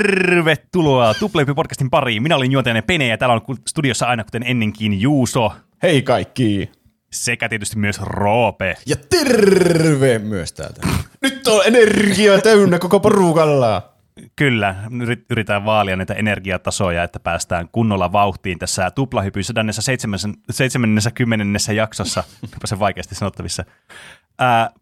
[0.00, 2.22] Tervetuloa Tupleipi podcastin pariin.
[2.22, 5.52] Minä olin juontajana Pene ja täällä on studiossa aina kuten ennenkin Juuso
[5.82, 6.70] Hei kaikki!
[7.12, 8.76] sekä tietysti myös Roope.
[8.86, 10.80] Ja terve myös täältä.
[11.22, 13.92] Nyt on energia täynnä koko porukalla!
[14.36, 14.74] Kyllä,
[15.04, 21.72] yrit- yritetään vaalia näitä energiatasoja, että päästään kunnolla vauhtiin tässä tuplahypy 170.
[21.74, 23.64] jaksossa, onpa se vaikeasti sanottavissa.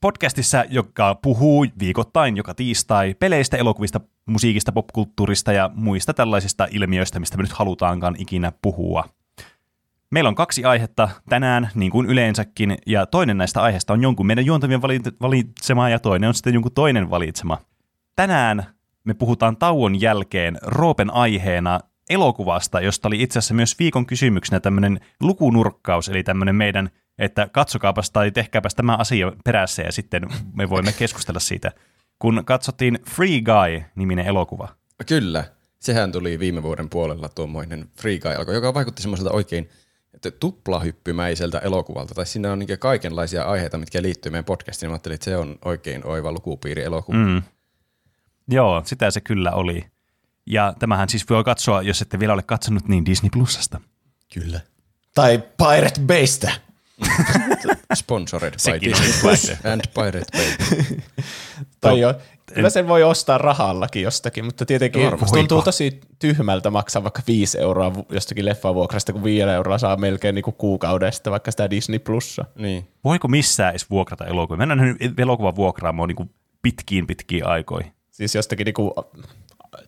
[0.00, 7.36] Podcastissa, joka puhuu viikoittain, joka tiistai, peleistä, elokuvista, musiikista, popkulttuurista ja muista tällaisista ilmiöistä, mistä
[7.36, 9.04] me nyt halutaankaan ikinä puhua.
[10.10, 14.46] Meillä on kaksi aihetta tänään, niin kuin yleensäkin, ja toinen näistä aiheista on jonkun meidän
[14.46, 17.58] juontavien vali- valitsema, ja toinen on sitten jonkun toinen valitsema.
[18.16, 18.66] Tänään
[19.04, 25.00] me puhutaan tauon jälkeen Roopen aiheena elokuvasta, josta oli itse asiassa myös viikon kysymyksenä tämmöinen
[25.20, 30.92] lukunurkkaus, eli tämmöinen meidän, että katsokaapas tai tehkääpäs tämä asia perässä, ja sitten me voimme
[30.92, 31.72] keskustella siitä.
[32.18, 34.68] Kun katsottiin Free Guy-niminen elokuva.
[35.06, 35.44] Kyllä,
[35.80, 39.68] sehän tuli viime vuoden puolella tuommoinen Free Guy alkoi, joka vaikutti semmoiselta oikein
[40.14, 42.14] että tuplahyppymäiseltä elokuvalta.
[42.14, 44.90] Tai siinä on niin kaikenlaisia aiheita, mitkä liittyy meidän podcastiin.
[44.90, 47.18] Mä ajattelin, että se on oikein oiva lukupiiri elokuva.
[47.18, 47.42] Mm.
[48.48, 49.84] Joo, sitä se kyllä oli.
[50.50, 53.80] Ja tämähän siis voi katsoa, jos ette vielä ole katsonut, niin Disney Plusasta.
[54.34, 54.60] Kyllä.
[55.14, 56.52] Tai Pirate Baystä.
[57.94, 60.96] Sponsored by Sekin Disney on Plus and Pirate Bay.
[61.80, 62.14] Tai jo,
[62.54, 67.58] kyllä sen voi ostaa rahallakin jostakin, mutta tietenkin musta tuntuu tosi tyhmältä maksaa vaikka 5
[67.58, 72.44] euroa jostakin leffavuokrasta, kun 5 euroa saa melkein niinku kuukaudesta vaikka sitä Disney Plussa.
[72.56, 72.88] Niin.
[73.04, 74.66] Voiko missään edes vuokrata elokuvia?
[74.66, 76.30] Mennään nyt elokuvan vuokraamoon niin kuin
[76.62, 77.92] pitkiin pitkiin aikoihin.
[78.10, 78.94] Siis jostakin niinku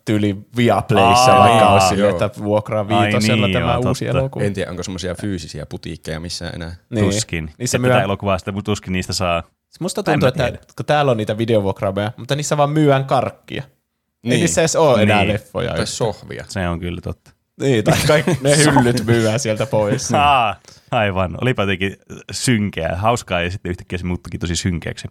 [0.05, 4.19] tyyli Viaplayssa Aa, vaikka niin, olisi että vuokraa viitosella niin, tämä joo, uusi totta.
[4.19, 4.45] elokuva.
[4.45, 6.75] En tiedä, onko semmoisia fyysisiä putiikkeja missään enää.
[6.89, 7.05] Niin.
[7.05, 7.51] Tuskin.
[7.57, 8.01] Niissä myö- myö...
[8.03, 9.43] elokuvaa sitä tuskin niistä saa.
[9.79, 13.63] Musta tuntuu, että kun täällä on niitä videovuokraamoja, mutta niissä vaan myyään karkkia.
[14.23, 14.33] Niin.
[14.33, 15.33] Ei niissä edes ole enää Niin.
[15.33, 15.73] leffoja.
[15.73, 16.45] Tai sohvia.
[16.47, 17.31] Se on kyllä totta.
[17.61, 20.13] Niin, tai kaikki ne hyllyt myyään sieltä pois.
[20.13, 20.55] Aa,
[20.91, 21.37] aivan.
[21.41, 21.95] Olipa jotenkin
[22.31, 25.07] synkeä, hauskaa ja sitten yhtäkkiä se muuttuikin tosi synkeäksi.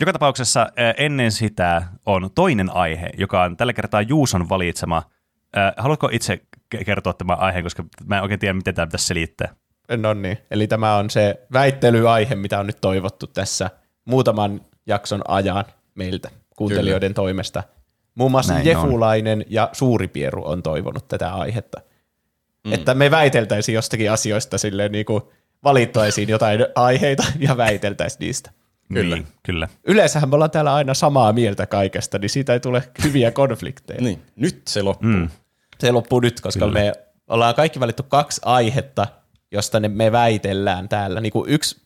[0.00, 0.66] Joka tapauksessa
[0.96, 5.02] ennen sitä on toinen aihe, joka on tällä kertaa Juuson valitsema.
[5.76, 6.42] Haluatko itse
[6.74, 9.54] ke- kertoa tämän aiheen, koska mä en oikein tiedä, miten tämä pitäisi selittää.
[9.96, 13.70] No niin, eli tämä on se väittelyaihe, mitä on nyt toivottu tässä
[14.04, 15.64] muutaman jakson ajan
[15.94, 17.14] meiltä kuuntelijoiden Kyllä.
[17.14, 17.62] toimesta.
[18.14, 21.80] Muun muassa Näin Jefulainen ja Suuripieru on toivonut tätä aihetta.
[22.64, 22.72] Mm.
[22.72, 25.22] Että me väiteltäisiin jostakin asioista silleen niin kuin
[25.64, 28.50] valittaisiin jotain aiheita ja väiteltäisiin niistä.
[28.94, 29.16] Kyllä.
[29.16, 29.68] Niin, kyllä.
[29.84, 34.00] Yleensähän me ollaan täällä aina samaa mieltä kaikesta, niin siitä ei tule hyviä konflikteja.
[34.00, 35.10] Niin, nyt se loppuu.
[35.10, 35.28] Mm.
[35.78, 36.80] Se loppuu nyt, koska Kyllä.
[36.80, 36.92] Me
[37.28, 39.06] ollaan kaikki valittu kaksi aihetta,
[39.52, 41.20] josta ne me väitellään täällä.
[41.20, 41.80] Niin kuin yksi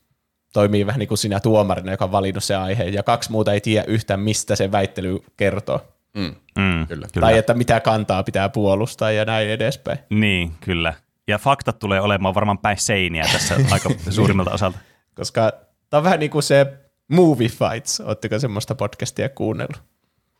[0.53, 3.61] toimii vähän niin kuin sinä tuomarina, joka on valinnut se aihe, ja kaksi muuta ei
[3.61, 5.81] tiedä yhtään, mistä se väittely kertoo.
[6.17, 6.35] Mm.
[6.57, 7.07] Mm, Kyllä.
[7.13, 7.27] kyllä.
[7.27, 9.99] Tai että mitä kantaa pitää puolustaa ja näin edespäin.
[10.09, 10.93] Niin, kyllä.
[11.27, 14.77] Ja faktat tulee olemaan varmaan päin seiniä tässä aika suurimmalta osalta.
[15.15, 15.51] Koska
[15.89, 16.73] tämä on vähän niin kuin se
[17.11, 18.01] Movie Fights.
[18.01, 19.83] Oletteko semmoista podcastia kuunnellut?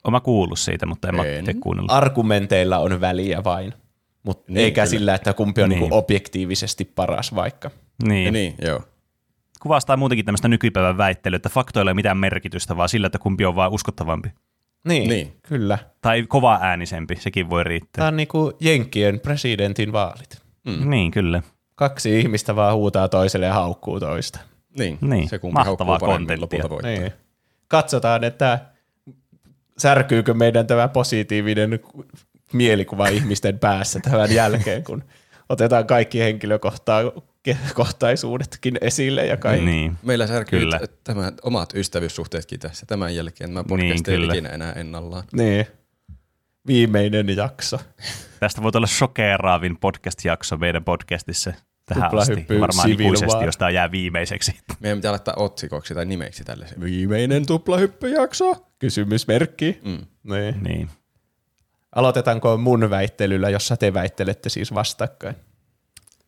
[0.04, 1.46] Olen kuullut siitä, mutta en, en.
[1.46, 1.92] mä kuunnellut.
[1.92, 3.74] Argumenteilla on väliä vain,
[4.24, 4.86] mutta Niin, eikä kyllä.
[4.90, 5.80] sillä, että kumpi on niin.
[5.80, 5.90] Niin.
[5.90, 7.72] Niin objektiivisesti paras vaikka.
[8.08, 8.26] Niin.
[8.26, 8.82] Ja niin, joo.
[9.62, 13.46] Kuvastaa muutenkin tämmöistä nykypäivän väittelyä, että faktoilla ei ole mitään merkitystä, vaan sillä, että kumpi
[13.46, 14.30] on vaan uskottavampi.
[14.88, 15.34] Niin, Niin.
[15.44, 15.78] kyllä.
[16.02, 17.90] Tai kova äänisempi, sekin voi riittää.
[17.92, 20.42] Tämä on niin kuin Jenkkien presidentin vaalit.
[20.68, 20.90] Mm.
[20.90, 21.42] Niin, kyllä.
[21.76, 24.40] Kaksi ihmistä vaan huutaa toiselle ja haukkuu toista.
[24.78, 26.42] Niin, Niin, se kumpi mahtavaa kontenttia.
[26.42, 26.92] lopulta voittaa.
[26.92, 27.12] Niin.
[27.68, 28.60] Katsotaan, että
[29.78, 31.80] särkyykö meidän tämä positiivinen
[32.54, 35.04] mielikuva ihmisten päässä tämän jälkeen, kun
[35.50, 39.66] otetaan kaikki henkilökohtaisuudetkin esille ja kaikki.
[39.66, 39.98] Niin.
[40.04, 40.80] Meillä särkyy Kyllä.
[41.04, 43.50] tämä omat ystävyyssuhteetkin tässä tämän jälkeen.
[43.50, 44.34] Tämä Niin, podcast ei kyllä.
[44.34, 45.24] ikinä enää ennallaan.
[45.34, 45.68] Niin.
[46.68, 47.80] Viimeinen jakso.
[48.40, 51.54] Tästä voi olla shokeraavin podcast-jakso meidän podcastissa
[51.86, 52.60] tähän Tuplahyppy asti.
[52.60, 54.60] Varmaan ikuisesti, jos tämä jää viimeiseksi.
[54.80, 56.66] Meidän pitää laittaa otsikoksi tai nimeksi tälle.
[56.82, 58.66] Viimeinen tuplahyppyjakso.
[58.80, 59.80] Kysymysmerkki.
[59.84, 60.06] Mm.
[60.24, 60.64] Niin.
[60.64, 60.90] niin.
[61.96, 65.36] Aloitetaanko mun väittelyllä, jossa te väittelette siis vastakkain?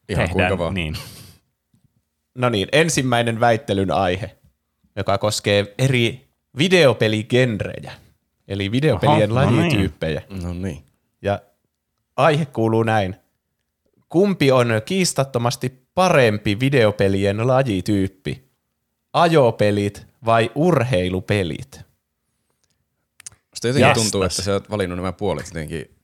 [0.10, 0.74] Ihan kuinka vaan.
[0.74, 0.96] Niin.
[2.36, 4.38] No niin, ensimmäinen väittelyn aihe,
[4.96, 6.28] joka koskee eri
[6.58, 7.92] videopeligenrejä,
[8.48, 9.60] eli videopelien Oho, no niin.
[9.60, 10.22] lajityyppejä.
[10.42, 10.84] No niin.
[11.22, 11.40] Ja
[12.16, 13.16] aihe kuuluu näin.
[14.15, 18.50] Kumpi on kiistattomasti parempi videopelien lajityyppi?
[19.13, 21.71] Ajopelit vai urheilupelit?
[23.53, 24.03] Sitten jotenkin Jastas.
[24.03, 25.95] tuntuu, että sä oot valinnut nämä puolet jotenkin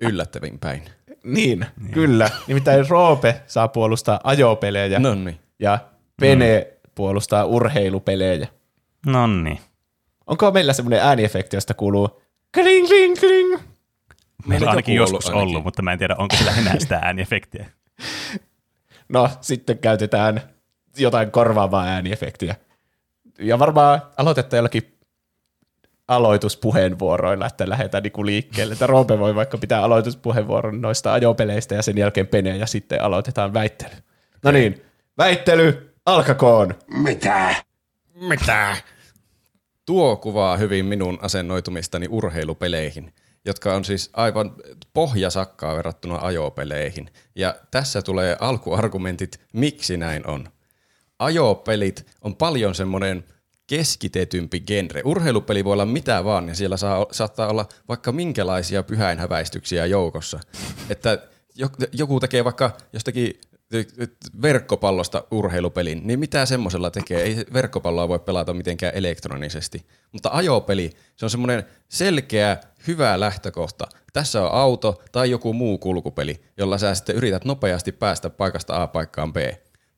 [0.00, 0.82] yllättävin päin.
[1.24, 1.92] Niin, niin.
[1.92, 2.30] kyllä.
[2.46, 5.40] Nimittäin Roope saa puolustaa ajopelejä No niin.
[5.58, 5.78] ja
[6.20, 8.48] Pene puolustaa urheilupelejä.
[9.06, 9.58] No niin.
[10.26, 12.22] Onko meillä semmoinen ääniefekti, josta kuuluu
[12.54, 13.71] Kling, kling, kling.
[14.46, 15.48] Meillä on ainakin joku ollut joskus ainakin.
[15.48, 17.66] ollut, mutta mä en tiedä, onko sillä enää sitä ääniefektiä.
[19.08, 20.42] No, sitten käytetään
[20.96, 22.56] jotain korvaavaa ääniefektiä.
[23.38, 24.98] Ja varmaan aloitetta jollakin
[26.08, 28.72] aloituspuheenvuoroilla, että lähdetään niinku liikkeelle.
[28.72, 33.54] Että Roope voi vaikka pitää aloituspuheenvuoron noista ajopeleistä ja sen jälkeen Pene ja sitten aloitetaan
[33.54, 33.94] väittely.
[34.42, 34.82] No niin,
[35.18, 36.74] väittely alkakoon.
[36.94, 37.54] Mitä?
[39.86, 43.12] Tuo kuvaa hyvin minun asennoitumistani urheilupeleihin,
[43.44, 44.54] jotka on siis aivan
[44.94, 47.10] pohjasakkaa verrattuna ajopeleihin.
[47.34, 50.48] Ja tässä tulee alkuargumentit, miksi näin on.
[51.18, 53.24] Ajopelit on paljon semmoinen
[53.66, 55.02] keskitetympi genre.
[55.04, 60.40] Urheilupeli voi olla mitä vaan, ja siellä saa, saattaa olla vaikka minkälaisia pyhäinhäväistyksiä joukossa.
[60.90, 61.18] Että
[61.54, 63.40] jo- joku tekee vaikka jostakin
[64.42, 67.22] verkkopallosta urheilupelin, niin mitä semmoisella tekee?
[67.22, 69.86] Ei verkkopalloa voi pelata mitenkään elektronisesti.
[70.12, 73.86] Mutta ajopeli, se on semmoinen selkeä, hyvä lähtökohta.
[74.12, 78.86] Tässä on auto tai joku muu kulkupeli, jolla sä sitten yrität nopeasti päästä paikasta A
[78.86, 79.36] paikkaan B.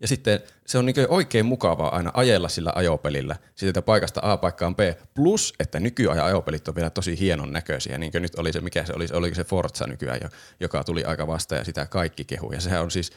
[0.00, 4.76] Ja sitten se on niin oikein mukavaa aina ajella sillä ajopelillä siitä paikasta A paikkaan
[4.76, 4.80] B.
[5.14, 7.98] Plus, että nykyajan ajopelit on vielä tosi hienon näköisiä.
[7.98, 10.28] Niin kuin nyt oli se, mikä se oli, oliko se Forza nykyään, jo,
[10.60, 12.52] joka tuli aika vasta ja sitä kaikki kehu.
[12.52, 13.12] Ja sehän on siis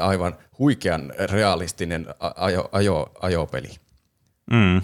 [0.00, 2.06] aivan huikean realistinen
[2.36, 3.68] ajo, ajo, ajopeli.
[4.50, 4.82] Mm.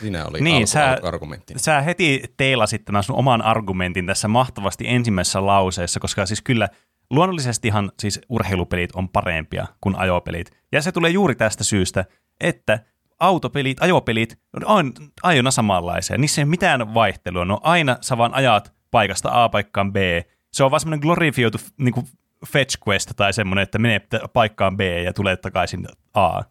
[0.00, 1.54] Siinä oli Niin, alku, sä, argumentti.
[1.56, 6.68] sä heti teilasit tämän sun oman argumentin tässä mahtavasti ensimmäisessä lauseessa, koska siis kyllä
[7.10, 10.50] luonnollisestihan siis urheilupelit on parempia kuin ajopelit.
[10.72, 12.04] Ja se tulee juuri tästä syystä,
[12.40, 12.78] että
[13.20, 14.92] autopelit, ajopelit on
[15.22, 16.18] aina samanlaisia.
[16.18, 17.44] Niissä ei ole mitään vaihtelua.
[17.44, 19.96] No aina sä vaan ajat paikasta A paikkaan B.
[20.52, 22.06] Se on vaan semmoinen glorifioitu niin kuin
[22.46, 24.00] fetch quest tai semmoinen, että menee
[24.32, 26.42] paikkaan B ja tulee takaisin A.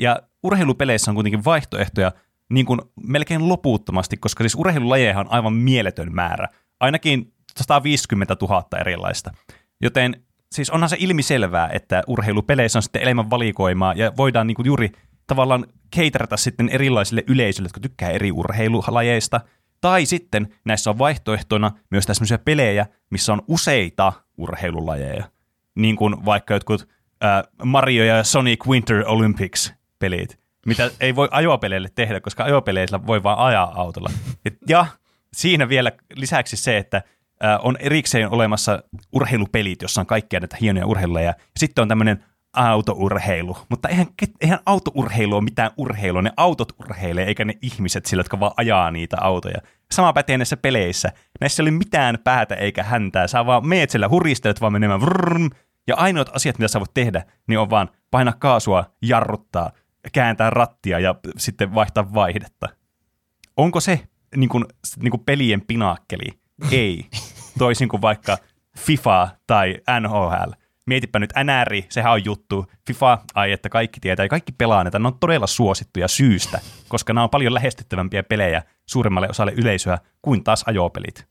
[0.00, 2.12] Ja urheilupeleissä on kuitenkin vaihtoehtoja
[2.50, 6.48] niin kuin melkein loputtomasti, koska siis urheilulajeja on aivan mieletön määrä.
[6.80, 9.30] Ainakin 150 000 erilaista.
[9.80, 10.22] Joten
[10.52, 14.92] siis onhan se ilmiselvää, että urheilupeleissä on sitten enemmän valikoimaa ja voidaan niin kuin juuri
[15.26, 19.40] tavallaan keiterata sitten erilaisille yleisöille, jotka tykkää eri urheilulajeista.
[19.80, 25.24] Tai sitten näissä on vaihtoehtoina myös tämmöisiä pelejä, missä on useita urheilulajeja.
[25.74, 26.88] Niin kuin vaikka jotkut
[27.24, 33.22] äh, Mario ja Sonic Winter Olympics pelit, mitä ei voi ajopeleille tehdä, koska ajopeleillä voi
[33.22, 34.10] vaan ajaa autolla.
[34.68, 34.86] Ja
[35.32, 37.02] siinä vielä lisäksi se, että
[37.62, 38.82] on erikseen olemassa
[39.12, 43.56] urheilupelit, jossa on kaikkia näitä hienoja urheiluja, ja sitten on tämmöinen autourheilu.
[43.70, 44.06] Mutta eihän,
[44.40, 48.90] eihän autourheilu ole mitään urheilua, ne autot urheilee, eikä ne ihmiset sillä, jotka vaan ajaa
[48.90, 49.58] niitä autoja.
[49.92, 51.12] Sama pätee näissä peleissä.
[51.40, 53.26] Näissä ei ole mitään päätä eikä häntää.
[53.26, 55.50] Sä vaan meet siellä, huristelet vaan menemään vrrrm,
[55.88, 59.70] ja ainoat asiat, mitä sä voit tehdä, niin on vaan painaa kaasua, jarruttaa,
[60.12, 62.68] kääntää rattia ja sitten vaihtaa vaihdetta.
[63.56, 64.00] Onko se
[64.36, 64.64] niin kuin,
[65.02, 66.40] niin kuin pelien pinaakkeli?
[66.70, 67.06] Ei.
[67.58, 68.38] Toisin kuin vaikka
[68.78, 70.50] FIFA tai NHL.
[70.88, 72.66] Mietipä nyt NR, sehän on juttu.
[72.86, 74.98] FIFA, ai että kaikki tietää ja kaikki pelaa näitä.
[74.98, 80.44] Ne on todella suosittuja syystä, koska nämä on paljon lähestyttävämpiä pelejä suuremmalle osalle yleisöä kuin
[80.44, 81.26] taas ajopelit.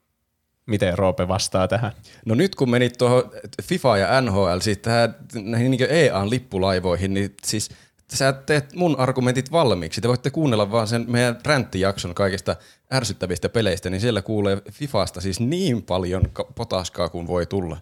[0.65, 1.91] Miten Roope vastaa tähän?
[2.25, 3.23] No nyt kun menit tuohon
[3.63, 7.69] FIFA ja NHL, siis tähän, näihin niin EAN lippulaivoihin, niin siis
[8.13, 10.01] sä teet mun argumentit valmiiksi.
[10.01, 12.55] Te voitte kuunnella vaan sen meidän ränttijakson kaikista
[12.93, 17.77] ärsyttävistä peleistä, niin siellä kuulee Fifasta siis niin paljon ka- potaskaa kuin voi tulla.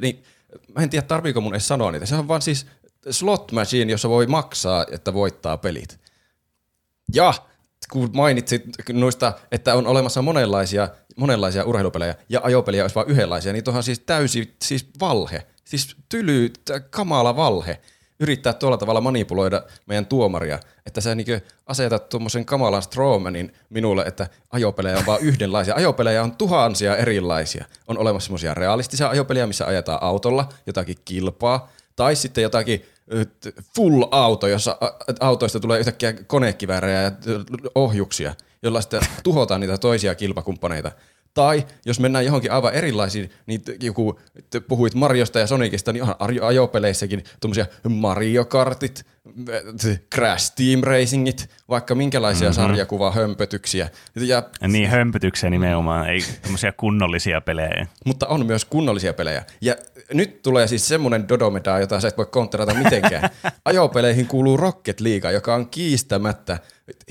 [0.00, 0.22] Niin,
[0.76, 2.06] mä en tiedä, tarviiko mun edes sanoa niitä.
[2.06, 2.66] Se on vaan siis
[3.10, 6.00] slot machine, jossa voi maksaa, että voittaa pelit.
[7.14, 7.34] Ja
[7.92, 13.64] kun mainitsit noista, että on olemassa monenlaisia, monenlaisia urheilupelejä ja ajopelejä olisi vain yhdenlaisia, niin
[13.64, 15.46] tuohan siis täysi siis valhe.
[15.64, 16.52] Siis tyly,
[16.90, 17.80] kamala valhe
[18.20, 21.26] yrittää tuolla tavalla manipuloida meidän tuomaria, että sä niin
[21.66, 25.74] asetat tuommoisen kamalan Strowmanin minulle, että ajopelejä on vain yhdenlaisia.
[25.74, 27.64] Ajopelejä on tuhansia erilaisia.
[27.88, 32.84] On olemassa semmoisia realistisia ajopelejä, missä ajetaan autolla jotakin kilpaa, tai sitten jotakin
[33.76, 34.78] full auto, jossa
[35.20, 37.10] autoista tulee yhtäkkiä konekiväärejä ja
[37.74, 40.92] ohjuksia, jolla sitten tuhotaan niitä toisia kilpakumppaneita.
[41.34, 44.20] Tai jos mennään johonkin aivan erilaisiin, niin joku,
[44.68, 49.06] puhuit Mariosta ja Sonicista, niin onhan ajopeleissäkin tuommoisia Mario Kartit,
[50.14, 52.62] Crash Team Racingit, vaikka minkälaisia mm-hmm.
[52.62, 53.88] sarjakuvahömpötyksiä.
[54.16, 57.86] Ja, niin, hömpötyksiä nimenomaan, ei tämmöisiä kunnollisia pelejä.
[58.06, 59.44] Mutta on myös kunnollisia pelejä.
[59.60, 59.76] Ja
[60.12, 63.30] nyt tulee siis semmoinen Dodomeda, jota sä et voi kontrata mitenkään.
[63.64, 66.58] Ajopeleihin kuuluu Rocket League, joka on kiistämättä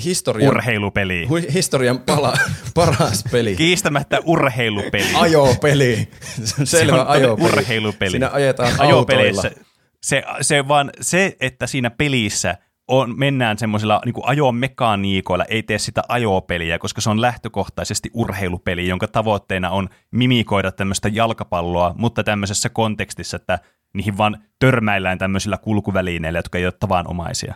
[0.03, 1.27] historian, urheilupeli.
[1.29, 2.33] Hu- historian pala,
[2.75, 3.55] paras peli.
[3.55, 5.15] Kiistämättä urheilupeli.
[5.19, 6.07] Ajopeli.
[6.43, 7.47] Se on selvä se on ajopeli.
[7.47, 8.11] urheilupeli.
[8.11, 9.67] Siinä ajetaan Ajopeleissä autoilla.
[10.03, 16.01] se, se, vaan se, että siinä pelissä on, mennään semmoisilla niin ajomekaniikoilla, ei tee sitä
[16.09, 23.35] ajopeliä, koska se on lähtökohtaisesti urheilupeli, jonka tavoitteena on mimikoida tämmöistä jalkapalloa, mutta tämmöisessä kontekstissa,
[23.37, 23.59] että
[23.93, 27.53] niihin vaan törmäillään tämmöisillä kulkuvälineillä, jotka ei ole tavanomaisia.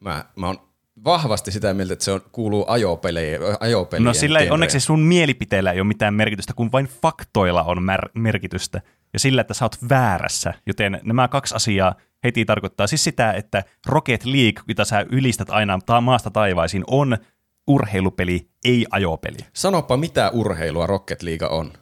[0.00, 0.67] Mä, mä oon
[1.04, 5.72] vahvasti sitä mieltä, että se on, kuuluu ajopelejä, ajopelien No sillä ei, onneksi sun mielipiteellä
[5.72, 8.80] ei ole mitään merkitystä, kun vain faktoilla on mer- merkitystä.
[9.12, 10.54] Ja sillä, että sä oot väärässä.
[10.66, 15.78] Joten nämä kaksi asiaa heti tarkoittaa siis sitä, että Rocket League, jota sä ylistät aina
[15.86, 17.18] ta- maasta taivaisiin, on
[17.66, 19.36] urheilupeli, ei ajopeli.
[19.52, 21.72] Sanopa, mitä urheilua Rocket League on.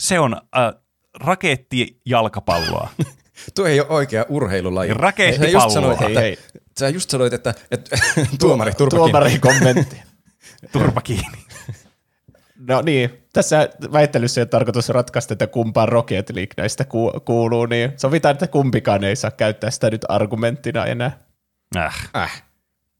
[0.00, 0.74] Se on äh,
[1.20, 2.88] rakettijalkapalloa.
[3.54, 4.94] Tuo ei ole oikea urheilulaji.
[4.94, 5.60] Rakettipalloa.
[5.60, 6.38] Sä just sanoit, että, Hei,
[6.80, 7.96] sä just sanoit, että, että
[8.40, 9.10] tuomari, turpa kiinni.
[9.12, 10.02] Tuomari kommentti.
[10.72, 11.38] Turpa kiinni.
[12.68, 17.66] No niin, tässä väittelyssä ei ole tarkoitus ratkaista, että kumpaan Rocket League näistä ku- kuuluu,
[17.66, 21.18] niin sovitaan, että kumpikaan ei saa käyttää sitä nyt argumenttina enää.
[21.76, 22.10] Äh.
[22.16, 22.42] Äh.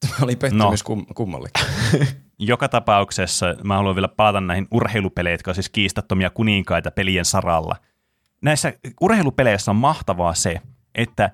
[0.00, 0.86] Tämä oli pettymys no.
[0.86, 1.66] kum, kummallekin.
[2.38, 7.76] Joka tapauksessa mä haluan vielä palata näihin urheilupeleihin, jotka on siis kiistattomia kuninkaita pelien saralla.
[8.42, 10.60] Näissä urheilupeleissä on mahtavaa se,
[10.94, 11.30] että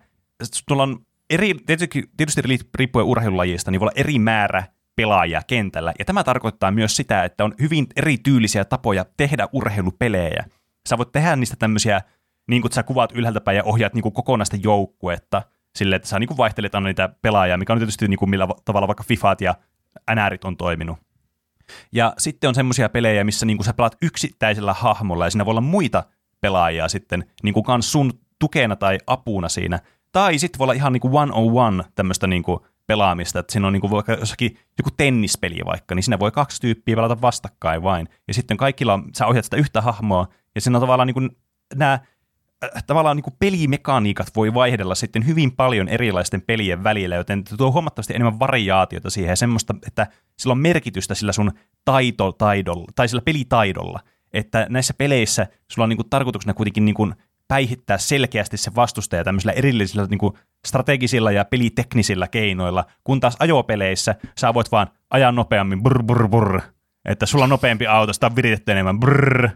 [0.68, 2.42] tuolla on eri, tietysti, tietysti
[2.74, 4.64] riippuen urheilulajista, niin voi olla eri määrä
[4.96, 5.92] pelaajia kentällä.
[5.98, 10.44] Ja tämä tarkoittaa myös sitä, että on hyvin erityylisiä tapoja tehdä urheilupelejä.
[10.88, 12.00] Sä voit tehdä niistä tämmöisiä,
[12.48, 15.42] niin kuin sä kuvaat ylhäältä päin ja ohjaat niin kokonaista joukkuetta,
[15.76, 18.88] silleen, että sä niin vaihtelet aina niitä pelaajia, mikä on tietysti niin kuin millä tavalla
[18.88, 19.54] vaikka FIFAt ja
[20.14, 20.98] NRit on toiminut.
[21.92, 25.52] Ja sitten on semmoisia pelejä, missä niin kuin sä pelaat yksittäisellä hahmolla ja siinä voi
[25.52, 26.04] olla muita
[26.40, 29.78] pelaajia sitten niin kuin kans sun tukena tai apuna siinä.
[30.16, 33.52] Tai sitten voi olla ihan niin kuin one on one tämmöistä niin kuin pelaamista, että
[33.52, 37.20] siinä on niin kuin vaikka jossakin joku tennispeli vaikka, niin siinä voi kaksi tyyppiä pelata
[37.20, 38.08] vastakkain vain.
[38.28, 41.30] Ja sitten kaikilla, on, sä ohjat sitä yhtä hahmoa, ja siinä on tavallaan niin kuin
[41.74, 41.92] nämä
[42.64, 48.14] äh, tavallaan niin pelimekaniikat voi vaihdella sitten hyvin paljon erilaisten pelien välillä, joten tuo huomattavasti
[48.14, 50.06] enemmän variaatiota siihen ja semmoista, että
[50.38, 51.52] sillä on merkitystä sillä sun
[51.84, 54.00] taito, taidolla, tai sillä pelitaidolla,
[54.32, 57.14] että näissä peleissä sulla on niin kuin tarkoituksena kuitenkin niin kuin
[57.48, 60.34] päihittää selkeästi se vastustaja tämmöisillä erillisillä niin kuin
[60.66, 66.60] strategisilla ja peliteknisillä keinoilla, kun taas ajopeleissä sä voit vaan ajaa nopeammin, brr, brr, brr,
[67.04, 69.48] että sulla on nopeampi auto, sitä on viritetty enemmän, brr,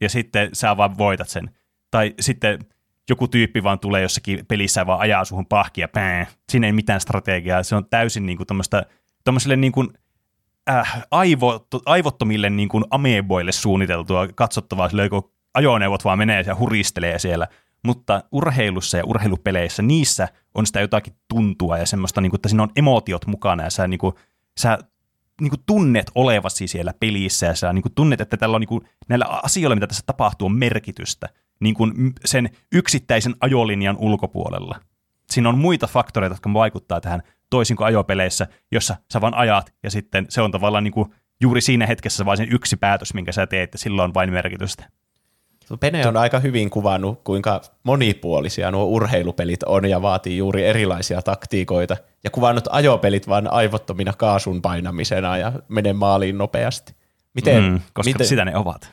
[0.00, 1.50] ja sitten sä vaan voitat sen.
[1.90, 2.58] Tai sitten
[3.10, 6.26] joku tyyppi vaan tulee jossakin pelissä ja vaan ajaa suhun pahkia, pää.
[6.48, 8.46] Siinä ei mitään strategiaa, se on täysin niin kuin
[9.24, 9.88] tämmöiselle niin kuin,
[10.70, 17.18] äh, aivo, aivottomille niin kuin ameboille suunniteltua katsottavaa, sille kun ajoneuvot vaan menee ja huristelee
[17.18, 17.48] siellä.
[17.84, 22.62] Mutta urheilussa ja urheilupeleissä, niissä on sitä jotakin tuntua ja semmoista, niin kuin, että siinä
[22.62, 24.14] on emotiot mukana ja sä, niin kuin,
[24.60, 24.78] sä
[25.40, 28.68] niin kuin tunnet olevasi siellä pelissä ja sä niin kuin tunnet, että tällä on niin
[28.68, 31.28] kuin, näillä asioilla, mitä tässä tapahtuu, on merkitystä
[31.60, 34.80] niin kuin sen yksittäisen ajolinjan ulkopuolella.
[35.30, 39.90] Siinä on muita faktoreita, jotka vaikuttaa tähän toisin kuin ajopeleissä, jossa sä vaan ajat ja
[39.90, 43.46] sitten se on tavallaan niin kuin juuri siinä hetkessä vain sen yksi päätös, minkä sä
[43.46, 44.90] teet ja sillä on vain merkitystä.
[45.78, 51.96] Pene on aika hyvin kuvannut, kuinka monipuolisia nuo urheilupelit on ja vaatii juuri erilaisia taktiikoita.
[52.24, 56.94] Ja kuvannut ajopelit vain aivottomina kaasun painamisena ja mene maaliin nopeasti.
[57.34, 58.92] Miten, mm, koska miten sitä ne ovat.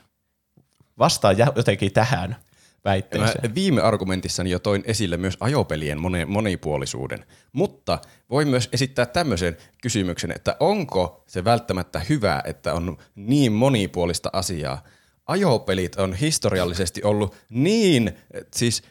[1.00, 3.56] vastaa jotenkin tähän Mä väitteeseen?
[3.56, 10.32] viime argumentissani jo toin esille myös ajopelien moni- monipuolisuuden, mutta voi myös esittää tämmöisen kysymyksen,
[10.32, 14.84] että onko se välttämättä hyvä, että on niin monipuolista asiaa.
[15.28, 18.14] Ajopelit on historiallisesti ollut niin,
[18.56, 18.84] siis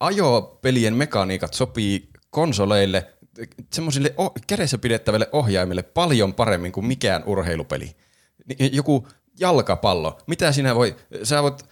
[0.00, 3.06] ajopelien mekaniikat sopii konsoleille,
[3.72, 7.96] semmoisille o- kädessä pidettäville ohjaimille paljon paremmin kuin mikään urheilupeli.
[8.72, 9.08] Joku
[9.40, 11.64] jalkapallo, mitä sinä voi, sä voit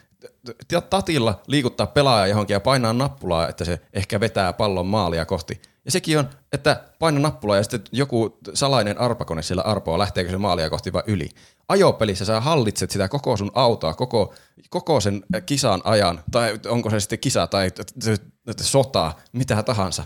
[0.91, 5.61] tatilla liikuttaa pelaajaa johonkin ja painaa nappulaa, että se ehkä vetää pallon maalia kohti.
[5.85, 10.39] Ja sekin on, että paina nappulaa ja sitten joku salainen arpakone siellä arpoa, lähteekö se
[10.39, 11.29] maalia kohti vai yli.
[11.69, 14.35] Ajopelissä sä hallitset sitä koko sun autoa, koko,
[14.71, 19.63] koko sen kisan ajan, tai onko se sitten kisa tai t- t- t- sota, mitä
[19.63, 20.05] tahansa.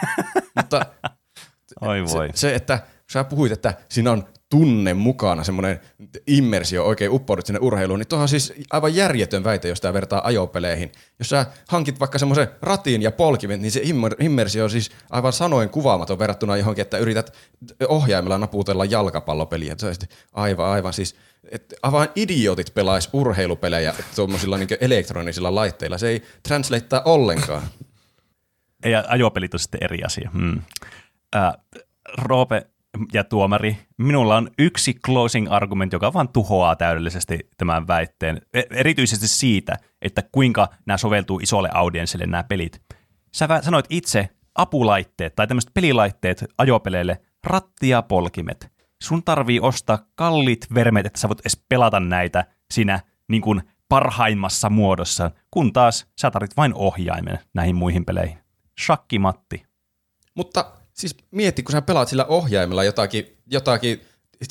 [0.56, 0.86] Mutta
[1.80, 2.28] Oi voi.
[2.28, 5.80] se, se, että sä puhuit, että siinä on tunne mukana, semmoinen
[6.26, 10.26] immersio, oikein uppoudut sinne urheiluun, niin tuohon on siis aivan järjetön väite, jos tämä vertaa
[10.26, 10.92] ajopeleihin.
[11.18, 15.32] Jos sä hankit vaikka semmoisen ratin ja polkimen, niin se immer- immersio on siis aivan
[15.32, 17.34] sanoin kuvaamaton verrattuna johonkin, että yrität
[17.88, 19.74] ohjaimella naputella jalkapallopeliä.
[19.78, 19.94] Se on
[20.32, 21.16] aivan, aivan siis,
[21.50, 25.98] että aivan idiotit pelais urheilupelejä tuommoisilla niin elektronisilla laitteilla.
[25.98, 27.62] Se ei translatea ollenkaan.
[28.84, 30.30] Ja ajopelit on sitten eri asia.
[30.32, 30.62] Hmm.
[31.36, 31.52] Äh,
[32.18, 32.66] Roope
[33.12, 38.40] ja tuomari, minulla on yksi closing argument, joka vaan tuhoaa täydellisesti tämän väitteen.
[38.54, 42.82] E- Erityisesti siitä, että kuinka nämä soveltuu isolle audienssille nämä pelit.
[43.34, 48.72] Sä sanoit itse apulaitteet tai tämmöiset pelilaitteet ajopeleille, ratti ja polkimet.
[49.02, 54.70] Sun tarvii ostaa kallit vermet, että sä voit edes pelata näitä siinä niin kuin parhaimmassa
[54.70, 58.38] muodossa, kun taas sä tarvit vain ohjaimen näihin muihin peleihin.
[58.80, 59.66] Shakkimatti.
[60.34, 64.00] Mutta siis mietti, kun sä pelaat sillä ohjaimella jotakin, jotakin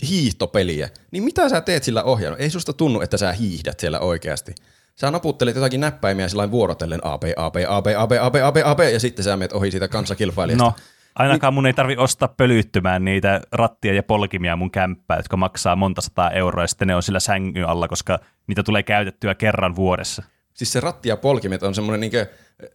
[0.10, 2.44] hiihtopeliä, niin mitä sä teet sillä ohjaimella?
[2.44, 4.56] Ei susta tunnu, että sä hiihdät siellä oikeasti.
[4.96, 9.26] Sä naputtelet jotakin näppäimiä sillä vuorotellen AB, AB, AB, AB, AB, AB, AB, ja sitten
[9.26, 10.64] sä menet ohi siitä kanssakilpailijasta.
[10.64, 10.74] No,
[11.16, 16.02] ainakaan mun ei tarvi ostaa pölyttymään niitä rattia ja polkimia mun kämppää, jotka maksaa monta
[16.02, 20.24] sataa euroa, ja sitten ne on sillä sängyn alla, koska niitä tulee käytettyä kerran vuodessa.
[20.54, 22.26] Siis se ratti ja polkimet on semmoinen niinkö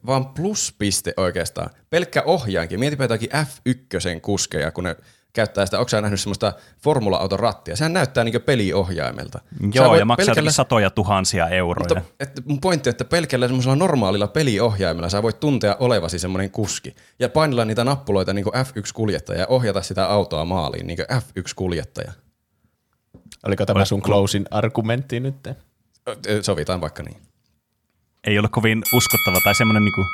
[0.06, 1.71] vaan pluspiste oikeastaan.
[1.90, 2.80] Pelkkä ohjaankin.
[2.80, 4.97] Mietipä jotakin F1 kuskeja, kun ne
[5.33, 5.78] käyttää sitä.
[5.78, 6.52] Onko sä nähnyt semmoista
[6.83, 7.76] formula-auton rattia?
[7.76, 9.40] Sehän näyttää niin peliohjaimelta.
[9.75, 10.50] Joo, ja maksaa pelkällä...
[10.50, 11.95] satoja tuhansia euroja.
[11.95, 16.50] Mutta, että mun pointti on, että pelkällä semmoisella normaalilla peliohjaimella sä voit tuntea olevasi semmoinen
[16.50, 16.95] kuski.
[17.18, 22.12] Ja painella niitä nappuloita niin kuin F1-kuljettaja ja ohjata sitä autoa maaliin niin kuin F1-kuljettaja.
[23.47, 25.49] Oliko tämä sun closing argumentti nyt?
[26.42, 27.16] Sovitaan vaikka niin.
[28.26, 30.06] Ei ole kovin uskottava tai semmoinen niinku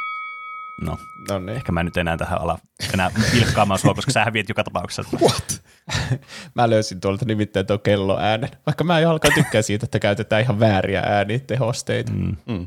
[0.81, 0.99] No,
[1.31, 1.57] no niin.
[1.57, 2.59] ehkä mä nyt enää tähän ala
[2.95, 5.19] enää pilkkaamaan sua, koska sä häviät joka tapauksessa.
[5.21, 5.63] What?
[6.55, 10.61] mä löysin tuolta nimittäin tuon kelloäänen, vaikka mä en alkaa tykkää siitä, että käytetään ihan
[10.61, 12.13] vääriä äänitehosteita.
[12.13, 12.37] Mm.
[12.47, 12.67] Mm.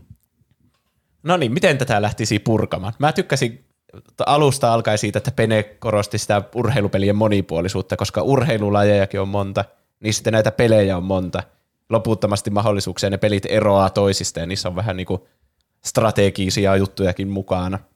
[1.24, 2.94] No niin, miten tätä lähtisi purkamaan?
[3.00, 3.66] Mä tykkäsin
[4.25, 9.66] alusta alkaen siitä, että Pene korosti sitä urheilupelien monipuolisuutta, koska urheilulajejakin on monta,
[10.00, 11.44] niin sitten näitä pelejä on monta.
[11.89, 15.22] Loputtomasti mahdollisuuksia ne pelit eroaa toisista ja niissä on vähän niin kuin
[15.86, 17.80] strategisia juttujakin mukana–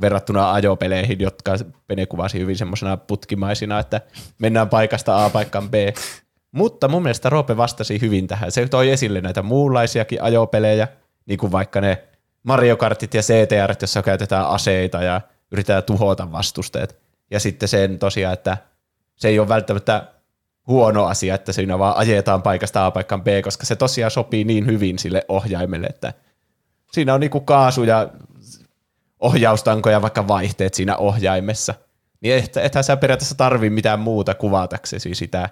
[0.00, 1.52] verrattuna ajopeleihin, jotka
[1.86, 4.00] Pene kuvasi hyvin semmoisena putkimaisina, että
[4.38, 5.74] mennään paikasta A paikkaan B.
[6.52, 8.52] Mutta mun mielestä Roope vastasi hyvin tähän.
[8.52, 10.88] Se toi esille näitä muunlaisiakin ajopelejä,
[11.26, 12.04] niin kuin vaikka ne
[12.42, 16.98] Mario Kartit ja CTR, jossa käytetään aseita ja yritetään tuhota vastusteet.
[17.30, 18.56] Ja sitten sen tosiaan, että
[19.16, 20.06] se ei ole välttämättä
[20.68, 24.66] huono asia, että siinä vaan ajetaan paikasta A paikkaan B, koska se tosiaan sopii niin
[24.66, 26.14] hyvin sille ohjaimelle, että
[26.92, 28.08] siinä on niinku kaasu ja
[29.20, 31.74] ohjaustankoja vaikka vaihteet siinä ohjaimessa,
[32.20, 35.48] niin et, ethän sä periaatteessa tarvii mitään muuta kuvataksesi sitä,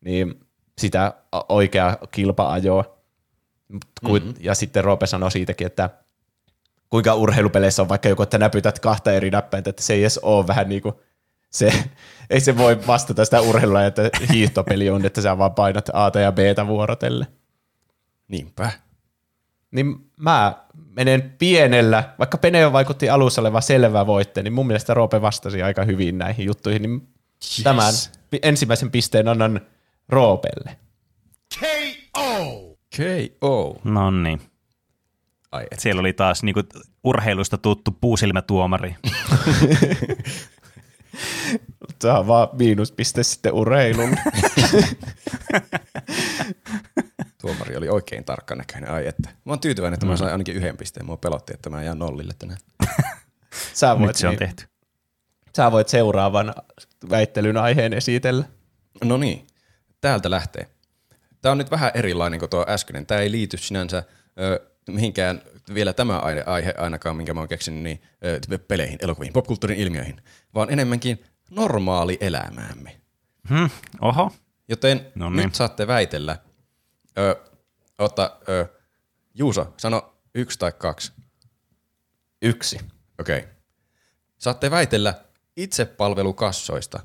[0.00, 0.40] niin
[0.78, 1.14] sitä
[1.48, 2.96] oikeaa kilpa-ajoa.
[3.68, 4.34] Mm-hmm.
[4.40, 5.90] Ja sitten Roope sanoi siitäkin, että
[6.90, 10.46] kuinka urheilupeleissä on vaikka joku, että näpytät kahta eri näppäintä, että se ei edes ole
[10.46, 10.94] vähän niin kuin
[11.50, 11.72] se,
[12.30, 16.32] ei se voi vastata sitä urheilua, että hiihtopeli on, että sä vaan painat A ja
[16.32, 17.26] B vuorotelle.
[18.28, 18.70] Niinpä
[19.76, 20.64] niin mä
[20.96, 25.84] menen pienellä, vaikka Peneo vaikutti alussa olevan selvä voitte, niin mun mielestä Roope vastasi aika
[25.84, 27.08] hyvin näihin juttuihin, niin
[27.44, 27.60] yes.
[27.62, 27.92] tämän
[28.42, 29.60] ensimmäisen pisteen annan
[30.08, 30.76] Roopelle.
[31.60, 32.76] KO!
[32.96, 33.80] KO.
[33.84, 34.40] No niin.
[35.52, 35.80] Ai et.
[35.80, 36.62] Siellä oli taas niinku
[37.04, 38.96] urheilusta tuttu puusilmätuomari.
[41.98, 44.16] Tämä on vaan miinuspiste sitten urheilun.
[47.40, 48.90] Tuomari oli oikein näköinen.
[48.90, 49.28] Ai että.
[49.44, 50.10] Mä oon tyytyväinen, että mm.
[50.10, 51.06] mä sain ainakin yhden pisteen.
[51.06, 52.58] Mua pelotti, että mä jään nollille tänään.
[53.74, 54.64] Sä voit, Nyt se on niin, tehty.
[55.56, 56.54] Sä voit seuraavan
[57.10, 58.44] väittelyn aiheen esitellä.
[59.04, 59.46] No niin,
[60.00, 60.66] täältä lähtee.
[61.42, 63.06] Tämä on nyt vähän erilainen kuin tuo äskeinen.
[63.06, 64.02] Tämä ei liity sinänsä
[64.40, 65.42] ö, mihinkään
[65.74, 68.02] vielä tämä aihe, aihe ainakaan, minkä mä oon keksinyt, niin
[68.52, 70.22] ö, peleihin, elokuviin, popkulttuurin ilmiöihin,
[70.54, 73.00] vaan enemmänkin normaali elämäämme.
[73.48, 74.32] Hmm, oho.
[74.68, 75.44] Joten no niin.
[75.44, 76.38] nyt saatte väitellä,
[77.18, 77.36] Ö,
[77.98, 78.66] ota, ö,
[79.34, 81.12] Juuso, sano yksi tai kaksi.
[82.42, 82.80] Yksi.
[83.20, 83.38] Okei.
[83.38, 83.50] Okay.
[84.38, 85.14] Saatte väitellä
[85.56, 87.00] itsepalvelukassoista.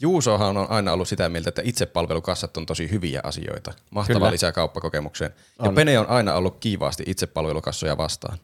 [0.00, 3.74] Juusohan on aina ollut sitä mieltä, että itsepalvelukassat on tosi hyviä asioita.
[3.90, 4.30] Mahtava Kyllä.
[4.30, 5.34] lisää kauppakokemukseen.
[5.58, 5.66] On.
[5.66, 8.38] Ja Pene on aina ollut kiivaasti itsepalvelukassoja vastaan.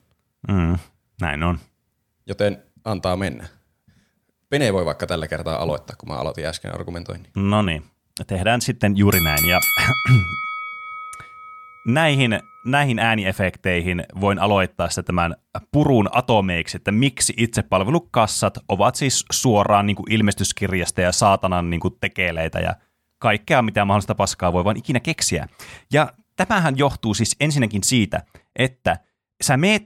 [0.48, 0.78] Mm,
[1.20, 1.58] näin on.
[2.26, 3.48] Joten antaa mennä.
[4.50, 7.30] Pene voi vaikka tällä kertaa aloittaa, kun mä aloitin äsken argumentoinnin.
[7.36, 7.84] No niin,
[8.26, 9.48] tehdään sitten juuri näin.
[9.48, 9.60] Ja
[11.86, 15.36] näihin, näihin ääniefekteihin voin aloittaa sitä tämän
[15.72, 21.94] purun atomeiksi, että miksi itsepalvelukassat ovat siis suoraan niin kuin ilmestyskirjasta ja saatanan niin kuin
[22.00, 22.74] tekeleitä ja
[23.18, 25.48] kaikkea, mitä mahdollista paskaa voi vain ikinä keksiä.
[25.92, 28.22] Ja tämähän johtuu siis ensinnäkin siitä,
[28.56, 28.98] että
[29.42, 29.82] sä meet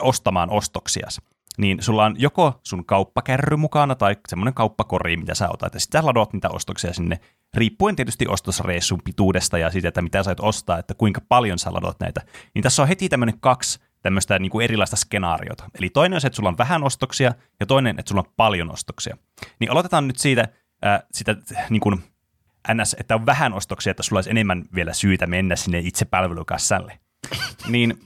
[0.00, 1.20] ostamaan ostoksias,
[1.58, 6.06] niin sulla on joko sun kauppakärry mukana tai semmoinen kauppakori, mitä sä otat, ja sitten
[6.06, 7.20] ladot niitä ostoksia sinne
[7.54, 12.00] riippuen tietysti ostosreissun pituudesta ja siitä, että mitä sait ostaa, että kuinka paljon sä ladot
[12.00, 12.20] näitä,
[12.54, 15.64] niin tässä on heti tämmöinen kaksi tämmöistä niin kuin erilaista skenaariota.
[15.78, 18.70] Eli toinen on se, että sulla on vähän ostoksia, ja toinen, että sulla on paljon
[18.70, 19.16] ostoksia.
[19.58, 20.48] Niin aloitetaan nyt siitä,
[20.86, 21.36] äh, sitä
[21.70, 22.02] niin kuin
[22.74, 26.98] ns, että on vähän ostoksia, että sulla olisi enemmän vielä syytä mennä sinne itsepalvelukassalle.
[27.68, 27.98] niin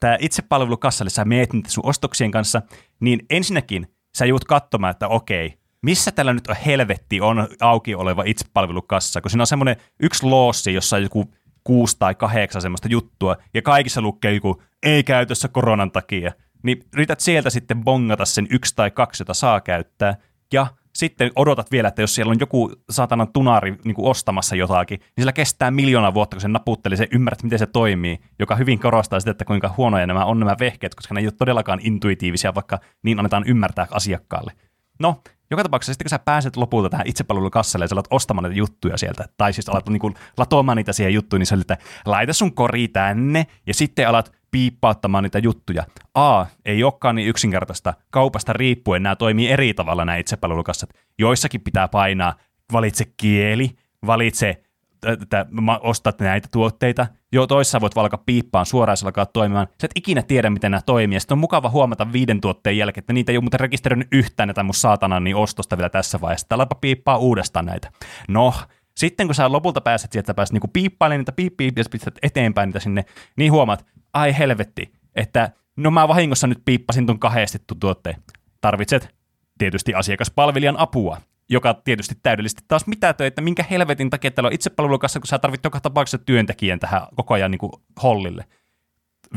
[0.00, 2.62] tämä itsepalvelukassalle, sä meet sun ostoksien kanssa,
[3.00, 3.86] niin ensinnäkin
[4.18, 9.30] sä joudut katsomaan, että okei, missä tällä nyt on helvetti on auki oleva itsepalvelukassa, kun
[9.30, 14.00] siinä on semmoinen yksi loossi, jossa on joku kuusi tai kahdeksan semmoista juttua, ja kaikissa
[14.00, 16.32] lukee joku ei käytössä koronan takia,
[16.62, 20.16] niin yrität sieltä sitten bongata sen yksi tai kaksi, jota saa käyttää,
[20.52, 20.66] ja
[20.98, 25.22] sitten odotat vielä, että jos siellä on joku saatanan tunari niin kuin ostamassa jotakin, niin
[25.22, 29.20] sillä kestää miljoona vuotta, kun se naputtelee, se ymmärrät, miten se toimii, joka hyvin korostaa
[29.20, 32.78] sitä, että kuinka huonoja nämä on nämä vehkeet, koska ne ei ole todellakaan intuitiivisia, vaikka
[33.02, 34.52] niin annetaan ymmärtää asiakkaalle.
[35.00, 38.58] No, joka tapauksessa sitten kun sä pääset lopulta tähän itsepalvelukassalle ja sä alat ostamaan näitä
[38.58, 41.76] juttuja sieltä, tai siis alat niin kuin latoamaan niitä siihen juttuun, niin se oli, että
[42.06, 45.84] laita sun kori tänne, ja sitten alat piippauttamaan niitä juttuja.
[46.14, 47.94] A, ei olekaan niin yksinkertaista.
[48.10, 50.90] Kaupasta riippuen nämä toimii eri tavalla nämä itsepalvelukassat.
[51.18, 52.34] Joissakin pitää painaa,
[52.72, 53.70] valitse kieli,
[54.06, 54.62] valitse
[55.06, 55.46] että
[55.80, 57.06] ostat näitä tuotteita.
[57.32, 59.66] Jo toissa voit valkaa piippaan suoraan, se alkaa toimimaan.
[59.66, 61.20] Sä et ikinä tiedä, miten nämä toimii.
[61.20, 64.62] Sitten on mukava huomata viiden tuotteen jälkeen, että niitä ei ole muuten rekisteröinyt yhtään näitä
[64.62, 66.48] mun saatanan niin ostosta vielä tässä vaiheessa.
[66.48, 67.90] Täälläpä piippaa uudestaan näitä.
[68.28, 68.54] No,
[68.96, 72.68] sitten kun sä lopulta pääset sieltä, pääset niinku piippailemaan niitä piip, piip, ja pistät eteenpäin
[72.68, 73.04] niitä sinne,
[73.36, 78.22] niin huomaat, ai helvetti, että no mä vahingossa nyt piippasin ton kahdestettu tuotteen.
[78.60, 79.14] Tarvitset
[79.58, 85.20] tietysti asiakaspalvelijan apua, joka tietysti täydellisesti taas mitä töitä, minkä helvetin takia täällä on itsepalvelukassa,
[85.20, 88.44] kun sä tarvit joka tapauksessa työntekijän tähän koko ajan niin kuin hollille.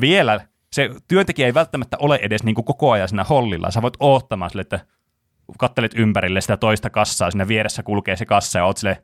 [0.01, 0.39] Vielä
[0.73, 3.71] se työntekijä ei välttämättä ole edes niin kuin koko ajan siinä hollilla.
[3.71, 4.79] Sä voit oottamaan sille, että
[5.57, 9.03] kattelet ympärille sitä toista kassaa, siinä vieressä kulkee se kassa ja oot sille,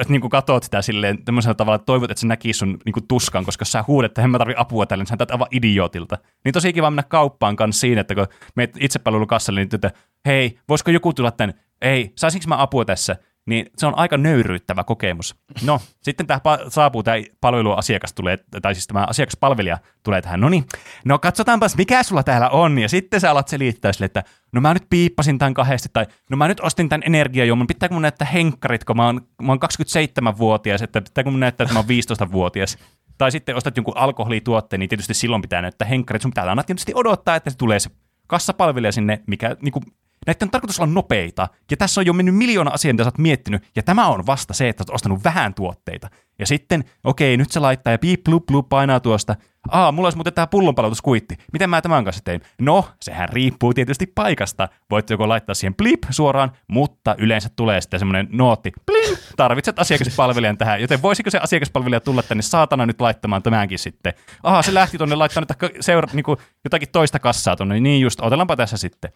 [0.00, 3.44] että niin katot sitä silleen tämmöisellä tavalla, että toivot, että se näkisi sun niin tuskan,
[3.44, 6.18] koska sä huudet, että mä tarvitsen apua tälle, niin sä aivan idiootilta.
[6.44, 9.90] Niin tosi kiva mennä kauppaan kanssa siinä, että kun meet itsepalvelukassalle, niin että
[10.26, 13.16] hei, voisiko joku tulla tänne, ei, saisinko mä apua tässä?
[13.46, 15.36] Niin se on aika nöyryyttävä kokemus.
[15.64, 20.64] No, sitten tämä saapuu, tämä palveluasiakas tulee, tai siis tämä asiakaspalvelija tulee tähän, no niin,
[21.04, 24.74] no katsotaanpas mikä sulla täällä on, ja sitten sä alat selittää sille, että no mä
[24.74, 28.84] nyt piippasin tämän kahdesti, tai no mä nyt ostin tämän energiajuoman, pitääkö mun näyttää henkkarit,
[28.84, 31.88] kun mä oon, mä oon 27-vuotias, että pitääkö mun näyttää, että mä oon
[32.28, 32.78] 15-vuotias.
[33.18, 36.92] Tai sitten ostat jonkun alkoholituotteen, niin tietysti silloin pitää näyttää henkkarit, sun pitää aina tietysti
[36.94, 37.90] odottaa, että se tulee se
[38.26, 39.84] kassapalvelija sinne, mikä niin kuin,
[40.26, 43.18] Näiden on tarkoitus olla nopeita, ja tässä on jo mennyt miljoona asiaa, mitä sä oot
[43.18, 46.10] miettinyt, ja tämä on vasta se, että oot ostanut vähän tuotteita.
[46.38, 49.36] Ja sitten, okei, nyt se laittaa ja piip, blup, blup, painaa tuosta.
[49.68, 51.36] Aa, mulla olisi muuten tämä pullonpalautuskuitti.
[51.52, 52.40] Miten mä tämän kanssa tein?
[52.60, 54.68] No, sehän riippuu tietysti paikasta.
[54.90, 58.72] Voit joko laittaa siihen blip suoraan, mutta yleensä tulee sitten semmoinen nootti.
[58.86, 64.12] Blim, tarvitset asiakaspalvelijan tähän, joten voisiko se asiakaspalvelija tulla tänne saatana nyt laittamaan tämänkin sitten?
[64.42, 66.24] Aha, se lähti tuonne laittaa nyt seura- niin
[66.64, 67.80] jotakin toista kassaa tuonne.
[67.80, 69.12] Niin just, otellaanpa tässä sitten.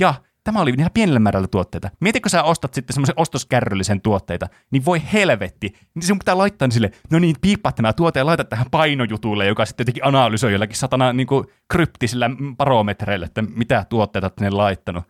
[0.00, 0.14] Ja
[0.46, 1.90] Tämä oli ihan pienellä määrällä tuotteita.
[2.00, 5.72] Mietitkö sä ostat sitten semmoisen ostoskärryllisen tuotteita, niin voi helvetti.
[5.94, 9.66] Niin sinun pitää laittaa sille, no niin, piippaa tämä tuote ja laita tähän painojutulle, joka
[9.66, 15.04] sitten jotenkin analysoi jollakin satana niin kuin kryptisillä barometreillä, että mitä tuotteita olet laittanut.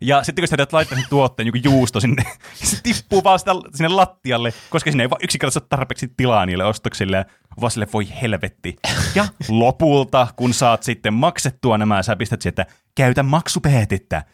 [0.00, 2.22] Ja sitten kun sä teet laittaa sen tuotteen joku juusto sinne,
[2.54, 7.26] se tippuu vaan sitä, sinne lattialle, koska sinne ei vaan yksinkertaisesti tarpeeksi tilaa niille ostoksille,
[7.60, 8.76] vaan sille voi helvetti.
[9.14, 14.24] Ja lopulta, kun saat sitten maksettua nämä, sä pistät sieltä, käytä maksupeetittä.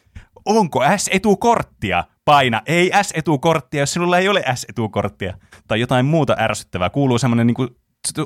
[0.44, 2.04] Onko S-etukorttia?
[2.24, 5.38] Paina ei S-etukorttia, jos sinulla ei ole S-etukorttia.
[5.68, 6.90] Tai jotain muuta ärsyttävää.
[6.90, 7.68] Kuuluu semmoinen niin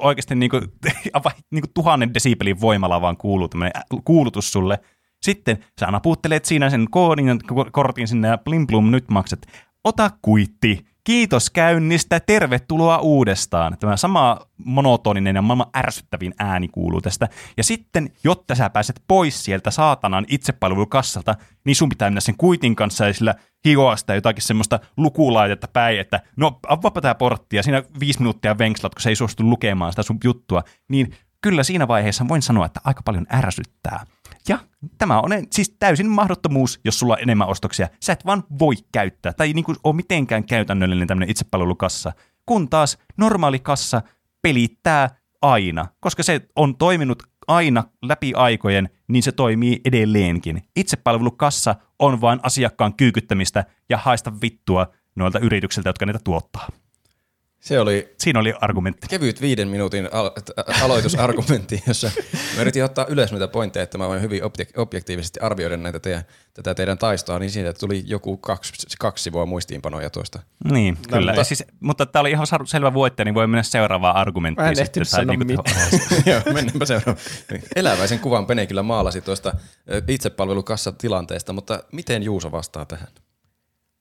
[0.00, 0.62] oikeasti niin kuin,
[1.52, 4.78] niin kuin tuhannen desibelin voimalla vaan kuuluu tämmöinen kuulutus sulle–
[5.22, 7.40] sitten sä naputtelet siinä sen koodin
[7.72, 9.46] kortin sinne ja blim blum, nyt maksat.
[9.84, 10.86] Ota kuitti.
[11.06, 13.76] Kiitos käynnistä, tervetuloa uudestaan.
[13.80, 17.28] Tämä sama monotoninen ja maailman ärsyttävin ääni kuuluu tästä.
[17.56, 22.76] Ja sitten, jotta sä pääset pois sieltä saatanan itsepalvelukassalta, niin sun pitää mennä sen kuitin
[22.76, 27.62] kanssa ja sillä hioa sitä jotakin semmoista lukulaitetta päin, että no avaapa tämä portti ja
[27.62, 31.88] siinä viisi minuuttia venkslat, kun se ei suostu lukemaan sitä sun juttua, niin kyllä siinä
[31.88, 34.04] vaiheessa voin sanoa, että aika paljon ärsyttää.
[34.48, 34.58] Ja
[34.98, 37.88] tämä on siis täysin mahdottomuus, jos sulla on enemmän ostoksia.
[38.00, 42.12] Sä et vaan voi käyttää, tai niin kuin ole mitenkään käytännöllinen tämmöinen itsepalvelukassa.
[42.46, 44.02] Kun taas normaali kassa
[44.42, 45.10] pelittää
[45.42, 50.62] aina, koska se on toiminut aina läpi aikojen, niin se toimii edelleenkin.
[50.76, 56.68] Itsepalvelukassa on vain asiakkaan kyykyttämistä ja haista vittua noilta yrityksiltä, jotka niitä tuottaa.
[57.60, 59.06] Se oli Siinä oli argumentti.
[59.08, 60.30] Kevyt viiden minuutin al-
[60.82, 62.10] aloitusargumentti, jossa
[62.56, 66.22] mä yritin ottaa ylös näitä pointteja, että mä voin hyvin objek- objektiivisesti arvioida näitä teidän,
[66.54, 70.42] tätä teidän taistoa, niin siitä tuli joku kaksi, kaksi sivua muistiinpanoja tuosta.
[70.70, 71.32] Niin, no, kyllä.
[71.32, 74.64] Mutta, siis, mutta tämä oli ihan selvä voittaja, niin voi mennä seuraavaan argumenttiin.
[74.64, 75.02] Mä en sitten.
[75.10, 75.58] Tai niin kuin
[76.32, 77.26] Joo, mennäänpä seuraavaan.
[77.76, 79.54] Eläväisen kuvan Pene kyllä maalasi tuosta
[80.92, 83.08] tilanteesta, mutta miten Juuso vastaa tähän?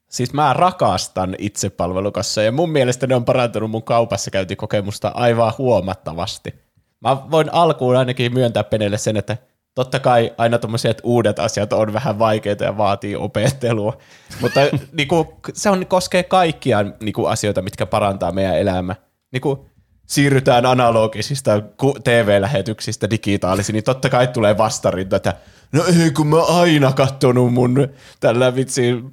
[0.10, 6.54] Siis mä rakastan itsepalvelukassa ja mun mielestä ne on parantunut mun kaupassa käyntikokemusta aivan huomattavasti.
[7.02, 9.38] Mä voin alkuun ainakin myöntää Penelle sen, että
[9.76, 13.98] totta kai aina tommoset uudet asiat on vähän vaikeita ja vaatii opettelua,
[14.42, 14.60] mutta
[14.98, 18.96] niinku, se on, koskee kaikkia niinku, asioita, mitkä parantaa meidän elämää.
[19.32, 19.66] Niinku,
[20.08, 21.62] siirrytään analogisista
[22.04, 25.34] TV-lähetyksistä digitaalisiin, niin totta kai tulee vastarinta, että
[25.72, 27.88] no ei kun mä aina kattonut mun
[28.20, 29.04] tällä vitsi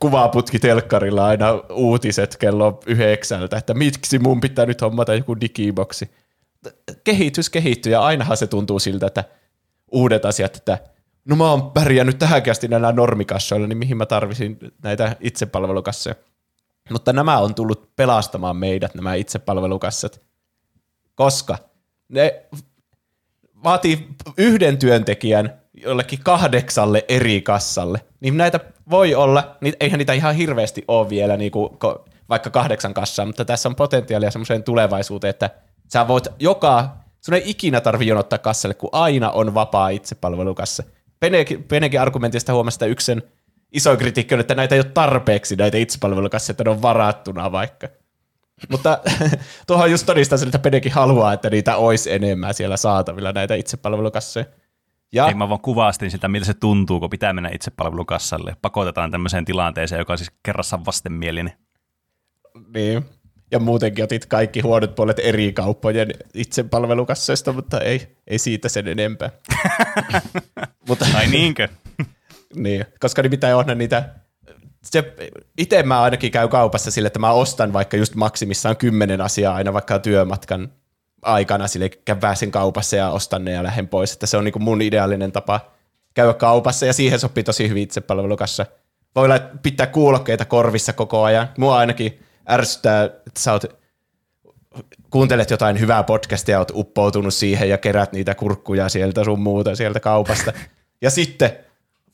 [0.00, 6.10] kuvaputki telkkarilla aina uutiset kello yhdeksältä, että miksi mun pitää nyt hommata joku digiboksi.
[7.04, 9.24] Kehitys kehittyy ja ainahan se tuntuu siltä, että
[9.92, 10.78] uudet asiat, että
[11.24, 16.14] no mä oon pärjännyt tähänkin asti näillä normikassoilla, niin mihin mä tarvisin näitä itsepalvelukassoja.
[16.90, 20.20] Mutta nämä on tullut pelastamaan meidät, nämä itsepalvelukassat,
[21.14, 21.58] koska
[22.08, 22.44] ne
[23.64, 30.34] vaatii yhden työntekijän jollekin kahdeksalle eri kassalle, niin näitä voi olla, niin eihän niitä ihan
[30.34, 31.70] hirveästi ole vielä niin kuin,
[32.28, 35.50] vaikka kahdeksan kassaa, mutta tässä on potentiaalia semmoiseen tulevaisuuteen, että
[35.92, 40.82] sä voit joka, sun ei ikinä tarvi jonottaa kassalle, kun aina on vapaa itsepalvelukassa.
[41.20, 43.22] Penekin, Penekin argumentista huomasi, että yksi sen
[43.72, 47.88] iso kritiikki on, että näitä ei ole tarpeeksi, näitä itsepalvelukasseja, ne on varattuna vaikka.
[48.68, 48.98] Mutta
[49.66, 54.46] tuohon just todistaa sen, että Penekin haluaa, että niitä olisi enemmän siellä saatavilla, näitä itsepalvelukasseja.
[55.12, 55.28] Ja.
[55.28, 58.56] Ei mä vaan kuvastin sitä, miltä se tuntuu, kun pitää mennä itsepalvelukassalle.
[58.62, 61.52] Pakotetaan tämmöiseen tilanteeseen, joka on siis kerrassa vastenmielinen.
[62.74, 63.04] Niin.
[63.50, 69.30] Ja muutenkin otit kaikki huonot puolet eri kauppojen itsepalvelukasseista, mutta ei, ei siitä sen enempää.
[70.88, 71.68] mutta, Ai niinkö?
[72.54, 74.14] niin, koska pitää on niitä
[74.84, 75.14] se,
[75.58, 79.72] itse mä ainakin käy kaupassa sille, että mä ostan vaikka just maksimissaan kymmenen asiaa aina
[79.72, 80.72] vaikka työmatkan
[81.22, 84.12] aikana sille käydään sen kaupassa ja ostan ne ja lähden pois.
[84.12, 85.60] Että se on niin kuin mun ideaalinen tapa
[86.14, 88.66] käydä kaupassa ja siihen sopii tosi hyvin itsepalvelukassa.
[89.14, 89.28] Voi
[89.62, 91.48] pitää kuulokkeita korvissa koko ajan.
[91.58, 93.64] Mua ainakin ärsyttää, että sä oot,
[95.10, 100.00] kuuntelet jotain hyvää podcastia, oot uppoutunut siihen ja kerät niitä kurkkuja sieltä sun muuta sieltä
[100.00, 100.52] kaupasta.
[101.02, 101.50] Ja sitten,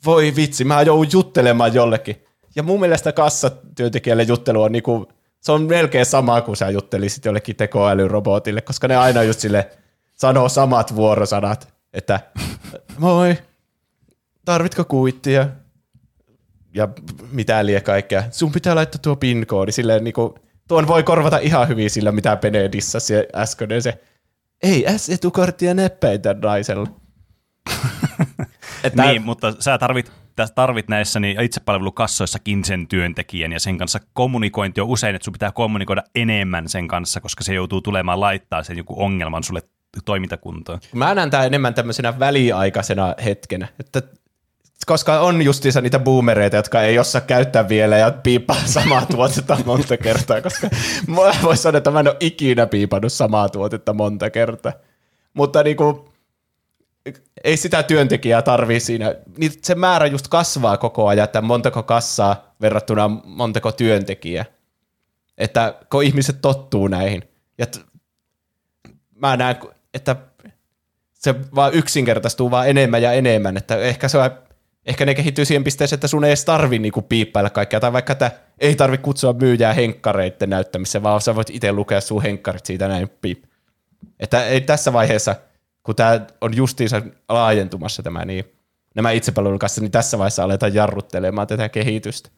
[0.05, 2.25] voi vitsi, mä joudun juttelemaan jollekin.
[2.57, 5.09] Ja mun mielestä kassatyöntekijälle juttelu on niinku
[5.41, 9.71] se on melkein sama kuin sä juttelisit jollekin tekoälyrobotille, koska ne aina just sille
[10.17, 12.21] sanoo samat vuorosanat, että
[12.99, 13.39] moi,
[14.45, 15.49] tarvitko kuittia?
[16.75, 16.89] Ja
[17.31, 18.25] mitä liian kaikkea.
[18.31, 22.99] Sun pitää laittaa tuo PIN-koodi silleen niinku, tuon voi korvata ihan hyvin sillä, mitä Benedissa
[23.35, 23.99] äsken se
[24.63, 26.87] ei S-etukorttia näppäitä naisella.
[28.87, 30.13] että, niin, mutta sä tarvit
[30.55, 35.53] tarvit näissä niin itsepalvelukassoissakin sen työntekijän ja sen kanssa kommunikointi on usein, että sun pitää
[35.53, 39.63] kommunikoida enemmän sen kanssa, koska se joutuu tulemaan laittaa sen joku ongelman sulle
[40.05, 40.81] toimintakuntoon.
[40.95, 44.03] Mä näen tämä enemmän tämmöisenä väliaikaisena hetkenä, että
[44.87, 49.97] koska on justiinsa niitä boomereita, jotka ei osaa käyttää vielä ja piipaa samaa tuotetta monta
[49.97, 50.69] kertaa, koska
[51.07, 54.73] mä voin sanoa, että mä en ole ikinä piipannut samaa tuotetta monta kertaa.
[55.35, 56.13] Mutta niinku,
[57.45, 59.15] ei sitä työntekijää tarvii siinä.
[59.39, 64.45] Niin se määrä just kasvaa koko ajan, että montako kassaa verrattuna montako työntekijää.
[65.39, 67.23] Että kun ihmiset tottuu näihin.
[67.59, 67.87] Ja t-
[69.15, 69.57] mä näen,
[69.95, 70.17] että
[71.15, 74.31] se vaan yksinkertaistuu vaan enemmän ja enemmän, että ehkä se on,
[74.87, 78.13] ehkä ne kehittyy siihen pisteeseen, että sun ei edes tarvi niinku piippailla kaikkea, tai vaikka
[78.13, 82.89] että ei tarvi kutsua myyjää henkkareiden näyttämiseen, vaan sä voit itse lukea sun henkkarit siitä
[82.89, 83.45] näin piip.
[84.21, 85.35] Että ei tässä vaiheessa–
[85.87, 88.45] kun tämä on justiinsa laajentumassa tämä, niin
[88.95, 92.29] nämä itsepalvelun kanssa, niin tässä vaiheessa aletaan jarruttelemaan tätä kehitystä.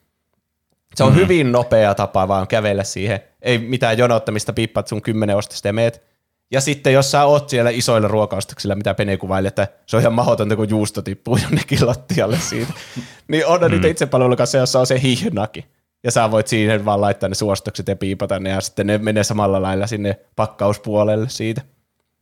[0.95, 1.19] Se on mm.
[1.19, 3.21] hyvin nopea tapa vaan kävellä siihen.
[3.43, 6.03] Ei mitään jonottamista, piippaat sun kymmenen ostosta ja meet.
[6.51, 10.15] Ja sitten jos sä oot siellä isoilla ruokaustuksilla, mitä Pene kuvaili, että se on ihan
[10.15, 12.73] mahdotonta, kun juusto tippuu jonnekin lattialle siitä.
[13.29, 13.71] niin on mm.
[13.71, 15.65] niitä itsepalvelun kanssa, jossa on se hihnakin.
[16.05, 19.25] Ja sä voit siihen vaan laittaa ne suostukset ja piipata ne, ja sitten ne menee
[19.25, 21.63] samalla lailla sinne pakkauspuolelle siitä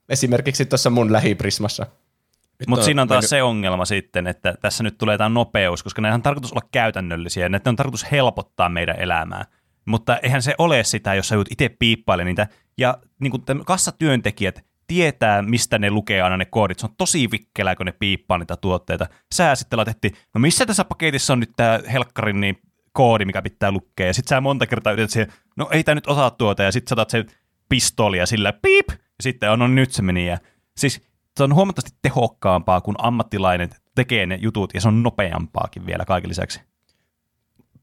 [0.09, 1.87] esimerkiksi tuossa mun lähiprismassa.
[2.69, 3.31] Mutta siinä on taas mennyt...
[3.31, 7.51] se ongelma sitten, että tässä nyt tulee tämä nopeus, koska näitä on tarkoitus olla käytännöllisiä,
[7.57, 9.45] että on tarkoitus helpottaa meidän elämää.
[9.85, 12.47] Mutta eihän se ole sitä, jos sä joudut itse piippaile niitä.
[12.79, 16.79] Ja niin kuin kassatyöntekijät tietää, mistä ne lukee aina ne koodit.
[16.79, 19.07] Se on tosi vikkelää, kun ne piippaa niitä tuotteita.
[19.35, 22.59] Sä sitten laitettiin, no missä tässä paketissa on nyt tämä helkkarin niin
[22.93, 24.07] koodi, mikä pitää lukea.
[24.07, 26.89] Ja sit sä monta kertaa yrität siihen, no ei tämä nyt osaa tuota, ja sit
[26.89, 27.27] saatat sen
[27.69, 28.89] pistolia sillä piip,
[29.19, 30.27] ja sitten on, no nyt se meni.
[30.27, 30.39] Ja,
[30.77, 31.01] siis
[31.37, 36.31] se on huomattavasti tehokkaampaa, kun ammattilainen tekee ne jutut, ja se on nopeampaakin vielä kaiken
[36.31, 36.61] lisäksi.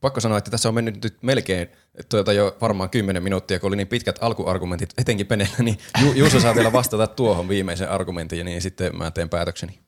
[0.02, 1.68] Pakko sanoa, että tässä on mennyt nyt melkein
[2.10, 6.40] tuota jo varmaan 10 minuuttia, kun oli niin pitkät alkuargumentit, etenkin Penellä, niin Ju- Juuso
[6.40, 9.80] saa vielä vastata tuohon viimeisen argumentin, ja niin sitten mä teen päätökseni.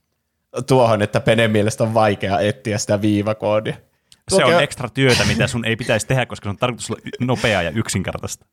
[0.68, 3.76] Tuohon, että Penen mielestä on vaikea etsiä sitä viivakoodia.
[4.32, 7.62] Se on ekstra työtä, mitä sun ei pitäisi tehdä, koska se on tarkoitus olla nopeaa
[7.62, 8.46] ja yksinkertaista.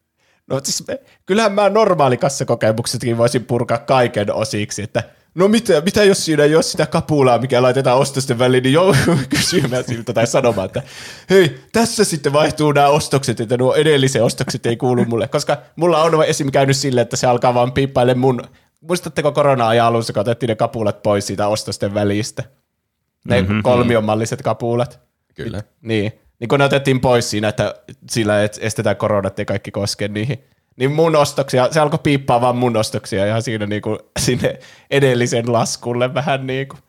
[0.47, 5.03] No siis me, kyllähän mä normaali kassakokemuksetkin voisin purkaa kaiken osiksi, että
[5.35, 9.19] no mitä, mitä jos siinä ei ole sitä kapulaa, mikä laitetaan ostosten väliin, niin joudun
[9.37, 10.83] kysymään siltä tai sanomaan, että
[11.31, 16.03] hei, tässä sitten vaihtuu nämä ostokset, että nuo edellisen ostokset ei kuulu mulle, koska mulla
[16.03, 16.51] on esim.
[16.51, 18.43] käynyt silleen, että se alkaa vaan piippaille mun,
[18.81, 22.43] muistatteko korona-ajan alussa, kun otettiin ne kapulat pois siitä ostosten välistä?
[23.25, 23.63] Ne mm-hmm.
[23.63, 25.01] kolmionmalliset kapulat.
[25.35, 25.63] Kyllä.
[25.81, 27.75] Niin, niin kun ne otettiin pois siinä, että
[28.11, 30.45] sillä että estetään koronat ja kaikki koske niihin,
[30.77, 34.59] niin mun ostoksia, se alkoi piippaa vaan mun ostoksia ihan siinä niinku, sinne
[34.91, 36.81] edellisen laskulle vähän niin kuin.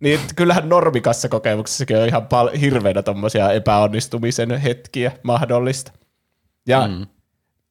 [0.00, 5.92] Niin kyllähän normikassa kokemuksessakin on ihan pal- hirveänä tommosia epäonnistumisen hetkiä mahdollista.
[6.66, 7.06] Ja mm.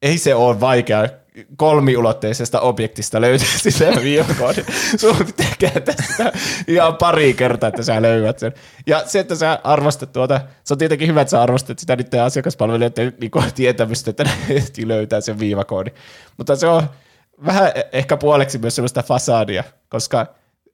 [0.02, 1.08] ei se ole vaikea
[1.56, 4.64] kolmiulotteisesta objektista löytää sitä viivakoodin.
[4.96, 5.16] Sun
[5.58, 6.32] kääntää sitä
[6.68, 8.52] ihan pari kertaa, että sä löydät sen.
[8.86, 12.22] Ja se, että sä arvostat tuota, se on tietenkin hyvä, että sä arvostat sitä niiden
[12.22, 15.94] asiakaspalvelijoiden niin tietämystä, että ne löytää sen viivakoodin.
[16.36, 16.82] Mutta se on
[17.46, 20.26] vähän ehkä puoleksi myös semmoista fasadia, koska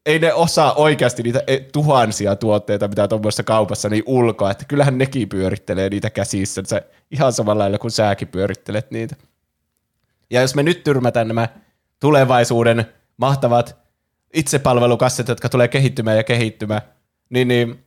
[0.06, 4.98] ei ne osaa oikeasti niitä e- tuhansia tuotteita, mitä tuommoisessa kaupassa, niin ulkoa, että kyllähän
[4.98, 6.62] nekin pyörittelee niitä käsissä,
[7.10, 9.16] ihan samalla lailla kuin säkin pyörittelet niitä.
[10.30, 11.48] Ja jos me nyt tyrmätään nämä
[12.00, 12.86] tulevaisuuden
[13.16, 13.76] mahtavat
[14.34, 16.82] itsepalvelukasset, jotka tulee kehittymään ja kehittymään,
[17.30, 17.84] niin, niin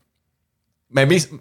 [0.89, 1.35] me mis,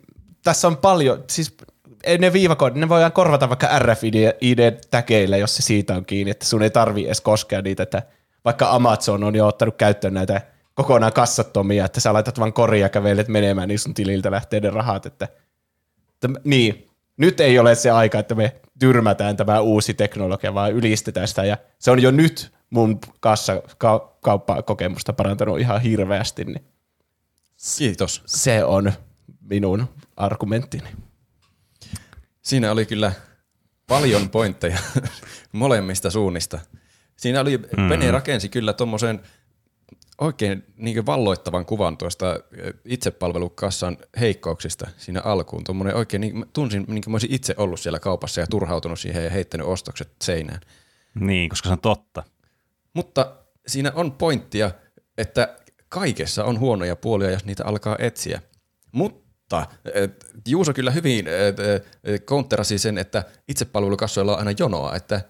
[0.44, 1.56] tässä on paljon, siis
[2.04, 6.62] ei ne viivakoodit, ne voidaan korvata vaikka RFID-täkeillä, jos se siitä on kiinni, että sun
[6.62, 8.02] ei tarvi edes koskea niitä, että
[8.44, 10.40] vaikka Amazon on jo ottanut käyttöön näitä
[10.74, 14.70] kokonaan kassattomia, että sä laitat vaan koria ja kävelet menemään, niin sun tililtä lähtee ne
[14.70, 15.28] rahat, että,
[16.14, 21.28] että niin, nyt ei ole se aika, että me tyrmätään tämä uusi teknologia, vaan ylistetään
[21.28, 21.44] sitä.
[21.44, 26.44] Ja se on jo nyt mun kassa ka- kauppakokemusta parantanut ihan hirveästi.
[26.44, 26.64] Niin
[27.78, 28.22] Kiitos.
[28.26, 28.92] Se on
[29.40, 30.88] minun argumenttini.
[32.42, 33.12] Siinä oli kyllä
[33.86, 34.78] paljon pointteja
[35.52, 36.58] molemmista suunnista.
[37.16, 37.88] Siinä oli, mm.
[37.88, 39.20] Pene rakensi kyllä tuommoisen
[40.18, 42.40] oikein niin valloittavan kuvan tuosta
[42.84, 45.64] itsepalvelukassan heikkouksista siinä alkuun.
[45.64, 49.30] Tuommoinen oikein, niin, tunsin, niin kuin olisin itse ollut siellä kaupassa ja turhautunut siihen ja
[49.30, 50.60] heittänyt ostokset seinään.
[51.20, 52.22] Niin, koska se on totta.
[52.94, 54.70] Mutta siinä on pointtia,
[55.18, 55.56] että
[55.88, 58.42] kaikessa on huonoja puolia, jos niitä alkaa etsiä.
[58.92, 59.66] Mutta
[60.48, 61.26] Juuso kyllä hyvin
[62.26, 65.20] counterasi sen, että itsepalvelukassoilla on aina jonoa, että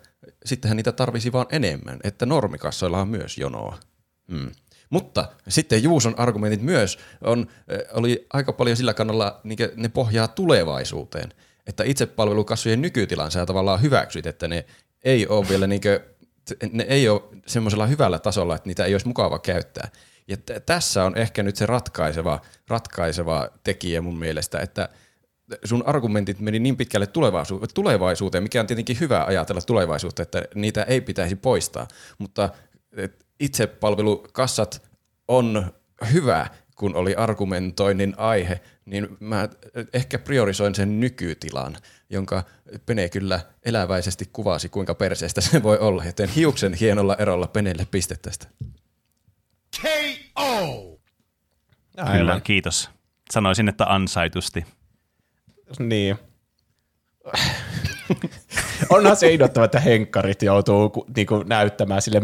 [0.44, 3.78] sittenhän niitä tarvisi vaan enemmän, että normikassoilla on myös jonoa.
[4.32, 4.50] Hmm.
[4.90, 7.46] Mutta sitten Juuson argumentit myös on,
[7.92, 11.34] oli aika paljon sillä kannalla, niin ne pohjaa tulevaisuuteen.
[11.66, 14.64] Että itsepalvelukassojen nykytilan sä tavallaan hyväksyt, että ne
[15.04, 16.00] ei ole vielä niin kuin,
[16.72, 19.88] ne ei ole semmoisella hyvällä tasolla, että niitä ei olisi mukava käyttää.
[20.28, 24.88] Ja t- tässä on ehkä nyt se ratkaiseva, ratkaiseva tekijä mun mielestä, että
[25.64, 30.82] sun argumentit meni niin pitkälle tulevaisuuteen, tulevaisuuteen, mikä on tietenkin hyvä ajatella tulevaisuutta, että niitä
[30.82, 32.48] ei pitäisi poistaa, mutta
[33.40, 34.82] itsepalvelukassat
[35.28, 35.72] on
[36.12, 36.46] hyvä,
[36.76, 39.48] kun oli argumentoinnin aihe, niin mä
[39.92, 41.76] ehkä priorisoin sen nykytilan,
[42.10, 42.44] jonka
[42.86, 48.22] Pene kyllä eläväisesti kuvasi, kuinka perseestä se voi olla, joten hiuksen hienolla erolla Penelle pistet
[48.22, 48.46] tästä.
[49.80, 50.98] K.O.
[52.12, 52.90] Kyllä, kiitos.
[53.30, 54.64] Sanoisin, että ansaitusti.
[55.78, 56.18] Niin.
[58.90, 62.20] Onhan se innoittava, että henkkarit joutuu niinku näyttämään sille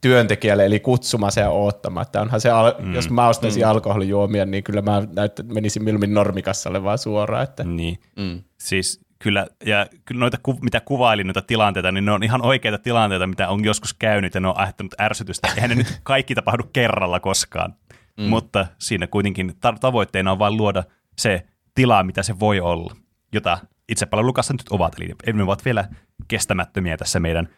[0.00, 2.06] työntekijälle, eli kutsumassa ja oottamaan.
[2.06, 2.94] Että onhan se, al- mm.
[2.94, 3.70] jos mä ostaisin mm.
[3.70, 7.44] alkoholijuomia, niin kyllä mä näyttä, menisin milmin normikassalle vaan suoraan.
[7.44, 7.64] Että.
[7.64, 8.42] Niin, mm.
[8.58, 13.26] siis kyllä, ja kyllä noita, mitä kuvailin noita tilanteita, niin ne on ihan oikeita tilanteita,
[13.26, 15.48] mitä on joskus käynyt, ja ne on aiheuttanut ärsytystä.
[15.54, 17.74] Eihän ne nyt kaikki tapahdu kerralla koskaan,
[18.16, 18.24] mm.
[18.24, 20.84] mutta siinä kuitenkin ta- tavoitteena on vain luoda
[21.18, 22.96] se tila, mitä se voi olla,
[23.32, 25.88] jota itsepalvelukassa nyt ovat, eli ne ovat vielä
[26.28, 27.48] kestämättömiä tässä meidän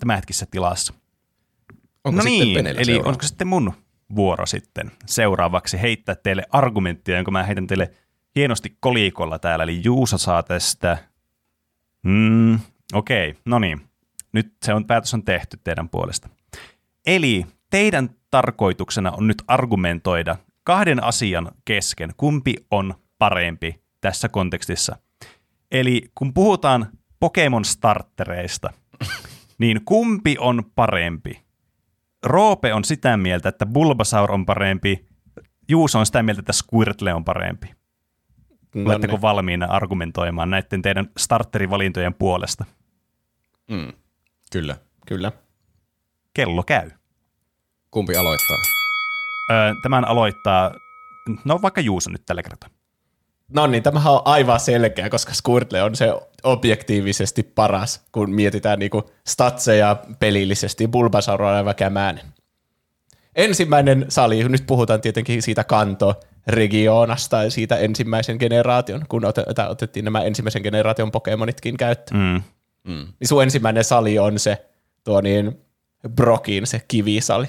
[0.00, 0.94] tämänhetkisessä tilassa.
[2.04, 3.10] Onko no niin, eli seuraava?
[3.10, 3.72] onko sitten mun
[4.14, 7.90] vuoro sitten seuraavaksi heittää teille argumenttia, jonka mä heitän teille
[8.36, 10.98] hienosti kolikolla täällä, eli Juusa saa tästä.
[12.02, 12.58] Mm,
[12.92, 13.80] Okei, okay, no niin.
[14.32, 16.28] Nyt se on, päätös on tehty teidän puolesta.
[17.06, 24.96] Eli teidän tarkoituksena on nyt argumentoida kahden asian kesken, kumpi on parempi tässä kontekstissa.
[25.70, 26.86] Eli kun puhutaan
[27.20, 28.72] Pokemon startereista,
[29.58, 31.47] niin kumpi on parempi?
[32.26, 35.06] Roope on sitä mieltä, että Bulbasaur on parempi,
[35.68, 37.74] Juuso on sitä mieltä, että Squirtle on parempi.
[38.74, 42.64] No Oletteko valmiina argumentoimaan näiden teidän starterivalintojen puolesta?
[43.70, 43.92] Mm.
[44.52, 44.76] Kyllä.
[45.06, 45.32] Kyllä.
[46.34, 46.90] Kello käy.
[47.90, 48.56] Kumpi aloittaa?
[49.50, 50.70] Öö, tämän aloittaa,
[51.44, 52.70] no vaikka Juuso nyt tällä kertaa.
[53.48, 56.12] No niin, tämähän on aivan selkeä, koska Squirtle on se
[56.42, 60.88] objektiivisesti paras, kun mietitään niinku statseja pelillisesti.
[60.88, 62.20] Bulbasaur on aivan kämään.
[63.36, 70.04] ensimmäinen sali, nyt puhutaan tietenkin siitä kanto regionasta ja siitä ensimmäisen generaation, kun ot- otettiin
[70.04, 72.20] nämä ensimmäisen generaation Pokemonitkin käyttöön.
[72.20, 72.42] Mm.
[72.92, 73.06] Mm.
[73.20, 74.66] Niin sun ensimmäinen sali on se
[75.04, 75.60] tuo niin
[76.08, 77.46] Brokin se kivisali.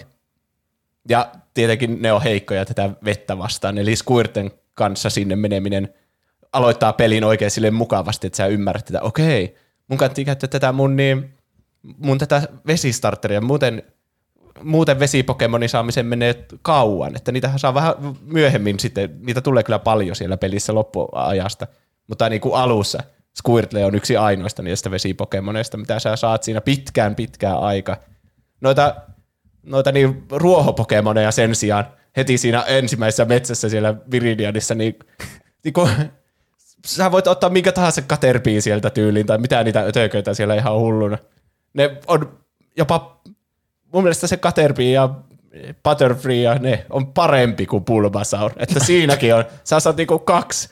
[1.10, 5.94] Ja tietenkin ne on heikkoja tätä vettä vastaan, eli Squirten kanssa sinne meneminen
[6.54, 9.56] aloittaa pelin oikein sille mukavasti, että sä ymmärrät, että okei,
[9.88, 11.34] mun kannattaa käyttää tätä mun, niin,
[11.98, 13.84] mun tätä vesistarteria, muuten,
[14.64, 20.16] muuten vesipokemonin saamisen menee kauan, että niitä saa vähän myöhemmin sitten, niitä tulee kyllä paljon
[20.16, 21.68] siellä pelissä loppuajasta,
[22.08, 23.00] mutta niin kuin alussa
[23.48, 27.98] Squirtle on yksi ainoista niistä vesipokemoneista, mitä sä saat siinä pitkään pitkään aika.
[28.62, 28.96] Noita,
[29.64, 31.86] noita niin ruohopokemoneja sen sijaan
[32.18, 35.00] heti siinä ensimmäisessä metsässä siellä Viridianissa, niin,
[35.64, 35.90] niin kun,
[36.86, 41.18] sä voit ottaa minkä tahansa katerpiin sieltä tyyliin, tai mitä niitä ötököitä siellä ihan hulluna.
[41.74, 42.40] Ne on
[42.78, 43.22] jopa,
[43.94, 45.10] mun mielestä se Caterpie ja
[45.84, 48.52] Butterfree ja ne on parempi kuin Bulbasaur.
[48.58, 50.70] Että siinäkin on, sä saat niinku kaksi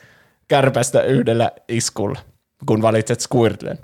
[0.48, 2.20] kärpästä yhdellä iskulla,
[2.66, 3.80] kun valitset Squirtlen.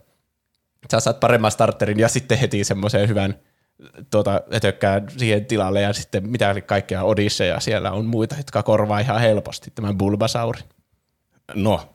[0.92, 3.36] Sä saat paremman starterin ja sitten heti semmoisen hyvän
[4.12, 9.22] tuota, etökkää siihen tilalle ja sitten mitä kaikkea Odisseja siellä on muita, jotka korvaa ihan
[9.22, 10.64] helposti tämän Bulbasaurin.
[11.56, 11.93] No,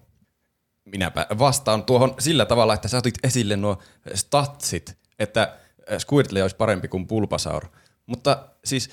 [0.93, 3.79] minäpä vastaan tuohon sillä tavalla, että sä otit esille nuo
[4.15, 5.57] statsit, että
[5.99, 7.65] Squirtle olisi parempi kuin Bulbasaur.
[8.07, 8.91] Mutta siis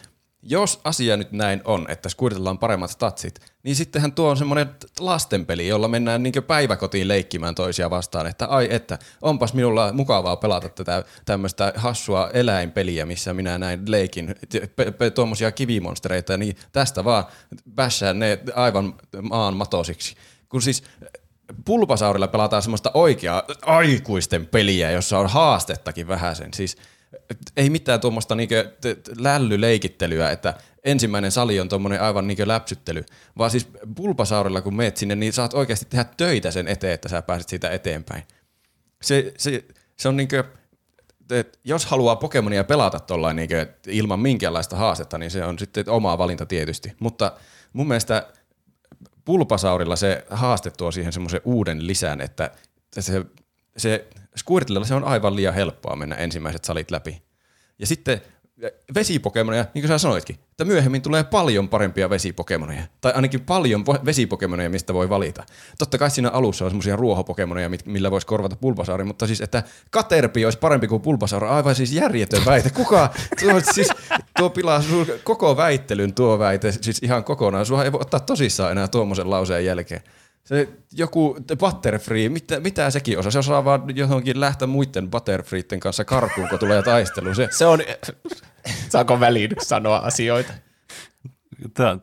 [0.47, 4.75] jos asia nyt näin on, että Squirtlella on paremmat statsit, niin sittenhän tuo on semmoinen
[4.99, 10.69] lastenpeli, jolla mennään niin päiväkotiin leikkimään toisia vastaan, että ai että, onpas minulla mukavaa pelata
[10.69, 14.35] tätä tämmöistä hassua eläinpeliä, missä minä näin leikin
[15.15, 17.25] tuommoisia kivimonstereita, niin tästä vaan
[17.75, 20.15] bässään ne aivan maan matosiksi.
[20.49, 20.83] Kun siis
[21.65, 26.53] Pulpasaurilla pelataan semmoista oikeaa aikuisten peliä, jossa on haastettakin vähäsen.
[26.53, 26.77] Siis
[27.57, 28.55] ei mitään tuommoista niinku
[29.17, 33.05] lällyleikittelyä, että ensimmäinen sali on tuommoinen aivan niinku läpsyttely,
[33.37, 37.21] vaan siis Pulpasaurilla kun meet sinne, niin saat oikeasti tehdä töitä sen eteen, että sä
[37.21, 38.23] pääset siitä eteenpäin.
[39.01, 39.65] Se, se,
[39.97, 40.35] se on niinku,
[41.63, 43.55] jos haluaa Pokemonia pelata tollain niinku,
[43.87, 46.93] ilman minkäänlaista haastetta, niin se on sitten oma valinta tietysti.
[46.99, 47.31] Mutta
[47.73, 48.27] mun mielestä
[49.25, 52.51] Pulpasaurilla se haaste tuo siihen semmoisen uuden lisän, että
[52.99, 53.25] se,
[53.77, 54.07] se
[54.37, 57.21] Squirtlella se on aivan liian helppoa mennä ensimmäiset salit läpi.
[57.79, 58.21] Ja sitten
[58.95, 62.83] vesipokemoneja, niin kuin sä sanoitkin, että myöhemmin tulee paljon parempia vesipokemoneja.
[63.01, 65.43] Tai ainakin paljon vesipokemoneja, mistä voi valita.
[65.77, 70.45] Totta kai siinä alussa on semmoisia ruohopokemoneja, millä voisi korvata Bulbasauri, mutta siis, että Katerpi
[70.45, 72.69] olisi parempi kuin Bulbasaur, aivan siis järjetön väite.
[72.69, 73.89] Kuka, tuo, siis,
[74.37, 74.83] tuo pilaa
[75.23, 77.65] koko väittelyn tuo väite, siis ihan kokonaan.
[77.65, 80.01] Sua ei voi ottaa tosissaan enää tuommoisen lauseen jälkeen.
[80.45, 83.31] Se joku Butterfree, mitä, mitä sekin osaa?
[83.31, 87.35] Se osaa vaan johonkin lähteä muiden Butterfreeiden kanssa karkuun, kun tulee taistelu.
[87.35, 87.79] Se, se on,
[88.89, 90.53] saako väliin sanoa asioita?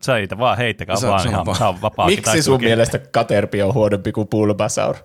[0.06, 1.80] Töitä vaan, heittäkää se, vaan, ihan vaan.
[1.82, 2.06] vapaa.
[2.06, 4.96] Miksi sun mielestä Caterpie on huonompi kuin Bulbasaur?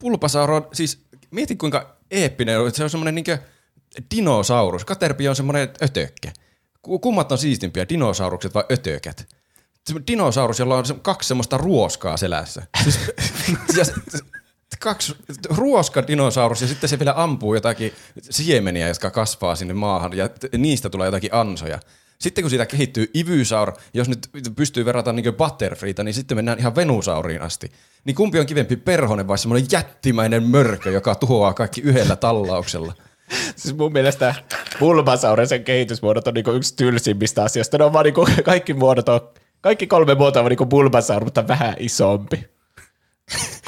[0.00, 3.38] Bulbasaur on, siis mieti kuinka eeppinen on, se on semmoinen niinkö
[4.14, 4.86] dinosaurus.
[4.86, 6.32] Caterpie on semmoinen ötökkä.
[6.82, 9.28] Kummat on siistimpiä, dinosaurukset vai ötökät?
[10.06, 12.62] Dinosaurus, jolla on kaksi semmoista ruoskaa selässä.
[12.82, 12.98] Siis,
[13.78, 13.84] ja,
[14.80, 15.16] kaksi
[15.48, 17.92] ruoska dinosaurus ja sitten se vielä ampuu jotakin
[18.30, 20.28] siemeniä, jotka kasvaa sinne maahan ja
[20.58, 21.78] niistä tulee jotakin ansoja.
[22.18, 26.76] Sitten kun siitä kehittyy Ivysaur, jos nyt pystyy verrata niin Butterfreeta, niin sitten mennään ihan
[26.76, 27.72] Venusauriin asti.
[28.04, 32.92] Niin kumpi on kivempi perhonen vai semmoinen jättimäinen mörkö, joka tuhoaa kaikki yhdellä tallauksella?
[33.56, 34.34] Siis mun mielestä
[34.80, 37.78] Bulbasaurin sen kehitysmuodot on niinku yksi tylsimmistä asioista.
[37.78, 39.20] Ne on vaan niinku, kaikki muodot on
[39.64, 42.44] kaikki kolme muotoa on niin Bulbasaur, mutta vähän isompi.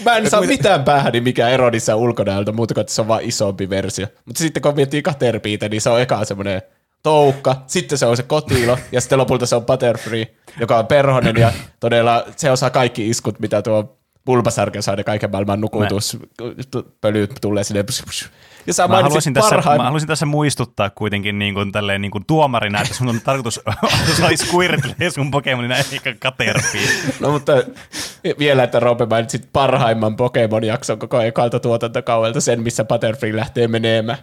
[0.05, 3.09] Mä en saa mitään päähän, niin mikä ero niissä ulkonäöltä, muuta kuin että se on
[3.09, 4.07] vaan isompi versio.
[4.27, 6.63] Mutta sitten kun miettii Caterpiitä, niin se on eka semmoinen
[7.03, 11.37] toukka, sitten se on se kotilo, ja sitten lopulta se on Butterfree, joka on perhonen,
[11.37, 17.65] ja todella se osaa kaikki iskut, mitä tuo Bulbasaur saa ne kaiken maailman nukutuspölyt tulee
[17.65, 17.85] sinne.
[18.67, 22.25] Ja sä mä, haluaisin tässä, mä haluaisin tässä muistuttaa kuitenkin niin kuin, tälleen, niin kuin
[22.27, 26.89] tuomarina, että sun on tarkoitus olla Squirtle sun Pokemonina eikä Caterpie.
[27.21, 27.53] no mutta
[28.39, 34.19] vielä, että Roope mainitsit parhaimman Pokemon-jakson koko ekalta tuotantokaudelta, sen missä Butterfree lähtee menemään.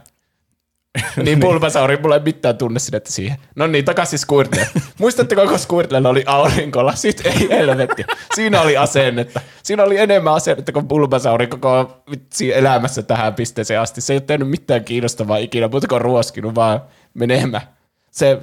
[1.24, 3.38] niin Bulbasauri, mulla ei mitään tunne sinne siihen.
[3.56, 4.68] No niin, takaisin Squirtle.
[5.00, 6.96] Muistatteko, kun Squirtlella oli aurinkolla?
[6.96, 8.06] Sitten ei helvetti.
[8.36, 9.41] Siinä oli asennetta.
[9.64, 14.02] Siinä oli enemmän asennetta kuin Bulbasauri koko vitsi elämässä tähän pisteeseen asti.
[14.02, 16.82] Se ei ole tehnyt mitään kiinnostavaa ikinä, mutta kuin ruoskinut vaan
[17.14, 17.64] menemään.
[18.12, 18.39] Se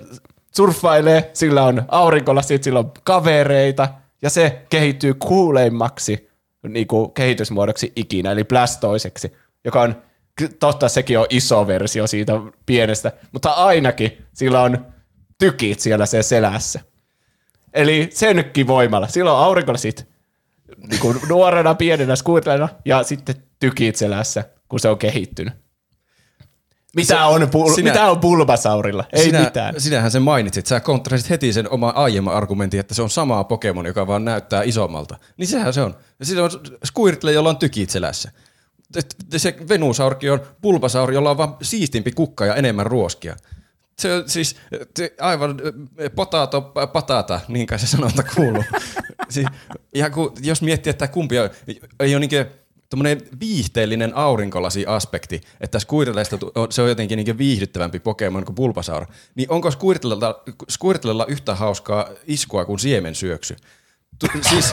[0.57, 3.89] surffailee, sillä on aurinkolla, sitten sillä on kavereita,
[4.23, 6.31] ja se kehittyy kuuleimmaksi
[6.69, 9.33] niin kuin kehitysmuodoksi ikinä, eli blastoiseksi,
[9.65, 10.03] joka on
[10.49, 12.33] totta sekin on iso versio siitä
[12.67, 14.87] pienestä, mutta ainakin sillä on
[15.39, 16.81] tykit siellä sen selässä.
[17.75, 19.09] Eli senkin voimalla.
[19.09, 20.09] Silloin aurinkolasit
[20.91, 25.55] niin kuin nuorena, pienenä skuutlena ja sitten tykit selässä, kun se on kehittynyt.
[26.97, 29.05] Mitä, se, on, pul- sinä, mitä on Bulbasaurilla?
[29.13, 29.81] Ei sinä, mitään.
[29.81, 30.67] Sinähän sen mainitsit.
[30.67, 34.63] Sä kontrasit heti sen oma aiemman argumentin, että se on sama Pokemon, joka vaan näyttää
[34.63, 35.19] isommalta.
[35.37, 35.97] Niin sehän se on.
[36.37, 36.51] Ja on
[36.87, 38.31] Squirtle, jolla on tykit selässä.
[39.37, 43.37] Se Venusaurki on Bulbasauri, jolla on vaan siistimpi kukka ja enemmän ruoskia.
[43.99, 44.57] Se on siis
[44.97, 45.61] se aivan
[46.15, 48.65] potato patata, niin kai se sanonta kuuluu.
[49.29, 49.47] siis,
[49.95, 51.51] ja kun, jos miettii, että kumpi on,
[52.01, 52.47] ei ole niin
[52.91, 56.39] tuommoinen viihteellinen aurinkolasi-aspekti, että Squirtlesta
[56.71, 62.65] se on jotenkin niin viihdyttävämpi Pokemon kuin Bulbasaur, niin onko Squirtlella, Squirtlella yhtä hauskaa iskua
[62.65, 63.57] kuin siemensyöksy?
[64.49, 64.73] Siis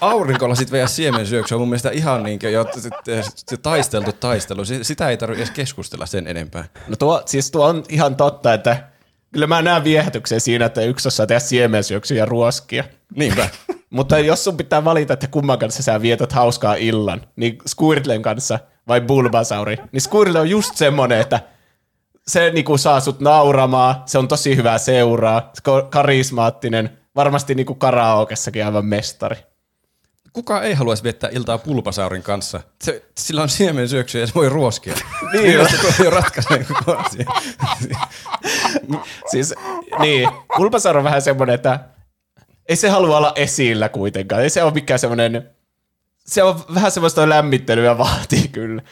[0.00, 0.96] aurinkolasit vs.
[0.96, 2.66] siemensyöksy on mun mielestä ihan niin jo
[3.62, 4.62] taisteltu taistelu.
[4.82, 6.64] Sitä ei tarvitse edes keskustella sen enempää.
[6.88, 8.88] No tuo, siis tuo on ihan totta, että
[9.32, 12.84] kyllä mä näen viehätyksen siinä, että yksi osaa tehdä siemensyöksyjä ja ruoskia.
[13.16, 13.48] Niinpä.
[13.90, 18.58] Mutta jos sun pitää valita, että kumman kanssa sä vietät hauskaa illan, niin Squirtlen kanssa
[18.88, 21.40] vai Bulbasauri, niin Squirtle on just semmonen, että
[22.28, 25.52] se niinku saa sut nauramaan, se on tosi hyvä seuraa,
[25.90, 29.36] karismaattinen, varmasti niinku karaokessakin aivan mestari.
[30.32, 32.60] Kuka ei haluaisi viettää iltaa pulpasaurin kanssa?
[32.82, 34.94] Se, sillä on siemen syöksyä ja se voi ruoskia.
[35.32, 37.26] niin, se jo ratkaisee koko asia.
[39.32, 39.54] siis,
[39.98, 41.80] niin, pulpasaur on vähän semmoinen, että
[42.68, 44.42] ei se halua olla esillä kuitenkaan.
[44.42, 45.50] Ei se ole mikään semmoinen,
[46.26, 48.82] se on vähän semmoista lämmittelyä vaatii kyllä.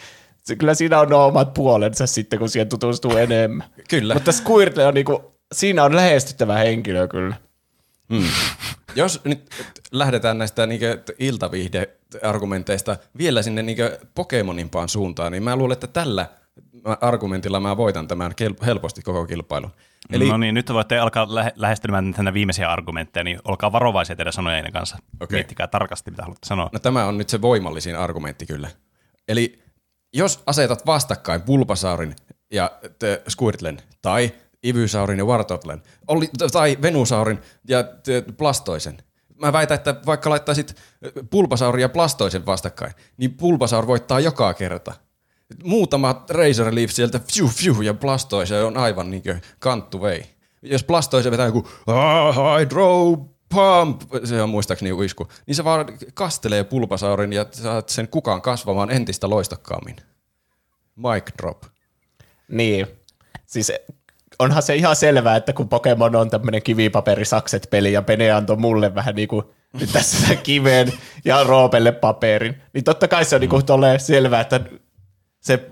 [0.42, 3.66] Se, kyllä siinä on omat puolensa sitten, kun siihen tutustuu enemmän.
[3.88, 4.14] Kyllä.
[4.14, 7.45] Mutta Squirtle on niinku, siinä on lähestyttävä henkilö kyllä.
[8.14, 8.28] Hmm.
[8.96, 9.50] Jos nyt
[9.92, 10.86] lähdetään näistä niinku
[11.18, 13.82] iltaviihde-argumenteista vielä sinne niinku
[14.14, 16.26] Pokemonimpaan suuntaan, niin mä luulen, että tällä
[17.00, 18.32] argumentilla mä voitan tämän
[18.66, 19.70] helposti koko kilpailun.
[20.10, 24.32] Eli, no niin, nyt voitte alkaa lähe- lähestymään tänne viimeisiä argumentteja, niin olkaa varovaisia teidän
[24.32, 24.98] sanojen kanssa.
[25.20, 25.36] Okay.
[25.36, 26.70] Miettikää tarkasti, mitä haluatte sanoa.
[26.72, 28.68] No tämä on nyt se voimallisin argumentti kyllä.
[29.28, 29.62] Eli
[30.12, 32.16] jos asetat vastakkain Bulbasaurin
[32.52, 32.70] ja
[33.28, 34.32] Squirtlen tai
[34.68, 35.82] Ivysaurin ja Wartotlen,
[36.52, 37.38] tai Venusaurin
[37.68, 37.84] ja
[38.36, 38.98] Plastoisen,
[39.40, 40.76] mä väitän, että vaikka laittaisit
[41.30, 44.92] Bulbasaurin ja Plastoisen vastakkain, niin Bulbasaur voittaa joka kerta–
[45.64, 49.22] muutama Razor Leaf sieltä fiu, fiu, ja Blastoise on aivan niin
[49.58, 50.24] kanttu vei.
[50.62, 51.68] Jos Blastoise vetää joku
[52.58, 53.16] Hydro
[53.48, 58.90] Pump, se on muistaakseni uisku, niin se vaan kastelee pulpasaurin ja saat sen kukaan kasvamaan
[58.90, 59.96] entistä loistokkaammin.
[60.96, 61.62] Mic drop.
[62.48, 62.86] Niin.
[63.46, 63.72] Siis
[64.38, 68.94] onhan se ihan selvää, että kun Pokemon on tämmöinen kivipaperisakset peli ja Pene antoi mulle
[68.94, 69.46] vähän niin kuin
[69.80, 70.92] nyt tässä kiven
[71.24, 73.80] ja Roopelle paperin, niin totta kai se on niinku mm.
[73.80, 74.60] niin selvää, että
[75.40, 75.70] se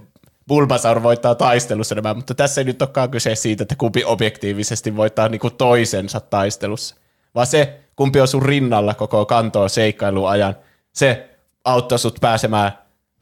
[0.48, 5.28] Bulbasaur voittaa taistelussa nämä, mutta tässä ei nyt olekaan kyse siitä, että kumpi objektiivisesti voittaa
[5.28, 6.96] niinku toisensa taistelussa,
[7.34, 10.56] vaan se, kumpi on sun rinnalla koko kantoon seikkailuajan,
[10.92, 11.30] se
[11.64, 12.72] auttoi sut pääsemään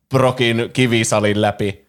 [0.09, 1.89] Brokin kivisalin läpi,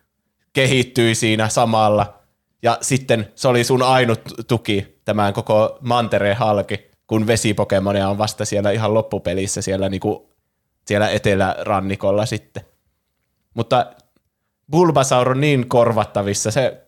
[0.54, 2.23] kehittyi siinä samalla,
[2.64, 8.46] ja sitten se oli sun ainut tuki tämän koko mantereen halki, kun vesipokemonia on vasta
[8.46, 10.34] siellä ihan loppupelissä siellä, niinku,
[10.88, 12.64] siellä etelärannikolla sitten.
[13.54, 13.86] Mutta
[14.72, 16.84] Bulbasaur on niin korvattavissa, se,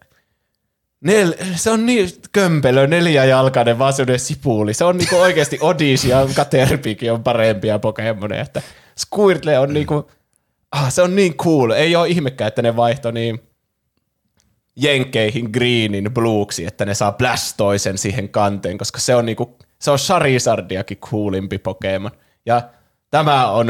[1.02, 4.74] nel, se on niin kömpelö, neljäjalkainen, vaan semmoinen sipuli.
[4.74, 8.42] Se on niinku oikeasti Odis ja Caterpiekin on parempia Pokemoneja.
[8.42, 8.62] Että
[9.00, 10.12] Squirtle on niinku,
[10.72, 11.72] ah, se on niin cool.
[11.72, 13.40] Ei ole ihmekään, että ne vaihto niin
[14.76, 19.98] jenkkeihin greenin blueksi, että ne saa Blastoisen siihen kanteen, koska se on niinku, se on
[19.98, 22.12] Charizardiakin coolimpi Pokemon.
[22.46, 22.70] Ja
[23.12, 23.68] tämä on,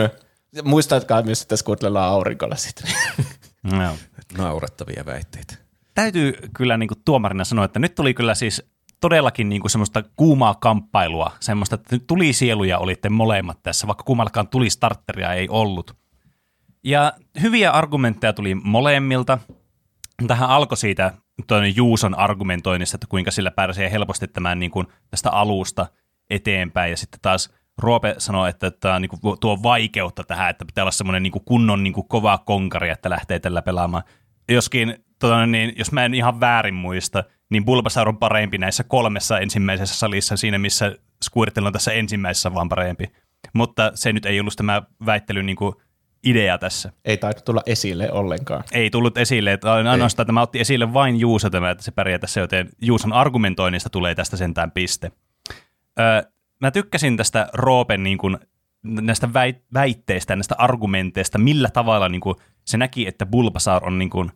[0.64, 2.88] muistatkaa myös, että Squirtlella on aurinkolla sitten.
[3.72, 3.98] No.
[4.38, 5.56] Naurettavia väitteitä.
[5.94, 8.64] Täytyy kyllä niin tuomarina sanoa, että nyt tuli kyllä siis
[9.00, 14.48] todellakin niin kuin semmoista kuumaa kamppailua, semmoista, että tuli sieluja olitte molemmat tässä, vaikka kummallakaan
[14.48, 15.96] tuli starteria ei ollut.
[16.84, 19.38] Ja hyviä argumentteja tuli molemmilta.
[20.28, 21.14] Tähän alkoi siitä
[21.48, 25.88] toinen Juuson argumentoinnista, että kuinka sillä pääsee helposti tämän niin kuin tästä alusta
[26.30, 26.92] eteenpäin.
[26.92, 30.92] Ja sitten taas Roope sanoi, että tämä niin kuin, tuo vaikeutta tähän, että pitää olla
[30.92, 34.04] semmoinen niin kunnon niin kuin kova konkari, että lähtee tällä pelaamaan.
[34.50, 39.40] Joskin, tota, niin, jos mä en ihan väärin muista, niin Bulbasaur on parempi näissä kolmessa
[39.40, 40.96] ensimmäisessä salissa siinä, missä
[41.26, 43.06] Squirtle on tässä ensimmäisessä vaan parempi.
[43.54, 45.76] Mutta se nyt ei ollut tämä väittely niin kuin
[46.26, 46.92] idea tässä.
[47.06, 48.64] Ei tainnut tulla esille ollenkaan.
[48.72, 52.20] Ei tullut esille, että ainoastaan että tämä otti esille vain Juusa tämä, että se pärjää
[52.20, 55.12] tässä, joten Juusan argumentoinnista tulee tästä sentään piste.
[56.00, 56.24] Öö,
[56.62, 58.38] mä tykkäsin tästä Roopen niin kuin,
[58.84, 59.30] näistä
[59.74, 64.32] väitteistä, näistä argumenteista, millä tavalla niin kuin, se näki, että Bulbasaur on niin kuin,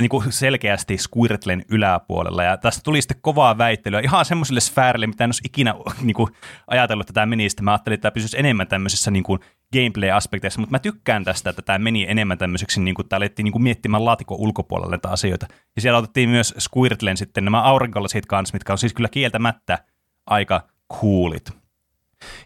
[0.00, 2.42] niin kuin selkeästi Squirtlen yläpuolella.
[2.42, 6.32] Ja tästä tuli sitten kovaa väittelyä ihan semmoiselle sfäärille, mitä en olisi ikinä niin kuin,
[6.66, 7.62] ajatellut, että tämä menisi.
[7.62, 9.40] Mä ajattelin, että tämä pysyisi enemmän tämmöisessä niin kuin,
[9.72, 13.52] gameplay-aspekteissa, mutta mä tykkään tästä, että tämä meni enemmän tämmöiseksi, niin kuin, tämä alettiin niin
[13.52, 15.46] kuin, miettimään laatikon ulkopuolelle näitä asioita.
[15.76, 19.78] Ja siellä otettiin myös Squirtlen sitten nämä aurinkolasit kanssa, mitkä on siis kyllä kieltämättä
[20.26, 20.68] aika
[21.00, 21.50] coolit.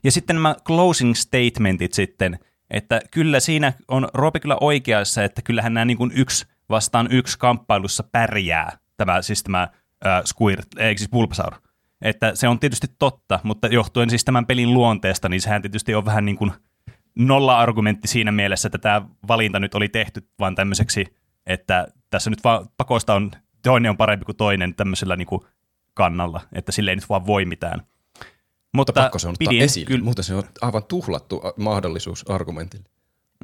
[0.04, 2.38] Ja sitten nämä closing statementit sitten,
[2.70, 7.38] että kyllä siinä on Roope kyllä oikeassa, että kyllähän nämä niin kuin yksi vastaan yksi
[7.38, 9.62] kamppailussa pärjää, tämä, siis tämä
[10.06, 11.54] äh, Squirt, eikö siis Bulbasaur.
[12.02, 16.04] Että se on tietysti totta, mutta johtuen siis tämän pelin luonteesta, niin sehän tietysti on
[16.04, 16.52] vähän niin kuin
[17.14, 21.04] nolla-argumentti siinä mielessä, että tämä valinta nyt oli tehty vaan tämmöiseksi,
[21.46, 23.30] että tässä nyt vaan pakosta on,
[23.62, 25.42] toinen on parempi kuin toinen tämmöisellä niin kuin
[25.94, 27.82] kannalla, että sille ei nyt vaan voi mitään.
[28.74, 32.84] Mutta, pakko se on pidin, esille, kyllä, muuten se on aivan tuhlattu mahdollisuus argumentille.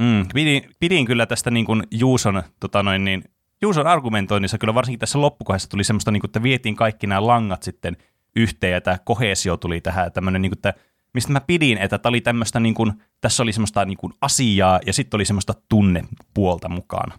[0.00, 3.24] Mm, pidin, pidin kyllä tästä niin kuin Juuson, tota noin, niin,
[3.62, 7.62] Juuson argumentoinnissa kyllä varsinkin tässä loppukohdassa tuli semmoista, niin kuin, että vietiin kaikki nämä langat
[7.62, 7.96] sitten
[8.36, 10.74] yhteen ja tämä kohesio tuli tähän, tämmöinen, niin kuin, että
[11.14, 14.80] mistä mä pidin, että tämä oli tämmöistä, niin kuin, tässä oli semmoista niin kuin asiaa
[14.86, 17.18] ja sitten oli semmoista tunnepuolta mukana.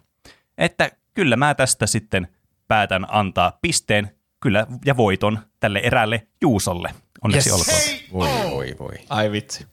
[0.58, 2.28] Että kyllä mä tästä sitten
[2.68, 4.10] päätän antaa pisteen
[4.40, 6.94] kyllä ja voiton tälle erälle Juusolle.
[7.24, 7.58] Onneksi yes.
[7.58, 7.80] olkoon.
[8.12, 8.94] Voi, voi, voi.
[9.08, 9.66] Ai vitsi.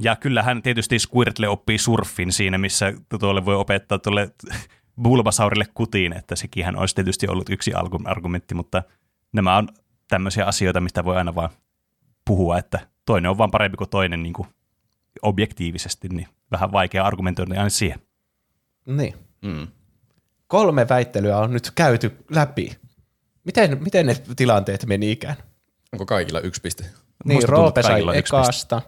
[0.00, 4.30] Ja kyllähän tietysti Squirtle oppii surfin siinä, missä tuolle voi opettaa tuolle
[5.02, 7.72] Bulbasaurille kutiin, että sekin olisi tietysti ollut yksi
[8.04, 8.82] argumentti, mutta
[9.32, 9.68] nämä on
[10.08, 11.50] tämmöisiä asioita, mistä voi aina vaan
[12.26, 14.48] puhua, että toinen on vaan parempi kuin toinen niin kuin
[15.22, 18.00] objektiivisesti, niin vähän vaikea argumentoida aina siihen.
[18.86, 19.14] Niin.
[19.42, 19.66] Mm.
[20.46, 22.78] Kolme väittelyä on nyt käyty läpi.
[23.44, 25.36] Miten, miten ne tilanteet meni ikään?
[25.92, 26.84] Onko kaikilla yksi piste?
[27.24, 28.82] Niin, Roope sai ekasta.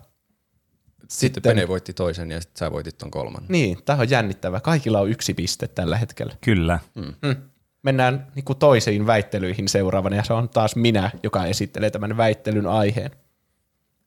[1.08, 3.52] Sitten Pene voitti toisen ja sitten sä voitit ton kolmannen.
[3.52, 4.60] Niin, tämä on jännittävä.
[4.60, 6.36] Kaikilla on yksi piste tällä hetkellä.
[6.40, 6.78] Kyllä.
[6.94, 7.14] Mm.
[7.22, 7.36] Mm.
[7.82, 12.66] Mennään niin kuin toisiin väittelyihin seuraavana ja se on taas minä, joka esittelee tämän väittelyn
[12.66, 13.10] aiheen.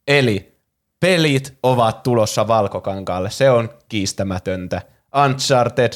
[0.10, 0.60] Eli
[0.99, 3.30] pelit ovat tulossa valkokankaalle.
[3.30, 4.82] Se on kiistämätöntä.
[5.26, 5.93] Uncharted,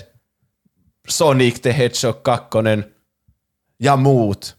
[1.10, 2.50] Sonic the Hedgehog 2
[3.80, 4.58] ja muut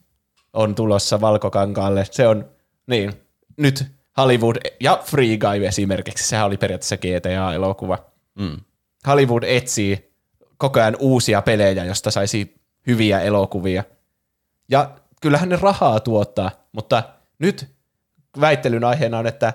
[0.53, 2.05] on tulossa valkokankaalle.
[2.11, 2.51] Se on,
[2.87, 3.13] niin,
[3.57, 3.87] nyt
[4.17, 7.99] Hollywood ja Free Guy esimerkiksi, sehän oli periaatteessa GTA-elokuva.
[8.35, 8.61] Mm.
[9.07, 10.13] Hollywood etsii
[10.57, 12.55] koko ajan uusia pelejä, josta saisi
[12.87, 13.85] hyviä elokuvia.
[14.69, 14.91] Ja
[15.21, 17.03] kyllähän ne rahaa tuottaa, mutta
[17.39, 17.74] nyt
[18.41, 19.53] väittelyn aiheena on, että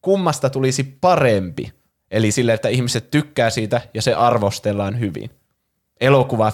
[0.00, 1.72] kummasta tulisi parempi.
[2.10, 5.30] Eli sille, että ihmiset tykkää siitä ja se arvostellaan hyvin.
[6.00, 6.52] Elokuva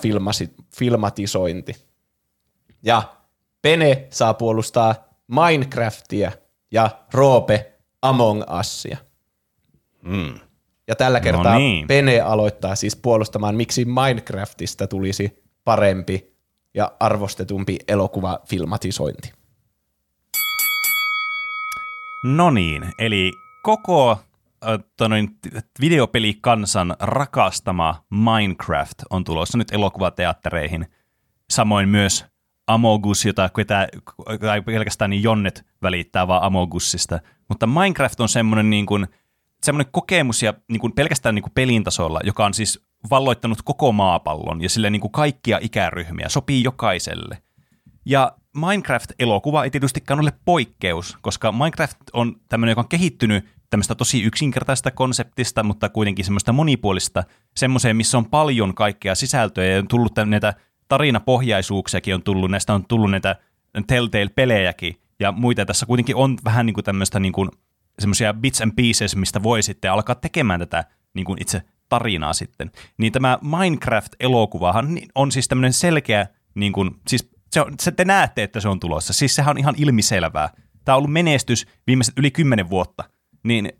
[0.76, 1.76] filmatisointi.
[2.82, 3.02] Ja
[3.62, 4.94] Pene saa puolustaa
[5.28, 6.32] Minecraftia
[6.70, 7.72] ja Roope
[8.02, 8.96] Among Usia.
[10.02, 10.40] Mm.
[10.88, 11.86] Ja tällä kertaa no niin.
[11.86, 16.34] Pene aloittaa siis puolustamaan, miksi Minecraftista tulisi parempi
[16.74, 19.32] ja arvostetumpi elokuvafilmatisointi.
[22.24, 24.18] No niin, eli koko
[24.96, 25.28] tonoin,
[25.80, 30.86] videopelikansan rakastama Minecraft on tulossa nyt elokuvateattereihin.
[31.50, 32.26] Samoin myös
[32.66, 33.50] Amogus, jota
[34.40, 37.20] tai pelkästään niin Jonnet välittää vaan Amogussista.
[37.48, 39.06] Mutta Minecraft on semmoinen, niin kuin,
[39.62, 43.92] semmoinen kokemus ja niin kuin pelkästään niin kuin pelin tasolla, joka on siis valloittanut koko
[43.92, 47.42] maapallon ja sille niin kuin kaikkia ikäryhmiä, sopii jokaiselle.
[48.06, 54.22] Ja Minecraft-elokuva ei tietystikään ole poikkeus, koska Minecraft on tämmöinen, joka on kehittynyt tämmöistä tosi
[54.22, 57.24] yksinkertaista konseptista, mutta kuitenkin semmoista monipuolista,
[57.56, 60.54] semmoiseen, missä on paljon kaikkea sisältöä ja on tullut näitä
[60.88, 63.36] tarinapohjaisuuksiakin on tullut, näistä on tullut näitä
[63.86, 65.66] Telltale-pelejäkin ja muita.
[65.66, 67.50] Tässä kuitenkin on vähän niin kuin tämmöistä niin kuin
[67.98, 70.84] semmoisia bits and pieces, mistä voi sitten alkaa tekemään tätä
[71.14, 72.70] niin kuin itse tarinaa sitten.
[72.98, 78.42] Niin tämä Minecraft-elokuvahan on siis tämmöinen selkeä, niin kuin, siis se on, se te näette,
[78.42, 79.12] että se on tulossa.
[79.12, 80.48] Siis sehän on ihan ilmiselvää.
[80.84, 83.04] Tämä on ollut menestys viimeiset yli kymmenen vuotta.
[83.44, 83.72] Niin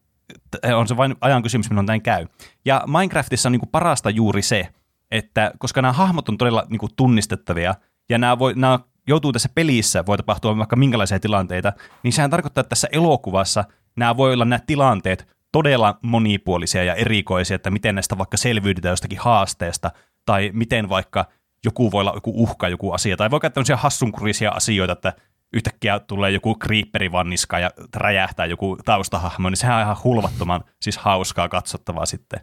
[0.75, 2.27] on se vain ajan kysymys, milloin näin käy.
[2.65, 4.69] Ja Minecraftissa on niin kuin parasta juuri se,
[5.11, 7.75] että koska nämä hahmot on todella niin kuin tunnistettavia,
[8.09, 12.61] ja nämä, voi, nämä joutuu tässä pelissä, voi tapahtua vaikka minkälaisia tilanteita, niin sehän tarkoittaa,
[12.61, 13.65] että tässä elokuvassa
[13.97, 19.19] nämä voi olla nämä tilanteet todella monipuolisia ja erikoisia, että miten näistä vaikka selviydytään jostakin
[19.19, 19.91] haasteesta,
[20.25, 21.27] tai miten vaikka
[21.65, 25.13] joku voi olla joku uhka, joku asia, tai voi tämmöisiä hassunkurisia asioita, että
[25.53, 27.29] yhtäkkiä tulee joku creeperi vaan
[27.61, 32.41] ja räjähtää joku taustahahmo, niin sehän on ihan hulvattoman siis hauskaa katsottavaa sitten.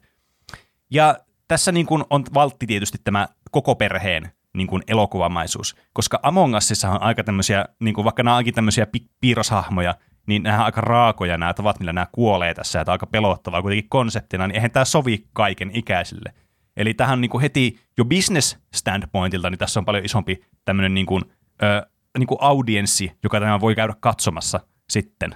[0.91, 1.16] Ja
[1.47, 6.89] tässä niin kuin on valtti tietysti tämä koko perheen niin kuin elokuvamaisuus, koska Among Usissa
[6.89, 9.95] on aika tämmöisiä, niin kuin vaikka nämä onkin tämmöisiä pi- piirroshahmoja,
[10.28, 13.05] niin nämä on aika raakoja nämä tavat, millä nämä kuolee tässä, ja tämä on aika
[13.05, 16.34] pelottavaa kuitenkin konseptina, niin eihän tämä sovi kaiken ikäisille.
[16.78, 21.05] Eli tähän niin kuin heti jo business standpointilta, niin tässä on paljon isompi tämmöinen niin
[21.05, 21.23] kuin,
[21.63, 24.59] ö, niin kuin audienssi, joka tämä voi käydä katsomassa
[24.89, 25.36] sitten.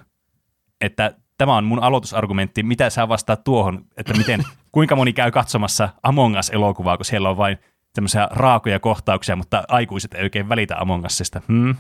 [0.81, 2.63] Että tämä on mun aloitusargumentti.
[2.63, 7.37] Mitä sä vastaat tuohon, että miten, kuinka moni käy katsomassa Among Us-elokuvaa, kun siellä on
[7.37, 7.57] vain
[7.93, 11.41] tämmöisiä raakoja kohtauksia, mutta aikuiset ei oikein välitä Among Usista.
[11.47, 11.75] Hmm?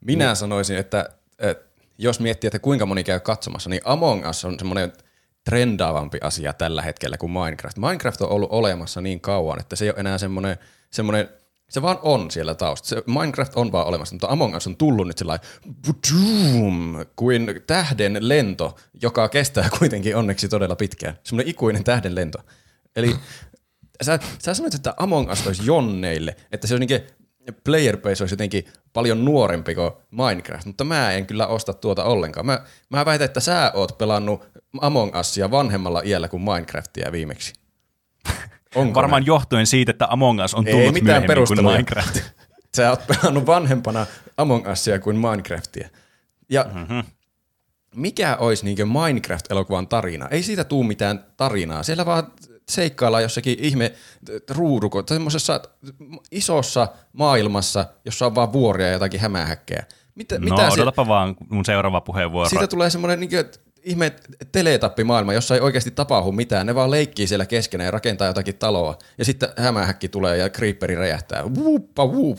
[0.00, 1.08] Minä sanoisin, että,
[1.38, 1.64] että
[1.98, 4.92] jos miettii, että kuinka moni käy katsomassa, niin Among Us on semmoinen
[5.44, 7.76] trendaavampi asia tällä hetkellä kuin Minecraft.
[7.76, 10.56] Minecraft on ollut olemassa niin kauan, että se ei ole enää semmoinen,
[10.90, 11.28] semmoinen
[11.72, 12.96] se vaan on siellä taustassa.
[12.96, 15.46] Se Minecraft on vaan olemassa, mutta Among Us on tullut nyt sellainen
[17.16, 21.18] kuin tähden lento, joka kestää kuitenkin onneksi todella pitkään.
[21.24, 22.38] Semmoinen ikuinen tähden lento.
[22.96, 23.16] Eli
[24.02, 27.02] sä, sä sanoit, että Among Us olisi jonneille, että se on niin
[27.64, 32.46] player base olisi jotenkin paljon nuorempi kuin Minecraft, mutta mä en kyllä osta tuota ollenkaan.
[32.46, 34.42] Mä, mä väitän, että sä oot pelannut
[34.80, 37.52] Among Usia vanhemmalla iällä kuin Minecraftia viimeksi.
[38.74, 39.26] Onko Varmaan näin?
[39.26, 42.18] johtuen siitä, että Among Us on tullut Ei mitään kuin Minecraft.
[42.76, 45.88] Sä oot pelannut vanhempana Among Usia kuin Minecraftia.
[46.50, 47.04] Ja mm-hmm.
[47.96, 50.28] mikä olisi niin Minecraft-elokuvan tarina?
[50.28, 51.82] Ei siitä tuu mitään tarinaa.
[51.82, 52.32] Siellä vaan
[52.72, 53.92] seikkaillaan jossakin ihme
[54.50, 55.60] ruuduko, semmoisessa
[56.30, 59.84] isossa maailmassa, jossa on vaan vuoria ja jotakin hämähäkkejä.
[60.14, 62.48] Mitä, no, mitä odotapa se, vaan mun seuraava puheenvuoro.
[62.48, 63.44] Siitä tulee semmoinen niin kuin,
[63.82, 64.12] ihme
[64.52, 66.66] teletappimaailma, jossa ei oikeasti tapahdu mitään.
[66.66, 68.98] Ne vaan leikkii siellä keskenään ja rakentaa jotakin taloa.
[69.18, 71.42] Ja sitten hämähäkki tulee ja creeperi räjähtää.
[71.42, 72.38] Wuuppa wuup.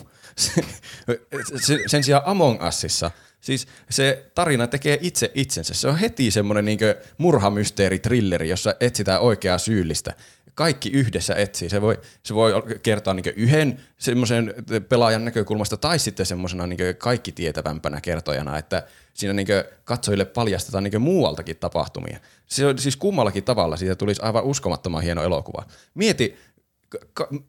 [1.87, 3.11] Sen sijaan Among Usissa–
[3.43, 5.73] Siis se tarina tekee itse itsensä.
[5.73, 6.79] Se on heti semmoinen niin
[7.17, 10.13] murhamysteeri-trilleri, jossa etsitään oikeaa syyllistä.
[10.55, 11.69] Kaikki yhdessä etsii.
[11.69, 14.53] Se voi, se voi kertoa niin yhden semmoisen
[14.89, 19.47] pelaajan näkökulmasta tai sitten semmoisena niin kaikki tietävämpänä kertojana, että siinä niin
[19.83, 22.19] katsojille paljastetaan niin muualtakin tapahtumia.
[22.47, 25.65] Se on, siis kummallakin tavalla siitä tulisi aivan uskomattoman hieno elokuva.
[25.93, 26.37] Mieti,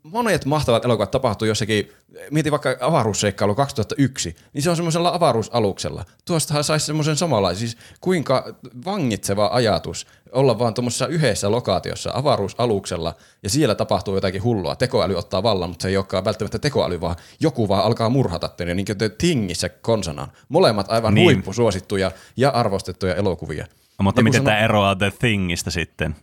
[0.02, 1.92] monet mahtavat elokuvat tapahtuu jossakin,
[2.30, 6.04] mieti vaikka avaruusseikkailu 2001, niin se on semmoisella avaruusaluksella.
[6.24, 13.50] Tuostahan saisi semmoisen samanlaisen, siis kuinka vangitseva ajatus olla vaan tuommoisessa yhdessä lokaatiossa avaruusaluksella ja
[13.50, 14.76] siellä tapahtuu jotakin hullua.
[14.76, 18.74] Tekoäly ottaa vallan, mutta se ei olekaan välttämättä tekoäly, vaan joku vaan alkaa murhata teille,
[18.74, 20.32] niin kuin The Tingissä konsanaan.
[20.48, 21.24] Molemmat aivan niin.
[21.24, 23.66] huippusuosittuja ja arvostettuja elokuvia.
[23.98, 26.16] No, mutta ja miten tämä eroaa The Thingistä sitten?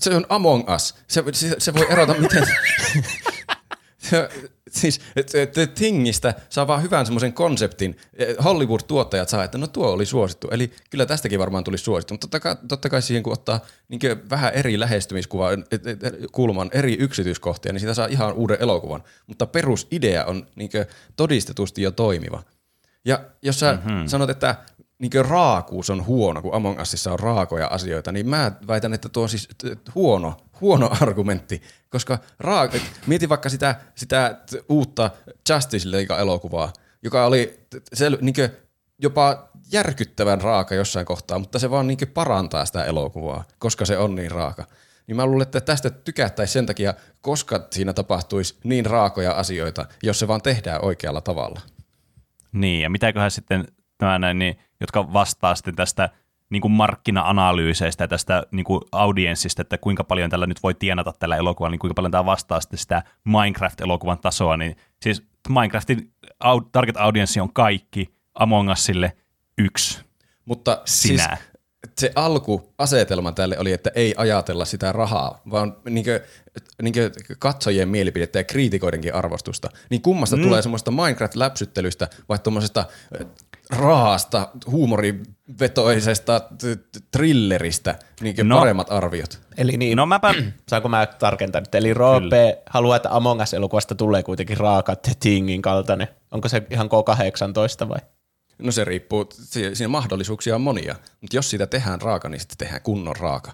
[0.00, 0.94] Se on Among Us.
[1.08, 2.46] Se, se, se voi erota miten...
[4.70, 5.00] siis
[5.52, 7.96] The Thingistä saa vaan hyvän semmoisen konseptin.
[8.44, 10.48] Hollywood-tuottajat saa, että no tuo oli suosittu.
[10.50, 12.14] Eli kyllä tästäkin varmaan tuli suosittu.
[12.14, 15.64] Mutta totta kai, totta kai siihen kun ottaa niin vähän eri lähestymiskuvan,
[16.32, 19.04] kulman, eri yksityiskohtia, niin siitä saa ihan uuden elokuvan.
[19.26, 20.70] Mutta perusidea on niin
[21.16, 22.42] todistetusti jo toimiva.
[23.04, 24.06] Ja jos sä mm-hmm.
[24.06, 24.56] sanot, että
[24.98, 29.22] niin raakuus on huono, kun Among Usissa on raakoja asioita, niin mä väitän, että tuo
[29.22, 29.48] on siis
[29.94, 34.38] huono, huono argumentti, koska raak- mieti vaikka sitä, sitä
[34.68, 35.10] uutta
[35.50, 36.72] Justice League-elokuvaa,
[37.02, 37.60] joka oli
[37.94, 38.34] se, niin
[38.98, 44.14] jopa järkyttävän raaka jossain kohtaa, mutta se vaan niin parantaa sitä elokuvaa, koska se on
[44.14, 44.64] niin raaka.
[45.06, 50.18] Niin mä luulen, että tästä tykättäisiin sen takia, koska siinä tapahtuisi niin raakoja asioita, jos
[50.18, 51.60] se vaan tehdään oikealla tavalla.
[52.52, 53.64] Niin, ja mitäköhän sitten
[53.98, 56.08] tämä näin, niin, jotka vastaa sitten tästä
[56.50, 61.12] niin kuin markkina-analyyseistä ja tästä niin kuin audienssista, että kuinka paljon tällä nyt voi tienata
[61.18, 66.12] tällä elokuvalla, niin kuinka paljon tämä vastaa sitten sitä Minecraft-elokuvan tasoa, niin siis Minecraftin
[66.72, 69.16] target audienssi on kaikki Among Usille
[69.58, 70.04] yksi.
[70.44, 71.36] Mutta sinä.
[71.36, 71.48] Siis
[71.98, 76.24] se alkuasetelma tälle oli, että ei ajatella sitä rahaa, vaan niinkö,
[76.82, 79.68] niinkö katsojien mielipidettä ja kriitikoidenkin arvostusta.
[79.90, 80.42] Niin kummasta mm.
[80.42, 82.84] tulee semmoista Minecraft-läpsyttelystä vai tuommoisesta
[83.70, 86.40] raasta, huumorivetoisesta
[87.10, 88.58] thrilleristä niin no.
[88.58, 89.40] paremmat arviot.
[89.56, 90.34] Eli niin, no mäpä...
[90.68, 91.74] saanko mä tarkentaa nyt?
[91.74, 96.08] Eli Roope haluaa, että Among Us-elokuvasta tulee kuitenkin raaka The Thingin kaltainen.
[96.30, 97.98] Onko se ihan K18 vai?
[98.58, 99.28] No se riippuu,
[99.74, 103.52] siinä mahdollisuuksia on monia, mutta jos siitä tehdään raaka, niin sitten tehdään kunnon raaka.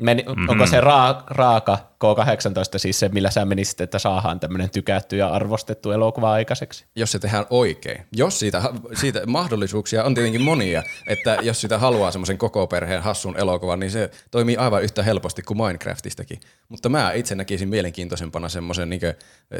[0.00, 0.48] Meni, mm-hmm.
[0.48, 5.28] Onko se raa, raaka K18 siis se, millä sä menisit, että saadaan tämmöinen tykätty ja
[5.28, 6.86] arvostettu elokuva aikaiseksi?
[6.96, 8.06] Jos se tehdään oikein.
[8.16, 8.62] Jos siitä,
[8.94, 13.90] siitä mahdollisuuksia on tietenkin monia, että jos sitä haluaa semmoisen koko perheen hassun elokuvan, niin
[13.90, 16.40] se toimii aivan yhtä helposti kuin Minecraftistakin.
[16.68, 19.00] Mutta mä itse näkisin mielenkiintoisempana semmoisen niin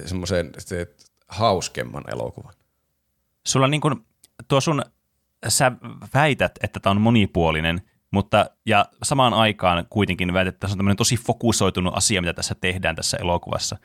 [0.06, 0.52] semmoisen
[1.28, 2.54] hauskemman elokuvan.
[3.46, 3.94] Sulla niin kuin,
[4.48, 4.82] tuo sun,
[5.48, 5.72] sä
[6.14, 7.80] väität, että tämä on monipuolinen–
[8.10, 12.54] mutta, ja samaan aikaan kuitenkin väität, että se on tämmöinen tosi fokusoitunut asia, mitä tässä
[12.60, 13.76] tehdään tässä elokuvassa.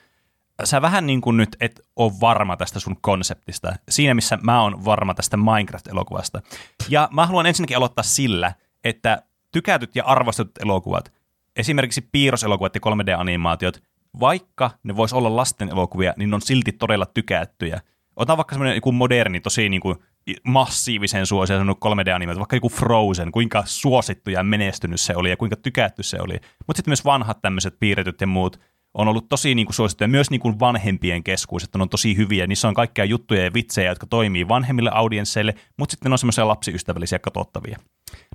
[0.64, 4.86] Sä vähän niin kuin nyt et ole varma tästä sun konseptista, siinä missä mä oon
[4.86, 6.42] varma tästä Minecraft-elokuvasta.
[6.90, 8.54] Ja mä haluan ensinnäkin aloittaa sillä,
[8.84, 11.14] että tykätyt ja arvostetut elokuvat
[11.56, 13.82] esimerkiksi piirroselokuvat ja 3D-animaatiot,
[14.20, 17.82] vaikka ne vois olla lasten elokuvia, niin ne on silti todella tykättyjä.
[18.16, 19.98] Ota vaikka semmoinen moderni, tosi niin kuin
[20.44, 26.04] massiivisen suosion 3D-animaatio, vaikka joku Frozen, kuinka suosittu ja menestynyt se oli ja kuinka tykätty
[26.04, 26.34] se oli.
[26.68, 28.60] Mutta sitten myös vanhat tämmöiset piirretyt ja muut
[28.94, 32.18] on ollut tosi niin kuin suosittuja myös niin kuin vanhempien keskuus, että ne on tosi
[32.18, 32.48] hyviä.
[32.48, 36.48] Niissä on kaikkia juttuja ja vitsejä, jotka toimii vanhemmille audiensseille, mutta sitten ne on semmoisia
[36.48, 37.78] lapsiystävällisiä katsottavia.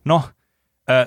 [0.04, 0.22] No,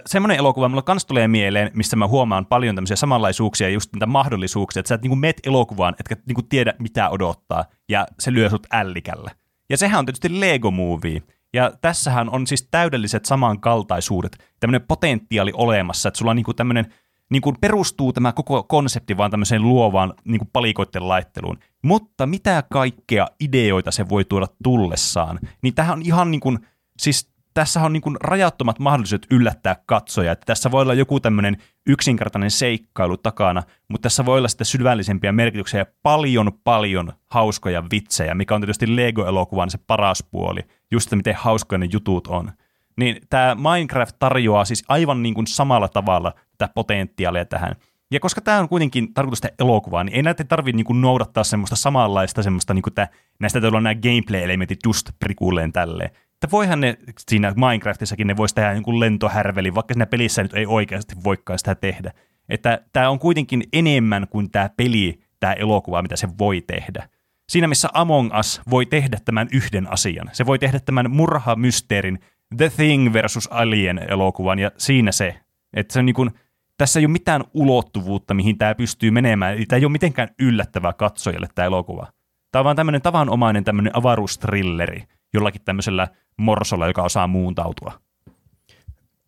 [0.05, 4.05] semmoinen elokuva mulla kans tulee mieleen, missä mä huomaan paljon tämmöisiä samanlaisuuksia ja just niitä
[4.05, 8.49] mahdollisuuksia, että sä et niinku met elokuvaan, etkä niinku tiedä mitä odottaa, ja se lyö
[8.49, 9.31] sut ällikällä.
[9.73, 11.21] Ja sehän on tietysti Lego Movie.
[11.53, 16.93] Ja tässähän on siis täydelliset samankaltaisuudet, tämmöinen potentiaali olemassa, että sulla on niinku tämmöinen,
[17.29, 21.59] niin kuin perustuu tämä koko konsepti vaan tämmöiseen luovaan niin kuin palikoiden laitteluun.
[21.81, 26.59] Mutta mitä kaikkea ideoita se voi tuoda tullessaan, niin tähän on ihan niin kuin,
[26.97, 30.31] siis tässä on niin rajattomat mahdollisuudet yllättää katsoja.
[30.31, 35.31] Että tässä voi olla joku tämmöinen yksinkertainen seikkailu takana, mutta tässä voi olla sitten syvällisempiä
[35.31, 41.15] merkityksiä ja paljon, paljon hauskoja vitsejä, mikä on tietysti Lego-elokuvan se paras puoli, just se,
[41.15, 42.51] miten hauskoja ne jutut on.
[42.97, 47.75] Niin tämä Minecraft tarjoaa siis aivan niin kuin samalla tavalla tätä potentiaalia tähän.
[48.11, 51.75] Ja koska tämä on kuitenkin tarkoitus tehdä elokuvaa, niin ei näitä tarvitse niinku noudattaa semmoista
[51.75, 53.07] samanlaista semmoista, niinku tää,
[53.39, 56.09] näistä olla nämä gameplay-elementit just prikulleen tälleen
[56.43, 60.65] että voihan ne siinä Minecraftissakin ne voisi tehdä jonkun lentohärveli, vaikka siinä pelissä nyt ei
[60.65, 62.11] oikeasti voikaan sitä tehdä.
[62.49, 67.09] Että tämä on kuitenkin enemmän kuin tämä peli, tämä elokuva, mitä se voi tehdä.
[67.49, 70.29] Siinä missä Among Us voi tehdä tämän yhden asian.
[70.31, 72.19] Se voi tehdä tämän murhamysteerin
[72.57, 75.39] The Thing versus Alien elokuvan ja siinä se.
[75.73, 76.31] Että se on niin kuin,
[76.77, 79.57] tässä ei ole mitään ulottuvuutta, mihin tämä pystyy menemään.
[79.67, 82.07] Tämä ei ole mitenkään yllättävää katsojalle tämä elokuva.
[82.51, 86.07] Tämä on vaan tämmöinen tavanomainen tämmöinen avaruustrilleri jollakin tämmöisellä
[86.37, 87.99] morsolla, joka osaa muuntautua.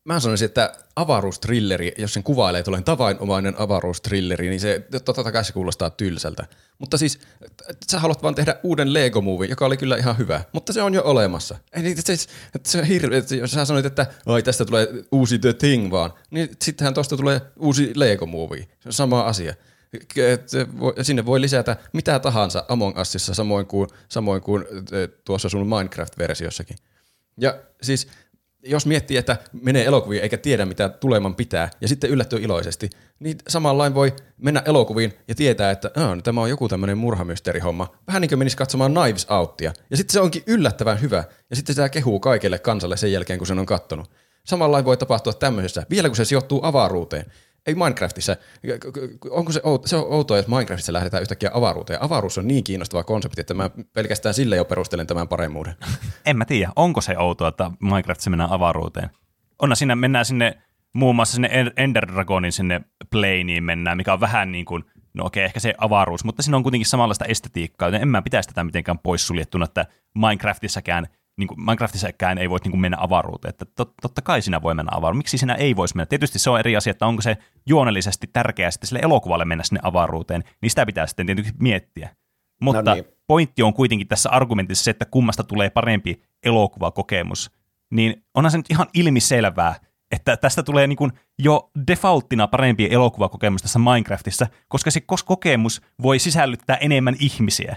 [0.05, 5.53] Mä sanoisin, että avaruustrilleri, jos sen kuvailee tulee tavainomainen avaruustrilleri, niin se totta kai se
[5.53, 6.45] kuulostaa tylsältä.
[6.79, 7.19] Mutta siis
[7.91, 10.93] sä haluat vaan tehdä uuden Lego Movie, joka oli kyllä ihan hyvä, mutta se on
[10.93, 11.57] jo olemassa.
[11.73, 12.15] Eli se,
[12.63, 16.49] se on hirveä, jos sä sanoit, että Oi, tästä tulee uusi The Thing vaan, niin
[16.61, 18.63] sittenhän tuosta tulee uusi Lego Movie.
[18.79, 19.53] Se on sama asia
[21.01, 24.65] sinne voi lisätä mitä tahansa Among Usissa samoin kuin, samoin kuin
[25.25, 26.77] tuossa sun Minecraft-versiossakin.
[27.37, 28.07] Ja siis
[28.63, 33.37] jos miettii, että menee elokuviin eikä tiedä mitä tuleman pitää ja sitten yllättyy iloisesti, niin
[33.47, 37.95] samanlain voi mennä elokuviin ja tietää, että no, tämä on joku tämmöinen murhamysteerihomma.
[38.07, 39.73] Vähän niin kuin menisi katsomaan Knives Outia.
[39.89, 43.47] Ja sitten se onkin yllättävän hyvä ja sitten sitä kehuu kaikille kansalle sen jälkeen, kun
[43.47, 44.11] sen on kattonut.
[44.43, 47.25] Samanlain voi tapahtua tämmöisessä, vielä kun se sijoittuu avaruuteen
[47.67, 48.35] ei Minecraftissa,
[49.29, 52.03] onko se, outo, se on outoa, että Minecraftissa lähdetään yhtäkkiä avaruuteen.
[52.03, 55.75] Avaruus on niin kiinnostava konsepti, että mä pelkästään sille jo perustelen tämän paremmuuden.
[56.25, 59.09] en mä tiedä, onko se outoa, että Minecraftissa mennään avaruuteen.
[59.61, 60.57] Onna siinä mennään sinne
[60.93, 65.43] muun muassa sinne Ender Dragonin sinne planeen mennään, mikä on vähän niin kuin, no okei,
[65.43, 68.99] ehkä se avaruus, mutta siinä on kuitenkin samanlaista estetiikkaa, joten en mä pitäisi tätä mitenkään
[68.99, 69.85] poissuljettuna, että
[70.15, 71.07] Minecraftissäkään–
[71.37, 73.49] niin kuin Minecraftissäkään ei voi niin kuin mennä avaruuteen.
[73.49, 75.17] Että tot, totta kai sinä voi mennä avaruuteen.
[75.17, 76.05] Miksi sinä ei voisi mennä?
[76.05, 79.79] Tietysti se on eri asia, että onko se juonellisesti tärkeää sitten sille elokuvalle mennä sinne
[79.83, 82.15] avaruuteen, niin sitä pitää sitten tietysti miettiä.
[82.61, 83.05] Mutta no niin.
[83.27, 87.51] pointti on kuitenkin tässä argumentissa se, että kummasta tulee parempi elokuvakokemus.
[87.91, 89.75] Niin onhan se nyt ihan ilmiselvää,
[90.11, 96.19] että tästä tulee niin kuin jo defaulttina parempi elokuvakokemus tässä Minecraftissa, koska se kokemus voi
[96.19, 97.75] sisällyttää enemmän ihmisiä.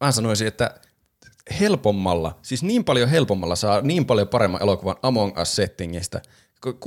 [0.00, 0.80] Mä sanoisin, että
[1.60, 6.22] helpommalla, siis niin paljon helpommalla saa niin paljon paremman elokuvan Among Us-settingistä.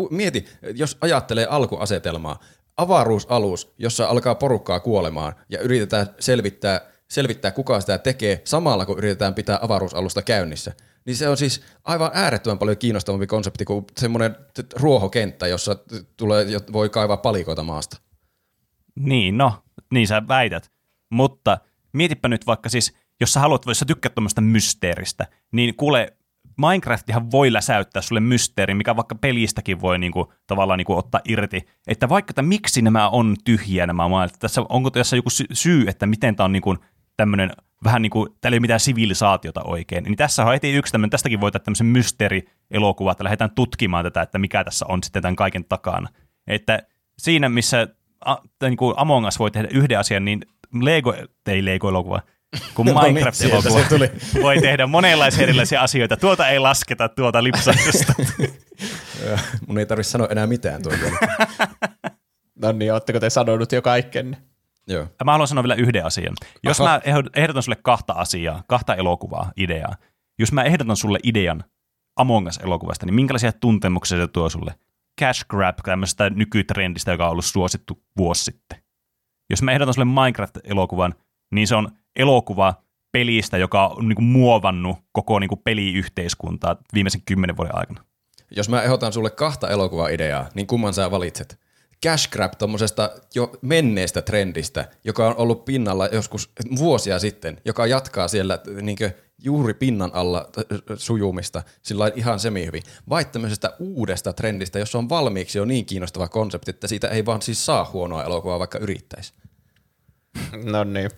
[0.10, 0.46] Mieti,
[0.76, 2.40] jos ajattelee alkuasetelmaa,
[2.78, 9.34] avaruusalus, jossa alkaa porukkaa kuolemaan ja yritetään selvittää, selvittää kuka sitä tekee samalla kun yritetään
[9.34, 10.74] pitää avaruusalusta käynnissä.
[11.06, 14.36] Niin se on siis aivan äärettömän paljon kiinnostavampi konsepti kuin semmoinen
[14.76, 15.76] ruohokenttä, jossa
[16.18, 17.98] tulee, voi kaivaa palikoita maasta.
[18.96, 20.72] Niin, no, niin sä väität.
[21.10, 21.58] Mutta
[21.94, 26.14] mietipä nyt vaikka siis jos sä haluat, jos sä tykkäät tuommoista mysteeristä, niin kuule,
[26.58, 31.66] Minecraftihan voi läsäyttää sulle mysteeri, mikä vaikka pelistäkin voi niinku, tavallaan niinku, ottaa irti.
[31.88, 36.06] Että vaikka, että miksi nämä on tyhjiä nämä maailmat, tässä, onko tässä joku syy, että
[36.06, 36.78] miten tämä on niinku,
[37.18, 37.52] tämmöinen
[37.84, 40.04] vähän niin kuin, täällä ei ole mitään sivilisaatiota oikein.
[40.04, 44.40] Niin tässä on heti yksi tämmöinen, tästäkin voi tämmöisen mysteerielokuva, että lähdetään tutkimaan tätä, että
[44.40, 46.10] mikä tässä on sitten tämän kaiken takana.
[46.48, 46.84] Että
[47.18, 47.88] siinä, missä
[48.26, 50.42] a, niin kuin Among Us voi tehdä yhden asian, niin
[50.82, 51.14] Lego,
[51.48, 52.22] ei Lego-elokuva,
[52.74, 56.18] kun no niin, Minecraft-elokuva voi tehdä monenlaisia erilaisia asioita.
[56.18, 58.14] Tuota ei lasketa, tuota lipsahdusta.
[59.68, 60.96] Mun ei tarvitse sanoa enää mitään tuon
[62.62, 64.38] No niin, ootteko te sanonut jo kaiken?
[64.88, 65.08] Joo.
[65.24, 66.34] Mä haluan sanoa vielä yhden asian.
[66.64, 66.90] Jos Aha.
[66.90, 67.02] mä
[67.36, 69.96] ehdotan sulle kahta asiaa, kahta elokuvaa, ideaa.
[70.40, 71.64] Jos mä ehdotan sulle idean
[72.16, 74.76] Among Us-elokuvasta, niin minkälaisia tuntemuksia se tuo sulle?
[75.22, 78.84] cash grab tämmöisestä nykytrendistä, joka on ollut suosittu vuosi sitten.
[79.50, 81.14] Jos mä ehdotan sulle Minecraft-elokuvan,
[81.52, 82.74] niin se on elokuva
[83.12, 88.04] pelistä, joka on niin kuin muovannut koko niin kuin peliyhteiskuntaa viimeisen kymmenen vuoden aikana.
[88.52, 91.60] Jos mä ehdotan sulle kahta elokuvaideaa, niin kumman sä valitset?
[92.06, 98.28] Cash Grab tuommoisesta jo menneestä trendistä, joka on ollut pinnalla joskus vuosia sitten, joka jatkaa
[98.28, 98.98] siellä niin
[99.44, 100.50] juuri pinnan alla
[100.96, 102.84] sujumista sillä ihan semi-hyvin.
[103.10, 107.42] Vai tämmöisestä uudesta trendistä, jossa on valmiiksi jo niin kiinnostava konsepti, että siitä ei vaan
[107.42, 109.34] siis saa huonoa elokuvaa, vaikka yrittäisi.
[110.64, 111.10] No niin.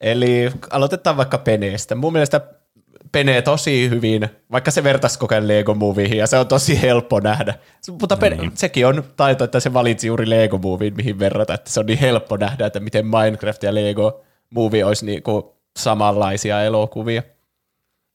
[0.00, 1.94] Eli aloitetaan vaikka Peneestä.
[1.94, 2.40] Mun mielestä
[3.12, 7.20] Pene tosi hyvin, vaikka se vertaisi koko ajan Lego Movieihin, ja se on tosi helppo
[7.20, 7.54] nähdä.
[8.00, 8.50] Mutta Pene, mm.
[8.54, 11.98] sekin on taito, että se valitsi juuri Lego Movien, mihin verrata, että se on niin
[11.98, 17.22] helppo nähdä, että miten Minecraft ja Lego Movie olisi niinku samanlaisia elokuvia.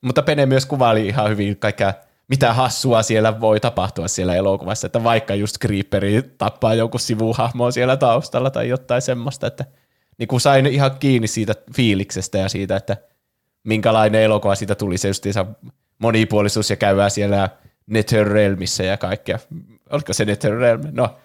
[0.01, 1.93] Mutta Pene myös kuvaili ihan hyvin kaikkea,
[2.27, 7.97] mitä hassua siellä voi tapahtua siellä elokuvassa, että vaikka just Creeperi tappaa joku sivuhahmo siellä
[7.97, 9.65] taustalla tai jotain semmoista, että
[10.17, 12.97] niin kuin sain ihan kiinni siitä fiiliksestä ja siitä, että
[13.63, 15.45] minkälainen elokuva siitä tuli, se justiinsa
[15.99, 17.49] monipuolisuus ja käydään siellä
[17.87, 19.39] Netherrealmissa ja kaikkea.
[19.89, 20.81] Oliko se Netherrealm?
[20.91, 21.17] No,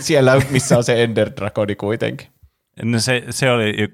[0.00, 2.26] siellä missä on se Ender Dragoni kuitenkin.
[2.82, 3.88] No se, se oli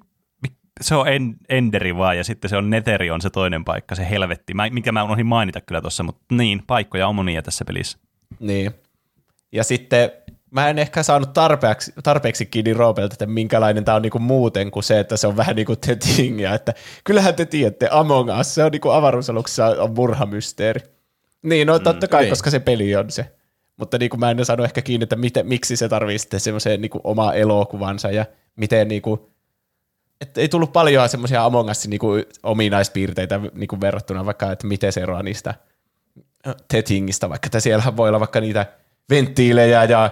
[0.80, 4.10] se on en, Enderi vaan, ja sitten se on Neteri on se toinen paikka, se
[4.10, 7.98] helvetti, mä, mikä mä unohdin mainita kyllä tuossa, mutta niin, paikkoja on monia tässä pelissä.
[8.40, 8.70] Niin.
[9.52, 10.10] Ja sitten
[10.50, 14.82] mä en ehkä saanut tarpeeksi, tarpeeksi kiinni Roopelta, että minkälainen tämä on niinku muuten kuin
[14.82, 16.74] se, että se on vähän niin kuin The Thing, että
[17.04, 20.80] kyllähän te tiedätte, Among Us, se on niinku avaruusaluksessa on murhamysteeri.
[21.42, 23.26] Niin, no totta kai, mm, koska se peli on se.
[23.76, 26.80] Mutta niin kuin mä en saanut ehkä kiinni, että miten, miksi se tarvii sitten semmoiseen
[26.80, 28.26] niin oma elokuvansa ja
[28.56, 29.20] miten niin kuin,
[30.20, 34.66] että ei tullut paljon semmoisia Among Usin niin kuin ominaispiirteitä niin kuin verrattuna vaikka, että
[34.66, 35.54] miten se eroaa niistä
[36.68, 38.66] Tetingistä, vaikka että siellä voi olla vaikka niitä
[39.10, 40.10] venttiilejä ja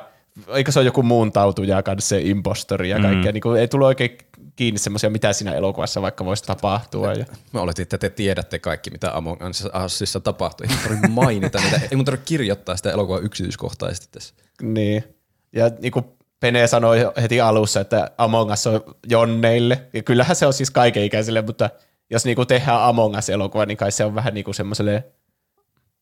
[0.49, 3.32] eikö se ole joku muuntautuja kanssa se impostori ja kaikkea.
[3.32, 3.34] Mm.
[3.34, 4.18] Niin kuin, ei tullut oikein
[4.57, 7.12] kiinni semmoisia, mitä siinä elokuvassa vaikka voisi tapahtua.
[7.12, 7.24] Ja...
[7.53, 9.41] Mä oletin, että te tiedätte kaikki, mitä Among
[9.84, 10.66] Usissa tapahtuu.
[10.70, 14.34] Ei tarvitse mainita niitä, ei mun tarvitse kirjoittaa sitä elokuvaa yksityiskohtaisesti tässä.
[14.62, 15.05] Niin.
[15.53, 16.05] Ja niin kuin
[16.41, 19.82] Pene sanoi heti alussa, että Among Us on jonneille.
[19.93, 21.70] Ja kyllähän se on siis kaikenikäisille, mutta
[22.11, 25.05] jos niinku tehdään Among Us-elokuva, niin kai se on vähän niinku semmoiselle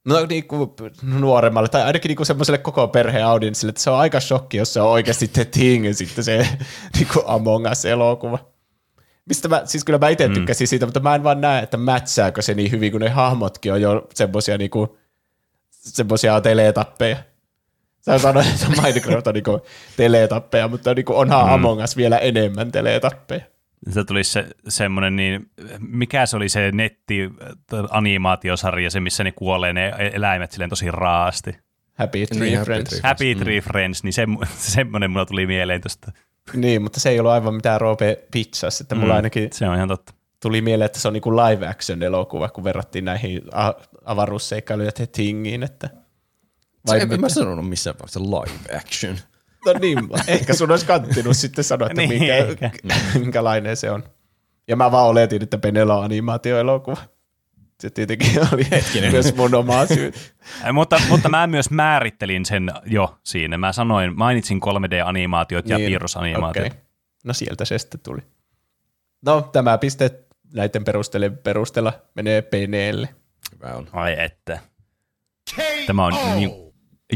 [0.06, 4.56] no, niinku nuoremmalle, tai ainakin niinku semmoiselle koko perheen audienssille, että se on aika shokki,
[4.56, 6.48] jos se on oikeasti The Thing, sitten se
[6.94, 8.38] niinku Among Us-elokuva.
[9.28, 10.34] Mistä mä, siis kyllä mä itse mm.
[10.34, 10.68] tykkäsin mm.
[10.68, 13.80] siitä, mutta mä en vaan näe, että mätsääkö se niin hyvin, kun ne hahmotkin on
[13.80, 14.98] jo semmoisia niinku,
[15.70, 17.16] semmoisia teletappeja.
[18.00, 19.60] Sä sanoit, että Minecraft on niinku
[19.96, 21.52] teletappeja, mutta niinku onhan mm.
[21.52, 23.44] Among Us vielä enemmän teletappeja.
[23.90, 29.92] Se tuli se, semmoinen, niin mikä se oli se netti-animaatiosarja, se missä ne kuolee ne
[30.12, 31.58] eläimet silleen tosi raasti.
[31.94, 33.00] Happy Tree niin, Friends.
[33.00, 33.64] Happy Tree, Happy Tree mm.
[33.64, 34.26] Friends, niin se,
[34.74, 36.12] semmoinen mulla tuli mieleen tuosta.
[36.52, 39.76] Niin, mutta se ei ollut aivan mitään Roope Pizzas, että mulla mm, ainakin se on
[39.76, 40.14] ihan totta.
[40.42, 43.42] tuli mieleen, että se on niinku live action elokuva, kun verrattiin näihin
[44.04, 45.90] avaruusseikkailuja The Thingiin, että–
[46.86, 49.16] vai en mä sanonut missään vaiheessa live action.
[49.66, 49.98] No niin,
[50.28, 52.70] ehkä sun olisi kanttinut sitten sanoa, että niin, minkä,
[53.20, 54.04] minkälainen se on.
[54.68, 56.96] Ja mä vaan oletin, että Penelo on animaatioelokuva.
[57.80, 59.10] Se tietenkin oli Hetkinen.
[59.12, 60.34] myös mun omaa syyt.
[60.72, 63.58] mutta, mutta mä myös määrittelin sen jo siinä.
[63.58, 66.66] Mä sanoin, mainitsin 3D-animaatiot niin, ja piirrosanimaatiot.
[66.66, 66.78] Okay.
[67.24, 68.20] No sieltä se sitten tuli.
[69.24, 70.10] No tämä piste
[70.54, 70.84] näiden
[71.42, 73.08] perusteella menee Peneelle.
[73.54, 73.88] Hyvä on.
[73.92, 74.58] Ai että.
[75.86, 76.50] Tämä on niin,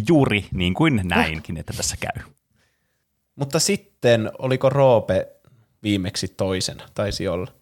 [0.09, 2.25] juuri niin kuin näinkin, että tässä käy.
[3.41, 5.29] Mutta sitten, oliko Roope
[5.83, 6.89] viimeksi toisena?
[6.95, 7.53] Taisi olla.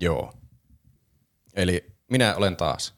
[0.00, 0.32] Joo.
[1.54, 2.94] Eli minä olen taas.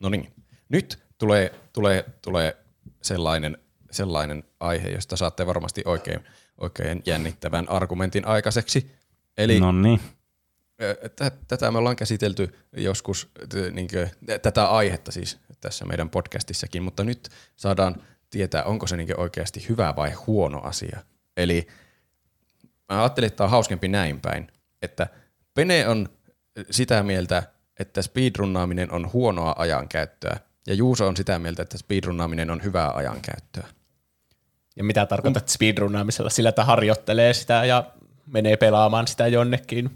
[0.00, 0.32] No niin.
[0.68, 2.56] Nyt tulee, tulee, tulee
[3.02, 3.58] sellainen,
[3.90, 6.20] sellainen aihe, josta saatte varmasti oikein,
[6.60, 8.90] oikein jännittävän argumentin aikaiseksi.
[9.38, 10.00] Eli Noniin.
[11.48, 13.30] Tätä me ollaan käsitelty joskus,
[13.72, 14.10] niin kuin,
[14.42, 19.96] tätä aihetta siis tässä meidän podcastissakin, mutta nyt saadaan tietää, onko se niin oikeasti hyvä
[19.96, 21.00] vai huono asia.
[21.36, 21.66] Eli
[22.92, 24.48] mä ajattelin, että tämä on hauskempi näin päin,
[24.82, 25.06] että
[25.54, 26.08] Pene on
[26.70, 27.42] sitä mieltä,
[27.80, 33.66] että speedrunnaaminen on huonoa ajankäyttöä, ja Juuso on sitä mieltä, että speedrunnaaminen on hyvää ajankäyttöä.
[34.76, 36.30] Ja mitä tarkoitat speedrunnaamisella?
[36.30, 37.90] Sillä, että harjoittelee sitä ja
[38.26, 39.90] menee pelaamaan sitä jonnekin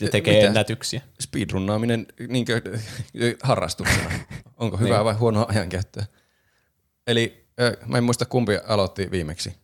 [0.00, 0.46] ja tekee mitä?
[0.46, 1.00] ennätyksiä.
[1.20, 2.46] Speedrunnaaminen niin
[3.42, 4.10] harrastuksena.
[4.56, 5.04] Onko hyvää niin.
[5.04, 6.04] vai huonoa ajankäyttöä?
[7.06, 7.46] Eli
[7.86, 9.56] mä en muista kumpi aloitti viimeksi.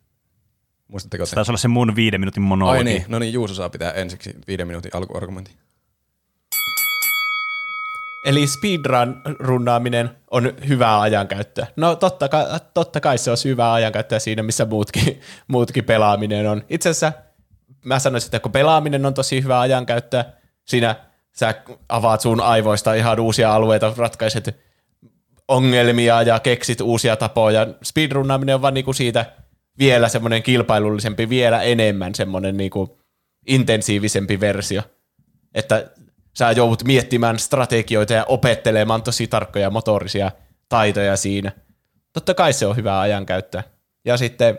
[0.92, 1.34] Muistatteko se?
[1.34, 2.78] Taisi olla se mun viiden minuutin monologi.
[2.78, 5.54] Ai niin, no niin, Juuso saa pitää ensiksi viiden minuutin alkuargumentin.
[8.24, 11.66] Eli speedrun-runnaaminen on hyvää ajankäyttöä.
[11.76, 16.64] No totta kai, totta kai se on hyvää ajankäyttöä siinä, missä muutkin, muutkin pelaaminen on.
[16.68, 17.12] Itse asiassa
[17.84, 20.24] mä sanoisin, että kun pelaaminen on tosi hyvää ajankäyttöä,
[20.64, 20.96] siinä
[21.32, 21.54] sä
[21.88, 24.60] avaat sun aivoista ihan uusia alueita, ratkaiset
[25.48, 27.66] ongelmia ja keksit uusia tapoja.
[27.82, 29.26] Speedrunnaaminen on vaan niinku siitä
[29.78, 32.98] vielä semmoinen kilpailullisempi, vielä enemmän semmoinen niinku
[33.46, 34.82] intensiivisempi versio.
[35.54, 35.90] Että
[36.38, 40.30] sä joudut miettimään strategioita ja opettelemaan tosi tarkkoja motorisia
[40.68, 41.52] taitoja siinä.
[42.12, 43.62] Totta kai se on hyvää ajankäyttöä.
[44.04, 44.58] Ja sitten,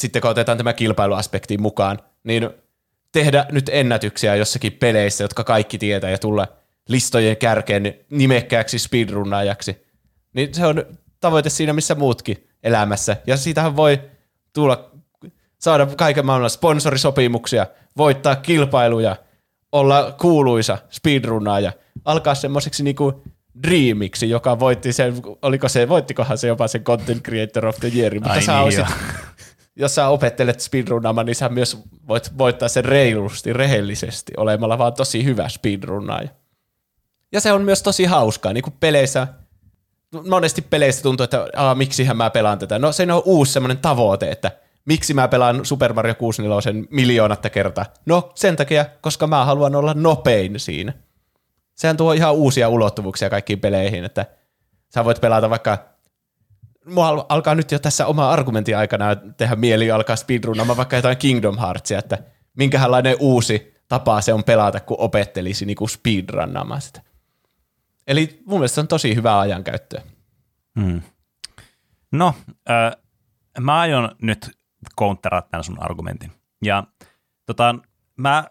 [0.00, 2.50] sitten kun otetaan tämä kilpailuaspekti mukaan, niin
[3.12, 6.48] tehdä nyt ennätyksiä jossakin peleissä, jotka kaikki tietää ja tulla
[6.88, 9.86] listojen kärkeen nimekkääksi speedrunnaajaksi.
[10.32, 10.84] Niin se on
[11.20, 13.16] tavoite siinä, missä muutkin elämässä.
[13.26, 14.00] Ja siitähän voi
[14.52, 14.90] tulla,
[15.58, 19.16] saada kaiken maailman sponsorisopimuksia, voittaa kilpailuja–
[19.72, 21.72] olla kuuluisa speedrunnaaja,
[22.04, 23.22] alkaa semmoiseksi niinku
[23.62, 28.14] Dreamiksi, joka voitti sen, oliko se, voittikohan se jopa sen Content Creator of the Year,
[28.14, 28.86] mutta Ai sä niin olisit,
[29.76, 35.24] jos sä opettelet speedrunnaamaan, niin sä myös voit voittaa sen reilusti, rehellisesti, olemalla vaan tosi
[35.24, 36.28] hyvä speedrunnaaja.
[37.32, 39.28] Ja se on myös tosi hauskaa, niin kuin peleissä,
[40.28, 42.78] monesti peleissä tuntuu, että Aa, miksihän mä pelaan tätä.
[42.78, 44.50] No se on uusi semmoinen tavoite, että
[44.84, 47.86] Miksi mä pelaan Super Mario 64 miljoonatta kertaa?
[48.06, 50.92] No sen takia, koska mä haluan olla nopein siinä.
[51.74, 54.26] Sehän tuo ihan uusia ulottuvuuksia kaikkiin peleihin, että
[54.94, 55.78] sä voit pelata vaikka
[56.84, 61.58] mua alkaa nyt jo tässä oma argumentin aikana tehdä mieli alkaa speedrunnaamaan vaikka jotain Kingdom
[61.58, 62.18] Heartsia, että
[62.56, 67.00] minkälainen uusi tapa se on pelata, kun opettelisi niin speedrunnaamaan sitä.
[68.06, 70.02] Eli mun mielestä se on tosi hyvä ajankäyttöä.
[70.80, 71.02] Hmm.
[72.12, 72.34] No,
[72.70, 73.02] äh,
[73.60, 74.50] mä aion nyt
[74.98, 76.32] counteraa tämän sun argumentin.
[76.64, 76.84] Ja
[77.46, 77.74] tota,
[78.16, 78.44] mä,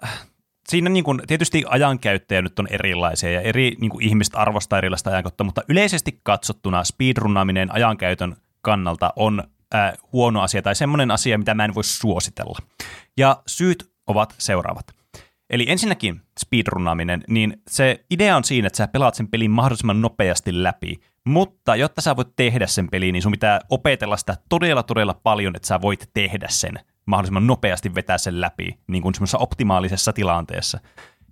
[0.69, 5.09] siinä niin kuin, tietysti ajankäyttäjä nyt on erilaisia ja eri niin kuin, ihmiset arvostaa erilaista
[5.09, 9.43] ajankäyttöä, mutta yleisesti katsottuna speedrunnaaminen ajankäytön kannalta on
[9.75, 12.59] äh, huono asia tai semmoinen asia, mitä mä en voi suositella.
[13.17, 15.00] Ja syyt ovat seuraavat.
[15.51, 20.63] Eli ensinnäkin speedrunnaaminen, niin se idea on siinä, että sä pelaat sen pelin mahdollisimman nopeasti
[20.63, 20.99] läpi.
[21.25, 25.55] Mutta jotta sä voit tehdä sen peliin, niin sun pitää opetella sitä todella todella paljon,
[25.55, 26.73] että sä voit tehdä sen
[27.05, 30.79] mahdollisimman nopeasti vetää sen läpi, niin kuin semmoisessa optimaalisessa tilanteessa.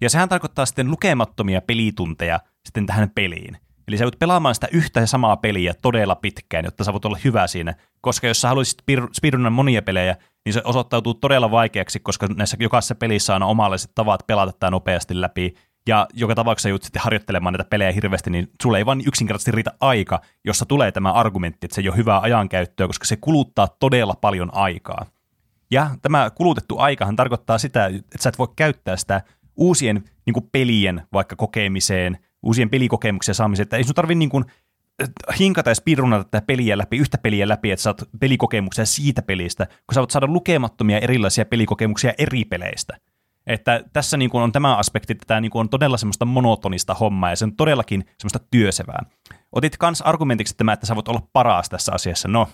[0.01, 3.57] Ja sehän tarkoittaa sitten lukemattomia pelitunteja sitten tähän peliin.
[3.89, 7.17] Eli sä voit pelaamaan sitä yhtä ja samaa peliä todella pitkään, jotta sä voit olla
[7.23, 7.75] hyvä siinä.
[8.01, 8.83] Koska jos sä haluaisit
[9.13, 10.15] speedrunnan monia pelejä,
[10.45, 15.21] niin se osoittautuu todella vaikeaksi, koska näissä jokaisessa pelissä on omalaiset tavat pelata tämä nopeasti
[15.21, 15.53] läpi,
[15.87, 19.71] ja joka tapauksessa joudut sitten harjoittelemaan näitä pelejä hirveästi, niin sulle ei vaan yksinkertaisesti riitä
[19.79, 24.15] aika, jossa tulee tämä argumentti, että se ei ole hyvää ajankäyttöä, koska se kuluttaa todella
[24.21, 25.05] paljon aikaa.
[25.71, 29.21] Ja tämä kulutettu aikahan tarkoittaa sitä, että sä et voi käyttää sitä
[29.55, 34.45] uusien niin pelien vaikka kokemiseen, uusien pelikokemuksia saamiseen, että ei sun tarvitse niin kuin
[35.39, 39.93] hinkata ja speedrunata tätä peliä läpi, yhtä peliä läpi, että saat pelikokemuksia siitä pelistä, kun
[39.93, 42.97] sä voit saada lukemattomia erilaisia pelikokemuksia eri peleistä.
[43.47, 46.93] Että tässä niin kuin on tämä aspekti, että tämä niin kuin on todella semmoista monotonista
[46.93, 49.05] hommaa ja se on todellakin semmoista työsevää.
[49.51, 52.27] Otit kans argumentiksi tämä, että sä voit olla paras tässä asiassa.
[52.27, 52.47] No,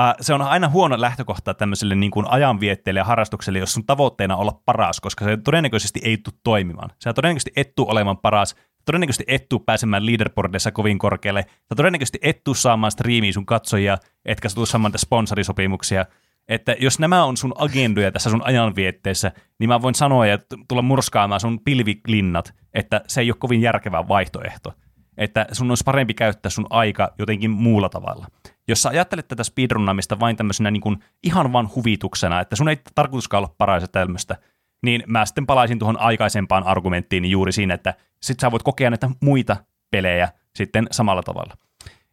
[0.00, 4.36] äh, se on aina huono lähtökohta tämmöiselle niin kuin ajanvietteelle ja harrastukselle, jos sun tavoitteena
[4.36, 6.90] olla paras, koska se todennäköisesti ei tule toimimaan.
[6.98, 12.18] Se todennäköisesti et tule olemaan paras, todennäköisesti et tuu pääsemään leaderboardissa kovin korkealle, ja todennäköisesti
[12.22, 16.06] et tuu saamaan striimiä sun katsojia, etkä sä tuu saamaan sponsorisopimuksia,
[16.48, 20.38] että jos nämä on sun agendoja tässä sun ajanvietteessä, niin mä voin sanoa ja
[20.68, 24.72] tulla murskaamaan sun pilviklinnat, että se ei ole kovin järkevä vaihtoehto.
[25.16, 28.26] Että sun olisi parempi käyttää sun aika jotenkin muulla tavalla.
[28.68, 32.80] Jos sä ajattelet tätä speedrunnaamista vain tämmöisenä niin kuin ihan vaan huvituksena, että sun ei
[32.94, 34.36] tarkoituskaan olla paras tämmöistä,
[34.82, 39.10] niin mä sitten palaisin tuohon aikaisempaan argumenttiin juuri siinä, että sit sä voit kokea näitä
[39.20, 39.56] muita
[39.90, 41.54] pelejä sitten samalla tavalla.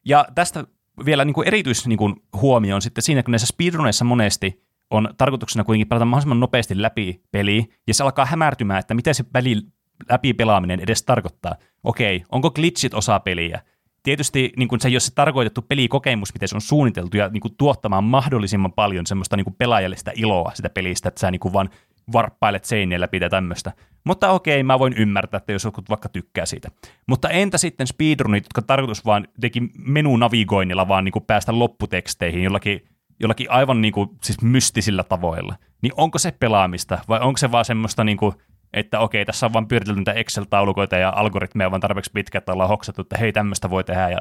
[0.06, 0.64] Ja tästä
[1.06, 2.00] vielä niin erityis niin
[2.41, 7.22] huomio on sitten siinä, kun näissä speedruneissa monesti on tarkoituksena kuitenkin pelata mahdollisimman nopeasti läpi
[7.32, 9.62] peli, ja se alkaa hämärtymään, että mitä se väli
[10.10, 11.56] läpi pelaaminen edes tarkoittaa.
[11.84, 13.62] Okei, onko glitchit osa peliä?
[14.04, 17.41] Tietysti niin kuin se ei ole se tarkoitettu pelikokemus, miten se on suunniteltu, ja niin
[17.41, 21.40] kuin tuottamaan mahdollisimman paljon semmoista niin kuin pelaajalle sitä iloa sitä pelistä, että sä niin
[21.40, 21.70] kuin vaan
[22.11, 23.72] varppailet seinien läpi tai tämmöistä.
[24.03, 26.72] Mutta okei, mä voin ymmärtää, että jos joku vaikka tykkää siitä.
[27.07, 32.88] Mutta entä sitten speedrunit, jotka tarkoitus vaan teki menunavigoinnilla vaan niin kuin päästä lopputeksteihin jollakin,
[33.19, 35.56] jollakin aivan niin kuin, siis mystisillä tavoilla.
[35.81, 38.34] Niin onko se pelaamista vai onko se vaan semmoista niin kuin,
[38.73, 42.69] että okei, tässä on vaan pyöritelty niitä Excel-taulukoita ja algoritmeja vaan tarpeeksi pitkä, että ollaan
[42.69, 44.10] hoksattu, että hei, tämmöistä voi tehdä.
[44.10, 44.18] Ja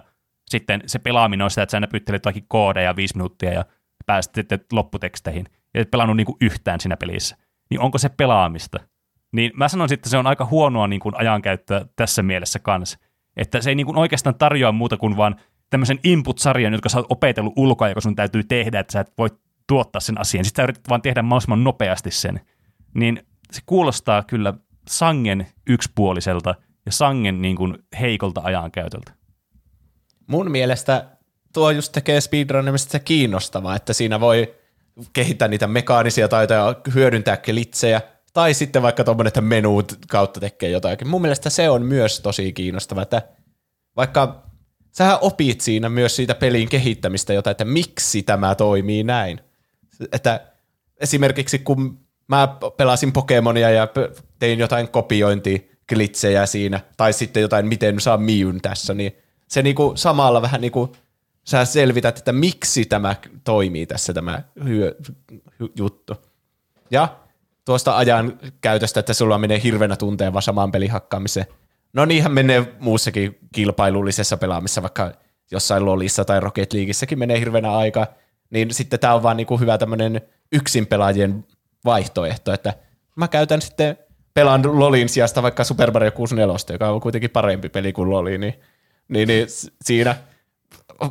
[0.50, 3.64] sitten se pelaaminen on sitä, että sä näpyttelet jotakin koodeja viisi minuuttia ja
[4.06, 5.48] pääset sitten lopputeksteihin.
[5.74, 7.36] Ja et pelannut niin kuin yhtään siinä pelissä
[7.70, 8.78] niin onko se pelaamista?
[9.32, 12.98] Niin mä sanoisin, että se on aika huonoa niin kuin ajankäyttöä tässä mielessä kanssa.
[13.36, 15.36] Että se ei niin kuin oikeastaan tarjoa muuta kuin vaan
[15.70, 19.28] tämmöisen input-sarjan, jotka sä oot opetellut ulkoa, joka sun täytyy tehdä, että sä et voi
[19.66, 20.44] tuottaa sen asian.
[20.44, 22.40] Sitten sä yrität vaan tehdä mahdollisimman nopeasti sen.
[22.94, 23.22] Niin
[23.52, 24.54] se kuulostaa kyllä
[24.88, 26.54] sangen yksipuoliselta
[26.86, 29.12] ja sangen niin kuin heikolta ajankäytöltä.
[30.26, 31.06] Mun mielestä
[31.52, 34.54] tuo just tekee speedrunnemista se kiinnostavaa, että siinä voi
[35.12, 38.00] kehittää niitä mekaanisia taitoja, hyödyntää kelitsejä,
[38.32, 41.08] tai sitten vaikka tuommoinen, että menuut kautta tekee jotakin.
[41.08, 43.22] Mun mielestä se on myös tosi kiinnostava, että
[43.96, 44.42] vaikka
[44.92, 49.40] sähän opit siinä myös siitä pelin kehittämistä jotain, että miksi tämä toimii näin.
[50.12, 50.40] Että
[51.00, 51.98] esimerkiksi kun
[52.28, 53.88] mä pelasin Pokemonia ja
[54.38, 59.12] tein jotain kopiointiklitsejä siinä, tai sitten jotain, miten saa Miun tässä, niin
[59.48, 60.92] se niinku samalla vähän niinku
[61.44, 64.94] sä selvität, että miksi tämä toimii tässä tämä hyö,
[65.60, 66.14] hy, juttu.
[66.90, 67.08] Ja
[67.64, 71.46] tuosta ajan käytöstä, että sulla menee hirveänä tunteen vaan samaan pelihakkaamiseen.
[71.92, 75.12] No niinhän menee muussakin kilpailullisessa pelaamisessa, vaikka
[75.50, 78.06] jossain Lolissa tai Rocket Leagueissäkin menee hirveänä aikaa.
[78.50, 80.20] Niin sitten tämä on vaan niinku hyvä tämmöinen
[80.52, 81.44] yksin pelaajien
[81.84, 82.74] vaihtoehto, että
[83.16, 83.96] mä käytän sitten
[84.34, 88.54] pelaan Lolin sijasta vaikka Super Mario 64, joka on kuitenkin parempi peli kuin Loli, niin,
[89.08, 89.46] niin, niin
[89.84, 90.16] siinä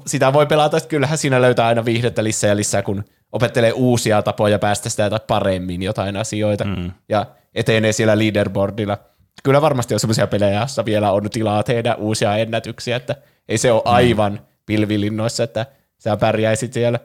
[0.06, 4.22] sitä voi pelata, että kyllähän siinä löytää aina viihdettä lisää ja lisää, kun opettelee uusia
[4.22, 6.92] tapoja päästä sitä paremmin jotain asioita mm.
[7.10, 8.98] ja etenee siellä leaderboardilla.
[9.44, 13.16] Kyllä varmasti on sellaisia pelejä, joissa vielä on tilaa tehdä uusia ennätyksiä, että
[13.50, 13.92] ei se ole mm.
[13.92, 14.40] aivan mm.
[14.66, 15.66] pilvilinnoissa, että
[15.98, 17.00] sä pärjäisit siellä.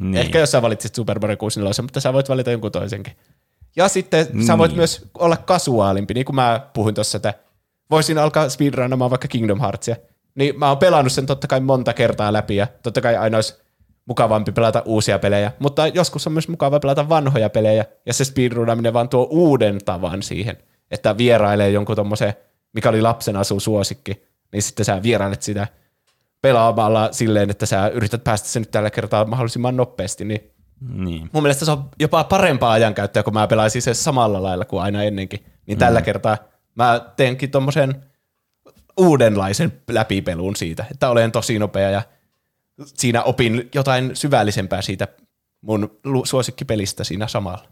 [0.00, 0.16] Niin.
[0.16, 3.16] Ehkä jos sä valitsit Super Mario 64, mutta sä voit valita jonkun toisenkin.
[3.76, 4.46] Ja sitten niin.
[4.46, 7.34] sä voit myös olla kasuaalimpi, niin kuin mä puhuin tuossa, että
[7.90, 9.96] voisin alkaa speedrunnamaan vaikka Kingdom Heartsia.
[10.34, 13.62] Niin mä oon pelannut sen totta kai monta kertaa läpi ja totta kai aina olisi
[14.06, 18.92] mukavampi pelata uusia pelejä, mutta joskus on myös mukava pelata vanhoja pelejä ja se speedrunaminen
[18.92, 20.56] vaan tuo uuden tavan siihen,
[20.90, 22.34] että vierailee jonkun tommosen,
[22.72, 24.22] mikä oli lapsen asu suosikki,
[24.52, 25.66] niin sitten sä vierailet sitä
[26.42, 30.52] pelaamalla silleen, että sä yrität päästä sen nyt tällä kertaa mahdollisimman nopeasti, niin
[30.88, 31.30] niin.
[31.32, 35.02] Mun mielestä se on jopa parempaa ajankäyttöä, kun mä pelaisin se samalla lailla kuin aina
[35.02, 35.44] ennenkin.
[35.66, 35.78] Niin mm.
[35.78, 36.38] tällä kertaa
[36.74, 38.04] mä teenkin tommosen
[38.96, 42.02] uudenlaisen läpipelun siitä, että olen tosi nopea ja
[42.84, 45.08] siinä opin jotain syvällisempää siitä
[45.60, 47.68] mun suosikkipelistä siinä samalla.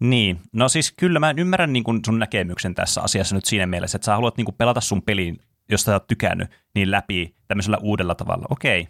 [0.00, 3.96] Niin, no siis kyllä mä ymmärrän niin kun sun näkemyksen tässä asiassa nyt siinä mielessä,
[3.96, 5.40] että sä haluat niin pelata sun peliin,
[5.70, 8.46] josta sä oot tykännyt, niin läpi tämmöisellä uudella tavalla.
[8.50, 8.88] Okei,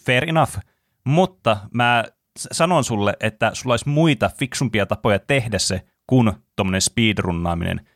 [0.00, 0.58] fair enough.
[1.04, 2.04] Mutta mä
[2.52, 7.80] sanon sulle, että sulla olisi muita fiksumpia tapoja tehdä se kuin tuommoinen speedrunnaaminen–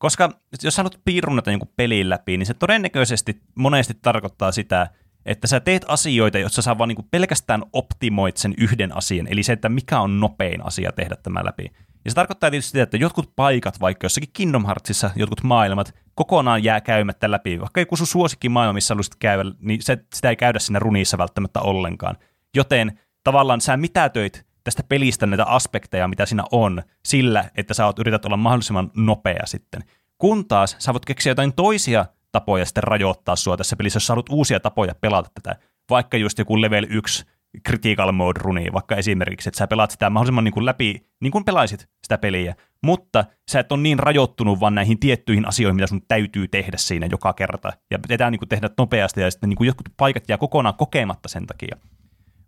[0.00, 0.30] koska
[0.62, 4.90] jos haluat piirunnata jonkun pelin läpi, niin se todennäköisesti monesti tarkoittaa sitä,
[5.26, 9.52] että sä teet asioita, joissa sä vaan niin pelkästään optimoit sen yhden asian, eli se,
[9.52, 11.72] että mikä on nopein asia tehdä tämä läpi.
[12.04, 16.64] Ja se tarkoittaa tietysti sitä, että jotkut paikat, vaikka jossakin Kingdom Heartsissa, jotkut maailmat, kokonaan
[16.64, 17.60] jää käymättä läpi.
[17.60, 21.60] Vaikka joku sun maailma, missä haluaisit käydä, niin se, sitä ei käydä siinä runissa välttämättä
[21.60, 22.16] ollenkaan.
[22.54, 27.98] Joten tavallaan sä mitätöit tästä pelistä näitä aspekteja, mitä siinä on, sillä, että sä oot,
[27.98, 29.84] yrität olla mahdollisimman nopea sitten.
[30.18, 34.12] Kun taas sä voit keksiä jotain toisia tapoja sitten rajoittaa sua tässä pelissä, jos sä
[34.12, 35.56] haluat uusia tapoja pelata tätä.
[35.90, 37.24] Vaikka just joku level 1
[37.68, 41.44] critical mode runi, vaikka esimerkiksi, että sä pelaat sitä mahdollisimman niin kuin läpi, niin kuin
[41.44, 46.02] pelaisit sitä peliä, mutta sä et ole niin rajoittunut vaan näihin tiettyihin asioihin, mitä sun
[46.08, 49.66] täytyy tehdä siinä joka kerta, ja pitää niin kuin tehdä nopeasti, ja sitten niin kuin
[49.66, 51.76] jotkut paikat jää kokonaan kokematta sen takia.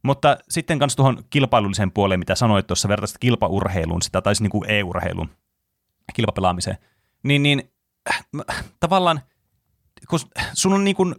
[0.03, 4.51] Mutta sitten kanssa tuohon kilpailulliseen puoleen, mitä sanoit tuossa, vertaisit kilpaurheiluun sitä, tai siis niin
[4.51, 5.31] kuin e-urheiluun,
[6.15, 6.79] kilpapelaamiseen,
[7.23, 7.73] niin, niin
[8.11, 9.21] äh, tavallaan,
[10.11, 10.19] kun
[10.53, 11.15] sun on niin kuin,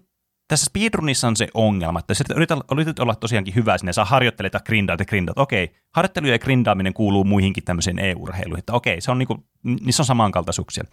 [0.47, 4.53] tässä speedrunissa on se ongelma, että sä yrität, yrität olla tosiaankin hyvä sinne, sä harjoittelet
[4.53, 5.38] ja grindaat ja grindaat.
[5.38, 10.03] Okei, harjoittelu ja grindaaminen kuuluu muihinkin tämmöiseen e-urheiluihin, että okei, se on niin kuin, niissä
[10.03, 10.84] on samankaltaisuuksia.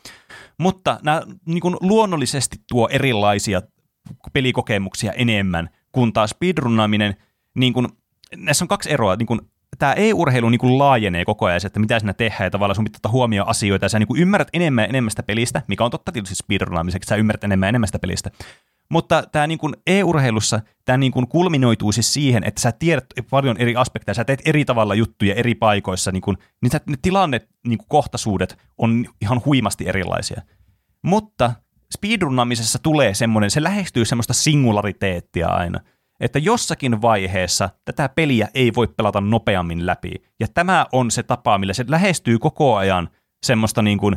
[0.58, 3.62] Mutta nämä niin kuin luonnollisesti tuo erilaisia
[4.32, 7.16] pelikokemuksia enemmän, kun taas speedrunnaaminen–
[7.54, 7.88] niin kuin,
[8.36, 9.16] näissä on kaksi eroa.
[9.16, 9.40] Niin kuin,
[9.78, 12.98] tämä e-urheilu niin kuin laajenee koko ajan, että mitä siinä tehdään, ja tavallaan sun pitää
[12.98, 15.90] ottaa huomioon asioita, ja sä niin kuin ymmärrät enemmän ja enemmän sitä pelistä, mikä on
[15.90, 18.30] totta tietysti speedrunaamiseksi, sä ymmärrät enemmän ja enemmän sitä pelistä.
[18.88, 23.56] Mutta tämä niin kuin e-urheilussa tämä niin kuin kulminoituu siis siihen, että sä tiedät paljon
[23.56, 27.78] eri aspekteja, sä teet eri tavalla juttuja eri paikoissa, niin, kuin, niin ne tilanne, niin
[27.78, 30.42] kuin kohtaisuudet on ihan huimasti erilaisia.
[31.02, 31.52] Mutta
[31.96, 35.80] speedrunnaamisessa tulee semmoinen, se lähestyy semmoista singulariteettia aina–
[36.20, 40.14] että jossakin vaiheessa tätä peliä ei voi pelata nopeammin läpi.
[40.40, 43.08] Ja tämä on se tapa, millä se lähestyy koko ajan
[43.42, 44.16] semmoista, niin kuin,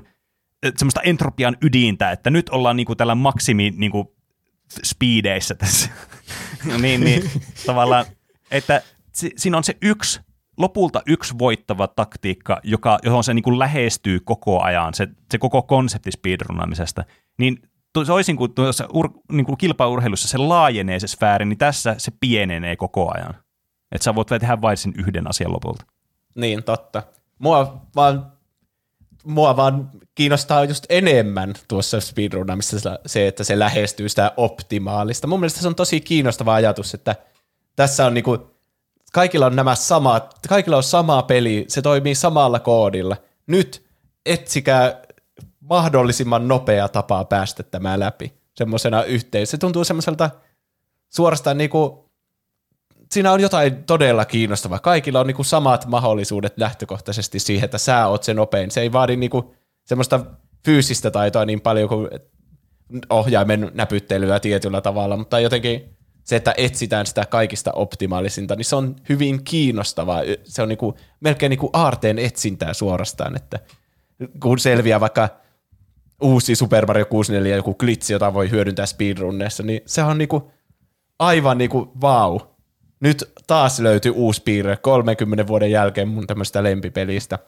[0.77, 4.07] semmoista entropian ydintä, että nyt ollaan niin kuin tällä maksimi niin kuin
[4.83, 5.89] speedeissä tässä.
[6.71, 7.23] no niin, niin,
[7.65, 8.05] tavallaan,
[8.51, 8.81] että
[9.13, 10.21] siinä on se yksi,
[10.57, 15.61] lopulta yksi voittava taktiikka, joka, johon se niin kuin lähestyy koko ajan, se, se koko
[15.61, 17.03] konsepti speedrunnamisesta,
[17.37, 17.57] niin
[17.93, 22.75] toisin kuin tuossa ur, niin kuin kilpaurheilussa se laajenee se sfääri, niin tässä se pienenee
[22.75, 23.35] koko ajan.
[23.91, 25.85] Että sä voit tehdä vain sen yhden asian lopulta.
[26.35, 27.03] Niin, totta.
[27.39, 28.31] Mua vaan,
[29.25, 35.27] mua vaan kiinnostaa just enemmän tuossa speedrunamissa se, että se lähestyy sitä optimaalista.
[35.27, 37.15] Mun mielestä se on tosi kiinnostava ajatus, että
[37.75, 38.37] tässä on niinku,
[39.13, 43.17] kaikilla on nämä samat, kaikilla on sama peli, se toimii samalla koodilla.
[43.47, 43.85] Nyt
[44.25, 45.01] etsikää
[45.73, 49.47] mahdollisimman nopea tapa päästä tämä läpi semmoisena yhteen.
[49.47, 50.29] Se tuntuu semmoiselta
[51.09, 52.09] suorastaan niinku,
[53.11, 54.79] siinä on jotain todella kiinnostavaa.
[54.79, 58.71] Kaikilla on niinku samat mahdollisuudet lähtökohtaisesti siihen, että sä oot se nopein.
[58.71, 59.55] Se ei vaadi niinku
[59.85, 60.25] semmoista
[60.65, 62.09] fyysistä taitoa niin paljon kuin
[63.09, 68.95] ohjaimen näpyttelyä tietyllä tavalla, mutta jotenkin se, että etsitään sitä kaikista optimaalisinta, niin se on
[69.09, 70.21] hyvin kiinnostavaa.
[70.43, 73.59] Se on niinku, melkein niinku aarteen etsintää suorastaan, että
[74.41, 75.42] kun selviää vaikka
[76.21, 80.51] uusi Super Mario 64 joku glitsi, jota voi hyödyntää speedrunneissa, niin se on niinku
[81.19, 82.31] aivan niinku vau.
[82.31, 82.47] Wow.
[82.99, 87.39] Nyt taas löytyy uusi piirre 30 vuoden jälkeen mun tämmöistä lempipelistä.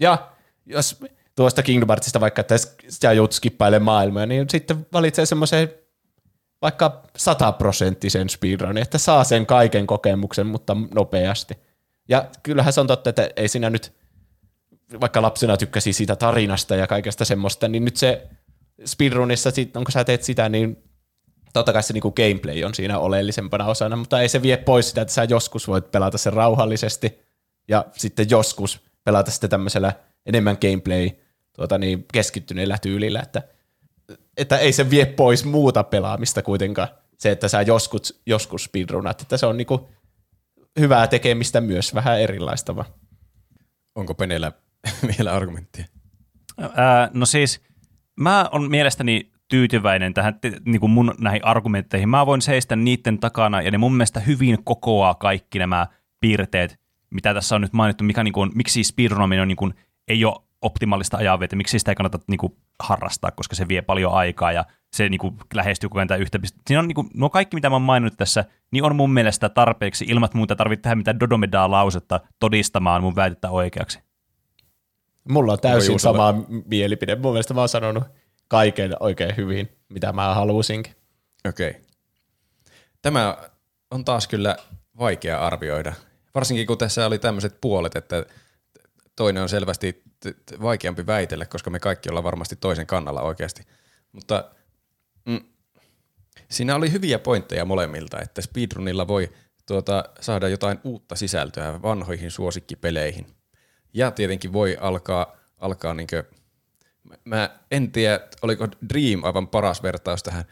[0.00, 0.28] Ja
[0.66, 1.04] jos
[1.36, 2.54] tuosta Kingdom Heartsista vaikka, että
[2.88, 5.68] sitä joudut skippailemaan maailmaa, niin sitten valitsee semmoisen
[6.62, 11.54] vaikka sataprosenttisen speedrunin, että saa sen kaiken kokemuksen, mutta nopeasti.
[12.08, 13.92] Ja kyllähän se on totta, että ei siinä nyt,
[15.00, 18.28] vaikka lapsena tykkäsi siitä tarinasta ja kaikesta semmoista, niin nyt se
[18.84, 20.84] speedrunissa, kun sä teet sitä, niin
[21.52, 25.02] totta kai se niinku gameplay on siinä oleellisempana osana, mutta ei se vie pois sitä,
[25.02, 27.18] että sä joskus voit pelata sen rauhallisesti
[27.68, 29.92] ja sitten joskus pelata sitten tämmöisellä
[30.26, 31.10] enemmän gameplay
[31.56, 33.42] tuota niin, keskittyneellä tyylillä, että
[34.36, 36.88] että ei se vie pois muuta pelaamista kuitenkaan.
[37.18, 39.88] Se, että sä joskus, joskus speedrunat, että se on niinku
[40.80, 42.88] hyvää tekemistä myös, vähän erilaista vaan.
[43.94, 44.52] Onko Penellä
[45.18, 45.84] vielä argumenttia?
[46.74, 47.62] Ää, no siis,
[48.20, 52.08] mä on mielestäni tyytyväinen tähän niin kuin mun näihin argumentteihin.
[52.08, 55.86] Mä voin seistä niiden takana, ja ne mun mielestä hyvin kokoaa kaikki nämä
[56.20, 56.80] piirteet,
[57.10, 59.74] mitä tässä on nyt mainittu, mikä niin kuin, miksi speedrunaminen on, niin kuin,
[60.08, 64.12] ei ole optimaalista ajanvietä, miksi sitä ei kannata niin kuin, harrastaa, koska se vie paljon
[64.12, 66.62] aikaa ja se niin kuin, lähestyy koko ajan tämä yhtä pistettä.
[66.66, 69.48] Siinä on niin kuin, nuo kaikki, mitä mä oon maininnut tässä, niin on mun mielestä
[69.48, 74.00] tarpeeksi ilmat muuta tarvitse tehdä mitään Dodomedaa lausetta todistamaan mun väitettä oikeaksi.
[75.28, 76.34] Mulla on täysin sama
[76.66, 77.16] mielipide.
[77.16, 78.04] Mun mielestä mä oon sanonut
[78.48, 80.94] kaiken oikein hyvin, mitä mä halusinkin.
[81.48, 81.70] Okei.
[81.70, 81.82] Okay.
[83.02, 83.36] Tämä
[83.90, 84.56] on taas kyllä
[84.98, 85.92] vaikea arvioida.
[86.34, 88.26] Varsinkin kun tässä oli tämmöiset puolet, että
[89.16, 90.02] toinen on selvästi
[90.62, 93.62] vaikeampi väitellä, koska me kaikki ollaan varmasti toisen kannalla oikeasti.
[94.12, 94.50] Mutta
[95.24, 95.40] mm,
[96.50, 99.32] siinä oli hyviä pointteja molemmilta, että speedrunilla voi
[99.66, 103.26] tuota, saada jotain uutta sisältöä vanhoihin suosikkipeleihin.
[103.94, 106.24] Ja tietenkin voi alkaa, alkaa niinkö,
[107.24, 110.44] mä en tiedä, oliko Dream aivan paras vertaus tähän,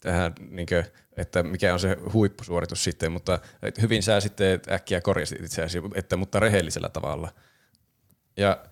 [0.00, 0.84] tähän niinkö,
[1.16, 3.38] että mikä on se huippusuoritus sitten, mutta
[3.80, 7.32] hyvin sä sitten äkkiä korjasit itse asiassa, että mutta rehellisellä tavalla.
[8.36, 8.64] Ja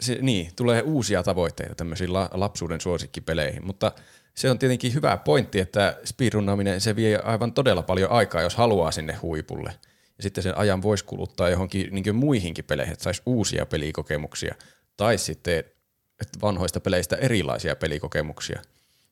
[0.00, 3.92] se, niin, tulee uusia tavoitteita tämmöisiin la, lapsuuden suosikkipeleihin, mutta
[4.34, 8.90] se on tietenkin hyvä pointti, että speedrunnaaminen se vie aivan todella paljon aikaa, jos haluaa
[8.90, 9.72] sinne huipulle.
[10.16, 14.54] Ja sitten sen ajan voisi kuluttaa johonkin niin muihinkin peleihin, että saisi uusia pelikokemuksia.
[14.96, 15.64] Tai sitten
[16.20, 18.62] että vanhoista peleistä erilaisia pelikokemuksia.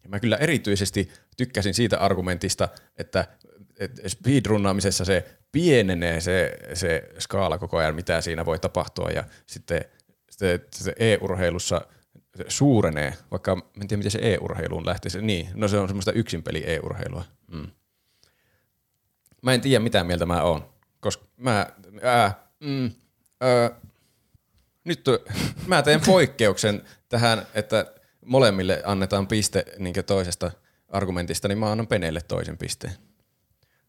[0.02, 2.68] Ja mä kyllä erityisesti tykkäsin siitä argumentista,
[2.98, 3.27] että,
[3.78, 9.85] että speedrunnaamisessa se pienenee se, se skaala koko ajan, mitä siinä voi tapahtua, ja sitten
[10.31, 11.86] se, se e-urheilussa
[12.36, 15.22] se suurenee, vaikka en tiedä miten se e-urheiluun lähtee.
[15.22, 17.24] Niin, no se on semmoista yksinpeli e-urheilua.
[17.52, 17.66] Mm.
[19.43, 21.66] Mä en tiedä mitä mieltä mä oon, koska mä,
[22.02, 22.90] ää, mm,
[23.40, 23.70] ää,
[24.85, 25.05] nyt
[25.66, 27.86] mä teen poikkeuksen tähän, että
[28.24, 30.51] molemmille annetaan piste niin toisesta
[30.89, 32.93] argumentista, niin mä annan Peneille toisen pisteen.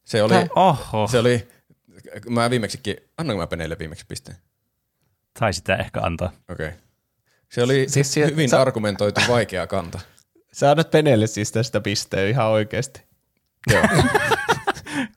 [0.03, 1.07] Se oli, Oho.
[1.07, 1.47] se oli,
[2.29, 4.38] mä viimeksikin, annanko mä Peneille viimeksi pisteen?
[5.39, 6.31] Tai sitä ehkä antaa.
[6.49, 6.67] Okei.
[6.67, 6.79] Okay.
[7.49, 8.61] Se oli siis sie- hyvin sä...
[8.61, 9.99] argumentoitu vaikea kanta.
[10.53, 13.01] Sä annat Penelle siis tästä pisteen ihan oikeasti.
[13.71, 13.83] Joo.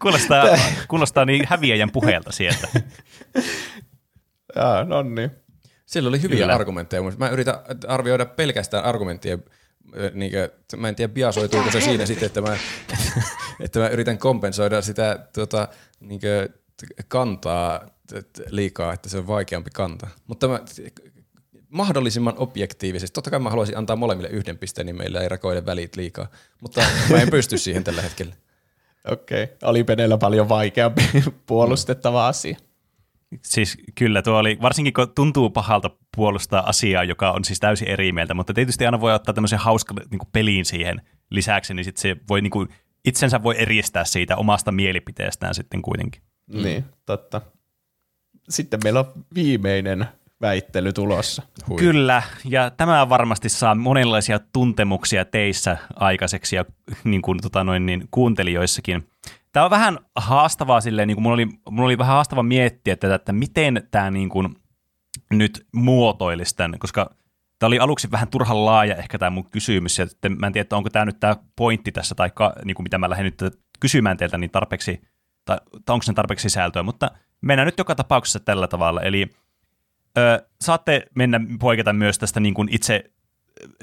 [0.03, 0.45] kuulostaa,
[0.89, 2.69] kuulostaa niin häviäjän puheelta sieltä.
[4.57, 5.31] Jaa, no niin.
[5.87, 6.55] Siellä oli hyviä Kyllä.
[6.55, 7.03] argumentteja.
[7.19, 7.55] Mä yritän
[7.89, 9.45] arvioida pelkästään argumenttien
[10.15, 12.57] niin kuin, mä en tiedä biasoituuko se siinä sitten, että mä,
[13.65, 15.69] että mä yritän kompensoida sitä tuota,
[16.01, 16.55] niin kuin,
[17.09, 17.87] kantaa
[18.49, 20.11] liikaa, että se on vaikeampi kantaa.
[20.27, 20.61] Mutta mä,
[21.69, 23.15] mahdollisimman objektiivisesti.
[23.15, 26.29] Totta kai mä haluaisin antaa molemmille yhden pisteen, niin meillä ei rakoile välit liikaa.
[26.61, 28.35] Mutta mä en pysty siihen tällä hetkellä.
[29.11, 29.45] Okei.
[29.45, 29.57] Okay.
[29.63, 31.03] Oli Penellä paljon vaikeampi
[31.47, 32.57] puolustettava asia.
[33.43, 38.13] Siis kyllä, tuo oli, varsinkin kun tuntuu pahalta puolustaa asiaa, joka on siis täysin eri
[38.13, 42.17] mieltä, mutta tietysti aina voi ottaa tämmöisen hauskan niin peliin siihen lisäksi, niin sit se
[42.29, 42.69] voi niin kuin,
[43.05, 46.23] itsensä voi eristää siitä omasta mielipiteestään sitten kuitenkin.
[46.47, 46.63] Mm.
[46.63, 47.41] Niin, totta.
[48.49, 50.07] Sitten meillä on viimeinen
[50.45, 51.43] väittely tulossa.
[51.69, 51.79] Hui.
[51.79, 56.65] Kyllä, ja tämä varmasti saa monenlaisia tuntemuksia teissä aikaiseksi ja
[57.05, 59.09] niin kuin, tota noin, niin, kuuntelijoissakin.
[59.53, 63.15] Tämä on vähän haastavaa silleen, niin kuin mulla, oli, mulla oli vähän haastava miettiä tätä,
[63.15, 64.55] että miten tämä niin kuin,
[65.31, 67.11] nyt muotoilisi tämän, koska
[67.59, 70.77] tämä oli aluksi vähän turhan laaja ehkä tämä mun kysymys, ja sitten mä en tiedä,
[70.77, 74.17] onko tämä nyt tämä pointti tässä, tai ka, niin kuin mitä mä lähden nyt kysymään
[74.17, 75.03] teiltä, niin tarpeeksi,
[75.45, 77.11] tai, tai onko se tarpeeksi sisältöä, mutta
[77.41, 79.31] mennään nyt joka tapauksessa tällä tavalla, eli
[80.19, 83.05] ö, saatte mennä poiketa myös tästä niin kuin itse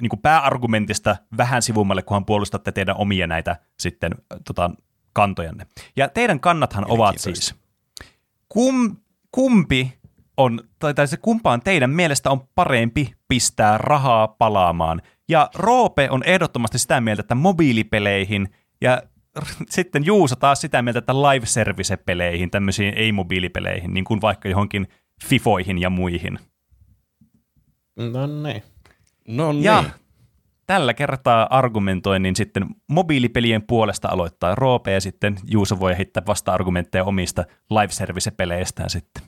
[0.02, 4.12] niin kuin pääargumentista vähän sivummalle, kunhan puolustatte teidän omia näitä sitten
[4.46, 4.72] tota,
[5.14, 5.68] kantojanne.
[5.96, 7.56] Ja teidän kannathan ovat siis,
[8.50, 8.96] kum,
[9.32, 9.94] kumpi
[10.38, 15.02] on, tai, tai se kumpaan teidän mielestä on parempi pistää rahaa palaamaan.
[15.30, 18.50] Ja Roope on ehdottomasti sitä mieltä, että mobiilipeleihin
[18.82, 19.02] ja
[19.70, 24.88] sitten Juuso taas sitä mieltä, että live service-peleihin, tämmöisiin ei-mobiilipeleihin, niin kuin vaikka johonkin
[25.26, 26.40] FIFOihin ja muihin.
[27.96, 28.64] No niin.
[29.28, 29.64] No niin.
[29.64, 29.84] Ja
[30.68, 37.46] tällä kertaa argumentoinnin sitten mobiilipelien puolesta aloittaa Roope ja sitten Juuso voi heittää vasta-argumentteja omista
[37.70, 39.24] live service-peleistään sitten.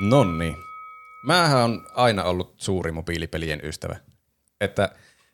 [0.00, 0.56] Nonni.
[1.26, 3.96] Mähän on aina ollut suuri mobiilipelien ystävä.
[4.60, 4.88] Että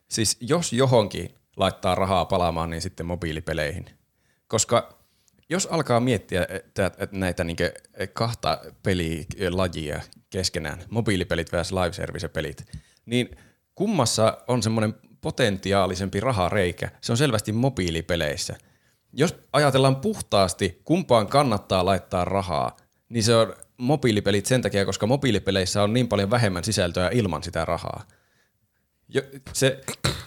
[0.09, 3.87] siis jos johonkin laittaa rahaa palaamaan, niin sitten mobiilipeleihin.
[4.49, 5.00] Koska
[5.51, 7.57] jos alkaa miettiä että, näitä niin
[8.13, 10.01] kahta pelilajia
[10.31, 11.73] keskenään, mobiilipelit vs.
[11.73, 12.65] live service pelit,
[13.07, 13.37] niin
[13.75, 16.91] kummassa on semmoinen potentiaalisempi rahareikä?
[17.01, 18.57] Se on selvästi mobiilipeleissä.
[19.13, 22.77] Jos ajatellaan puhtaasti, kumpaan kannattaa laittaa rahaa,
[23.09, 27.65] niin se on mobiilipelit sen takia, koska mobiilipeleissä on niin paljon vähemmän sisältöä ilman sitä
[27.65, 28.05] rahaa.
[29.09, 29.23] Jo,
[29.53, 29.81] se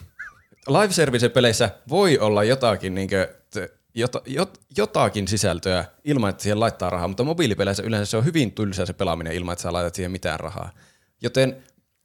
[0.78, 3.28] live service peleissä voi olla jotakin, niin kuin,
[3.96, 8.52] jota, jot, jotakin sisältöä ilman, että siihen laittaa rahaa, mutta mobiilipeleissä yleensä se on hyvin
[8.52, 10.72] tylsä se pelaaminen ilman, että sä laitat siihen mitään rahaa.
[11.22, 11.64] Joten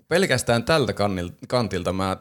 [0.08, 0.94] pelkästään tältä
[1.48, 2.16] kantilta mä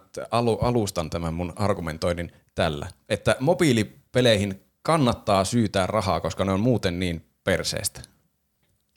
[0.61, 7.26] alustan tämän mun argumentoinnin tällä, että mobiilipeleihin kannattaa syytää rahaa, koska ne on muuten niin
[7.44, 8.02] perseestä.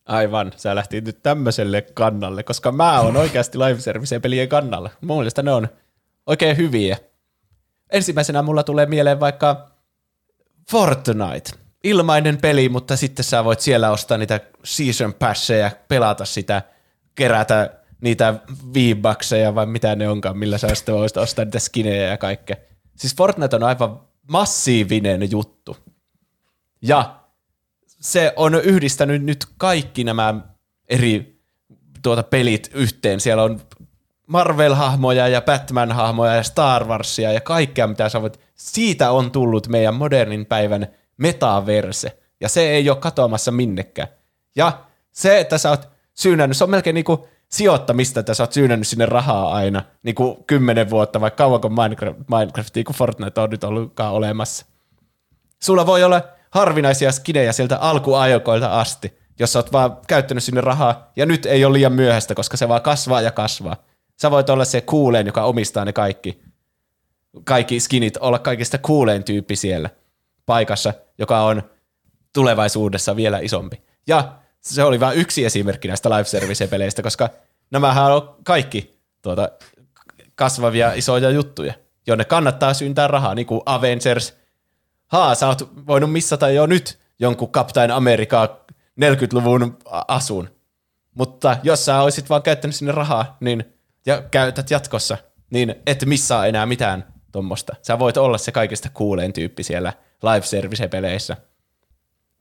[0.06, 4.90] Aivan, sä lähti nyt tämmöiselle kannalle, koska mä oon oikeasti live service pelien kannalla.
[5.00, 5.68] Mun mielestä ne on
[6.26, 6.96] oikein hyviä.
[7.90, 9.70] Ensimmäisenä mulla tulee mieleen vaikka
[10.70, 11.50] Fortnite.
[11.84, 16.62] Ilmainen peli, mutta sitten sä voit siellä ostaa niitä season passeja, pelata sitä,
[17.14, 17.70] kerätä
[18.00, 18.34] niitä
[18.74, 22.56] V-buckseja vai mitä ne onkaan, millä sä sitten voisit ostaa niitä skinejä ja kaikkea.
[22.96, 25.76] Siis Fortnite on aivan massiivinen juttu.
[26.82, 27.20] Ja
[27.86, 30.34] se on yhdistänyt nyt kaikki nämä
[30.88, 31.40] eri
[32.02, 33.20] tuota pelit yhteen.
[33.20, 33.60] Siellä on
[34.32, 38.40] Marvel-hahmoja ja Batman-hahmoja ja Star Warsia ja kaikkea, mitä sä voit.
[38.54, 40.86] Siitä on tullut meidän modernin päivän
[41.16, 42.18] metaverse.
[42.40, 44.08] Ja se ei ole katoamassa minnekään.
[44.56, 44.72] Ja
[45.12, 49.06] se, että sä oot syynännyt, se on melkein niinku sijoittamista, että sä oot syynännyt sinne
[49.06, 54.12] rahaa aina, niin kuin kymmenen vuotta, vaikka kauanko Minecraft, Minecraft kuin Fortnite on nyt ollutkaan
[54.12, 54.66] olemassa.
[55.62, 61.10] Sulla voi olla harvinaisia skinejä sieltä alkuajokoilta asti, jos sä oot vaan käyttänyt sinne rahaa,
[61.16, 63.76] ja nyt ei ole liian myöhäistä, koska se vaan kasvaa ja kasvaa.
[64.22, 66.42] Sä voit olla se kuuleen, joka omistaa ne kaikki,
[67.44, 69.90] kaikki skinit, olla kaikista kuuleen tyyppi siellä
[70.46, 71.62] paikassa, joka on
[72.32, 73.82] tulevaisuudessa vielä isompi.
[74.06, 77.28] Ja se oli vain yksi esimerkki näistä live service-peleistä, koska
[77.70, 79.50] nämähän on kaikki tuota,
[80.34, 81.74] kasvavia isoja juttuja,
[82.06, 84.36] jonne kannattaa syntää rahaa, niin kuin Avengers.
[85.06, 88.60] Haa, sä oot voinut missata jo nyt jonkun Captain America
[89.00, 89.78] 40-luvun
[90.08, 90.50] asun.
[91.14, 95.18] Mutta jos sä olisit vaan käyttänyt sinne rahaa, niin ja käytät jatkossa,
[95.50, 97.76] niin et missaa enää mitään tuommoista.
[97.82, 101.36] Sä voit olla se kaikista kuuleen tyyppi siellä live service-peleissä.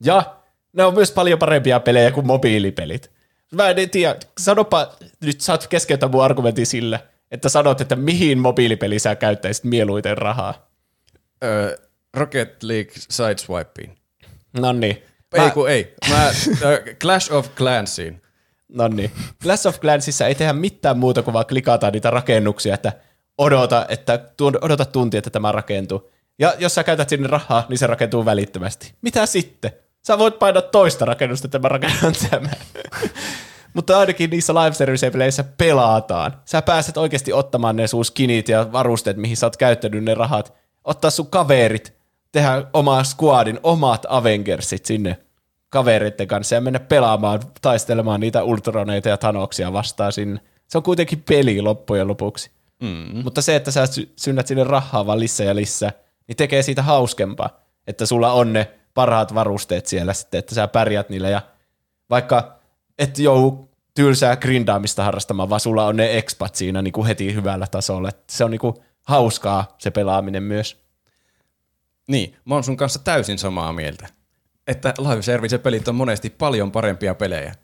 [0.04, 0.36] Ja
[0.72, 3.10] ne on myös paljon parempia pelejä kuin mobiilipelit.
[3.52, 4.92] Mä en tiedä, sanopa,
[5.24, 7.00] nyt saat keskeyttää mun argumentin sille,
[7.30, 10.70] että sanot, että mihin mobiilipeli sä käyttäisit mieluiten rahaa.
[11.44, 11.76] Öö,
[12.14, 13.96] Rocket League Sideswipeen.
[14.60, 15.02] No niin.
[15.34, 15.50] Ei mä...
[15.50, 15.94] kun ei.
[16.08, 18.22] Mä, uh, Clash of Clansiin.
[18.74, 19.10] No niin.
[19.42, 22.92] Clash of Clansissa ei tehdä mitään muuta kuin vaan klikataan niitä rakennuksia, että
[23.38, 24.20] odota, että
[24.60, 26.10] odota tunti, että tämä rakentuu.
[26.38, 28.94] Ja jos sä käytät sinne rahaa, niin se rakentuu välittömästi.
[29.02, 29.70] Mitä sitten?
[30.06, 32.56] Sä voit painaa toista rakennusta, että mä rakennan tämän.
[33.74, 36.36] Mutta ainakin niissä live service peleissä pelataan.
[36.44, 40.54] Sä pääset oikeasti ottamaan ne sun skinit ja varusteet, mihin sä oot käyttänyt ne rahat.
[40.84, 41.96] Ottaa sun kaverit,
[42.32, 45.16] tehdä oma squadin, omat Avengersit sinne
[45.70, 50.40] kavereiden kanssa ja mennä pelaamaan, taistelemaan niitä ultroneita ja tanoksia vastaan sinne.
[50.68, 52.50] Se on kuitenkin peli loppujen lopuksi.
[52.82, 53.22] Mm.
[53.24, 55.92] Mutta se, että sä sy- synnät sinne rahaa vaan lisää ja lisää,
[56.28, 57.60] niin tekee siitä hauskempaa.
[57.86, 61.42] Että sulla on ne parhaat varusteet siellä sitten, että sä pärjät niillä ja
[62.10, 62.56] vaikka
[62.98, 67.66] et jou tylsää grindaamista harrastamaan, vaan sulla on ne expat siinä niin kuin heti hyvällä
[67.70, 68.08] tasolla.
[68.08, 70.84] Että se on niin kuin hauskaa se pelaaminen myös.
[72.08, 74.19] Niin, mä oon sun kanssa täysin samaa mieltä.
[74.70, 77.54] Että live service pelit on monesti paljon parempia pelejä.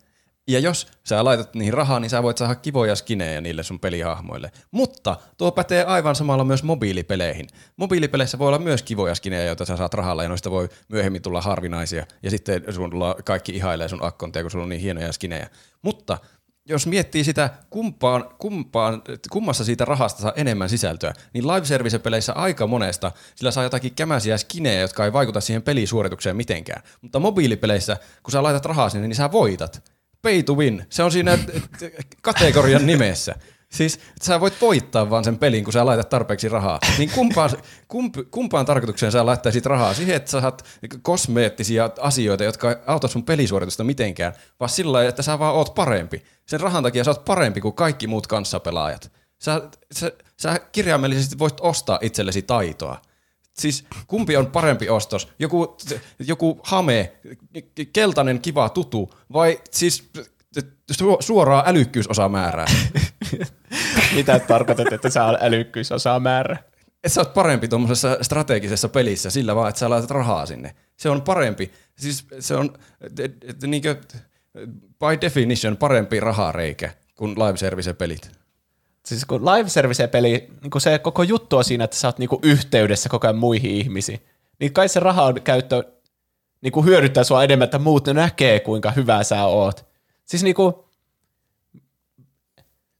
[0.48, 4.50] Ja jos sä laitat niihin rahaa, niin sä voit saada kivoja skinejä niille sun pelihahmoille.
[4.70, 7.46] Mutta tuo pätee aivan samalla myös mobiilipeleihin.
[7.76, 11.40] Mobiilipeleissä voi olla myös kivoja skinejä, joita sä saat rahalla, ja noista voi myöhemmin tulla
[11.40, 12.06] harvinaisia.
[12.22, 15.48] Ja sitten sulla kaikki ihailee sun akkontia, kun sulla on niin hienoja skinejä.
[15.82, 16.18] Mutta
[16.68, 22.32] jos miettii sitä, kumpaan, kumpaan, kummassa siitä rahasta saa enemmän sisältöä, niin live service peleissä
[22.32, 26.82] aika monesta sillä saa jotakin kämäsiä skinejä, jotka ei vaikuta siihen pelisuoritukseen mitenkään.
[27.00, 29.82] Mutta mobiilipeleissä, kun sä laitat rahaa sinne, niin sä voitat.
[30.22, 30.86] Pay to win.
[30.90, 31.38] Se on siinä
[32.22, 33.34] kategorian nimessä.
[33.76, 36.78] Siis sä voit voittaa vaan sen pelin, kun sä laitat tarpeeksi rahaa.
[36.98, 37.50] Niin kumpaan,
[37.88, 39.94] kump, kumpaan tarkoitukseen sä laittaisit rahaa?
[39.94, 40.64] Siihen, että sä saat
[41.02, 46.22] kosmeettisia asioita, jotka auta sun pelisuoritusta mitenkään, vaan sillä lailla, että sä vaan oot parempi.
[46.46, 49.12] Sen rahan takia sä oot parempi kuin kaikki muut kanssapelaajat.
[49.38, 49.62] Sä,
[49.92, 53.00] sä, sä kirjaimellisesti voit ostaa itsellesi taitoa.
[53.58, 55.28] Siis kumpi on parempi ostos?
[55.38, 55.76] Joku,
[56.18, 57.12] joku hame,
[57.92, 60.10] keltainen kiva tutu vai siis
[61.20, 62.66] suoraa älykkyysosamäärää?
[64.16, 66.56] Mitä tarkoitat, että sä on älykkyysosamäärä?
[66.94, 70.74] Että sä oot parempi tuommoisessa strategisessa pelissä sillä vaan, että sä laitat rahaa sinne.
[70.96, 71.72] Se on parempi.
[71.96, 72.72] Siis se on
[73.66, 73.96] niinkö,
[74.98, 78.30] by definition parempi rahareikä kuin live service pelit.
[79.06, 82.28] Siis kun live service peli, niin se koko juttu on siinä, että sä oot niin
[82.42, 84.20] yhteydessä koko ajan muihin ihmisiin.
[84.60, 85.84] Niin kai se rahan käyttö
[86.60, 89.86] niin hyödyttää sua enemmän, että muut ne näkee, kuinka hyvä sä oot.
[90.26, 90.84] Siis niinku,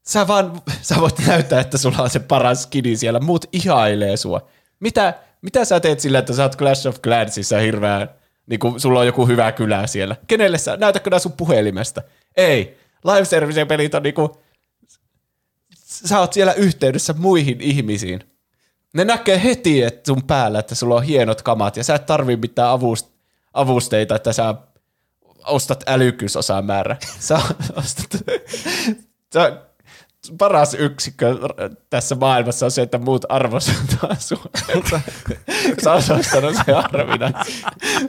[0.07, 4.47] sä vaan, sä voit näyttää, että sulla on se paras skidi siellä, muut ihailee sua.
[4.79, 8.09] Mitä, mitä sä teet sillä, että sä oot Clash of Clansissa hirveän,
[8.47, 10.15] niin kuin sulla on joku hyvä kylä siellä.
[10.27, 12.01] Kenelle sä, näytätkö nää sun puhelimesta?
[12.37, 12.77] Ei.
[13.03, 14.41] Live service pelit on niinku,
[15.75, 18.23] sä oot siellä yhteydessä muihin ihmisiin.
[18.93, 22.37] Ne näkee heti että sun päällä, että sulla on hienot kamat ja sä et tarvii
[22.37, 23.07] mitään avust,
[23.53, 24.55] avusteita, että sä
[25.47, 26.97] ostat älykkyysosamäärä.
[27.19, 27.39] Sä
[27.75, 28.21] ostat,
[29.33, 29.61] sä,
[30.37, 31.35] paras yksikkö
[31.89, 34.45] tässä maailmassa on se, että muut arvostaa sua.
[35.83, 37.33] Sä oot ostanut se harvinainen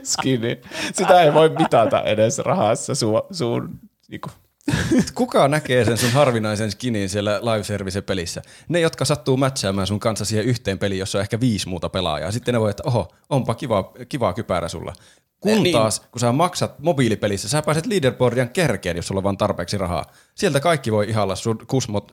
[0.03, 0.61] skini.
[0.93, 3.79] Sitä ei voi mitata edes rahassa su, sun
[4.09, 4.29] niinku,
[5.15, 8.41] Kuka näkee sen sun harvinaisen skinin siellä live service pelissä?
[8.69, 12.31] Ne, jotka sattuu matchaamaan sun kanssa siihen yhteen peliin, jossa on ehkä viisi muuta pelaajaa.
[12.31, 14.93] Sitten ne voi, että oho, onpa kiva, kiva kypärä sulla.
[15.39, 15.73] Kun niin.
[15.73, 20.05] taas, kun sä maksat mobiilipelissä, sä pääset leaderboardian kerkeen, jos sulla on vaan tarpeeksi rahaa.
[20.35, 21.59] Sieltä kaikki voi ihalla sun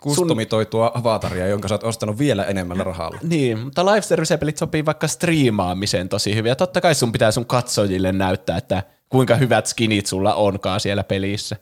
[0.00, 3.18] kustomitoitua avataria, jonka sä oot ostanut vielä enemmällä rahalla.
[3.22, 6.48] Niin, mutta live service-pelit sopii vaikka striimaamiseen tosi hyvin.
[6.48, 11.04] Ja totta kai sun pitää sun katsojille näyttää, että kuinka hyvät skinit sulla onkaan siellä
[11.04, 11.56] pelissä.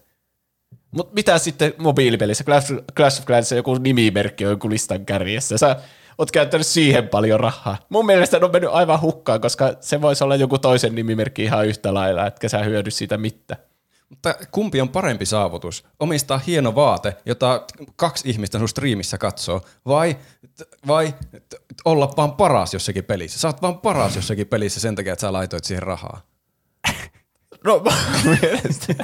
[0.95, 2.45] Mutta mitä sitten mobiilipelissä?
[2.45, 5.59] Clash, Clash of Clans joku nimimerkki on joku listan kärjessä.
[5.59, 5.77] Sä
[6.19, 7.77] oot käyttänyt siihen paljon rahaa.
[7.89, 11.95] Mun mielestä on mennyt aivan hukkaan, koska se voisi olla joku toisen nimimerkki ihan yhtä
[11.95, 13.61] lailla, etkä sä hyödy siitä mitään.
[14.09, 15.85] Mutta kumpi on parempi saavutus?
[16.01, 17.67] Omistaa hieno vaate, jota
[17.97, 20.17] kaksi ihmistä sun striimissä katsoo, vai,
[20.87, 21.15] vai
[21.85, 23.39] olla vaan paras jossakin pelissä?
[23.39, 26.21] Sä oot vaan paras jossakin pelissä sen takia, että sä laitoit siihen rahaa.
[27.65, 27.83] No
[28.25, 28.99] mielestäni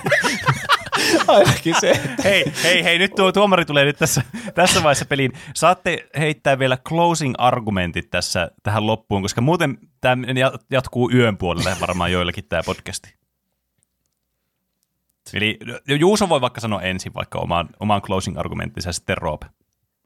[1.31, 2.01] Ainakin se.
[2.25, 4.23] hei, hei, hei, nyt tuo tuomari tulee nyt tässä,
[4.55, 5.33] tässä vaiheessa peliin.
[5.55, 10.23] Saatte heittää vielä closing argumentit tässä tähän loppuun, koska muuten tämä
[10.71, 13.15] jatkuu yön puolelle varmaan joillekin tämä podcasti.
[15.35, 15.59] Eli
[15.89, 19.47] Juuso voi vaikka sanoa ensin vaikka oman, oman closing argumenttinsa sitten Roope.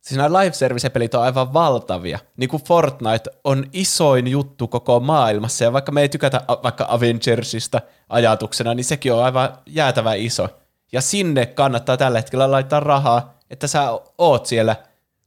[0.01, 2.19] Siis nämä live service pelit on aivan valtavia.
[2.37, 7.81] Niin kuin Fortnite on isoin juttu koko maailmassa, ja vaikka me ei tykätä vaikka Avengersista
[8.09, 10.49] ajatuksena, niin sekin on aivan jäätävä iso.
[10.95, 14.77] Ja sinne kannattaa tällä hetkellä laittaa rahaa, että sä oot siellä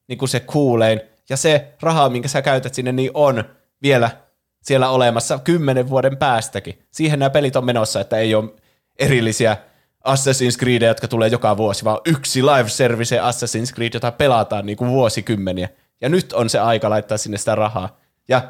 [0.07, 1.01] niin kuin se kuulein.
[1.29, 3.43] Ja se raha, minkä sä käytät sinne, niin on
[3.81, 4.09] vielä
[4.61, 6.79] siellä olemassa kymmenen vuoden päästäkin.
[6.91, 8.49] Siihen nämä pelit on menossa, että ei ole
[8.99, 9.57] erillisiä
[10.07, 14.77] Assassin's Creed, jotka tulee joka vuosi, vaan yksi live service Assassin's Creed, jota pelataan niin
[14.77, 15.69] kuin vuosikymmeniä.
[16.01, 17.99] Ja nyt on se aika laittaa sinne sitä rahaa.
[18.27, 18.41] Ja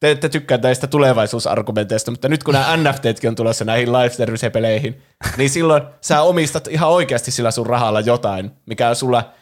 [0.00, 5.02] te ette tykkää näistä tulevaisuusargumenteista, mutta nyt kun nämä NFTtkin on tulossa näihin live service-peleihin,
[5.36, 9.32] niin silloin sä omistat ihan oikeasti sillä sun rahalla jotain, mikä on sulla,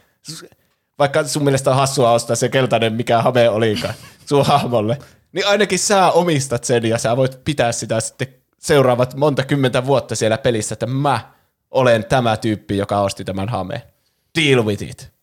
[0.98, 3.94] vaikka sun mielestä on hassua ostaa se keltainen, mikä hame olikaan
[4.26, 4.98] sun hahmolle,
[5.32, 8.28] niin ainakin sä omistat sen ja sä voit pitää sitä sitten
[8.59, 11.35] seuraavat monta kymmentä vuotta siellä pelissä, että mä
[11.70, 13.82] olen tämä tyyppi, joka osti tämän hameen.
[14.39, 15.14] Deal with it.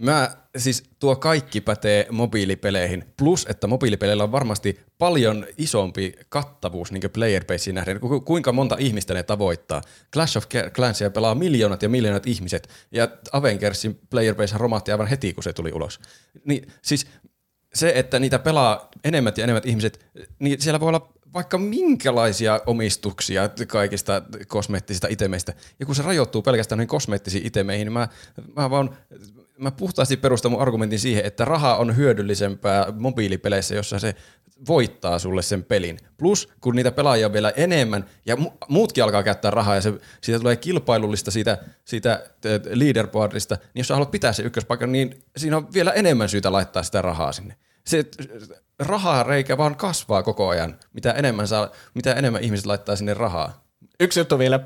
[0.00, 7.10] Mä, siis tuo kaikki pätee mobiilipeleihin, plus että mobiilipeleillä on varmasti paljon isompi kattavuus niin
[7.12, 9.82] player baseen nähden, Ku- kuinka monta ihmistä ne tavoittaa.
[10.12, 15.34] Clash of Clansia pelaa miljoonat ja miljoonat ihmiset, ja Avengersin player base romahti aivan heti,
[15.34, 16.00] kun se tuli ulos.
[16.44, 17.06] Niin, siis
[17.74, 20.06] se, että niitä pelaa enemmät ja enemmät ihmiset,
[20.38, 25.54] niin siellä voi olla vaikka minkälaisia omistuksia kaikista kosmeettisista itemeistä.
[25.80, 28.08] Ja kun se rajoittuu pelkästään noihin kosmeettisiin itemeihin, niin mä,
[28.56, 28.96] mä vaan
[29.60, 34.14] mä puhtaasti perustan mun argumentin siihen, että raha on hyödyllisempää mobiilipeleissä, jossa se
[34.68, 35.98] voittaa sulle sen pelin.
[36.16, 39.92] Plus, kun niitä pelaajia on vielä enemmän ja mu- muutkin alkaa käyttää rahaa ja se,
[40.20, 42.22] siitä tulee kilpailullista siitä, siitä
[42.70, 46.82] leaderboardista, niin jos sä haluat pitää se ykköspaikan, niin siinä on vielä enemmän syytä laittaa
[46.82, 47.56] sitä rahaa sinne.
[47.86, 48.04] Se
[48.78, 53.64] rahaa reikä vaan kasvaa koko ajan, mitä enemmän, saa, mitä enemmän ihmiset laittaa sinne rahaa.
[54.00, 54.60] Yksi juttu vielä.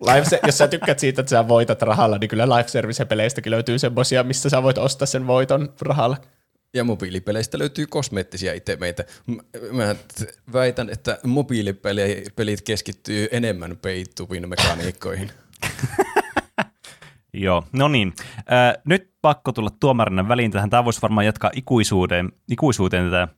[0.00, 3.50] Live se, jos sä tykkäät siitä, että sä voitat rahalla, niin kyllä live service peleistäkin
[3.50, 6.16] löytyy semmosia, missä sä voit ostaa sen voiton rahalla.
[6.74, 9.04] Ja mobiilipeleistä löytyy kosmeettisia itemeitä.
[9.72, 9.94] Mä
[10.52, 14.04] väitän, että mobiilipelit keskittyy enemmän pay
[14.46, 15.30] mekaniikkoihin.
[17.32, 18.12] Joo, no niin.
[18.38, 20.70] Äh, nyt pakko tulla tuomarina väliin tähän.
[20.70, 23.28] Tämä voisi varmaan jatkaa ikuisuuteen, ikuisuuteen tätä.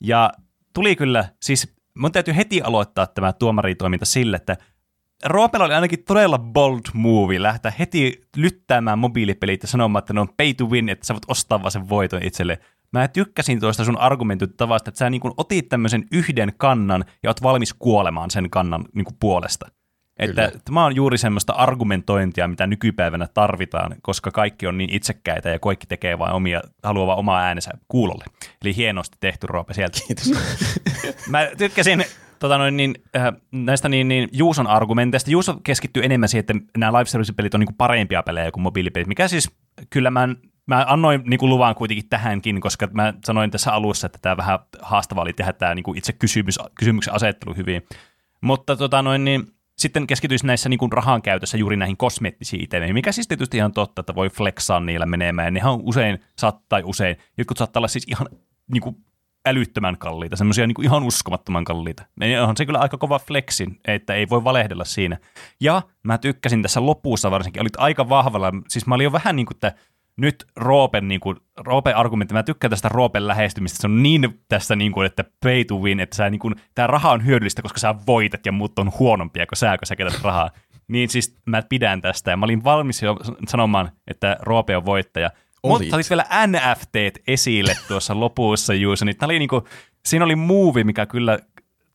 [0.00, 0.32] Ja
[0.74, 4.56] tuli kyllä, siis mun täytyy heti aloittaa tämä tuomaritoiminta sille, että
[5.24, 10.28] Roopella oli ainakin todella bold move lähteä heti lyttäämään mobiilipelit ja sanomaan, että ne on
[10.36, 12.58] pay to win, että sä voit ostaa vaan sen voiton itselle.
[12.92, 17.74] Mä tykkäsin tuosta sun argumentoitavasta, että sä niin otit tämmöisen yhden kannan ja oot valmis
[17.74, 19.66] kuolemaan sen kannan niin puolesta.
[20.18, 25.58] Että tämä on juuri semmoista argumentointia, mitä nykypäivänä tarvitaan, koska kaikki on niin itsekkäitä ja
[25.58, 28.24] kaikki tekee vain omia, haluaa vain omaa äänensä kuulolle.
[28.62, 29.98] Eli hienosti tehty Roope sieltä.
[30.06, 30.32] Kiitos.
[31.28, 32.04] Mä tykkäsin
[32.38, 35.30] tota noin, niin, äh, näistä niin, niin, Juuson argumenteista.
[35.30, 39.08] Juuso keskittyy enemmän siihen, että nämä live service-pelit on niin kuin parempia pelejä kuin mobiilipelit,
[39.08, 39.50] mikä siis
[39.90, 40.28] kyllä mä,
[40.66, 44.58] mä annoin niin kuin luvan kuitenkin tähänkin, koska mä sanoin tässä alussa, että tämä vähän
[44.82, 47.82] haastavaa oli tehdä tämä niin kuin itse kysymys, kysymyksen asettelu hyvin.
[48.40, 49.46] Mutta tota noin, niin,
[49.78, 54.00] sitten keskityisi näissä niin rahan käytössä juuri näihin kosmeettisiin itemeihin, mikä siis tietysti ihan totta,
[54.00, 55.54] että voi flexaa niillä menemään.
[55.54, 58.26] Nehän on usein, saattaa usein, jotkut saattaa olla siis ihan
[58.72, 58.96] niin kuin
[59.46, 62.06] älyttömän kalliita, semmoisia niin ihan uskomattoman kalliita.
[62.20, 65.18] Ja on se kyllä aika kova flexin, että ei voi valehdella siinä.
[65.60, 69.46] Ja mä tykkäsin tässä lopussa varsinkin, olit aika vahvalla, siis mä olin jo vähän niin
[69.46, 69.72] kuin, että
[70.16, 74.76] nyt Roopen, niin kuin, Roopen argumentti, mä tykkään tästä Roopen lähestymistä, se on niin tässä,
[74.76, 77.78] niin kuin, että pay to win, että sä, niin kuin, tämä raha on hyödyllistä, koska
[77.78, 80.50] sä voitat ja muut on huonompia kuin sä, kun sä käytät rahaa.
[80.88, 83.16] Niin siis mä pidän tästä ja mä olin valmis jo
[83.48, 85.30] sanomaan, että Roope on voittaja.
[85.72, 85.86] Olit.
[85.86, 86.94] Mutta olit vielä NFT
[87.26, 89.62] esille tuossa lopussa, Juuso, niin oli niin kuin,
[90.06, 91.38] siinä oli muuvi, mikä kyllä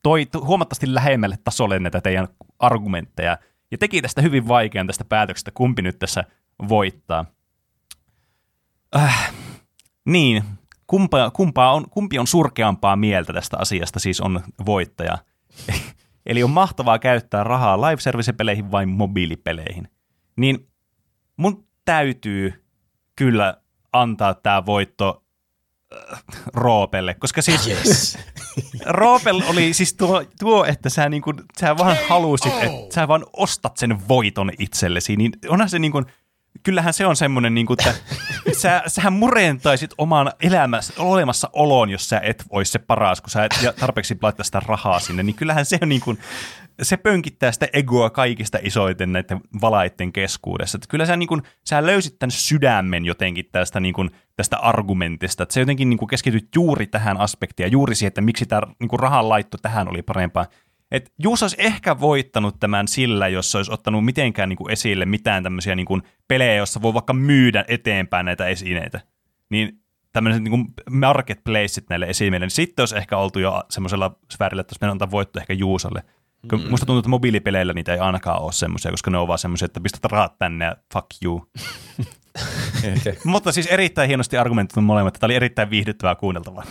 [0.03, 2.27] toi huomattavasti lähemmälle tasolle näitä teidän
[2.59, 3.37] argumentteja
[3.71, 6.23] ja teki tästä hyvin vaikean tästä päätöksestä, kumpi nyt tässä
[6.69, 7.25] voittaa.
[8.95, 9.33] Äh,
[10.05, 10.43] niin,
[10.87, 15.17] kumpa, kumpa on, kumpi on surkeampaa mieltä tästä asiasta, siis on voittaja.
[16.25, 19.87] Eli on mahtavaa käyttää rahaa live service-peleihin vai mobiilipeleihin.
[20.37, 20.67] Niin
[21.37, 22.65] mun täytyy
[23.15, 23.60] kyllä
[23.93, 25.23] antaa tämä voitto
[25.93, 26.23] äh,
[26.53, 28.17] Roopelle, koska siis yes.
[28.85, 32.63] Roopel oli siis tuo, tuo että sä, niinku, sä vaan halusit, oh.
[32.63, 36.05] että sä vaan ostat sen voiton itsellesi, niin onhan se niin kuin,
[36.63, 38.01] kyllähän se on semmoinen, niin kuin, että
[38.61, 43.45] sä, sähän murentaisit oman elämässä, olemassa oloon, jos sä et olisi se paras, kun sä
[43.45, 46.19] et tarpeeksi laittaa sitä rahaa sinne, niin kyllähän se on niin kuin,
[46.81, 50.77] se pönkittää sitä egoa kaikista isoiten näiden valaitten keskuudessa.
[50.77, 55.43] Että kyllä sä, niin kuin, sä löysit tämän sydämen jotenkin tästä, niin kuin, tästä argumentista,
[55.43, 58.61] että se jotenkin niin kuin keskityt juuri tähän aspektiin ja juuri siihen, että miksi tämä
[58.79, 60.45] niin rahan laitto tähän oli parempaa.
[60.91, 65.43] Et Juus olisi ehkä voittanut tämän sillä, jos se olisi ottanut mitenkään niin esille mitään
[65.43, 68.99] tämmöisiä niin pelejä, jossa voi vaikka myydä eteenpäin näitä esineitä.
[69.49, 69.81] Niin
[70.13, 74.91] tämmöiset niin marketplaceit näille esineille, niin sitten olisi ehkä oltu jo semmoisella sfäärillä, että olisi
[74.91, 76.03] antaa voitto ehkä Juusalle.
[76.51, 76.69] Mm.
[76.69, 79.81] Musta tuntuu, että mobiilipeleillä niitä ei ainakaan ole semmoisia, koska ne on vaan semmoisia, että
[79.81, 81.47] pistät rahat tänne ja fuck you.
[83.23, 85.13] Mutta siis erittäin hienosti argumentoitu molemmat.
[85.13, 86.63] Tämä oli erittäin viihdyttävää kuunneltavaa.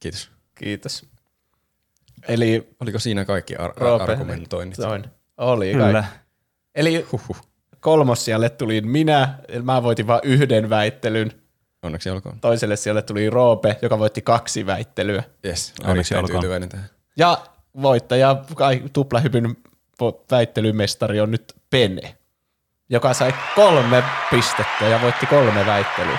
[0.00, 0.30] Kiitos.
[0.54, 1.08] Kiitos.
[2.28, 4.78] Eli Oliko siinä kaikki ar- Roope, argumentoinnit?
[4.78, 5.04] Noin.
[5.36, 5.92] Oli Kyllä.
[5.92, 6.10] Kai.
[6.74, 7.36] Eli Huhhuh.
[7.80, 11.32] kolmossijalle tuli minä, mä voitin vain yhden väittelyn.
[11.82, 12.40] Onneksi olkoon.
[12.40, 15.22] Toiselle siellä tuli Roope, joka voitti kaksi väittelyä.
[15.46, 16.44] Yes, onneksi olkoon.
[17.16, 17.46] Ja
[17.82, 18.36] voittaja,
[18.92, 19.56] tuplahypyn
[20.30, 22.16] väittelymestari on nyt Pene,
[22.88, 26.18] joka sai kolme pistettä ja voitti kolme väittelyä.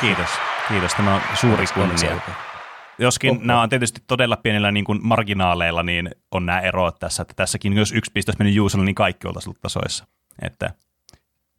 [0.00, 0.30] Kiitos.
[0.68, 2.20] Kiitos, tämä on suuri kunnia.
[2.98, 3.40] Joskin Oho.
[3.44, 7.72] nämä on tietysti todella pienillä niin kuin marginaaleilla, niin on nämä erot tässä, että tässäkin
[7.72, 10.06] jos yksi piste meni Juusolle, niin kaikki oltaisiin ollut tasoissa.
[10.42, 10.70] Että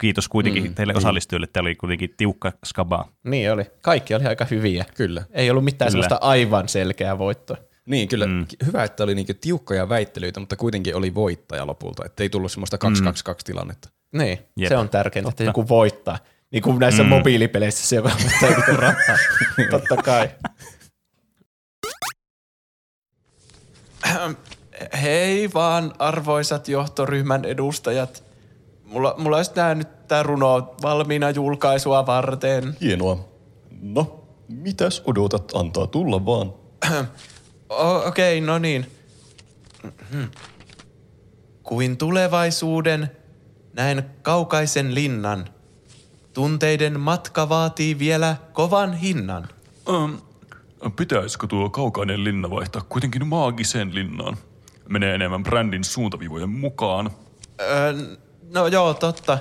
[0.01, 1.47] kiitos kuitenkin mm, teille osallistujille.
[1.47, 3.05] Teillä oli kuitenkin tiukka skaba.
[3.23, 3.63] Niin oli.
[3.81, 4.85] Kaikki oli aika hyviä.
[4.95, 5.23] Kyllä.
[5.31, 6.03] Ei ollut mitään Kyllä.
[6.03, 7.57] sellaista aivan selkeää voittoa.
[7.87, 8.27] Niin, kyllä.
[8.27, 8.45] Mm.
[8.65, 12.05] Hyvä, että oli niinku tiukkoja väittelyitä, mutta kuitenkin oli voittaja lopulta.
[12.05, 12.79] Että ei tullut semmoista 2-2-2
[13.45, 13.89] tilannetta.
[14.11, 14.69] Niin, Jep.
[14.69, 16.17] se on tärkeintä, että joku voittaa.
[16.51, 17.09] Niin kuin näissä mm.
[17.09, 19.17] mobiilipeleissä se, joka voittaa joku rahaa.
[19.71, 20.29] Totta kai.
[25.01, 28.23] Hei vaan, arvoisat johtoryhmän edustajat.
[28.85, 32.77] Mulla, mulla olisi tää nyt tää runo valmiina julkaisua varten.
[32.81, 33.27] Hienoa.
[33.81, 35.51] No, mitäs odotat?
[35.55, 36.53] Antaa tulla vaan.
[37.69, 38.85] O- Okei, okay, no niin.
[41.63, 43.11] Kuin tulevaisuuden
[43.73, 45.45] näen kaukaisen linnan.
[46.33, 49.47] Tunteiden matka vaatii vielä kovan hinnan.
[49.89, 50.13] Ähm,
[50.95, 54.37] pitäisikö tuo kaukainen linna vaihtaa kuitenkin maagiseen linnaan?
[54.89, 57.11] Menee enemmän brändin suuntavivojen mukaan.
[57.61, 57.93] Öö,
[58.53, 59.39] no joo, totta.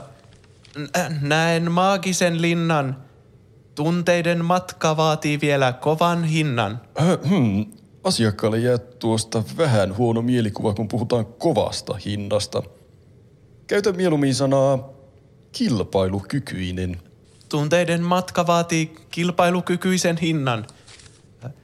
[0.78, 2.97] N- näen maagisen linnan.
[3.74, 6.81] Tunteiden matka vaatii vielä kovan hinnan.
[7.01, 7.66] Äh, hmm.
[8.07, 12.62] Asiakkaalle jää tuosta vähän huono mielikuva, kun puhutaan kovasta hinnasta.
[13.66, 14.89] Käytä mieluummin sanaa
[15.53, 17.01] kilpailukykyinen.
[17.49, 20.66] Tunteiden matka vaatii kilpailukykyisen hinnan.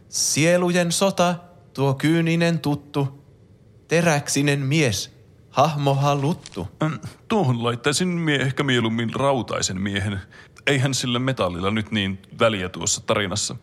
[0.09, 1.35] Sielujen sota,
[1.75, 3.25] tuo kyyninen tuttu.
[3.89, 5.11] Teräksinen mies,
[5.51, 6.69] hahmo haluttu.
[6.83, 6.95] Ähm,
[7.29, 10.21] tuohon laittaisin mie- ehkä mieluummin rautaisen miehen.
[10.67, 13.57] Eihän sillä metallilla nyt niin väliä tuossa tarinassa.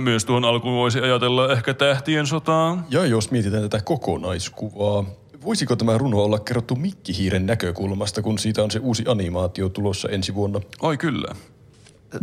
[0.00, 2.86] Myös tuohon alkuun voisi ajatella ehkä tähtien sotaa.
[2.90, 5.04] Ja jos mietitään tätä kokonaiskuvaa,
[5.44, 10.34] voisiko tämä runo olla kerrottu mikkihiiren näkökulmasta, kun siitä on se uusi animaatio tulossa ensi
[10.34, 10.60] vuonna?
[10.82, 11.34] Ai kyllä.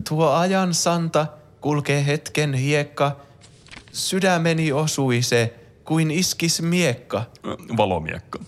[0.09, 1.27] Tuo ajan santa
[1.61, 3.15] kulkee hetken hiekka.
[3.91, 5.53] Sydämeni osui se,
[5.83, 7.23] kuin iskis miekka.
[7.77, 8.39] Valomiekka.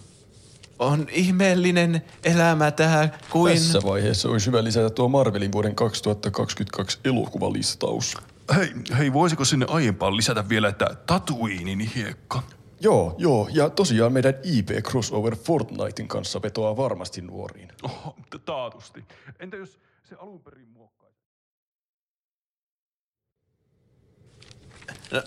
[0.80, 3.54] On ihmeellinen elämä tähän kuin...
[3.54, 8.18] Tässä vaiheessa olisi hyvä lisätä tuo Marvelin vuoden 2022 elokuvalistaus.
[8.56, 12.44] Hei, hei, voisiko sinne aiempaan lisätä vielä, että Tatooinin hiekka?
[12.80, 17.70] Joo, joo, ja tosiaan meidän IP Crossover Fortnitein kanssa vetoaa varmasti nuoriin.
[17.84, 18.16] Oho,
[18.46, 19.04] taatusti.
[19.40, 21.18] Entä jos se alun perin muokkaisi?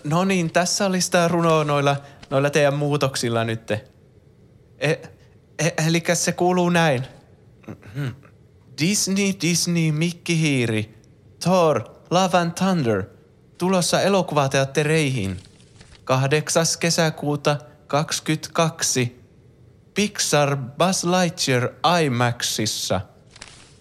[0.05, 1.97] No niin, tässä oli sitä runoa noilla,
[2.31, 3.71] noilla teidän muutoksilla nyt.
[3.71, 3.81] E,
[5.59, 7.07] e, eli se kuuluu näin.
[8.81, 11.03] Disney, Disney, Mikki Hiiri,
[11.43, 13.05] Thor, Love and Thunder,
[13.59, 15.41] tulossa elokuvateattereihin.
[16.07, 16.79] 8.
[16.79, 17.57] kesäkuuta
[17.89, 19.25] 22.
[19.95, 21.69] Pixar Buzz Lightyear
[22.03, 23.01] IMAXissa.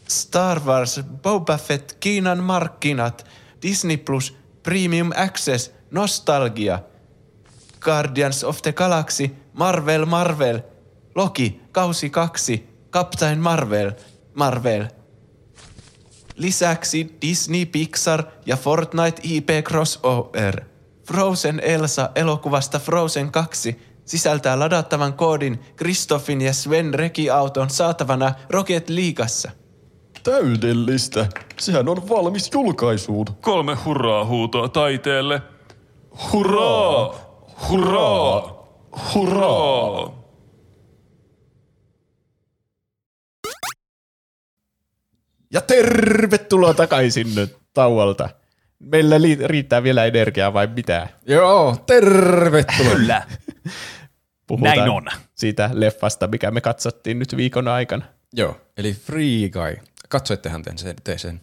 [0.07, 3.25] Star Wars Boba Fett Kiinan markkinat.
[3.61, 6.79] Disney Plus Premium Access Nostalgia.
[7.79, 10.59] Guardians of the Galaxy Marvel Marvel.
[11.15, 13.91] Loki kausi 2 Captain Marvel
[14.35, 15.02] Marvel.
[16.35, 20.61] Lisäksi Disney, Pixar ja Fortnite IP Crossover.
[21.07, 29.51] Frozen Elsa elokuvasta Frozen 2 sisältää ladattavan koodin Kristoffin ja Sven Rekiauton saatavana Rocket Leagueassa.
[30.23, 31.27] Täydellistä.
[31.59, 33.25] Sehän on valmis julkaisuun.
[33.41, 35.41] Kolme hurraa huutoa taiteelle.
[36.31, 37.15] Hurraa!
[37.69, 38.65] Hurraa!
[39.13, 40.22] Hurraa!
[45.53, 48.29] Ja tervetuloa takaisin nyt tauolta.
[48.79, 51.07] Meillä li- riittää vielä energiaa vai mitä?
[51.27, 52.95] Joo, tervetuloa.
[52.95, 53.21] Kyllä.
[54.47, 55.05] Puhutaan Näin on.
[55.35, 58.05] siitä leffasta, mikä me katsottiin nyt viikon aikana.
[58.33, 59.75] Joo, eli Free Guy.
[60.09, 61.41] Katsoittehan te sen, te sen.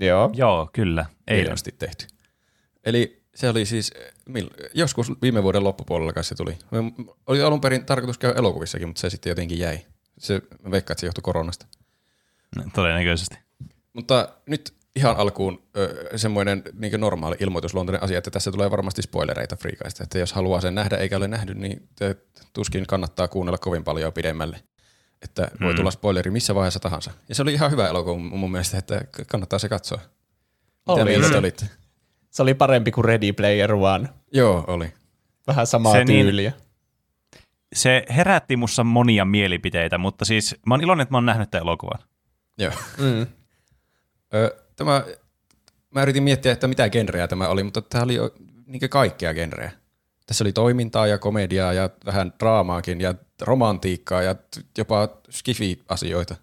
[0.00, 0.30] Joo.
[0.34, 1.06] Joo, kyllä.
[1.28, 1.44] Eilen.
[1.44, 2.06] Hienosti tehty.
[2.84, 4.44] Eli se oli siis, eh,
[4.74, 6.58] joskus viime vuoden loppupuolella kai se tuli.
[6.70, 6.92] Me-
[7.26, 9.78] Oli alun perin tarkoitus käydä elokuvissakin, mutta se sitten jotenkin jäi.
[10.18, 11.66] Se, mä veikkaan, että se johtui koronasta.
[12.74, 13.38] Todennäköisesti.
[13.98, 19.56] Mutta nyt ihan alkuun ö, semmoinen niin normaali ilmoitusluontoinen asia, että tässä tulee varmasti spoilereita
[19.56, 20.02] Freekaista.
[20.02, 22.16] Että jos haluaa sen nähdä eikä ole nähnyt, niin te,
[22.52, 24.60] tuskin kannattaa kuunnella kovin paljon pidemmälle.
[25.22, 27.10] Että voi tulla spoileri missä vaiheessa tahansa.
[27.28, 29.98] Ja se oli ihan hyvä elokuva mun mielestä, että kannattaa se katsoa.
[30.88, 31.04] Mitä Oli.
[31.04, 31.66] mieltä te olitte?
[32.30, 34.08] Se oli parempi kuin Ready Player One.
[34.32, 34.92] Joo, oli.
[35.46, 36.52] Vähän samaa Se niin- tyyliä.
[37.74, 41.62] Se herätti mussa monia mielipiteitä, mutta siis mä oon iloinen, että mä oon nähnyt tämän
[41.62, 41.98] elokuvan.
[42.58, 42.72] Joo.
[42.98, 43.26] Mm.
[44.34, 45.04] Ö, tämä,
[45.90, 48.16] mä yritin miettiä, että mitä genreä tämä oli, mutta tämä oli
[48.66, 49.72] niin kaikkea genreä.
[50.26, 54.34] Tässä oli toimintaa ja komediaa ja vähän draamaakin ja romantiikkaa ja
[54.78, 56.36] jopa skifi-asioita.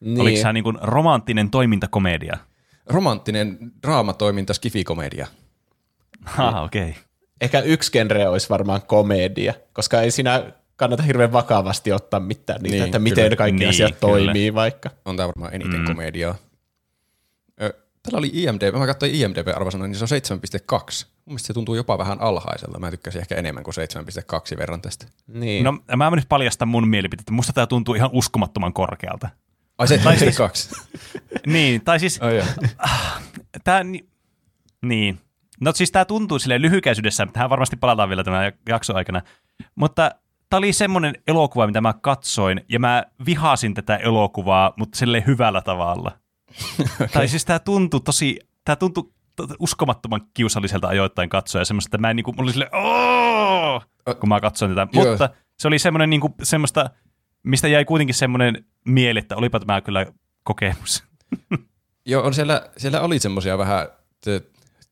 [0.00, 0.20] Niin.
[0.20, 2.38] Oliko se niin kuin romanttinen toimintakomedia?
[2.86, 5.26] Romanttinen draamatoiminta skifikomedia.
[6.38, 6.90] Ah, okei.
[6.90, 7.02] Okay.
[7.40, 12.74] Ehkä yksi genre olisi varmaan komedia, koska ei siinä kannata hirveän vakavasti ottaa mitään niitä,
[12.76, 13.36] Niin, että miten kyllä.
[13.36, 14.00] kaikki Niin, asiat kyllä.
[14.00, 14.90] toimii vaikka.
[15.04, 15.86] On tämä varmaan eniten mm.
[15.86, 16.34] komediaa.
[18.06, 20.40] Tällä oli IMDb, mä katsoin IMDb-arvosana, niin se on
[20.78, 21.06] 7,2.
[21.24, 22.78] Mun mielestä se tuntuu jopa vähän alhaiselta.
[22.78, 23.74] Mä tykkäsin ehkä enemmän kuin
[24.52, 25.06] 7,2 verran tästä.
[25.26, 25.64] Niin.
[25.64, 27.30] No mä nyt paljastan mun mielipiteet.
[27.30, 29.28] Musta tämä tuntuu ihan uskomattoman korkealta.
[29.78, 29.96] Ai 7,2?
[31.46, 32.46] Niin, tai siis oh, joo.
[33.64, 34.06] Tää, ni-
[34.82, 35.20] niin.
[35.60, 39.22] No siis tämä tuntuu silleen lyhykäisyydessä, tähän varmasti palataan vielä tämän jakson aikana,
[39.74, 40.10] mutta
[40.50, 45.62] tämä oli semmoinen elokuva, mitä mä katsoin, ja mä vihasin tätä elokuvaa, mutta sille hyvällä
[45.62, 46.18] tavalla.
[46.94, 47.08] okay.
[47.12, 51.98] Tai siis tämä tuntui tosi, tämä tuntui to- uskomattoman kiusalliselta ajoittain katsoa, ja semmoista, että
[51.98, 53.82] mä en niinku, mulla oli silleen, "Oo!"
[54.20, 55.06] kun mä katsoin tätä, Joo.
[55.06, 56.90] mutta se oli semmoinen niinku, semmoista,
[57.42, 60.06] mistä jäi kuitenkin semmoinen mieli, että olipa tämä kyllä
[60.44, 61.04] kokemus.
[62.06, 63.88] Joo, on siellä, siellä oli semmoisia vähän,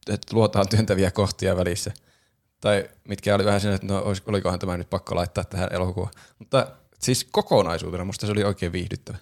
[0.09, 1.93] että luotaan työntäviä kohtia välissä.
[2.61, 6.13] Tai mitkä oli vähän siinä, että no olikohan tämä nyt pakko laittaa tähän elokuvaan.
[6.39, 6.67] Mutta
[6.99, 9.19] siis kokonaisuutena musta se oli oikein viihdyttävä.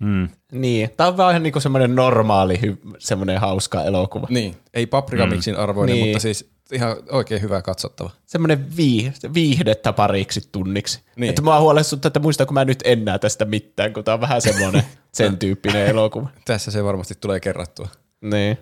[0.00, 0.28] Mm.
[0.52, 2.60] Niin, tämä on vaan ihan niinku semmoinen normaali,
[2.98, 4.26] semmoinen hauska elokuva.
[4.30, 6.06] Niin, ei paprikamiksin arvoinen, Niin.
[6.06, 8.10] mutta siis ihan oikein hyvä katsottava.
[8.26, 10.98] Semmoinen vii- viihdettä pariksi tunniksi.
[10.98, 11.12] Niin.
[11.16, 11.28] Niin.
[11.28, 14.82] Että mua huolestuttaa, että muistanko mä nyt enää tästä mitään, kun tämä on vähän semmoinen
[15.12, 16.28] sen tyyppinen elokuva.
[16.44, 17.88] Tässä se varmasti tulee kerrattua.
[18.20, 18.58] Niin.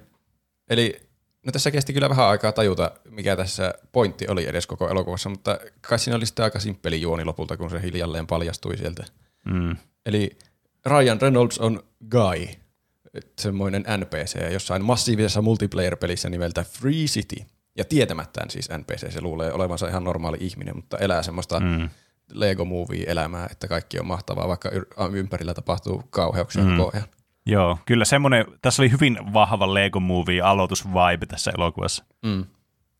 [0.70, 1.00] Eli
[1.46, 5.58] no tässä kesti kyllä vähän aikaa tajuta, mikä tässä pointti oli edes koko elokuvassa, mutta
[5.88, 9.04] kai siinä oli sitten aika simppeli juoni lopulta, kun se hiljalleen paljastui sieltä.
[9.44, 9.76] Mm.
[10.06, 10.38] Eli
[10.86, 12.46] Ryan Reynolds on Guy,
[13.38, 17.36] semmoinen NPC jossain massiivisessa multiplayer-pelissä nimeltä Free City.
[17.78, 21.88] Ja tietämättään siis NPC, se luulee olevansa ihan normaali ihminen, mutta elää semmoista mm.
[22.32, 24.70] Lego Movie-elämää, että kaikki on mahtavaa, vaikka
[25.12, 26.76] ympärillä tapahtuu kauheuksia mm.
[26.76, 27.08] koko ajan.
[27.46, 32.04] Joo, kyllä semmoinen, tässä oli hyvin vahva Lego Movie aloitusvibe tässä elokuvassa.
[32.22, 32.44] Mm.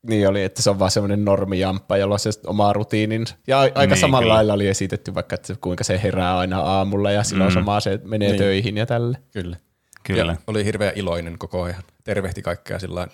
[0.03, 3.35] Niin oli, että se on vaan semmoinen normijamppa, jolla on se oma rutiininsa.
[3.47, 4.35] Ja aika Niin, samalla kyllä.
[4.35, 7.55] lailla oli esitetty vaikka, että kuinka se herää aina aamulla ja silloin mm.
[7.55, 8.39] samaa se menee Niin.
[8.39, 9.19] töihin ja tälle.
[9.33, 9.57] Kyllä.
[10.03, 10.33] Kyllä.
[10.33, 11.83] Ja oli hirveän iloinen koko ajan.
[12.05, 13.09] Tervehti kaikkea sillä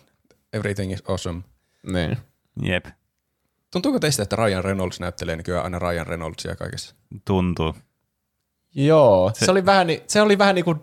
[0.52, 1.42] everything is awesome.
[1.92, 2.16] Niin.
[2.62, 2.84] Jep,
[3.70, 6.94] Tuntuuko teistä, että Ryan Reynolds näyttelee nykyään aina Ryan Reynoldsia kaikessa?
[7.24, 7.74] tuntuu.
[8.74, 10.80] Joo, se, se, oli vähän, ni- se oli vähän niin kuin,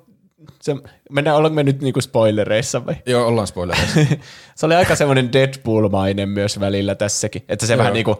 [0.61, 0.75] se,
[1.09, 2.95] mennään, olemme nyt niin kuin spoilereissa vai?
[3.05, 3.99] Joo, ollaan spoilereissa.
[4.55, 7.77] Se oli aika semmoinen Deadpool-mainen myös välillä tässäkin, että se Joo.
[7.77, 8.17] vähän niin kuin,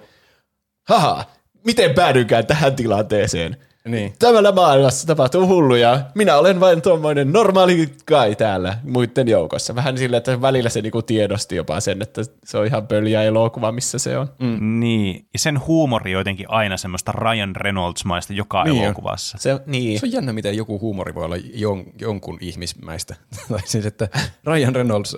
[0.88, 1.26] haha,
[1.66, 3.58] miten päädyinkään tähän tilanteeseen?
[3.88, 4.14] Niin.
[4.19, 6.01] Tämällä maailmassa tapahtuu hulluja.
[6.15, 9.76] Minä olen vain tuommoinen normaali kai täällä muiden joukossa.
[9.76, 13.72] Vähän sillä, että välillä se niinku tiedosti jopa sen, että se on ihan pöljä elokuva,
[13.72, 14.27] missä se on.
[14.39, 14.80] Mm.
[14.80, 18.84] Niin, ja sen huumori jotenkin aina semmoista Ryan Reynolds-maista joka Niin on.
[18.85, 19.38] elokuvassa.
[19.38, 19.99] Se, niin.
[19.99, 23.15] Se on jännä, miten joku huumori voi olla jon, jonkun ihmismäistä.
[23.49, 24.07] tai siis, että
[24.45, 25.18] Ryan Reynolds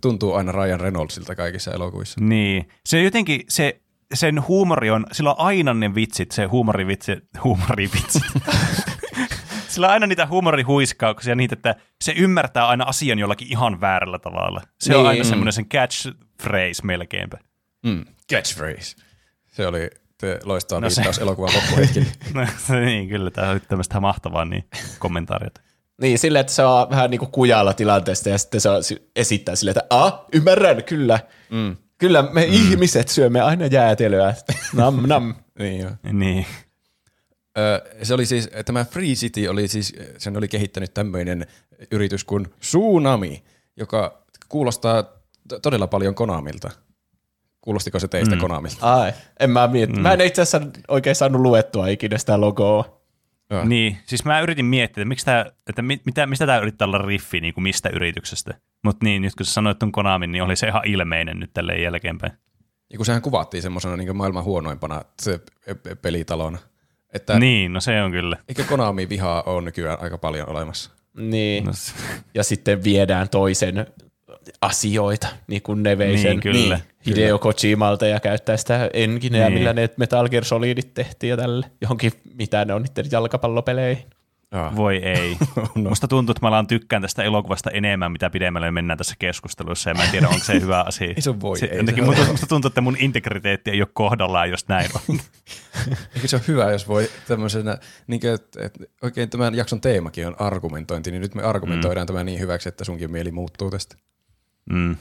[0.00, 2.20] tuntuu aina Ryan Reynoldsilta kaikissa elokuvissa.
[2.20, 3.80] Niin, se jotenkin, se,
[4.14, 7.12] sen huumori on, sillä on aina ne vitsit, se huumorivitsi,
[7.44, 8.22] huumorivitsit.
[9.68, 11.74] sillä on aina niitä huumorihuiskauksia, niitä, että
[12.04, 14.60] se ymmärtää aina asian jollakin ihan väärällä tavalla.
[14.80, 15.08] Se on Niin.
[15.08, 17.38] aina semmoinen sen catchphrase melkeinpä.
[17.86, 18.04] Mm.
[18.32, 18.96] Catchphrase.
[19.46, 19.90] Se oli
[20.44, 22.06] loistava No no se- viittaus elokuvan loppuhetkille.
[22.34, 22.40] No,
[22.84, 24.64] niin, kyllä, tämä oli tämmöistä mahtavaa niin,
[24.98, 25.60] kommentaariota.
[26.00, 28.82] Niin, silleen, että se on vähän niin kuin kujalla tilanteesta ja sitten se on,
[29.16, 31.20] esittää silleen, että a, ymmärrän, kyllä.
[31.50, 31.76] Mm.
[32.00, 32.52] Kyllä me mm.
[32.52, 34.34] ihmiset syömme aina jäätelöä.
[34.72, 35.34] Nam, nam.
[35.58, 35.90] niin joo.
[36.12, 36.46] Niin,
[37.58, 41.46] Ö, se oli siis, tämä Free City oli siis, sen oli kehittänyt tämmöinen
[41.90, 43.42] yritys kuin Tsunami,
[43.76, 46.70] joka kuulostaa t- todella paljon Konamilta.
[47.60, 48.40] Kuulostiko se teistä mm.
[48.40, 49.00] Konamilta?
[49.00, 49.92] Ai, en mä mieti.
[49.92, 50.00] Mm.
[50.00, 53.00] Mä en itse asiassa oikein saanut luettua ikinä sitä logoa.
[53.50, 53.64] Joo.
[53.64, 56.98] niin, siis mä yritin miettiä, että, miksi tää, että mit, mitä, mistä tämä yrittää olla
[56.98, 58.54] riffi, niin kuin mistä yrityksestä.
[58.84, 61.82] Mutta niin, nyt kun sä sanoit tuon Konamin, niin oli se ihan ilmeinen nyt tälleen
[61.82, 62.32] jälkeenpäin.
[62.92, 66.58] Ja kun sehän kuvattiin semmoisena niin maailman huonoimpana se pe- pe- pelitalona.
[67.12, 67.40] Että niin.
[67.40, 68.36] Niin, no se on kyllä.
[68.48, 70.90] eikö Konami vihaa ole nykyään aika paljon olemassa?
[71.16, 71.64] Niin.
[71.64, 71.72] No,
[72.34, 73.86] Ja sitten viedään toisen
[74.62, 76.74] asioita, niin kuin ne vei Niin, sen kyllä.
[76.76, 79.54] Niin, Hideo Kojimalta ja käyttää sitä engineä, Niin.
[79.54, 79.60] niin.
[79.60, 81.66] millä ne Metal Gear Solidit tehtiin ja tälle.
[81.80, 84.04] Johonkin, mitä ne on niiden jalkapallopeleihin.
[84.52, 84.76] Jaa.
[84.76, 85.36] voi ei.
[85.88, 89.94] Musta tuntuu, että mä alan tykkään tästä elokuvasta enemmän, mitä pidemmälle mennään tässä keskustelussa, ja
[89.94, 91.08] mä en tiedä, onko se hyvä asia.
[91.16, 94.50] Ei se voi, Se, ei jotenkin se musta, tuntuu, että mun integriteetti ei ole kohdallaan,
[94.50, 95.20] jos näin on.
[96.14, 100.26] Eikö se ole hyvä, jos voi tämmöisenä, niin kuin, että, että oikein tämän jakson teemakin
[100.26, 102.06] on argumentointi, niin nyt me argumentoidaan mm.
[102.06, 103.96] tämä niin hyväksi, että sunkin mieli muuttuu tästä.
[104.70, 104.96] Mm.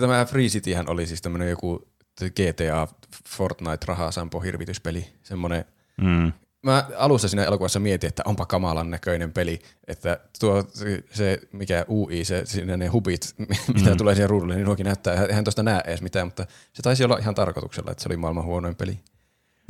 [0.00, 1.88] Tämä Free Cityhän oli siis tämmöinen joku
[2.20, 2.88] GTA
[3.28, 5.64] Fortnite rahasampo hirvityspeli, semmoinen
[6.00, 6.32] Mm.
[6.68, 10.64] Mä alussa siinä elokuvassa mietin, että onpa kamalan näköinen peli, että tuo
[11.10, 13.34] se, mikä UI, se, siinä ne hubit,
[13.74, 13.96] mitä mm.
[13.96, 17.18] tulee siihen ruudulle, niin nuokin näyttää, eihän tuosta näe edes mitään, mutta se taisi olla
[17.18, 19.00] ihan tarkoituksella, että se oli maailman huonoin peli.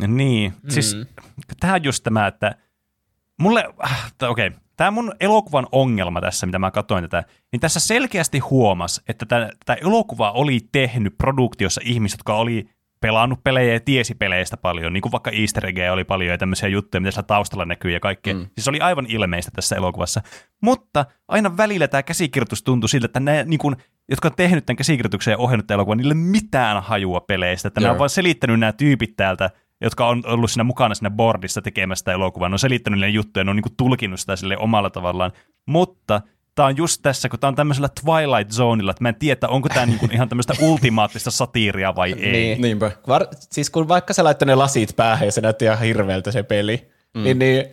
[0.07, 0.71] Niin, mm.
[0.71, 0.97] siis
[1.61, 2.55] tämä on just tämä, että
[3.41, 7.81] mulle, äh, okei, okay, tämä mun elokuvan ongelma tässä, mitä mä katsoin tätä, niin tässä
[7.81, 12.69] selkeästi huomas, että tämä elokuva oli tehnyt produktiossa ihmiset, jotka oli
[13.01, 16.69] pelannut pelejä ja tiesi peleistä paljon, niin kuin vaikka easter eggejä oli paljon ja tämmöisiä
[16.69, 18.35] juttuja, mitä siellä taustalla näkyy ja kaikkea.
[18.35, 18.47] Mm.
[18.55, 20.23] Siis oli aivan ilmeistä tässä elokuvassa.
[20.61, 23.77] Mutta aina välillä tämä käsikirjoitus tuntui siltä, että ne, niin kuin,
[24.09, 27.69] jotka on tehnyt tämän käsikirjoituksen ja ohjannut tämän elokuvan, niille mitään hajua peleistä.
[27.69, 27.83] Että Joo.
[27.85, 29.51] nämä on vaan selittänyt nämä tyypit täältä,
[29.81, 32.49] jotka on ollut siinä mukana siinä boardissa tekemästä elokuvaa.
[32.49, 35.33] Ne on selittänyt niille juttuja, ne on niin kuin tulkinut sitä sille omalla tavallaan.
[35.67, 36.21] Mutta
[36.59, 39.69] tämä on just tässä, kun tämä on tämmöisellä Twilight Zoneilla, että mä en tiedä, onko
[39.69, 42.33] tämä niinku ihan tämmöistä ultimaattista satiiria vai ei.
[42.33, 42.63] Niin.
[42.63, 42.91] Niinpä.
[43.09, 46.43] Var, siis kun vaikka sä laittoi ne lasit päähän ja se näytti ihan hirveältä se
[46.43, 47.23] peli, mm.
[47.23, 47.65] niin, niin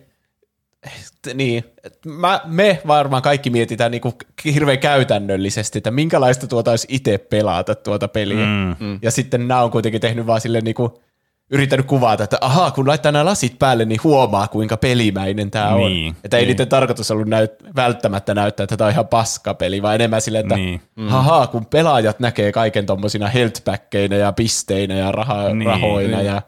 [1.34, 1.64] niin,
[2.06, 4.14] mä, me varmaan kaikki mietitään niin kuin
[4.44, 8.46] hirveän käytännöllisesti, että minkälaista tuota olisi itse pelata tuota peliä.
[8.46, 8.76] Mm.
[8.86, 8.98] mm.
[9.02, 10.90] Ja sitten nämä on kuitenkin tehnyt vaan silleen niin kuin
[11.50, 16.08] yrittänyt kuvata, että ahaa, kun laittaa nämä lasit päälle, niin huomaa, kuinka pelimäinen tämä niin,
[16.08, 16.16] on.
[16.24, 16.48] Että ei niin.
[16.48, 20.56] niiden tarkoitus ollut näyt, välttämättä näyttää, että tämä on ihan paskapeli, vaan enemmän silleen, että
[20.56, 20.80] niin.
[20.96, 21.12] mm.
[21.12, 26.26] ahaa, kun pelaajat näkee kaiken tuommoisina healthbackkeinä ja pisteinä ja raha, niin, rahoina niin.
[26.26, 26.42] ja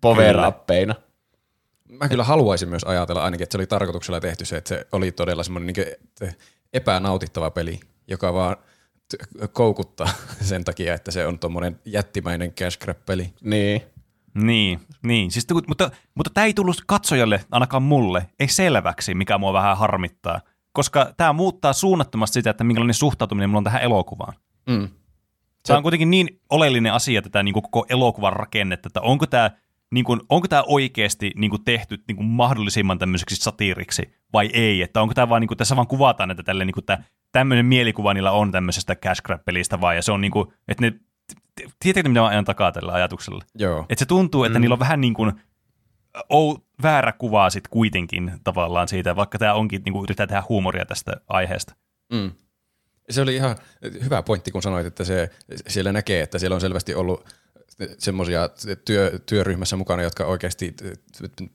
[0.00, 0.36] power
[1.88, 5.12] Mä kyllä haluaisin myös ajatella ainakin, että se oli tarkoituksella tehty se, että se oli
[5.12, 5.96] todella semmoinen niin
[6.72, 8.56] epänautittava peli, joka vaan
[9.52, 10.08] koukuttaa
[10.40, 13.32] sen takia, että se on tuommoinen jättimäinen cash grab-peli.
[13.40, 13.82] Niin.
[14.34, 15.30] Niin, niin.
[15.30, 20.40] Siis, mutta, mutta tämä ei tullut katsojalle, ainakaan mulle, ei selväksi, mikä mua vähän harmittaa.
[20.72, 24.34] Koska tämä muuttaa suunnattomasti sitä, että minkälainen suhtautuminen mulla on tähän elokuvaan.
[24.68, 24.88] Mm.
[25.66, 29.50] Tämä on kuitenkin niin oleellinen asia, tätä niin koko elokuvan rakennetta, että onko tämä,
[29.90, 34.82] niin kuin, onko tämä oikeasti niin kuin tehty niin kuin mahdollisimman tämmöiseksi satiiriksi vai ei.
[34.82, 36.98] Että onko tämä vaan, niin kuin, tässä vaan kuvataan, että tälle, niin kuin, tämä,
[37.32, 40.92] tämmöinen mielikuva niillä on tämmöisestä cash grab-pelistä vai, ja se on niin kuin, että ne
[41.80, 43.44] Tiedätkö, mitä mä ajan takaa tällä ajatuksella?
[43.54, 43.86] Joo.
[43.88, 44.60] Että se tuntuu, että mm.
[44.60, 45.32] niillä on vähän niin kuin
[46.28, 50.86] ou, väärä kuva sit kuitenkin tavallaan siitä, vaikka tämä onkin, niin kuin yritetään tehdä huumoria
[50.86, 51.74] tästä aiheesta.
[52.12, 52.32] Mm.
[53.10, 53.56] Se oli ihan
[54.04, 55.30] hyvä pointti, kun sanoit, että se,
[55.68, 57.34] siellä näkee, että siellä on selvästi ollut
[57.98, 58.48] semmoisia
[58.84, 60.74] työ, työryhmässä mukana, jotka oikeasti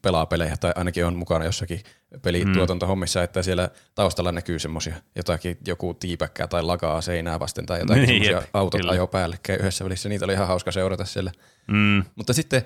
[0.01, 1.83] pelaa pelejä tai ainakin on mukana jossakin
[2.21, 8.03] pelituotantohommissa, että siellä taustalla näkyy semmoisia jotakin, joku tiipäkkää tai lakaa seinää vasten tai jotakin
[8.03, 8.91] niin, semmoisia autot kyllä.
[8.91, 10.09] ajo päällekkäin yhdessä välissä.
[10.09, 11.31] Niitä oli ihan hauska seurata siellä.
[11.67, 12.03] Mm.
[12.15, 12.61] Mutta sitten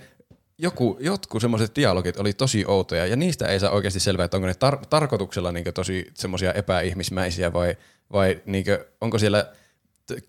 [0.57, 4.47] joku, jotkut semmoiset dialogit oli tosi outoja ja niistä ei saa oikeasti selvää, että onko
[4.47, 7.77] ne tar- tarkoituksella niin tosi semmoisia epäihmismäisiä vai,
[8.13, 8.65] vai niin
[9.01, 9.45] onko siellä–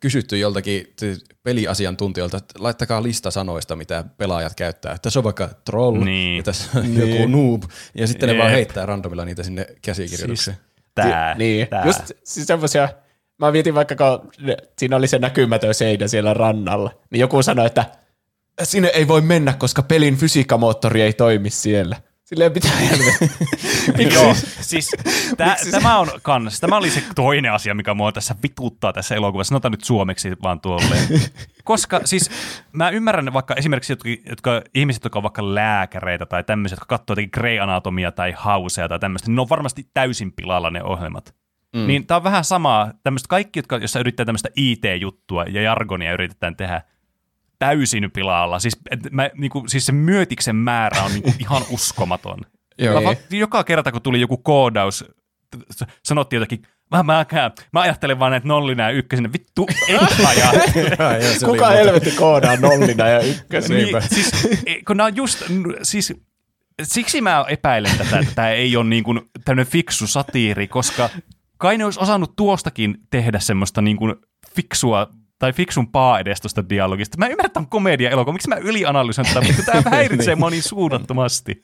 [0.01, 0.94] kysytty joltakin
[1.43, 4.97] peliasiantuntijoilta, että laittakaa lista sanoista, mitä pelaajat käyttää.
[5.02, 6.36] Tässä on vaikka troll niin.
[6.36, 7.11] ja tässä on niin.
[7.11, 7.62] joku noob,
[7.94, 8.36] ja sitten Jeep.
[8.36, 10.57] ne vaan heittää randomilla niitä sinne käsikirjoitukseen.
[10.57, 11.86] Siis tää, niin, tää.
[11.86, 12.89] just siis semmoisia,
[13.39, 14.32] mä mietin vaikka, kun
[14.78, 17.85] siinä oli se näkymätön seinä siellä rannalla, niin joku sanoi, että
[18.62, 21.97] sinne ei voi mennä, koska pelin fysiikkamoottori ei toimi siellä.
[22.31, 22.73] Silleen pitää
[24.15, 24.90] Joo, siis
[25.36, 29.48] tä, tämä on kans, tämä oli se toinen asia, mikä mua tässä vituttaa tässä elokuvassa.
[29.48, 30.97] Sanotaan nyt suomeksi vaan tuolle.
[31.65, 32.31] Koska siis
[32.73, 37.12] mä ymmärrän vaikka esimerkiksi jotka, jotka ihmiset, jotka on vaikka lääkäreitä tai tämmöiset, jotka katsoo
[37.12, 41.35] jotenkin Grey Anatomia tai Housea tai tämmöistä, niin ne on varmasti täysin pilalla ne ohjelmat.
[41.77, 41.86] Mm.
[41.86, 46.57] Niin tää on vähän samaa, tämmöistä kaikki, jotka, jossa yrittää tämmöistä IT-juttua ja jargonia yritetään
[46.57, 46.82] tehdä,
[47.61, 48.59] täysin pilalla.
[48.59, 52.39] Siis, et mä, niinku, siis se myötiksen määrä on niinku ihan uskomaton.
[52.78, 53.01] Joo.
[53.01, 55.05] Mä, joka kerta, kun tuli joku koodaus,
[56.05, 57.27] sanottiin jotakin, mä, mä,
[57.73, 60.01] mä ajattelen vaan näitä nollina ja ykkösinä, vittu, et
[61.45, 63.78] Kuka helvetti koodaa nollina ja ykkösinä?
[63.78, 65.43] niin, siis, e, kun nämä on just,
[65.82, 66.12] siis
[66.82, 71.11] siksi mä epäilen tätä, että tämä ei ole niin kuin tämmöinen fiksu satiiri, koska
[71.59, 74.15] kai ne olisi osannut tuostakin tehdä semmoista niin kuin
[74.55, 75.09] fiksua
[75.40, 77.18] tai fiksumpaa edes tuosta dialogista.
[77.18, 81.62] Mä ymmärrän tämän komedia-elokuva, miksi mä ylianalysoin tätä, mutta tämä häiritsee moni suunnattomasti.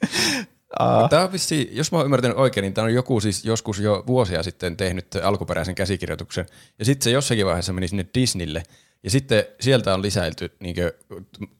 [0.80, 1.08] Uh.
[1.10, 4.04] Tämä on vissi, jos mä oon ymmärtänyt oikein, niin tämä on joku siis joskus jo
[4.06, 6.46] vuosia sitten tehnyt alkuperäisen käsikirjoituksen,
[6.78, 8.62] ja sitten se jossakin vaiheessa meni sinne Disneylle,
[9.02, 10.76] ja sitten sieltä on lisäilty niin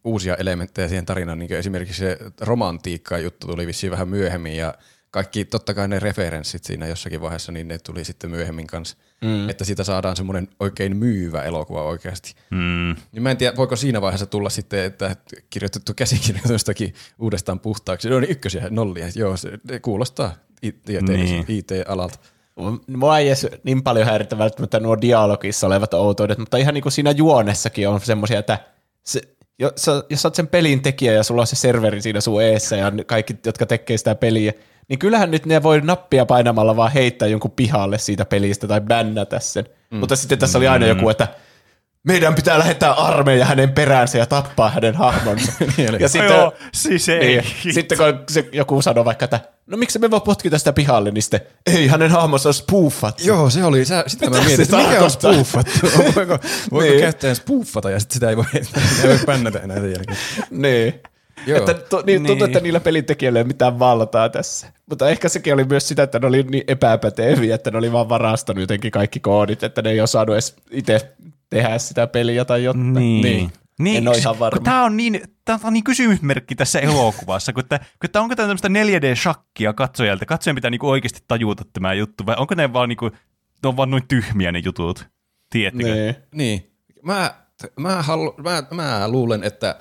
[0.04, 4.74] uusia elementtejä siihen tarinaan, niin esimerkiksi se romantiikka-juttu tuli vissiin vähän myöhemmin, ja
[5.16, 8.96] kaikki totta kai ne referenssit siinä jossakin vaiheessa, niin ne tuli sitten myöhemmin kanssa.
[9.20, 9.48] Mm.
[9.48, 12.34] Että siitä saadaan semmoinen oikein myyvä elokuva oikeasti.
[12.50, 12.96] Mm.
[13.12, 15.16] Niin mä en tiedä, voiko siinä vaiheessa tulla sitten, että
[15.50, 18.10] kirjoitettu käsikirjoitustakin uudestaan puhtaaksi.
[18.10, 19.06] No niin ykkösiä, nollia.
[19.14, 19.50] Joo, se
[19.82, 21.44] kuulostaa niin.
[21.48, 22.18] IT-alalta.
[22.86, 26.92] Mua ei edes niin paljon häiritä välttämättä nuo dialogissa olevat outoudet, mutta ihan niin kuin
[26.92, 28.58] siinä juonessakin on semmoisia, että
[29.02, 29.20] se,
[29.58, 29.72] jos,
[30.10, 32.92] jos sä oot sen pelin tekijä ja sulla on se serveri siinä sun eessä ja
[33.06, 34.52] kaikki, jotka tekee sitä peliä,
[34.88, 39.40] niin kyllähän nyt ne voi nappia painamalla vaan heittää jonkun pihalle siitä pelistä tai bännätä
[39.40, 39.64] sen.
[39.90, 39.98] Mm.
[39.98, 41.28] Mutta sitten tässä oli aina joku, että
[42.02, 45.52] meidän pitää lähettää armeija hänen peräänsä ja tappaa hänen hahmonsa.
[46.00, 47.18] ja sitten, Joo, siis ei.
[47.18, 51.10] niin, sitten kun se joku sanoo vaikka, että no miksi me voi potkita sitä pihalle,
[51.10, 53.24] niin sitten ei hänen hahmonsa on spoofat.
[53.24, 53.84] Joo, se oli.
[53.84, 55.72] Sä, sitä mä mietin, että mikä on spoofattu?
[56.16, 56.38] voiko
[56.72, 57.00] voiko Niin.
[57.00, 58.44] käyttäjän spoofata ja sitten sitä ei voi,
[59.02, 60.18] ei voi pännätä enää sen jälkeen.
[60.50, 61.00] Niin.
[61.46, 61.58] Joo.
[61.58, 62.44] Että to, niin, tuntuu, Niin.
[62.44, 64.72] että niillä pelintekijöillä ei ole mitään valtaa tässä.
[64.90, 68.08] Mutta ehkä sekin oli myös sitä, että ne oli niin epäpäteviä, että ne oli vaan
[68.08, 71.12] varastanut jotenkin kaikki koodit, että ne ei osannut edes itse
[71.50, 72.92] tehdä sitä peliä tai jotain.
[72.92, 73.50] Niin.
[73.78, 73.96] niin.
[73.96, 74.60] En ole ihan varma.
[74.60, 78.46] Tämä on niin, tää on niin kysymysmerkki tässä elokuvassa, kun, tää, kun tää, onko tämä
[78.48, 80.26] tämmöistä 4D-shakkia katsojalta?
[80.26, 83.10] Katsojan pitää niinku oikeasti tajuta tämä juttu, vai onko ne vaan, niinku,
[83.62, 85.06] ne on vaan noin tyhmiä ne jutut?
[85.50, 85.94] Tiedättekö?
[85.94, 86.14] Niin.
[86.34, 86.70] Niin.
[87.02, 87.34] Mä,
[87.80, 89.76] mä, halu, mä, mä luulen, että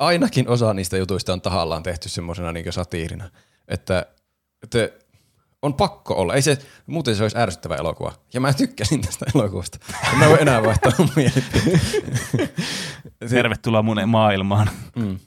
[0.00, 3.30] ainakin osa niistä jutuista on tahallaan tehty semmoisena niin satiirina,
[3.68, 4.06] että,
[4.62, 4.88] että
[5.62, 6.34] on pakko olla.
[6.34, 8.12] Ei se, muuten se olisi ärsyttävä elokuva.
[8.34, 9.78] Ja mä tykkäsin tästä elokuvasta.
[10.12, 11.78] En Mä voi enää vaihtaa mun mielipiteitä.
[13.30, 14.70] Tervetuloa mun maailmaan.
[14.96, 15.18] Mm.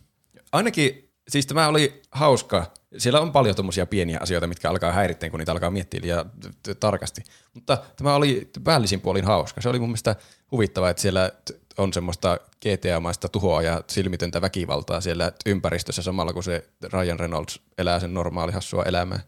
[0.52, 2.72] Ainakin, siis tämä oli hauska.
[2.98, 6.32] Siellä on paljon tommosia pieniä asioita, mitkä alkaa häiritteen, kun niitä alkaa miettiä liian
[6.80, 7.24] tarkasti.
[7.54, 9.62] Mutta tämä oli päällisin puolin hauska.
[9.62, 10.16] Se oli mun mielestä
[10.52, 16.44] huvittavaa, että siellä t- on semmoista GTA-maista tuhoa ja silmitöntä väkivaltaa siellä ympäristössä samalla, kun
[16.44, 19.20] se Ryan Reynolds elää sen normaali hassua elämää.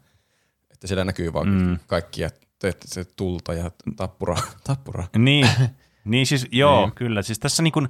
[0.70, 1.78] Että siellä näkyy vaan mm.
[1.86, 2.30] kaikkia
[2.84, 4.36] se tulta ja tappura.
[4.66, 5.04] tappura.
[5.18, 5.48] Niin,
[6.04, 6.94] niin siis joo, niin.
[6.94, 7.22] kyllä.
[7.22, 7.88] Siis tässä, niin kun,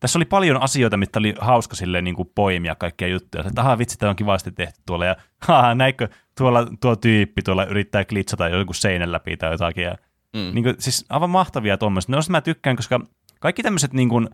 [0.00, 3.44] tässä oli paljon asioita, mitä oli hauska silleen niin kuin poimia kaikkia juttuja.
[3.46, 5.06] Että aha, vitsi, tämä on kivasti tehty tuolla.
[5.06, 5.16] Ja
[5.46, 6.08] haha, näikö
[6.38, 9.84] tuolla tuo tyyppi tuolla yrittää klitsata joku seinän läpi tai jotakin.
[9.84, 9.96] Ja,
[10.32, 10.54] mm.
[10.54, 12.12] niin kuin, siis aivan mahtavia tuommoista.
[12.12, 13.00] Noista mä tykkään, koska
[13.40, 14.28] kaikki tämmöiset niin kuin,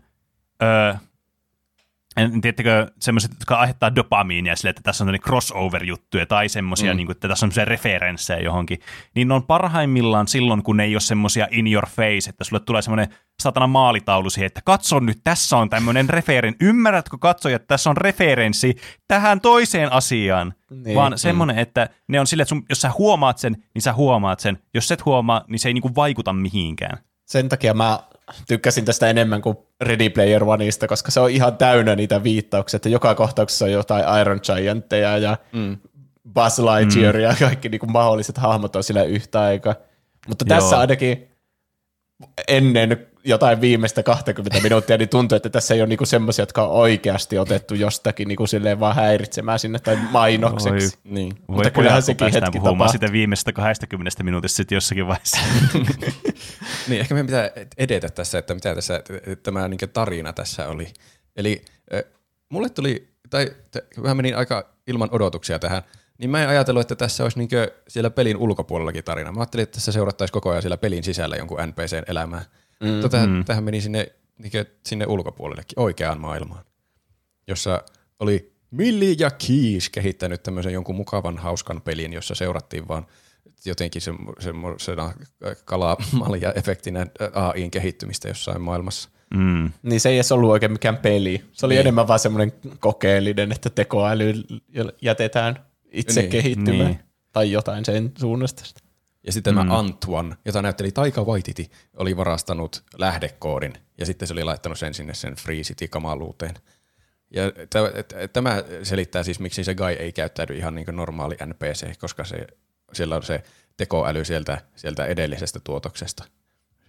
[0.63, 0.93] öö,
[2.17, 6.97] en, tiedättekö, semmoiset, jotka aiheuttaa dopamiinia sille, että tässä on tämmöinen crossover-juttuja tai semmoisia, mm.
[6.97, 8.79] niin kuin, että tässä on semmoisia referenssejä johonkin,
[9.15, 12.59] niin ne on parhaimmillaan silloin, kun ne ei ole semmoisia in your face, että sulle
[12.59, 13.07] tulee semmoinen
[13.43, 17.97] satana maalitaulu siihen, että katso nyt, tässä on tämmöinen referen, ymmärrätkö katsoja, että tässä on
[17.97, 18.75] referenssi
[19.07, 20.95] tähän toiseen asiaan, Niin.
[20.95, 24.39] vaan semmoinen, että ne on silleen, että sun, jos sä huomaat sen, niin sä huomaat
[24.39, 26.97] sen, jos et huomaa, niin se ei niinku vaikuta mihinkään.
[27.25, 27.99] Sen takia mä
[28.47, 32.89] tykkäsin tästä enemmän kuin Ready Player Oneista, koska se on ihan täynnä niitä viittauksia, että
[32.89, 35.77] joka kohtauksessa on jotain Iron Giantteja ja mm.
[36.33, 37.21] Buzz Lightyear mm.
[37.21, 39.75] ja kaikki niin kuin mahdolliset hahmot on sillä yhtä aikaa.
[40.27, 40.59] Mutta Joo.
[40.59, 41.27] tässä ainakin
[42.47, 46.71] ennen jotain viimeistä 20 minuuttia, niin tuntuu, että tässä ei ole niinku semmoisia, jotka on
[46.71, 50.97] oikeasti otettu jostakin niinku silleen vaan häiritsemään sinne tai mainokseksi.
[51.05, 51.11] Oi.
[51.13, 51.33] Niin.
[51.47, 52.91] Voi Mutta kyllähän sekin hetki puhumaan tapahtuu.
[52.91, 55.37] sitä viimeisestä 20 minuutista sitten jossakin vaiheessa.
[56.87, 59.03] Niin, ehkä meidän pitää edetä tässä, että mitä tässä,
[59.43, 60.87] tämä niin tarina tässä oli.
[61.35, 62.03] Eli äh,
[62.49, 63.51] mulle tuli, tai
[63.97, 65.83] mä menin aika ilman odotuksia tähän,
[66.17, 67.49] niin mä en ajatellut, että tässä olisi niin
[67.87, 69.31] siellä pelin ulkopuolellakin tarina.
[69.31, 72.45] Mä ajattelin, että tässä seurattaisi koko ajan siellä pelin sisällä jonkun NPCn elämää.
[72.83, 73.45] Mm, Mutta tähän, mm.
[73.45, 74.07] tähän meni sinne,
[74.37, 74.51] niin
[74.85, 76.65] sinne ulkopuolellekin, oikeaan maailmaan,
[77.47, 77.83] jossa
[78.19, 83.05] oli Milli ja Keys kehittänyt tämmöisen jonkun mukavan hauskan pelin, jossa seurattiin vaan
[83.65, 85.13] jotenkin semmo- semmoisena
[85.65, 89.09] kalamalja efektinä AIin kehittymistä jossain maailmassa.
[89.35, 89.71] Mm.
[89.83, 91.43] Niin se ei edes ollut oikein mikään peli.
[91.51, 91.81] Se oli Niin.
[91.81, 94.33] enemmän vaan semmoinen kokeellinen, että tekoäly
[95.01, 96.31] jätetään itse niin.
[96.31, 96.85] kehittymään.
[96.85, 96.99] Niin.
[97.31, 98.63] Tai jotain sen suunnasta.
[99.23, 99.57] Ja sitten mm.
[99.57, 104.93] tämä Antoine, jota näytteli Taika Waititi, oli varastanut lähdekoodin ja sitten se oli laittanut sen
[104.93, 106.55] sinne sen Free City-kamaluuteen.
[107.31, 107.41] Ja
[108.33, 112.47] tämä selittää siis, miksi se Guy ei käyttäydy ihan niin kuin normaali NPC, koska se,
[112.93, 113.43] siellä on se
[113.77, 116.23] tekoäly sieltä, sieltä edellisestä tuotoksesta,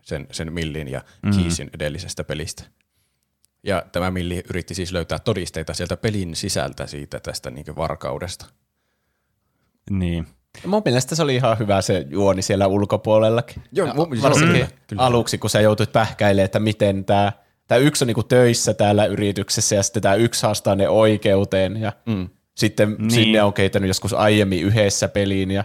[0.03, 1.37] sen, sen Millin ja mm.
[1.37, 2.65] Keysin edellisestä pelistä.
[3.63, 8.47] Ja tämä Milli yritti siis löytää todisteita sieltä pelin sisältä siitä tästä niin varkaudesta.
[9.91, 10.27] Niin.
[10.67, 13.63] Mun mielestä se oli ihan hyvä se juoni siellä ulkopuolellakin.
[13.73, 15.03] Joo, mun- varsinkin joo, kyllä, kyllä.
[15.03, 17.33] aluksi, kun sä joutuit pähkäilemään, että miten tämä
[17.69, 21.93] Tämä yksi on niinku töissä täällä yrityksessä ja sitten tämä yksi haastaa ne oikeuteen ja
[22.07, 22.29] mm.
[22.57, 23.11] sitten niin.
[23.11, 25.65] sinne on kehittänyt joskus aiemmin yhdessä peliin ja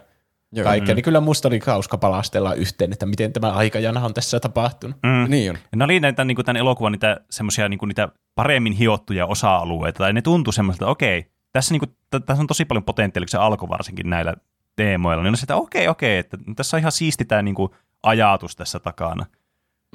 [0.52, 0.64] Joo.
[0.64, 0.96] kaikkea.
[0.96, 4.98] Niin kyllä musta oli hauska palastella yhteen, että miten tämä aikajana on tässä tapahtunut.
[5.04, 5.32] Mm.
[5.32, 5.58] Niin on.
[5.72, 10.14] Ja ne oli näitä, niin tämän elokuvan niitä, semmosia, niin niitä paremmin hiottuja osa-alueita, tai
[10.14, 11.96] ne tuntui semmoiselta, että okei, tässä, niin kuin,
[12.26, 14.34] tässä on tosi paljon potentiaalia, kun se alkoi varsinkin näillä
[14.80, 17.72] teemoilla, niin on se, että okei, okei, että tässä on ihan siisti tämä niin kuin,
[18.04, 19.26] ajatus tässä takana.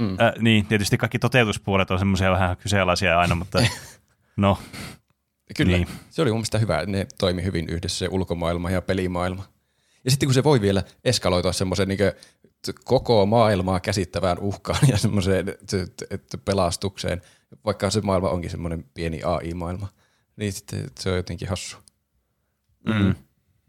[0.00, 0.10] Mm.
[0.20, 3.58] Äh, niin, tietysti kaikki toteutuspuolet on semmoisia vähän kyseenalaisia aina, mutta
[4.36, 4.58] no,
[5.56, 5.88] Kyllä, Niin.
[6.10, 9.44] se oli mun mielestä hyvä, ne toimi hyvin yhdessä se ulkomaailma ja pelimaailma.
[10.04, 11.98] Ja sitten kun se voi vielä eskaloitua semmoisen niin
[12.84, 15.46] koko maailmaa käsittävään uhkaan ja semmoiseen
[16.44, 17.22] pelastukseen,
[17.64, 19.88] vaikka se maailma onkin semmoinen pieni AI-maailma,
[20.36, 21.76] niin sitten se on jotenkin hassu.
[22.86, 23.14] mm.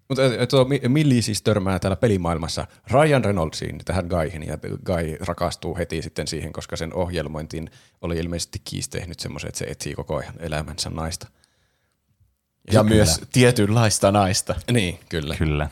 [0.09, 6.01] Mutta tuo Milli siis törmää täällä pelimaailmassa Ryan Reynoldsiin, tähän Guyhin, ja Guy rakastuu heti
[6.01, 7.69] sitten siihen, koska sen ohjelmointiin
[8.01, 11.27] oli ilmeisesti Keys tehnyt semmoisen, että se etsii koko ajan elämänsä naista.
[12.67, 14.55] Ja, ja myös tietynlaista naista.
[14.71, 15.35] Niin, kyllä.
[15.35, 15.69] Kyllä.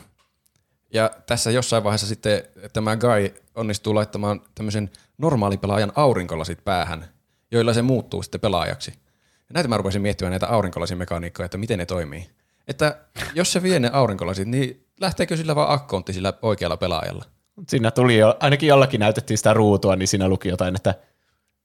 [0.92, 2.42] Ja tässä jossain vaiheessa sitten
[2.72, 7.08] tämä Guy onnistuu laittamaan tämmöisen normaalipelaajan aurinkolasit päähän,
[7.50, 8.92] joilla se muuttuu sitten pelaajaksi.
[9.36, 12.30] Ja näitä mä rupesin miettimään näitä aurinkolasimekaniikkoja, että miten ne toimii.
[12.68, 12.98] Että
[13.34, 17.24] jos se vie ne aurinkolasit, niin lähteekö sillä vaan akkontti sillä oikealla pelaajalla?
[17.68, 20.94] Siinä tuli jo, ainakin jollakin näytettiin sitä ruutua, niin siinä luki jotain, että,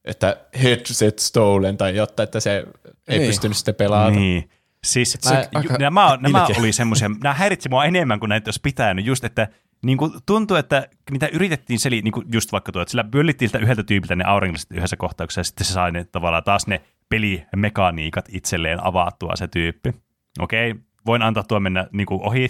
[0.05, 2.65] että headset stolen tai jotta, että se
[3.07, 3.27] ei niin.
[3.27, 4.13] pystynyt sitten pelaamaan.
[4.13, 4.49] Niin.
[4.83, 8.59] Siis mä, se, aika, nämä, nämä oli semmoisia, nämä häiritsi mua enemmän kuin näitä olisi
[8.63, 9.47] pitänyt, just että
[9.81, 13.49] niin kuin tuntuu, että niitä yritettiin seli, niin kuin just vaikka tuo, että sillä pöllittiin
[13.49, 16.81] sitä yhdeltä tyypiltä ne aurinkolasit yhdessä kohtauksessa, ja sitten se sai ne tavallaan taas ne
[17.09, 19.93] pelimekaniikat itselleen avattua se tyyppi.
[20.39, 22.47] Okei, voin antaa tuo mennä niin kuin ohi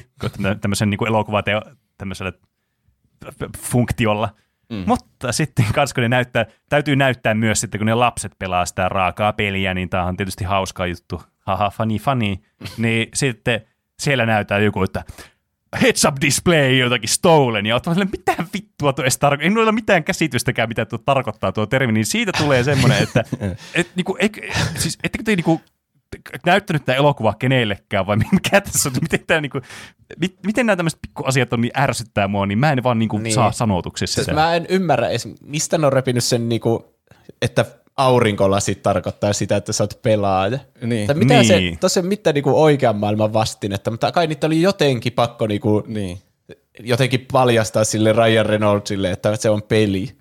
[0.61, 1.61] tämmöisen niin kuin elokuvateo,
[1.97, 2.31] tämmöisellä
[3.57, 4.29] funktiolla.
[4.69, 4.83] Mm.
[4.87, 8.89] Mutta sitten kanssa, kun ne näyttää, täytyy näyttää myös sitten, kun ne lapset pelaa sitä
[8.89, 11.21] raakaa peliä, niin tämä on tietysti hauska juttu.
[11.39, 12.35] Haha, funny, funny.
[12.77, 13.61] niin sitten
[13.99, 15.03] siellä näyttää joku, että
[15.81, 20.03] heads up display jotakin stolen, ja ottamaan mitä vittua tuo edes tarkoittaa, ei ole mitään
[20.03, 23.23] käsitystäkään, mitä tuo tarkoittaa tuo termi, niin siitä tulee semmoinen, että
[23.75, 24.37] et, niinku, et,
[24.75, 25.61] siis, ettekö te niinku,
[26.45, 29.61] näyttänyt tämä elokuva kenellekään, vai mikä tässä on, miten, tämä, niinku,
[30.45, 33.33] miten nämä tämmöiset pikkuasiat on niin ärsyttää mua, niin mä en vaan niinku niin.
[33.33, 36.95] saa sanotuksessa siis Mä en ymmärrä edes, mistä ne on repinyt sen, niinku,
[37.41, 37.65] että
[37.97, 40.59] aurinkolasit tarkoittaa sitä, että sä oot pelaaja.
[40.81, 41.07] Niin.
[41.07, 41.45] Tai mitä niin.
[41.45, 45.83] se, tossa ei mitään niinku oikean maailman vastinetta, mutta kai niitä oli jotenkin pakko niinku,
[45.87, 46.19] niin.
[46.79, 50.19] jotenkin paljastaa sille Ryan Reynoldsille, että se on peli.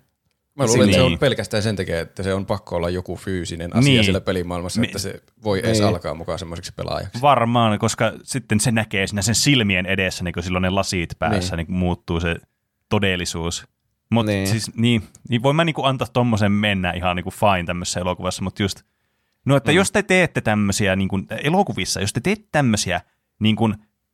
[0.59, 0.89] Mä luulen, niin.
[0.89, 4.03] että se on pelkästään sen takia, että se on pakko olla joku fyysinen asia niin.
[4.03, 5.87] siellä pelimaailmassa, että se voi edes niin.
[5.87, 7.21] alkaa mukaan semmoiseksi pelaajaksi.
[7.21, 11.55] Varmaan, koska sitten se näkee siinä sen silmien edessä, niin kun silloin ne lasit päässä,
[11.55, 12.35] niin, niin muuttuu se
[12.89, 13.67] todellisuus.
[14.11, 14.47] Mutta niin.
[14.47, 18.63] siis niin, niin voin mä niinku antaa tommosen mennä ihan niinku fine tämmöisessä elokuvassa, mutta
[18.63, 18.81] just,
[19.45, 19.75] no että mm.
[19.75, 23.01] jos te teette tämmöisiä niinku, elokuvissa, jos te teette tämmöisiä
[23.39, 23.69] niinku,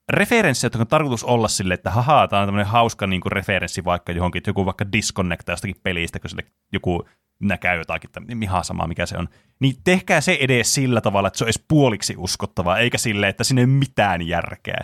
[0.09, 4.11] referenssejä, jotka on tarkoitus olla sille, että haha, tämä on tämmöinen hauska niinku, referenssi vaikka
[4.11, 7.09] johonkin, että joku vaikka disconnecta jostakin pelistä, kun sille joku
[7.39, 9.29] näkää jotakin, niin ihan sama mikä se on,
[9.59, 13.43] niin tehkää se edes sillä tavalla, että se on edes puoliksi uskottavaa, eikä sille, että
[13.43, 14.79] sinne ei ole mitään järkeä.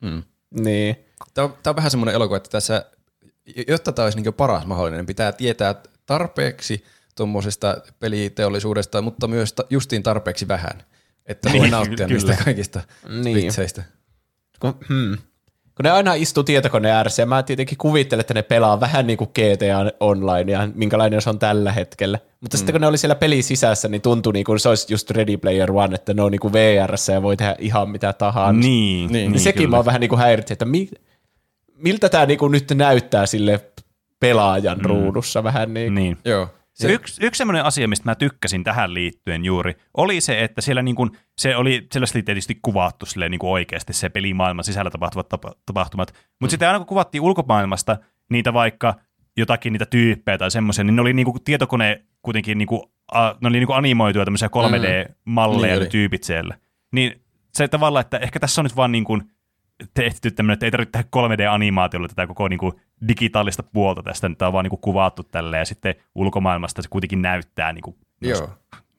[0.00, 0.22] Mm.
[0.60, 0.96] Niin.
[1.34, 2.84] Tämä on, tämä on vähän semmoinen elokuva, että tässä
[3.68, 5.74] jotta tämä olisi niin paras mahdollinen, pitää tietää
[6.06, 6.84] tarpeeksi
[7.16, 10.82] tuommoisesta peliteollisuudesta, mutta myös ta- justiin tarpeeksi vähän,
[11.26, 13.36] että voi niin, nauttia niistä kaikista niin.
[13.36, 13.82] vitseistä.
[14.60, 15.18] Kun, hmm.
[15.78, 19.16] Kun ne aina istuu tietokoneen ääressä, ja mä tietenkin kuvittelen, että ne pelaa vähän niin
[19.16, 22.18] kuin GTA Online, ja minkälainen se on tällä hetkellä.
[22.40, 22.58] Mutta mm.
[22.58, 25.36] sitten kun ne oli siellä pelin sisässä, niin tuntui niin kuin se olisi just Ready
[25.36, 28.60] Player One, että ne on niin kuin vr ja voi tehdä ihan mitä tahansa.
[28.60, 29.70] Niin, niin, niin sekin kyllä.
[29.70, 30.90] mä oon vähän niin kuin häiritsi, että mi-
[31.76, 33.60] miltä tämä niinku nyt näyttää sille
[34.20, 34.84] pelaajan mm.
[34.84, 35.94] ruudussa vähän niin.
[35.94, 36.18] niin.
[36.24, 36.48] Joo.
[36.78, 40.82] Se yksi, yksi sellainen asia, mistä mä tykkäsin tähän liittyen juuri, oli se, että siellä
[40.82, 45.28] niin kuin, se oli selvästi tietysti kuvattu sille niin kuin oikeasti se pelimaailman sisällä tapahtuvat
[45.66, 46.48] tapahtumat, mutta mm.
[46.48, 47.96] sitten aina kun kuvattiin ulkomaailmasta
[48.30, 48.94] niitä vaikka
[49.36, 52.82] jotakin niitä tyyppejä tai semmoisia, niin ne oli niin kuin tietokone kuitenkin, niin kuin,
[53.12, 55.80] a, ne oli niin kuin animoituja tämmöisiä 3D-malleja mm.
[55.80, 56.58] niin, tyypit siellä.
[56.92, 57.20] Niin
[57.54, 59.30] se tavalla, että ehkä tässä on nyt vaan niin kuin
[59.94, 62.72] tehty tämmöinen, että ei tarvitse tehdä 3D-animaatiolla tätä koko niin kuin,
[63.08, 67.22] digitaalista puolta tästä, tämä on vaan niin kuin, kuvattu tälleen, ja sitten ulkomailmasta se kuitenkin
[67.22, 68.50] näyttää niin kuin, Joo.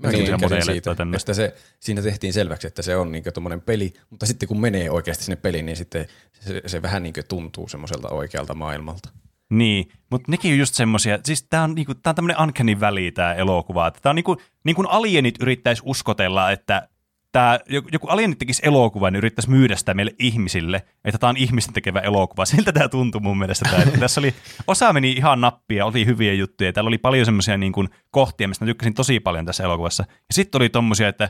[0.04, 0.26] Mä niin,
[0.66, 4.62] siitä, että se, siinä tehtiin selväksi, että se on niin tuommoinen peli, mutta sitten kun
[4.62, 6.06] menee oikeasti sinne peliin, niin sitten
[6.40, 9.10] se, se vähän niin tuntuu semmoiselta oikealta maailmalta.
[9.50, 13.12] Niin, mutta nekin on just semmoisia, siis tämä on, niinku, tää on tämmöinen uncanny väli
[13.12, 16.88] tämä elokuva, että tämä on niinku, niin kuin alienit yrittäisi uskotella, että
[17.32, 17.60] tämä,
[17.92, 22.00] joku alieni tekisi elokuvan, niin yrittäisi myydä sitä meille ihmisille, että tämä on ihmisten tekevä
[22.00, 22.46] elokuva.
[22.56, 23.70] Siltä tämä tuntui mun mielestä.
[23.70, 24.34] Tämä, että tässä oli,
[24.68, 26.74] osa meni ihan nappia, oli hyviä juttuja.
[26.74, 30.04] Täällä oli paljon semmoisia niin kuin, kohtia, mistä mä tykkäsin tosi paljon tässä elokuvassa.
[30.10, 31.30] Ja sitten oli tommosia, että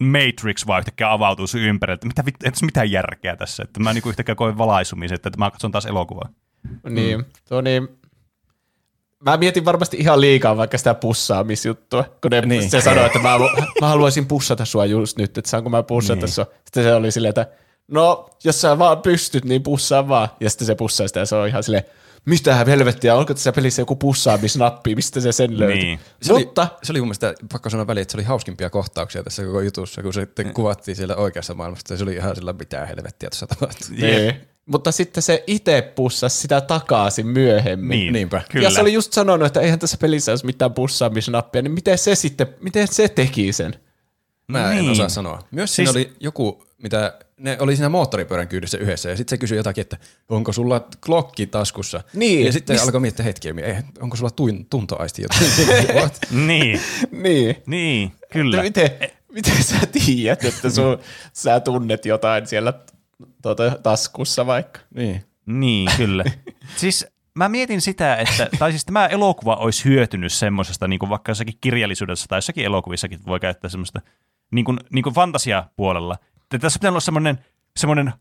[0.00, 3.62] Matrix vaan yhtäkkiä avautuu sun ympärille, että mitä, ei tässä mitään järkeä tässä.
[3.62, 6.28] Että mä niin kuin yhtäkkiä koen valaisumisen, että mä katson taas elokuvaa.
[6.90, 7.24] Niin, mm.
[7.48, 7.88] tuo niin,
[9.24, 12.70] Mä mietin varmasti ihan liikaa vaikka sitä pussaamisjuttua, kun ne, niin.
[12.70, 13.38] se sanoi, että mä,
[13.80, 16.28] mä haluaisin pussata sua just nyt, että saanko mä pussata niin.
[16.28, 16.46] sua.
[16.64, 17.46] Sitten se oli silleen, että
[17.88, 20.28] no, jos sä vaan pystyt, niin pussaa vaan.
[20.40, 21.84] Ja sitten se pussaa sitä ja se on ihan silleen,
[22.24, 25.82] mistä helvettiä, onko tässä pelissä joku pussaamisnappi, mistä se sen löytyy.
[25.82, 26.00] Niin.
[26.22, 29.22] Se, Mutta, oli, se oli mun mielestä, pakko sanoa väliin, että se oli hauskimpia kohtauksia
[29.22, 31.96] tässä koko jutussa, kun se sitten kuvattiin siellä oikeassa maailmassa.
[31.96, 33.88] Se oli ihan sillä mitään helvettiä tuossa tapahtuu.
[33.90, 37.88] Niin mutta sitten se itse pussasi sitä takaisin myöhemmin.
[37.98, 38.42] Niin, Niinpä.
[38.50, 38.64] Kyllä.
[38.64, 42.14] Ja se oli just sanonut, että eihän tässä pelissä olisi mitään pussaamisnappia, niin miten se
[42.14, 43.74] sitten, miten se teki sen?
[44.48, 44.84] Mä niin.
[44.84, 45.38] en osaa sanoa.
[45.50, 45.90] Myös siis...
[45.92, 49.82] siinä oli joku mitä ne oli siinä moottoripyörän kyydissä yhdessä, ja sitten se kysyi jotakin,
[49.82, 49.96] että
[50.28, 52.00] onko sulla klokki taskussa?
[52.14, 52.46] Niin.
[52.46, 56.10] Ja sitten Mis- alkoi miettiä hetkiä, ei, onko sulla tuin, tuntoaisti jotain?
[56.46, 56.80] Niin,
[57.10, 57.56] Niin.
[57.66, 58.62] niin, kyllä.
[58.62, 58.90] Miten,
[59.32, 60.98] miten sä tiedät, että sun,
[61.32, 62.72] sä tunnet jotain siellä
[63.42, 64.80] tuota, taskussa vaikka?
[64.94, 65.24] niin.
[65.46, 66.24] Niin, kyllä.
[66.76, 71.30] siis mä mietin sitä, että, tai siis tämä elokuva olisi hyötynyt semmoisesta, niin kuin vaikka
[71.30, 74.00] jossakin kirjallisuudessa tai jossakin elokuvissakin voi käyttää semmoista
[74.50, 76.16] niin kuin, niin kuin fantasiapuolella.
[76.42, 77.38] Että tässä pitää olla semmoinen,
[77.76, 78.12] semmoinen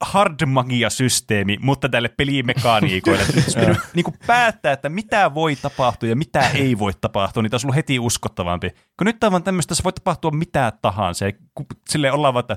[0.00, 3.22] hard magia-systeemi, mutta tälle pelimekaniikoille.
[3.46, 7.54] Että niin kuin päättää, että mitä voi tapahtua ja mitä ei voi tapahtua, niin tämä
[7.54, 8.70] olisi ollut heti uskottavampi.
[8.70, 11.26] Kun nyt tämä on vaan tämmöistä, se voi tapahtua mitä tahansa.
[11.26, 11.32] Ja
[11.88, 12.56] silleen ollaan vaan, että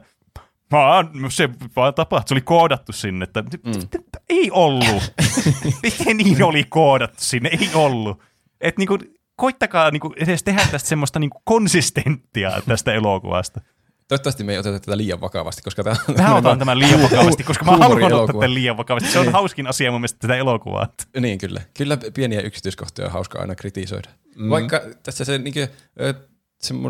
[0.72, 3.24] vaan, se vaan tapahtui, se oli koodattu sinne.
[3.24, 4.02] Että, mm.
[4.30, 5.14] Ei ollut.
[5.84, 7.50] Miten niin oli koodattu sinne?
[7.50, 8.20] Ei ollut.
[8.62, 8.98] Et niinku,
[9.36, 13.62] koittakaa niinku edes tehdä tästä semmoista niinku konsistenttia tästä elokuvasta.
[14.08, 16.16] Toivottavasti me ei oteta tätä liian vakavasti, koska tämä on...
[16.18, 19.10] Mä otan tämän liian vakavasti, koska mä haluan ottaa tämän liian vakavasti.
[19.12, 20.88] Se on hauskin asia mun mielestä tätä elokuvaa.
[21.20, 21.62] Niin, kyllä.
[21.78, 24.10] Kyllä pieniä yksityiskohtia on hauska aina kritisoida.
[24.36, 24.50] Mm.
[24.50, 25.54] Vaikka tässä se niin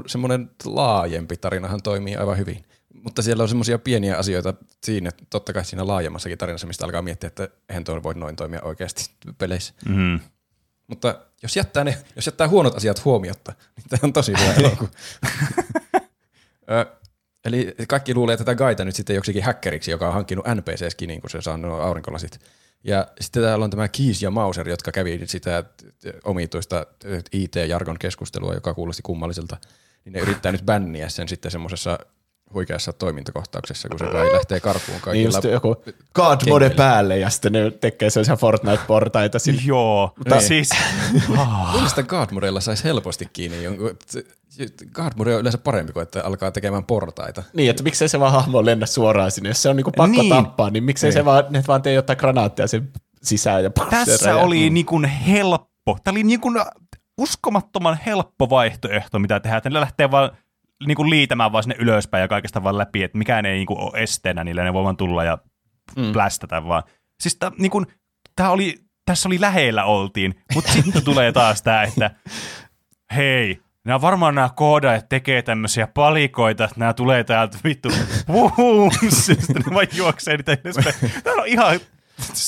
[0.08, 2.64] semmoinen laajempi tarinahan toimii aivan hyvin.
[3.04, 4.54] Mutta siellä on semmoisia pieniä asioita
[4.84, 8.62] siinä, totta kai siinä laajemmassakin tarinassa, mistä alkaa miettiä, että eihän tuo voi noin toimia
[8.62, 9.74] oikeasti peleissä.
[9.86, 10.20] Mm.
[10.88, 14.90] Mutta jos jättää, ne, jos jättää huonot asiat huomiotta, niin tämä on tosi hyvä elokuva.
[17.46, 21.42] Eli kaikki luulee tätä Gaita nyt sitten joksikin häkkeriksi, joka on hankkinut NPC-skinin, kun se
[21.42, 22.40] saa nuo aurinkolasit.
[22.84, 25.64] Ja sitten täällä on tämä Keys ja Mauser, jotka kävi sitä
[26.24, 26.86] omituista
[27.32, 29.58] IT-jargon keskustelua, joka kuulosti kummalliselta.
[30.06, 32.00] Niin ne yrittää nyt bänniä sen sitten semmoisessa
[32.54, 35.28] huikeassa toimintakohtauksessa, kun se vai lähtee karkuun Niin kaikilla.
[35.28, 35.76] just joku
[36.16, 39.62] God mode päälle ja sitten ne tekee sellaisia Fortnite-portaita sille.
[39.66, 40.70] Joo, mutta siis...
[41.74, 43.98] Mielestäni Guardmodella saisi helposti kiinni jonkun.
[44.94, 47.44] Guardmode on yleensä parempi kuin, että alkaa tekemään portaita.
[47.54, 49.50] Niin, että miksei se vaan hahmo lennä suoraan sinne.
[49.50, 50.30] Jos se on niinku pakko Niin.
[50.30, 50.44] niin.
[50.46, 51.14] tappaa, niin miksei Niin.
[51.14, 52.90] se vaan, ne vaan tee jotain granaatteja sen
[53.24, 53.64] sisään.
[53.64, 55.98] Ja Tässä oli niin kuin helppo.
[56.04, 56.62] Tämä oli niin kuin
[57.18, 59.58] uskomattoman helppo vaihtoehto, mitä tehdään.
[59.58, 60.32] Että ne lähtee vaan
[60.88, 63.80] niin kuin liitämään vaan sinne ylöspäin ja kaikesta vaan läpi, että mikään ei niin kuin
[63.80, 65.38] ole esteenä niille, ne voi vaan tulla ja
[65.98, 66.12] mm.
[66.14, 66.84] plästätä vaan.
[67.20, 67.86] Siis tää, niin kuin,
[68.36, 72.12] tää oli, tässä oli lähellä oltiin, mutta sitten tulee taas tämä, että
[73.16, 77.90] hei, Nämä varmaan nämä koodaajat tekee tämmöisiä palikoita, että nämä tulee täältä vittu,
[78.28, 80.96] vuhum, sitten ne vaan juoksee niitä ylöspäin.
[81.24, 81.80] Tämä on ihan,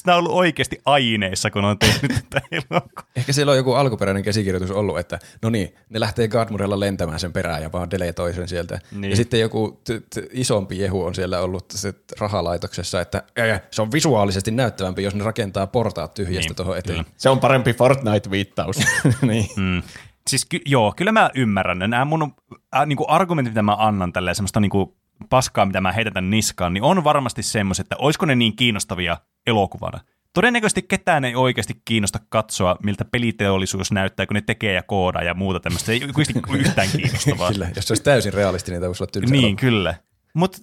[0.06, 3.06] nämä on ollut oikeasti aineissa, kun on tehnyt tätä elokuvaa.
[3.16, 7.34] Ehkä siellä on joku alkuperäinen käsikirjoitus ollut, että no niin, ne lähtee Guardmodella lentämään sen
[7.34, 8.80] perään ja vaan deletoi sen sieltä.
[8.92, 9.10] Niin.
[9.10, 13.82] Ja sitten joku t- t- isompi jehu on siellä ollut se rahalaitoksessa, että "Ää, se
[13.82, 16.98] on visuaalisesti näyttävämpi, jos ne rakentaa portaat tyhjästä Niin, tuohon eteen.
[17.06, 17.10] kyllä.
[17.18, 18.78] Se on parempi Fortnite-viittaus.
[19.22, 19.46] niin.
[19.56, 19.82] Mm.
[20.30, 21.80] Siis ky- joo, kyllä mä ymmärrän.
[21.80, 21.88] ne.
[21.88, 22.34] Nämä mun
[22.76, 24.98] äh, niinku argumentit, mitä mä annan tälle semmoista niinku
[25.30, 29.18] paskaa, mitä mä heitän tän niskaan, niin on varmasti semmoiset, että olisiko ne niin kiinnostavia
[29.48, 30.00] elokuvana.
[30.34, 35.34] Todennäköisesti ketään ei oikeasti kiinnosta katsoa, miltä peliteollisuus näyttää, kun ne tekee ja koodaa ja
[35.34, 35.92] muuta tämmöistä.
[35.92, 37.52] Ei oikeasti yhtään kiinnostavaa.
[37.52, 39.60] Kyllä, jos se olisi täysin realistinen, tämä voisi olla tylsä Niin, elokuva.
[39.60, 39.96] kyllä.
[40.34, 40.58] Mutta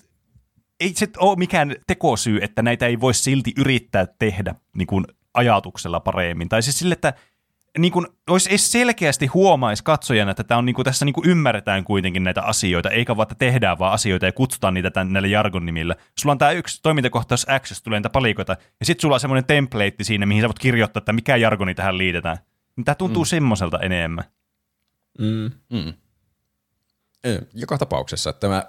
[0.81, 5.05] ei se ole mikään tekosyy, että näitä ei voi silti yrittää tehdä niin kuin
[5.35, 6.49] ajatuksella paremmin.
[6.49, 7.15] Tai siis sille, että
[7.79, 11.29] niin kuin, olisi edes selkeästi huomaisi katsojana, että tämä on, niin kuin, tässä niin kuin
[11.29, 15.29] ymmärretään kuitenkin näitä asioita, eikä vaan, että tehdään vaan asioita ja kutsutaan niitä tämän, näillä
[15.29, 15.97] jargon nimillä.
[16.19, 19.45] Sulla on tämä yksi toimintakohtaus X, jossa tulee niitä palikoita, ja sitten sulla on semmoinen
[19.45, 22.39] template siinä, mihin sä voit kirjoittaa, että mikä jargoni tähän liitetään.
[22.77, 23.27] Niin Tämä tuntuu mm.
[23.27, 24.25] semmoiselta enemmän.
[25.19, 25.51] Mm.
[25.73, 25.93] Mm.
[27.55, 28.65] Joka tapauksessa tämä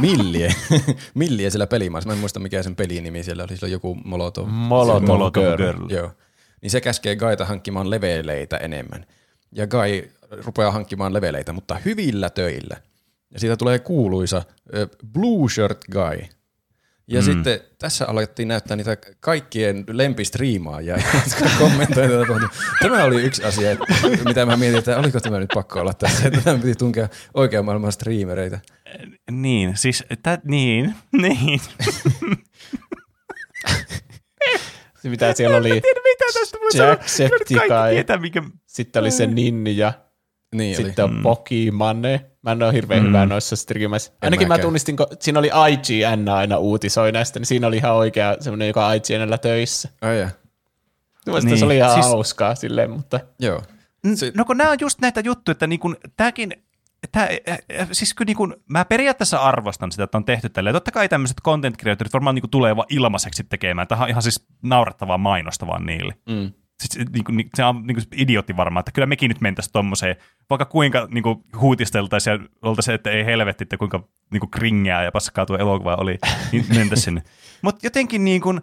[0.00, 0.54] Millie,
[1.14, 4.48] Millie siellä pelimaassa, mä en muista mikä sen pelin nimi siellä oli, sillä joku Molotov.
[4.48, 5.56] Molotov Molotov Girl.
[5.56, 5.90] Girl.
[5.90, 6.10] Joo.
[6.64, 9.06] Niin se käskee Gaita hankkimaan leveleitä enemmän.
[9.52, 12.76] Ja Gai rupeaa hankkimaan leveleitä, mutta hyvillä töillä.
[13.30, 14.42] Ja siitä tulee kuuluisa
[15.12, 16.22] Blue Shirt Guy.
[17.06, 17.24] Ja mm.
[17.24, 22.48] sitten tässä alettiin näyttää niitä kaikkien lempistriimaajia, jotka kommentoivat tätä.
[22.82, 23.84] Tämä oli yksi asia, että-
[24.24, 27.64] mitä mä mietin, että oliko tämä nyt pakko olla tässä, että tämä piti tunkea oikean
[27.64, 28.60] maailman striimereitä.
[29.30, 31.60] Niin, siis, tä, niin, niin.
[35.04, 36.88] Se mitä siellä oli, tiedä, mitä tästä voi sanoa.
[36.88, 37.68] Jacksepticeye.
[37.68, 38.42] Kaikki tietää, mikä...
[38.66, 39.92] sitten oli se Ninja,
[40.54, 40.86] Niin oli.
[40.86, 42.24] sitten on Pokimane.
[42.42, 43.08] Mä en ole hirveän mm.
[43.08, 44.12] hyvä noissa streamissa.
[44.22, 44.66] Ainakin mä mäkään.
[44.66, 48.86] tunnistin, kun siinä oli IGN aina uutisoi näistä, niin siinä oli ihan oikea semmoinen, joka
[48.86, 49.88] on IGNllä töissä.
[50.02, 50.28] Ai ja.
[51.26, 52.12] Mielestäni Niin, se oli ihan siis- siis...
[52.12, 53.62] hauskaa silleen, mutta Joo.
[54.14, 54.32] Se...
[54.36, 56.63] No kun nämä on just näitä juttuja, että niin kun, tämäkin,
[57.12, 57.28] tää,
[57.92, 60.74] siis kyllä niin kun, mä periaatteessa arvostan sitä, että on tehty tälleen.
[60.74, 63.88] Totta kai tämmöiset content creatorit varmaan niin tulee vaan ilmaiseksi tekemään.
[63.88, 66.14] Tämä on ihan siis naurettavaa mainosta vaan niille.
[66.28, 66.52] Mm.
[66.82, 70.16] Siis, niin kuin, se on niin kuin idiotti varmaan, että kyllä mekin nyt mentäisiin tommoseen,
[70.50, 75.04] vaikka kuinka niin kuin, huutisteltaisiin ja oltaisiin, että ei helvetti, että kuinka niin kuin, kringeää
[75.04, 76.18] ja paskaa tuo elokuva oli,
[76.52, 77.22] niin mentäisiin sinne.
[77.62, 78.60] Mutta jotenkin niin kuin,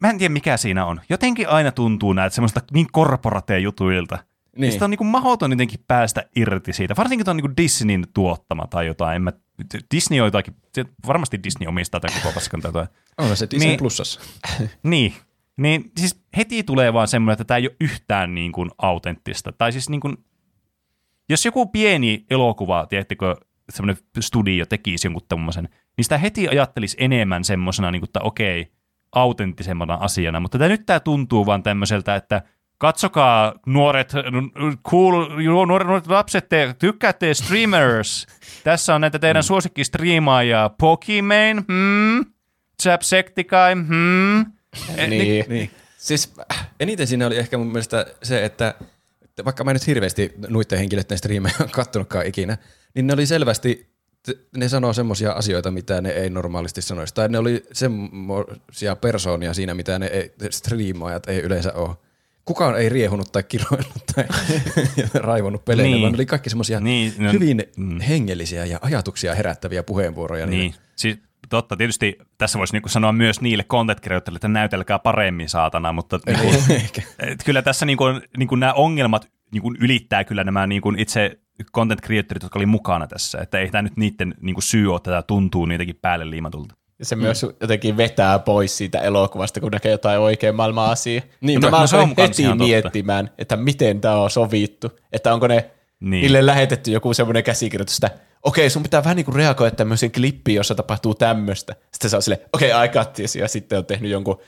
[0.00, 1.00] mä en tiedä mikä siinä on.
[1.08, 4.18] Jotenkin aina tuntuu näitä semmoista niin korporateen jutuilta.
[4.56, 4.72] Niin.
[4.72, 6.94] Sitä on niin kuin mahdoton jotenkin päästä irti siitä.
[6.96, 9.16] Varsinkin tuon niin Disneyn tuottama tai jotain.
[9.16, 9.32] En mä,
[9.94, 10.56] Disney on jotakin,
[11.06, 12.86] varmasti Disney omistaa tämän koko paskan tätä.
[13.18, 14.20] On se Disney niin, Plusassa.
[14.82, 15.14] niin,
[15.56, 19.52] niin siis heti tulee vaan semmoinen, että tämä ei ole yhtään niin kuin autenttista.
[19.52, 20.16] Tai siis niin kuin,
[21.28, 23.36] jos joku pieni elokuva, tiedättekö,
[23.70, 28.72] semmoinen studio tekisi jonkun tämmöisen, niin sitä heti ajattelisi enemmän semmoisena, niin kuin, että okei,
[29.12, 30.40] autenttisemmana asiana.
[30.40, 32.42] Mutta tämä nyt tämä tuntuu vaan tämmöiseltä, että
[32.82, 34.12] katsokaa nuoret,
[34.90, 35.28] cool,
[35.66, 38.26] nuoret, nuoret lapset, te tykkäätte streamers.
[38.64, 39.46] Tässä on näitä teidän mm.
[39.46, 40.70] suosikkistriimaajia.
[40.78, 42.24] Pokimane, hmm,
[42.82, 44.40] Chapsecticai, hmm.
[44.96, 45.44] Eh, niin.
[45.48, 45.70] niin.
[45.96, 46.34] Siis
[46.80, 48.74] eniten siinä oli ehkä mun mielestä se, että
[49.44, 52.58] vaikka mä en nyt hirveästi nuitten henkilöiden striimejä kattonutkaan ikinä,
[52.94, 53.92] niin ne oli selvästi
[54.56, 57.14] ne sanoo semmoisia asioita, mitä ne ei normaalisti sanoisi.
[57.14, 61.96] Tai ne oli semmoisia persoonia siinä, mitä ne ei, striimaajat ei yleensä ole.
[62.44, 64.24] Kukaan ei riehunut tai kiroillut tai
[65.14, 66.02] raivonnut peleille, niin.
[66.02, 68.00] vaan oli kaikki semmoisia niin, no, hyvin mm.
[68.00, 70.46] hengellisiä ja ajatuksia herättäviä puheenvuoroja.
[70.46, 70.74] Niin, niin.
[70.96, 71.76] siis totta.
[71.76, 74.00] Tietysti tässä voisi niinku sanoa myös niille content
[74.36, 77.00] että näytelkää paremmin saatana, mutta niinku,
[77.44, 78.04] kyllä tässä niinku,
[78.36, 81.38] niinku nämä ongelmat niinku ylittää kyllä nämä niinku itse
[81.74, 83.38] content creatorit, jotka oli mukana tässä.
[83.40, 86.74] Että ei tämä nyt niiden niinku syy ole, että tämä tuntuu niitäkin päälle liimatulta.
[87.02, 87.22] Se mm.
[87.22, 91.24] myös jotenkin vetää pois siitä elokuvasta, kun näkee jotain oikein maailman asiaa.
[91.40, 93.42] Niin, no, mä no, aloin heti miettimään, totta.
[93.42, 94.90] että miten tämä on sovittu.
[95.12, 95.70] Että onko ne
[96.00, 96.20] niin.
[96.22, 98.10] niille lähetetty joku semmoinen käsikirjoitus, että
[98.42, 101.74] okei, sun pitää vähän niin kuin reagoida tämmöiseen klippiin, jossa tapahtuu tämmöistä.
[101.92, 103.36] Sitten se on silleen, okei, okay, I got this.
[103.36, 104.40] Ja sitten on tehnyt jonkun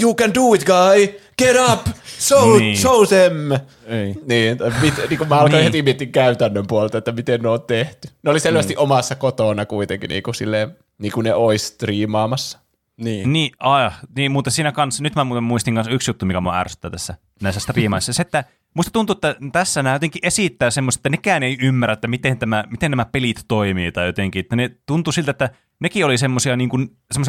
[0.00, 1.20] You can do it, guy!
[1.38, 1.86] Get up!
[2.18, 2.78] Show, niin.
[2.78, 3.60] show them!
[3.86, 4.14] Ei.
[4.26, 5.64] Niin, mit, niin kuin mä alkoin niin.
[5.64, 8.08] heti miettiä käytännön puolta, että miten ne on tehty.
[8.22, 8.78] Ne oli selvästi niin.
[8.78, 12.58] omassa kotona kuitenkin, niin kuin, silleen, niin kuin ne ois striimaamassa.
[12.96, 13.32] Niin.
[13.32, 16.58] Niin, aja, niin, mutta siinä kanssa, nyt mä muuten muistin kanssa yksi juttu, mikä mua
[16.58, 18.44] ärsyttää tässä näissä striimaissa, se, että
[18.74, 22.64] musta tuntuu, että tässä nämä jotenkin esittää semmoista, että nekään ei ymmärrä, että miten, tämä,
[22.70, 25.50] miten nämä pelit toimii tai jotenkin, että ne tuntuu siltä, että
[25.80, 26.70] nekin oli semmoisia niin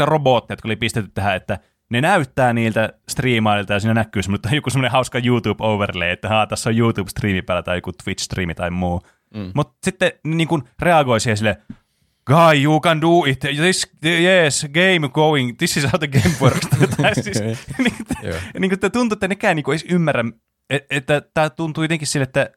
[0.06, 1.60] robotteja, jotka oli pistetty tähän, että
[1.92, 6.70] ne näyttää niiltä striimailta ja siinä näkyy semmoinen, joku semmoinen hauska YouTube-overlay, että haa, tässä
[6.70, 9.02] on YouTube-striimi päällä tai joku Twitch-striimi tai muu.
[9.36, 9.52] Mm.
[9.56, 11.58] Mutta sitten niin kuin reagoi siihen sille,
[12.26, 13.40] Guy, you can do it.
[13.40, 15.58] This, yes, game going.
[15.58, 16.68] This is how the game works.
[17.24, 17.40] siis,
[17.78, 17.94] niin,
[18.60, 20.24] niin tuntuu, että nekään niin kuin, ei ymmärrä,
[20.70, 22.50] että, että tämä tuntuu jotenkin sille, että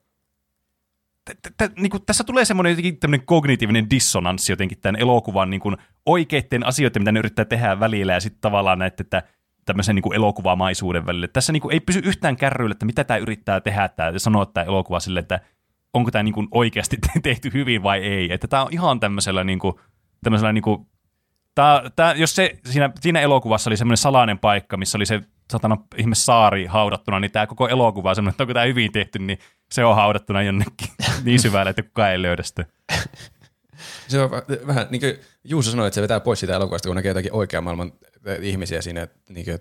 [1.77, 5.77] niin kuin, tässä tulee semmoinen jotenkin tämmöinen kognitiivinen dissonanssi jotenkin tämän elokuvan niin kuin,
[6.07, 9.23] oikeiden asioiden, mitä ne yrittää tehdä välillä, ja sitten tavallaan näette, että
[9.65, 11.29] tämmöisen niin kuin elokuvamaisuuden välillä.
[11.29, 14.47] Tässä niin kuin, ei pysy yhtään kärryillä, että mitä tämä yrittää tehdä, tämä, ja sanoa
[14.47, 15.41] tämä elokuva sille, että
[15.95, 18.33] onko tämä niin kuin oikeasti tehty hyvin vai ei.
[18.33, 19.75] Että tämä on ihan tämmöisellä, niin kuin,
[20.23, 20.87] tämmöisellä niin kuin,
[21.55, 25.21] tämä, tämä, jos se siinä, siinä elokuvassa oli semmoinen salainen paikka, missä oli se
[25.53, 29.19] satana ihme saari haudattuna, niin tämä koko elokuva on semmoinen, että onko tämä hyvin tehty,
[29.19, 29.39] niin
[29.73, 30.89] se on haudattuna jonnekin
[31.25, 32.65] niin syvälle, että kukaan ei löydä sitä.
[34.09, 34.31] Se on
[34.67, 37.65] vähän, niin kuin Juuso sanoi, että se vetää pois siitä elokuvasta, kun näkee jotakin oikean
[37.65, 37.93] maailman
[38.41, 39.59] ihmisiä siinä niin kuin,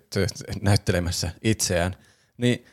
[0.61, 1.95] näyttelemässä itseään.
[2.37, 2.65] Niin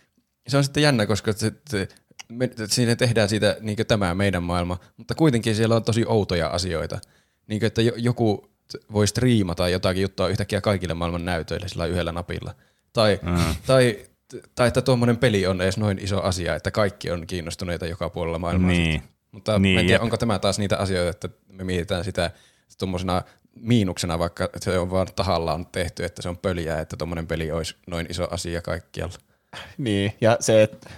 [0.48, 1.88] se on sitten jännä, koska se,
[2.28, 7.00] me, siinä tehdään siitä niin tämä meidän maailma, mutta kuitenkin siellä on tosi outoja asioita.
[7.46, 8.50] Niin kuin, että joku
[8.92, 12.54] voi striimata jotakin juttua yhtäkkiä kaikille maailman näytöille sillä yhdellä napilla.
[12.92, 13.54] Tai, mm.
[13.66, 14.10] tai
[14.54, 18.38] tai että tuommoinen peli on edes noin iso asia, että kaikki on kiinnostuneita joka puolella
[18.38, 18.70] maailmaa.
[18.70, 19.02] Niin.
[19.32, 22.30] Mutta niin, en tiedä, onko tämä taas niitä asioita, että me mietitään sitä
[22.78, 23.22] tuommoisena
[23.54, 27.76] miinuksena, vaikka se on vaan tahallaan tehty, että se on pöliä, että tuommoinen peli olisi
[27.86, 29.14] noin iso asia kaikkialla.
[29.78, 30.90] Niin, ja se, että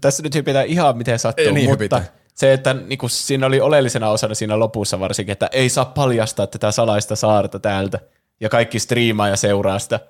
[0.00, 2.12] tässä nyt hypitään ihan miten sattuu, niin mutta hypitä.
[2.34, 6.46] se, että niin kuin siinä oli oleellisena osana siinä lopussa varsinkin, että ei saa paljastaa
[6.46, 8.00] tätä salaista saarta täältä,
[8.40, 10.00] ja kaikki striimaa ja seuraa sitä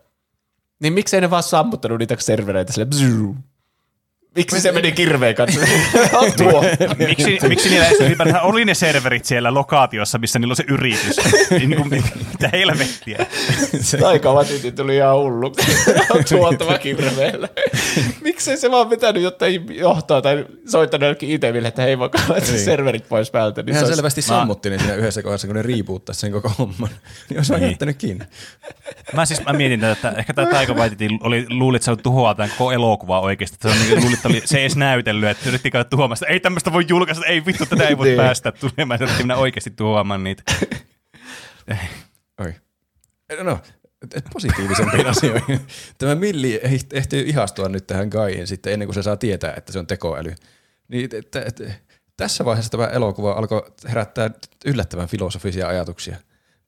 [0.84, 3.34] niin miksei ne vaan sammuttanut niitä servereitä sille bzzz.
[4.36, 5.60] Miksi se meni kirveen kanssa?
[6.38, 6.64] Tuo.
[7.08, 11.16] miksi, miksi niillä ylipäätään oli ne serverit siellä lokaatiossa, missä niillä on se yritys?
[11.50, 13.26] niin kuin, mitä helvettiä.
[14.00, 15.52] Taikavatitin tuli ihan hullu.
[16.28, 17.48] Tuottava kirveellä.
[18.20, 22.64] Miksei se vaan vetänyt jotain johtoa tai soittanut jollekin iteville, että hei vaikka niin.
[22.64, 23.62] serverit pois päältä.
[23.62, 24.26] Niin Hän selvästi mä...
[24.26, 26.90] sammutti ne siinä yhdessä kohdassa, kun ne riipuuttaisi sen koko homman.
[27.28, 27.68] Niin olisi niin.
[27.68, 28.24] jättänyt kiinni.
[29.12, 32.72] Mä siis mä mietin että ehkä tämä Taikavatitin oli, luulit, että se tuhoaa tämän koko
[32.72, 33.56] elokuva oikeasti.
[33.60, 36.26] Se on niin, luulit, oli, se ei edes näytellyt, että yritti käydä tuhoamassa.
[36.26, 38.16] Ei tämmöistä voi julkaista, ei vittu, tätä ei voi niin.
[38.16, 38.98] päästä tulemaan.
[38.98, 40.42] Se yritti minä oikeasti tuhoamaan niitä.
[42.40, 42.54] Oi.
[43.42, 43.58] No,
[44.32, 45.60] positiivisempiin asioihin.
[45.98, 46.60] Tämä Milli
[46.92, 50.34] ehtii ihastua nyt tähän Gaiin sitten ennen kuin se saa tietää, että se on tekoäly.
[50.88, 51.64] Niin, että, että,
[52.16, 54.30] tässä vaiheessa tämä elokuva alkoi herättää
[54.64, 56.16] yllättävän filosofisia ajatuksia.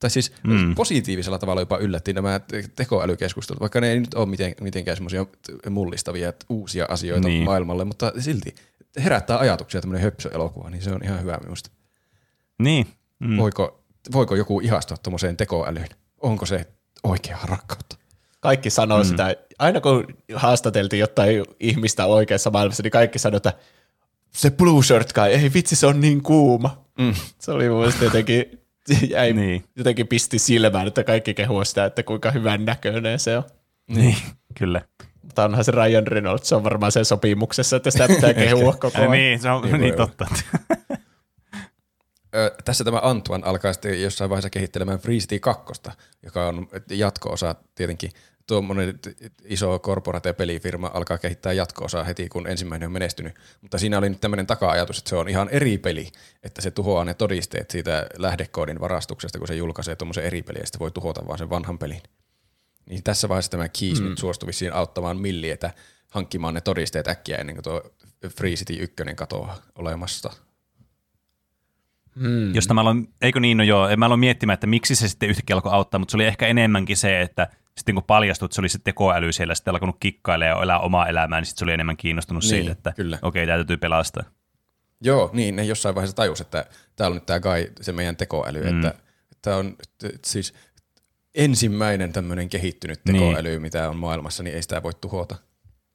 [0.01, 0.75] Tai siis mm.
[0.75, 2.41] positiivisella tavalla jopa yllätti nämä
[2.77, 5.27] tekoälykeskustelut, vaikka ne ei nyt ole miten, mitenkään semmoisia
[5.71, 7.45] mullistavia uusia asioita niin.
[7.45, 8.55] maailmalle, mutta silti
[9.05, 11.71] herättää ajatuksia tämmöinen höpsöelokuva, niin se on ihan hyvä minusta.
[12.59, 12.87] Niin.
[13.19, 13.37] Mm.
[13.37, 15.89] Voiko, voiko joku ihastua tuommoiseen tekoälyyn?
[16.21, 16.67] Onko se
[17.05, 17.97] oikea rakkautta?
[18.41, 19.05] Kaikki sanoo mm.
[19.05, 23.53] sitä, aina kun haastateltiin jotain ihmistä oikeassa maailmassa, niin kaikki sanoo, että
[24.31, 26.85] se blue shirt kai, ei vitsi, se on niin kuuma.
[26.99, 27.15] Mm.
[27.39, 28.61] Se oli mun mielestä jotenkin,
[29.11, 29.65] jäi, niin.
[29.77, 33.45] jotenkin pisti silmään, että kaikki kehuu sitä, että kuinka hyvän näköinen se on.
[33.89, 34.17] Niin,
[34.59, 34.83] kyllä.
[35.23, 38.99] Mutta onhan se Ryan Reynolds, se on varmaan sen sopimuksessa, että sitä pitää kehua koko
[38.99, 39.11] ajan.
[39.11, 40.27] niin, se on niin, niin totta.
[42.35, 45.65] Ö, tässä tämä Antuan alkaa sitten jossain vaiheessa kehittelemään Free City 2,
[46.23, 48.11] joka on jatko-osa tietenkin
[48.47, 48.99] tuommoinen
[49.45, 53.35] iso korporate-pelifirma alkaa kehittää jatko-osaa heti, kun ensimmäinen on menestynyt.
[53.61, 56.09] Mutta siinä oli nyt tämmöinen taka-ajatus, että se on ihan eri peli,
[56.43, 60.67] että se tuhoaa ne todisteet siitä lähdekoodin varastuksesta, kun se julkaisee tuommoisen eri peliä, ja
[60.67, 62.03] sitten voi tuhota vaan sen vanhan pelin.
[62.87, 64.09] Niin tässä vaiheessa tämä Keys mm.
[64.09, 65.71] nyt suostui vissiin auttamaan Milli, että
[66.11, 67.83] hankkimaan ne todisteet äkkiä ennen kuin tuo
[68.29, 70.33] Free City 1 katoaa olemasta.
[72.21, 72.55] Hmm.
[72.55, 75.57] Josta mä aloin, eikö niin, no joo, mä aloin miettimään, että miksi se sitten yhtäkkiä
[75.57, 78.69] alkoi auttaa, mutta se oli ehkä enemmänkin se, että sitten kun paljastui, että se oli
[78.69, 81.97] se tekoäly siellä sitten alkanut kikkailemaan ja elää omaa elämää, niin sitten se oli enemmän
[81.97, 83.19] kiinnostunut niin, siitä, että kyllä.
[83.23, 84.25] okei, okay, tämä täytyy pelastaa.
[85.01, 86.67] Joo, niin ne jossain vaiheessa tajus, että
[86.97, 88.77] tämä on nyt tämä Guy, se meidän tekoäly, mm.
[88.77, 88.95] että
[89.43, 89.77] tämä on
[90.25, 90.55] siis
[91.35, 93.63] ensimmäinen tämmöinen kehittynyt tekoäly, niin.
[93.63, 95.37] mitä on maailmassa, niin ei sitä voi tuhota.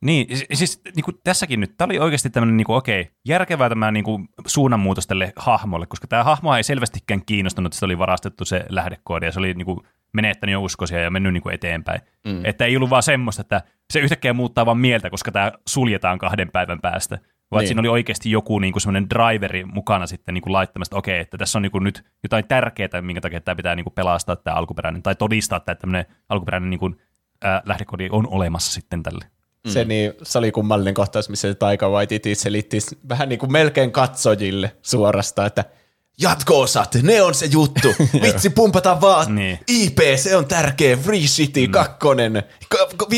[0.01, 3.91] Niin, siis niin kuin tässäkin nyt, tämä oli oikeasti tämmöinen, niin kuin, okei, järkevää tämä
[3.91, 8.45] niin kuin, suunnanmuutos tälle hahmolle, koska tämä hahmo ei selvästikään kiinnostunut, että se oli varastettu
[8.45, 9.79] se lähdekoodi, ja se oli niin kuin,
[10.13, 12.01] menettänyt jo uskoisia ja mennyt niin kuin eteenpäin.
[12.25, 12.45] Mm.
[12.45, 13.61] Että ei ollut vaan semmoista, että
[13.93, 17.19] se yhtäkkiä muuttaa vaan mieltä, koska tämä suljetaan kahden päivän päästä.
[17.51, 17.67] Vaan niin.
[17.67, 21.19] siinä oli oikeasti joku niin kuin semmoinen driveri mukana sitten niin kuin laittamasta, että okei,
[21.19, 24.35] että tässä on niin kuin nyt jotain tärkeää, minkä takia tämä pitää niin kuin pelastaa
[24.35, 27.01] tämä alkuperäinen, tai todistaa, että tämmöinen alkuperäinen niin kuin,
[27.45, 29.25] äh, lähdekodi on olemassa sitten tälle.
[29.65, 29.71] Mm.
[29.71, 32.77] Se, niin, se oli kummallinen kohtaus, missä se Taika Waititi selitti
[33.09, 35.65] vähän niin kuin melkein katsojille suorastaan, että–
[36.21, 37.87] jatko-osat, ne on se juttu.
[38.23, 39.35] Vitsi, pumpataan vaan.
[39.35, 39.59] Niin.
[39.67, 40.97] IP, se on tärkeä.
[40.97, 41.71] Free City mm.
[41.71, 42.43] kakkonen,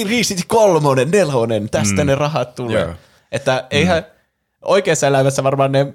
[0.03, 2.07] Free City kolmonen, nelonen, tästä mm.
[2.07, 2.83] ne rahat tulee.
[2.83, 2.95] Yeah.
[3.31, 4.09] Että eihän mm.
[4.61, 5.85] oikeassa elämässä varmaan ne,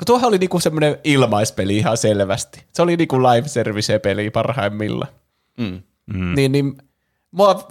[0.00, 2.64] kun tuohan oli niinku semmoinen ilmaispeli ihan selvästi.
[2.72, 5.12] Se oli niinku live service-peli parhaimmillaan.
[5.58, 5.82] Mm.
[6.14, 6.34] Mm.
[6.34, 6.76] Niin, niin
[7.30, 7.68] mua,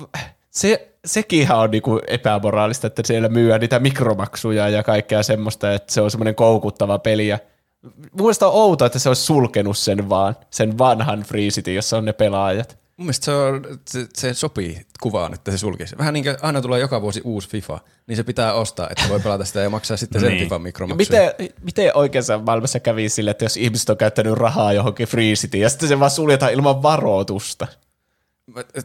[0.50, 6.02] se, sekin on niinku epämoraalista, että siellä myyä niitä mikromaksuja ja kaikkea semmoista, että se
[6.02, 7.40] on semmoinen koukuttava peli ja
[7.84, 11.98] Mun mielestä on outoa, että se olisi sulkenut sen vaan, sen vanhan Free City, jossa
[11.98, 12.78] on ne pelaajat.
[12.98, 15.98] Mun mielestä se, on, se, se sopii kuvaan, että se sulkisi.
[15.98, 19.20] Vähän niin kuin aina tulee joka vuosi uusi FIFA, niin se pitää ostaa, että voi
[19.20, 20.44] pelata sitä ja maksaa sitten sen niin.
[20.44, 21.34] FIFA mikromaksuja.
[21.38, 25.58] Miten, miten oikeassa maailmassa kävi sille, että jos ihmiset on käyttänyt rahaa johonkin Free City
[25.58, 27.68] ja sitten se vaan suljetaan ilman varoitusta?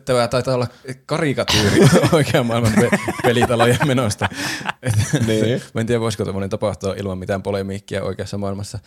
[0.04, 0.66] Tämä taitaa olla
[1.06, 1.80] karikatyyri
[2.12, 2.72] oikean maailman
[3.22, 4.28] pelitalojen menosta.
[5.26, 5.62] niin.
[5.74, 8.78] Mä en tiedä, voisiko tämmöinen tapahtua ilman mitään polemiikkia oikeassa maailmassa.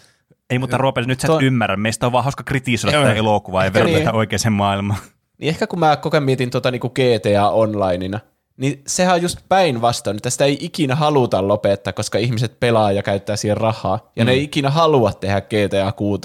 [0.49, 1.39] Ei, mutta Roope, nyt sä et to...
[1.39, 1.77] ymmärrä.
[1.77, 4.15] Meistä on vaan hauska kritisoida tätä elokuvaa ja verrata niin.
[4.15, 4.99] oikeaan maailmaan.
[5.37, 8.19] Niin ehkä kun mä koko mietin tuota niin kuin GTA Onlineina,
[8.57, 13.03] niin sehän on just päinvastoin, että sitä ei ikinä haluta lopettaa, koska ihmiset pelaa ja
[13.03, 14.27] käyttää siihen rahaa, ja mm.
[14.27, 16.21] ne ei ikinä halua tehdä GTA 6.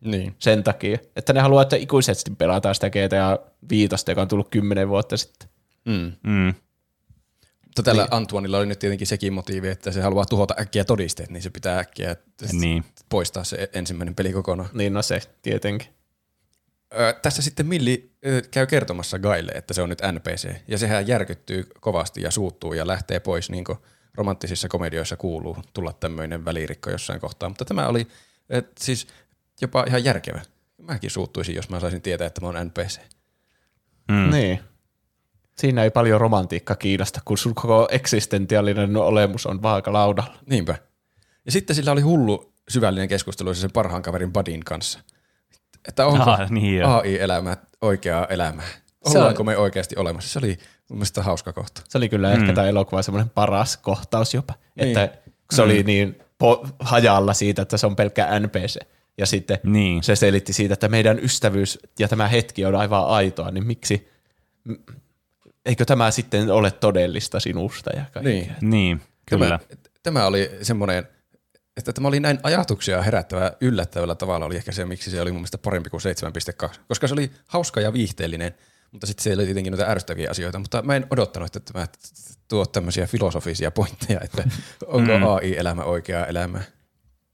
[0.00, 0.34] Niin.
[0.38, 3.38] Sen takia, että ne haluaa, että ikuisesti pelataan sitä GTA
[3.70, 5.48] 5, joka on tullut kymmenen vuotta sitten.
[5.84, 6.12] Mm.
[6.22, 6.54] Mm.
[7.66, 8.14] Mutta tällä niin.
[8.14, 11.78] Antuanilla oli nyt tietenkin sekin motiivi, että se haluaa tuhota äkkiä todisteet, niin se pitää
[11.78, 12.16] äkkiä
[12.52, 12.84] niin.
[13.08, 14.70] poistaa se ensimmäinen peli kokonaan.
[14.72, 15.88] Niin no se, tietenkin.
[16.94, 21.08] Öö, tässä sitten Milli ö, käy kertomassa Gaille, että se on nyt NPC, ja sehän
[21.08, 23.78] järkyttyy kovasti ja suuttuu ja lähtee pois, niin kuin
[24.14, 27.48] romanttisissa komedioissa kuuluu tulla tämmöinen välirikko jossain kohtaa.
[27.48, 28.06] Mutta tämä oli,
[28.50, 29.06] et, siis
[29.60, 30.40] jopa ihan järkevä.
[30.82, 33.00] Mäkin suuttuisin, jos mä saisin tietää, että mä oon NPC.
[34.08, 34.30] Mm.
[34.30, 34.60] Niin.
[35.58, 40.34] Siinä ei paljon romantiikka kiinnosta, kun sun koko eksistentiaalinen olemus on vaakalaudalla.
[40.46, 40.74] Niinpä.
[41.46, 45.00] Ja sitten sillä oli hullu syvällinen keskustelu sen parhaan kaverin Budin kanssa.
[45.88, 48.66] Että onko ah, niin AI-elämä oikeaa elämää?
[49.04, 50.30] Ollaanko me oikeasti olemassa?
[50.30, 50.58] Se oli
[50.88, 51.82] mun mielestä hauska kohta.
[51.88, 52.40] Se oli kyllä mm.
[52.40, 54.54] ehkä tämä elokuva semmoinen paras kohtaus jopa.
[54.74, 54.98] Niin.
[54.98, 55.18] Että
[55.52, 55.64] se mm.
[55.64, 58.78] oli niin po- hajalla siitä, että se on pelkkä NPC.
[59.18, 60.02] Ja sitten niin.
[60.02, 64.08] se selitti siitä, että meidän ystävyys ja tämä hetki on aivan aitoa, niin miksi,
[65.66, 68.22] eikö tämä sitten ole todellista sinusta ja kaikkea.
[68.22, 69.58] Niin, niin kyllä.
[69.58, 71.08] Tämä, tämä oli semmoinen,
[71.76, 75.40] että tämä oli näin ajatuksia herättävä yllättävällä tavalla oli ehkä se, miksi se oli mun
[75.40, 76.00] mielestä parempi kuin
[76.70, 78.54] 7.2, koska se oli hauska ja viihteellinen,
[78.92, 81.86] Mutta sitten siellä oli tietenkin noita ärsyttäviä asioita, mutta mä en odottanut, että mä
[82.48, 84.44] tuot tämmöisiä filosofisia pointteja, että
[84.86, 85.26] onko mm.
[85.26, 86.62] AI-elämä oikeaa elämää.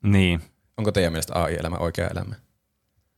[0.02, 0.42] Niin.
[0.78, 2.35] Onko teidän mielestä AI-elämä oikea elämä?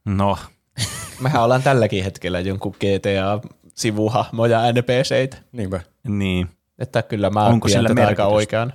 [0.04, 0.38] No.
[1.20, 5.36] Mehän ollaan tälläkin hetkellä jonkun GTA-sivuhahmoja NPCitä.
[5.52, 5.80] Niinpä.
[6.08, 6.48] Niin.
[6.78, 8.72] Että kyllä mä Onko sillä tätä aika oikean.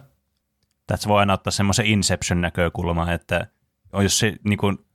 [0.88, 3.48] Tässä voi aina ottaa semmoisen Inception-näkökulman, että
[4.04, 4.86] jos, se, niin kun,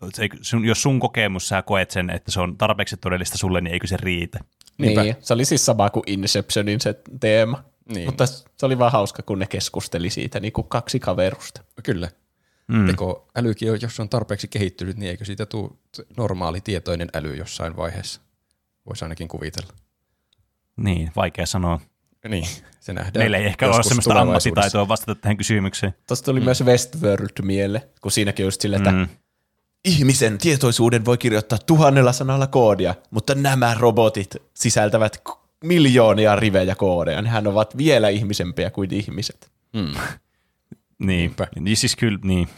[0.64, 3.96] jos sun kokemus sä koet sen, että se on tarpeeksi todellista sulle, niin eikö se
[3.96, 4.38] riitä?
[4.78, 5.02] Niinpä.
[5.02, 7.64] Niin, se oli siis sama kuin Inceptionin se teema.
[7.94, 8.06] Niin.
[8.06, 11.60] Mutta se oli vaan hauska, kun ne keskusteli siitä niin kuin kaksi kaverusta.
[11.82, 12.08] Kyllä.
[12.68, 12.86] Mm.
[12.86, 15.70] Teko älykin, jos on tarpeeksi kehittynyt, niin eikö siitä tule
[16.16, 18.20] normaali tietoinen äly jossain vaiheessa?
[18.86, 19.72] Voisi ainakin kuvitella.
[20.76, 21.80] Niin, vaikea sanoa.
[22.28, 22.46] Niin,
[22.80, 23.22] se nähdään.
[23.22, 25.94] Meillä ei ehkä ole sellaista ammattitaitoa vastata tähän kysymykseen.
[26.06, 26.44] Tuosta tuli mm.
[26.44, 29.08] myös Westworld miele, kun siinäkin just sille, että mm.
[29.84, 35.22] ihmisen tietoisuuden voi kirjoittaa tuhannella sanalla koodia, mutta nämä robotit sisältävät
[35.64, 37.22] miljoonia rivejä koodeja.
[37.22, 39.50] Nehän ovat vielä ihmisempiä kuin ihmiset.
[39.72, 39.94] Mm.
[40.98, 42.48] Niin, niin siis kyllä, niin.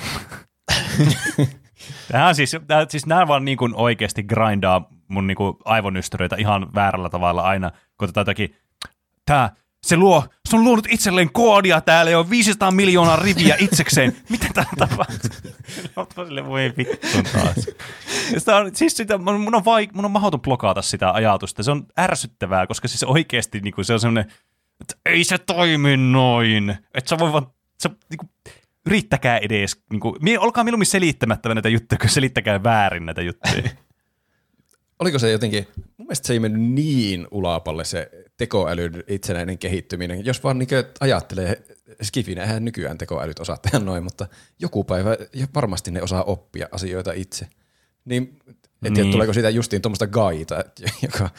[2.12, 6.74] Tämä siis, tämä, siis nämä vaan niin kuin oikeasti grindaa mun niin kuin aivonystyröitä ihan
[6.74, 8.56] väärällä tavalla aina, kun tätä jotakin
[9.24, 9.50] tämä,
[9.82, 14.16] se luo, se on luonut itselleen koodia täällä jo 500 miljoonaa riviä itsekseen.
[14.30, 15.30] Miten tämä tapahtuu?
[16.26, 17.66] sille voi vittu taas.
[18.38, 21.62] Sitä on, siis sitä, mun, on vaik, mun on mahdoton blokata sitä ajatusta.
[21.62, 24.32] Se on ärsyttävää, koska siis oikeasti niin kuin, se on semmoinen,
[24.80, 26.70] että ei se toimi noin.
[26.94, 27.46] Että sä voi vaan,
[27.82, 28.30] sä, niin kuin,
[28.86, 33.62] yrittäkää edes, niin kuin, olkaa mieluummin selittämättä näitä juttuja, kun selittäkää väärin näitä juttuja.
[34.98, 35.66] Oliko se jotenkin,
[35.96, 40.24] mun mielestä se ei mennyt niin ulapalle se tekoälyn itsenäinen kehittyminen.
[40.24, 40.68] Jos vaan niin
[41.00, 41.62] ajattelee,
[42.02, 44.26] Skifinä eihän nykyään tekoälyt osaa tehdä noin, mutta
[44.58, 45.16] joku päivä
[45.54, 47.46] varmasti ne osaa oppia asioita itse.
[48.04, 48.38] Niin
[48.84, 49.12] en tiedä, niin.
[49.12, 50.64] tuleeko siitä justiin tuommoista gaita,
[51.02, 51.30] joka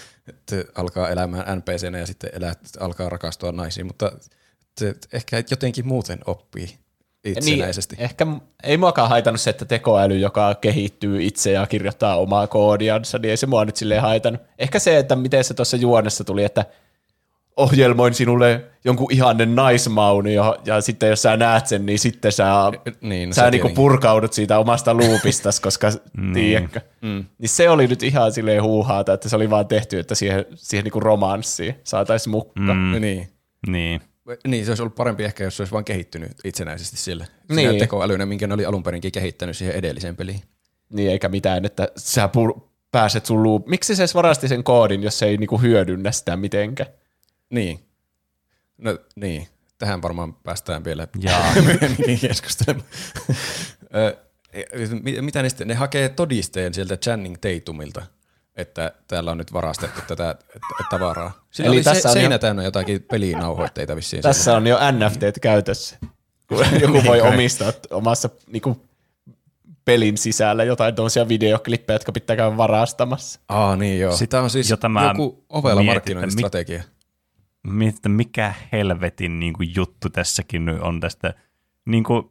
[0.76, 4.12] alkaa elämään NPCnä ja sitten elää, alkaa rakastua naisiin, mutta
[5.14, 6.78] ehkä jotenkin muuten oppii
[7.24, 7.96] itsenäisesti.
[7.96, 8.28] Niin, ehkä
[8.64, 13.38] ei muakaan haitannut se, että tekoäly, joka kehittyy itse ja kirjoittaa omaa koodiansa, niin ei
[13.38, 14.42] se mua nyt silleen haitannut.
[14.60, 16.66] Ehkä se, että miten se tuossa juonessa tuli, että
[17.58, 22.46] ohjelmoin sinulle jonkun ihannen naismauni, ja, ja sitten jos sä näet sen, niin sitten sä,
[23.02, 25.88] niin, no sä niinku purkaudut siitä omasta luupistasi, koska
[26.18, 26.34] niin.
[26.34, 26.82] tiedätkö.
[27.02, 27.26] Mm.
[27.38, 30.84] Niin se oli nyt ihan silleen huuhaata, että se oli vaan tehty, että siihen, siihen
[30.84, 32.74] niinku romanssiin saataisiin mukka.
[32.74, 33.02] Mm.
[33.02, 33.28] Niin.
[33.68, 34.02] Niin.
[34.48, 37.28] Niin, se olisi ollut parempi ehkä, jos se olisi vain kehittynyt itsenäisesti sille.
[37.50, 37.80] Niin.
[37.80, 40.42] tekoälynä, minkä ne oli alun perinkin kehittänyt siihen edelliseen peliin.
[40.90, 43.64] Niin, eikä mitään, että sä pur- pääset sun luu...
[43.68, 46.90] Miksi se edes varasti sen koodin, jos se ei niinku hyödynnä sitä mitenkään?
[47.50, 47.80] Niin.
[48.78, 49.48] No niin,
[49.78, 51.08] tähän varmaan päästään vielä
[51.66, 52.90] myöhemmin keskustelemaan.
[55.22, 55.68] Mitä ne sitten?
[55.68, 58.06] Ne hakee todisteen sieltä Channing Tatumilta–
[58.58, 60.36] että täällä on nyt varastettu tätä
[60.90, 61.44] tavaraa.
[61.52, 62.40] Sillä Eli oli tässä se, on seinä jo...
[62.40, 64.22] täynnä jotakin pelinauhoitteita vissiin.
[64.22, 64.58] Tässä siellä.
[64.58, 65.98] on jo NFT käytössä.
[66.82, 68.82] Joku voi omistaa omassa niin kuin,
[69.86, 73.40] pelin sisällä jotain tuollaisia videoklippejä, jotka pitää käydä varastamassa.
[73.50, 74.16] Aa niin joo.
[74.16, 76.84] Sitä on siis Jota joku ovella markkinointistrategia.
[77.68, 81.34] Mietin, mikä helvetin niin kuin, juttu tässäkin nyt on tästä–
[81.88, 82.24] niin kuin,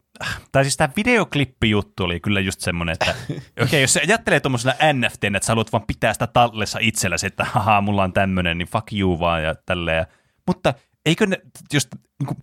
[0.52, 4.74] tai siis tämä videoklippijuttu oli kyllä just semmoinen, että okei, okay, jos se ajattelee tuommoisena
[4.92, 8.68] NFT, että sä haluat vaan pitää sitä tallessa itselläsi, että haha, mulla on tämmöinen, niin
[8.68, 10.06] fuck you vaan ja tälleen.
[10.46, 10.74] Mutta
[11.06, 11.40] eikö ne,
[11.72, 12.38] just niin kuin,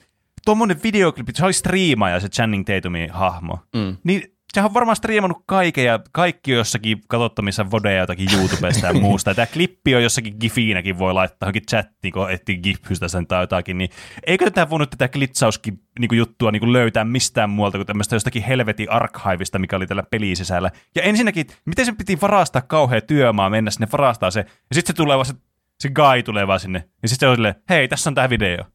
[0.45, 3.97] tuommoinen videoklippi, se oli striimaaja se Channing Tatumin hahmo, mm.
[4.03, 4.23] niin
[4.53, 9.35] sehän on varmaan striimannut kaiken ja kaikki on jossakin katsottamissa vodeja jotakin YouTubesta ja muusta.
[9.35, 13.77] Tämä klippi on jossakin gifiinäkin voi laittaa johonkin chattiin, kun etsii gifystä sen tai jotakin.
[13.77, 13.89] Niin
[14.27, 18.91] eikö tätä voinut tätä glitsauskin niin juttua niin löytää mistään muualta kuin tämmöistä jostakin helvetin
[18.91, 20.71] archiveista, mikä oli tällä pelin sisällä.
[20.95, 24.39] Ja ensinnäkin, miten se piti varastaa kauhea työmaa mennä sinne varastaa se.
[24.39, 25.33] Ja sitten se tulee vaan se,
[25.79, 26.83] se guy tulee vaan sinne.
[27.01, 28.72] Ja sitten se on silleen, hei, tässä on tämä video.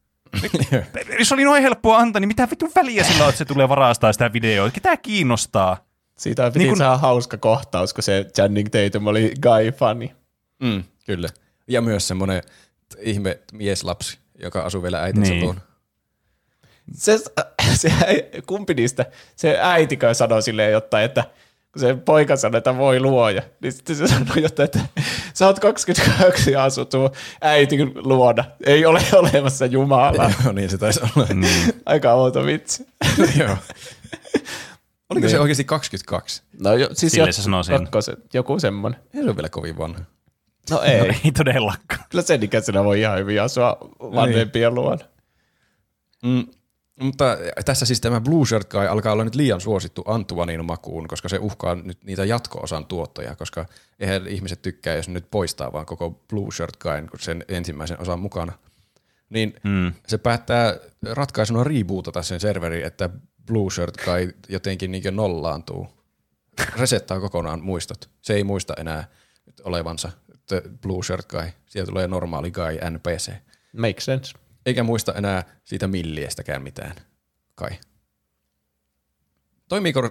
[1.19, 4.13] Jos oli noin helppoa antaa, niin mitä vittu väliä sillä on, että se tulee varastaa
[4.13, 4.69] sitä videoa?
[4.69, 5.85] Ketä kiinnostaa?
[6.17, 6.77] Siitä piti niin kun...
[6.77, 10.11] saada hauska kohtaus, kun se Channing Tatum oli guy-fani.
[10.63, 11.29] Mm, kyllä.
[11.67, 12.43] Ja myös semmoinen
[12.99, 15.43] ihme mieslapsi, joka asuu vielä äitinsä niin.
[15.43, 15.61] luona.
[16.93, 17.19] Se,
[17.75, 17.91] se,
[18.45, 21.23] kumpi niistä, se äitikö sanoi silleen jotain, että
[21.73, 24.79] kun se poika sanoi, että voi luoja, niin sitten se sanoi jotain, että
[25.33, 26.93] sä oot 22 ja asut
[27.41, 28.45] äiti luoda.
[28.65, 30.31] Ei ole olemassa Jumalaa.
[30.43, 31.27] Joo, niin se taisi olla.
[31.33, 31.43] Mm.
[31.85, 32.87] Aika outo vitsi.
[33.39, 33.57] Joo.
[35.09, 35.29] Oliko niin.
[35.29, 36.43] se oikeasti 22?
[36.59, 37.87] No jo, siis Sille se sanoo sen.
[38.33, 38.99] joku semmoinen.
[39.13, 39.99] Ei se ole vielä kovin vanha.
[40.69, 40.99] No ei.
[40.99, 42.03] No, ei todellakaan.
[42.09, 44.75] Kyllä sen ikäisenä voi ihan hyvin asua vanhempien niin.
[44.75, 45.05] luona.
[46.23, 46.47] Mm.
[46.99, 51.29] Mutta tässä siis tämä Blue Shirt Guy alkaa olla nyt liian suosittu Antuanin makuun, koska
[51.29, 53.65] se uhkaa nyt niitä jatko-osan tuottoja, koska
[53.99, 58.53] eihän ihmiset tykkää, jos nyt poistaa vaan koko Blue Shirt Guyn sen ensimmäisen osan mukana.
[59.29, 59.93] Niin mm.
[60.07, 60.77] se päättää
[61.11, 63.09] ratkaisuna rebootata sen serveri, että
[63.45, 65.87] Blue Shirt Guy jotenkin niin nollaantuu.
[66.77, 68.09] Resettaa kokonaan muistot.
[68.21, 69.07] Se ei muista enää
[69.63, 70.11] olevansa
[70.47, 71.49] The Blue Shirt Guy.
[71.65, 73.31] Sieltä tulee normaali Guy NPC.
[73.73, 74.33] Makes sense.
[74.69, 76.95] Eikä muista enää siitä milliestäkään mitään,
[77.55, 77.69] kai.
[79.69, 80.01] Toimiiko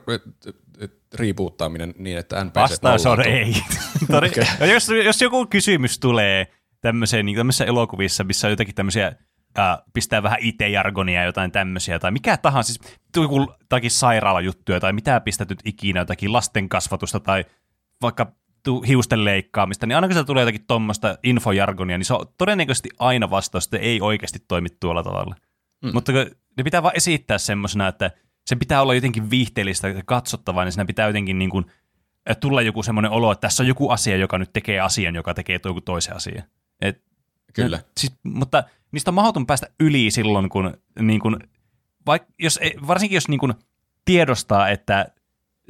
[1.14, 3.54] reboottaaminen niin, että NPC Vastaus on ei.
[4.16, 4.68] okay.
[4.72, 6.46] jos, jos joku kysymys tulee
[6.80, 9.12] tämmöiseen, niin tämmöisissä elokuvissa, missä on jotakin tämmöisiä
[9.58, 13.54] äh, pistää vähän IT-jargonia jotain tämmöisiä, tai mikä tahansa, siis joku
[13.88, 17.44] sairaalajuttuja, tai mitä pistätyt ikinä, jotakin lasten kasvatusta, tai
[18.02, 18.32] vaikka
[18.88, 23.30] hiusten leikkaamista, niin aina kun se tulee jotakin tuommoista infojargonia, niin se on todennäköisesti aina
[23.30, 25.34] vastaus, että ei oikeasti toimi tuolla tavalla.
[25.84, 25.90] Mm.
[25.92, 26.12] Mutta
[26.56, 28.10] ne pitää vaan esittää semmoisena, että
[28.46, 31.64] se pitää olla jotenkin viihteellistä ja katsottavaa, niin siinä pitää jotenkin niin kuin,
[32.40, 35.60] tulla joku semmoinen olo, että tässä on joku asia, joka nyt tekee asian, joka tekee
[35.64, 36.42] joku toisen asian.
[36.80, 37.02] Et,
[37.54, 37.76] Kyllä.
[37.76, 41.36] Et, siis, mutta niistä on mahdoton päästä yli silloin, kun, niin kuin,
[42.06, 43.54] vaik, jos, varsinkin jos niin kuin,
[44.04, 45.06] tiedostaa, että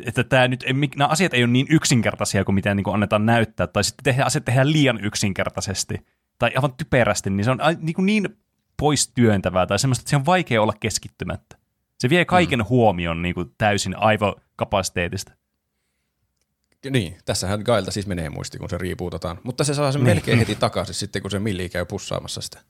[0.06, 0.64] että tämä nyt,
[0.96, 4.44] nämä asiat ei ole niin yksinkertaisia kuin mitä niin annetaan näyttää, tai sitten tehdään, asiat
[4.44, 5.94] tehdään liian yksinkertaisesti,
[6.38, 8.28] tai aivan typerästi, niin se on niin, kuin niin
[8.76, 11.58] pois työntävää, tai semmoista, että se on vaikea olla keskittymättä.
[11.98, 12.64] Se vie kaiken mm.
[12.68, 15.32] huomion niin kuin täysin aivokapasiteetista.
[16.90, 19.38] Niin, tässähän Gailta siis menee muisti, kun se riipuutetaan.
[19.42, 20.16] Mutta se saa sen niin.
[20.16, 22.60] melkein heti takaisin sitten, kun se Milli käy pussaamassa sitä.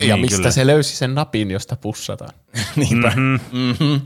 [0.00, 0.50] Ja niin, mistä kyllä.
[0.50, 2.32] se löysi sen napin, josta pussataan.
[2.76, 3.12] Niinpä.
[3.16, 3.58] Mm-hmm.
[3.58, 4.00] Mm-hmm.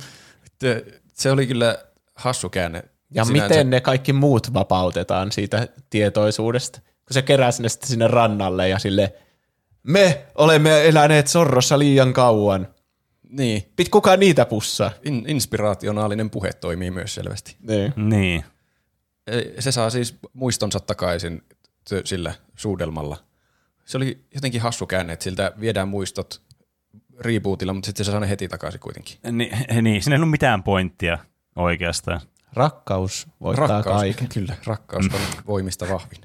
[1.12, 1.78] Se oli kyllä
[2.20, 2.82] hassu käänne.
[3.14, 3.48] Ja Sinänsä...
[3.48, 6.80] miten ne kaikki muut vapautetaan siitä tietoisuudesta?
[6.80, 9.14] Kun se kerää sinne sitten sinne rannalle ja sille
[9.82, 12.68] me olemme eläneet sorrossa liian kauan.
[13.28, 13.72] Niin.
[13.76, 14.90] Pit kukaan niitä pussaa?
[15.02, 17.56] In, inspiraationaalinen puhe toimii myös selvästi.
[17.60, 17.92] Niin.
[17.96, 18.44] niin.
[19.58, 21.42] Se saa siis muistonsa takaisin
[22.04, 23.16] sillä suudelmalla.
[23.84, 26.42] Se oli jotenkin hassu käänne, että siltä viedään muistot
[27.20, 29.18] rebootilla, mutta sitten se saa ne heti takaisin kuitenkin.
[29.32, 29.50] Ni,
[29.82, 31.18] niin, siinä ei ollut mitään pointtia
[31.56, 32.20] oikeastaan.
[32.52, 34.28] Rakkaus voittaa rakkaus, kaiken.
[34.28, 36.20] Kyllä, rakkaus on voimista vahvin.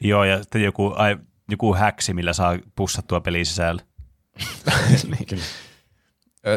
[0.00, 1.16] Joo, ja sitten joku, ai,
[1.50, 3.82] joku häksi, millä saa pussattua pelin sisällä.
[5.10, 5.44] niin, kyllä.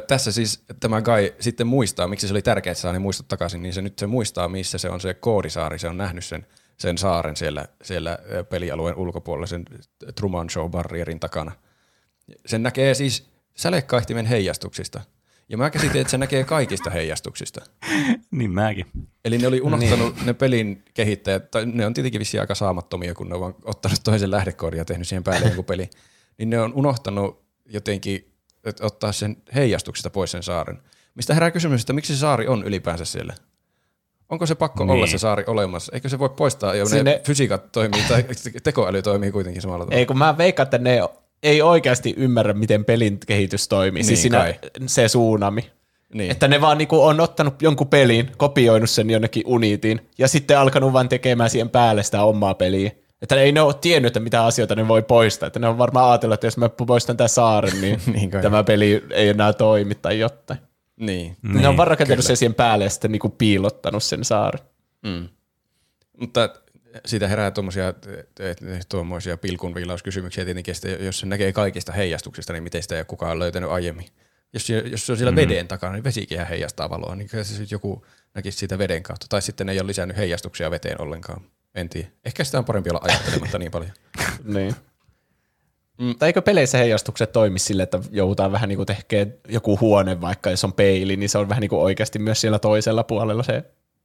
[0.08, 3.62] Tässä siis tämä Guy sitten muistaa, miksi se oli tärkeää, että saa ne muistot takaisin,
[3.62, 6.98] niin se nyt se muistaa, missä se on se koodisaari, se on nähnyt sen, sen
[6.98, 8.18] saaren siellä, siellä
[8.50, 9.66] pelialueen ulkopuolella, sen
[10.16, 11.52] Truman Show-barrierin takana.
[12.46, 15.02] Sen näkee siis sälekaihtimen heijastuksista–
[15.50, 17.62] ja mä käsitin, että se näkee kaikista heijastuksista.
[18.32, 18.86] niin mäkin.
[19.26, 20.26] Eli ne oli unohtanut niin.
[20.26, 24.32] ne pelin kehittäjät, tai ne on tietenkin vissiin aika saamattomia, kun ne on ottanut toisen
[24.32, 25.90] lähdekoodin ja tehnyt siihen päälle joku peli.
[26.38, 30.82] Niin ne on unohtanut jotenkin että ottaa sen heijastuksista pois sen saaren.
[31.16, 33.34] Mistä herää kysymys, että miksi se saari on ylipäänsä siellä?
[34.30, 34.92] Onko se pakko niin.
[34.92, 35.92] olla se saari olemassa?
[35.96, 37.12] Eikö se voi poistaa, jos Sinne...
[37.12, 38.26] ne fysiikat toimii tai
[38.64, 40.00] tekoäly toimii kuitenkin samalla tavalla?
[40.00, 41.00] Ei, kun mä veikkaan, että ne
[41.46, 44.04] ei oikeasti ymmärrä, miten pelin kehitys toimii.
[44.04, 45.72] Siis niin siis siinä, se suunami.
[46.14, 46.32] Niin.
[46.32, 50.94] Että ne vaan niinku on ottanut jonkun pelin, kopioinut sen jonnekin unitiin ja sitten alkanut
[50.94, 52.92] vaan tekemään siihen päälle sitä omaa peliä.
[53.22, 55.48] Että ei ne ole tiennyt, että mitä asioita ne voi poistaa.
[55.48, 59.04] Että ne on varmaan ajatellut, että jos mä poistan tämän saaren, niin, niin tämä peli
[59.12, 60.60] ei enää toimi tai jotain.
[61.00, 61.38] Niin.
[61.42, 64.66] Ne niin, on vaan rakentanut sen siihen päälle ja sitten niinku piilottanut sen saaren.
[65.04, 65.30] Mm.
[66.20, 66.50] Mutta
[67.06, 67.94] siitä herää tuommoisia
[68.90, 73.40] tuommoisia pilkunviilauskysymyksiä tietenkin, että jos se näkee kaikista heijastuksista, niin miten sitä ei ole kukaan
[73.40, 74.06] löytänyt aiemmin.
[74.54, 75.36] Jos, jos se on siellä mm.
[75.36, 79.26] veden takana, niin vesikin heijastaa valoa, niin se joku näkisi siitä veden kautta.
[79.30, 81.42] Tai sitten ei ole lisännyt heijastuksia veteen ollenkaan.
[81.76, 82.08] En tiedä.
[82.26, 83.92] Ehkä sitä on parempi olla ajattelematta niin paljon.
[84.56, 84.76] niin.
[85.98, 86.16] Mm.
[86.16, 90.50] Tai eikö peleissä heijastukset toimi sille, että joudutaan vähän niin kuin tekemään joku huone, vaikka
[90.50, 93.64] jos on peili, niin se on vähän niin kuin oikeasti myös siellä toisella puolella se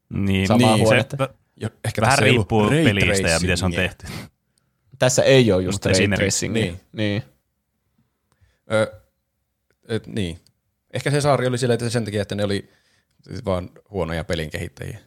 [0.09, 1.07] niin, sama niin, huone.
[1.11, 1.29] Se,
[1.61, 4.07] jo, ehkä Vähän riippuu pelistä ja miten se on tehty.
[4.99, 6.55] Tässä ei ole just ray tracing.
[6.55, 6.81] Niin.
[6.93, 7.23] niin.
[8.73, 9.01] Ö,
[9.89, 10.39] et, niin.
[10.95, 12.71] Ehkä se saari oli sillä, että sen takia, että ne oli
[13.45, 14.99] vaan huonoja pelin kehittäjiä.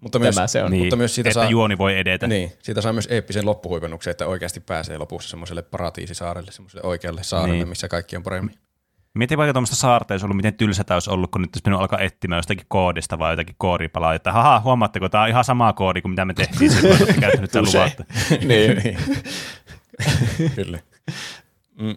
[0.00, 0.70] Mutta myös, Tämä se on.
[0.70, 2.26] Niin, mutta myös siitä että saa, juoni voi edetä.
[2.26, 7.58] Niin, siitä saa myös eeppisen loppuhuipennuksen, että oikeasti pääsee lopussa semmoiselle paratiisisaarelle, semmoiselle oikealle saarelle,
[7.58, 7.68] niin.
[7.68, 8.54] missä kaikki on paremmin.
[9.14, 11.80] Mietin vaikka tuommoista saarta olisi ollut, miten tylsä tämä olisi ollut, kun nyt olisi mennyt
[11.80, 16.02] alkaa etsimään jostakin koodista vai jotakin koodipalaa, että haha, huomaatteko, tämä on ihan sama koodi
[16.02, 18.04] kuin mitä me tehtiin kun käyttänyt tämän luvatta.
[18.48, 18.98] niin, niin.
[20.56, 20.78] Kyllä.
[21.80, 21.96] Mm.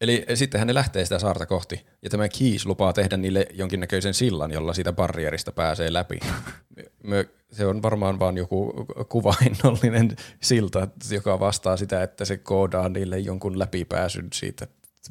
[0.00, 4.50] Eli sittenhän ne lähtee sitä saarta kohti, ja tämä Keys lupaa tehdä niille jonkinnäköisen sillan,
[4.50, 6.20] jolla siitä barrierista pääsee läpi.
[7.02, 13.18] Me, se on varmaan vain joku kuvainnollinen silta, joka vastaa sitä, että se koodaa niille
[13.18, 14.66] jonkun läpipääsyn siitä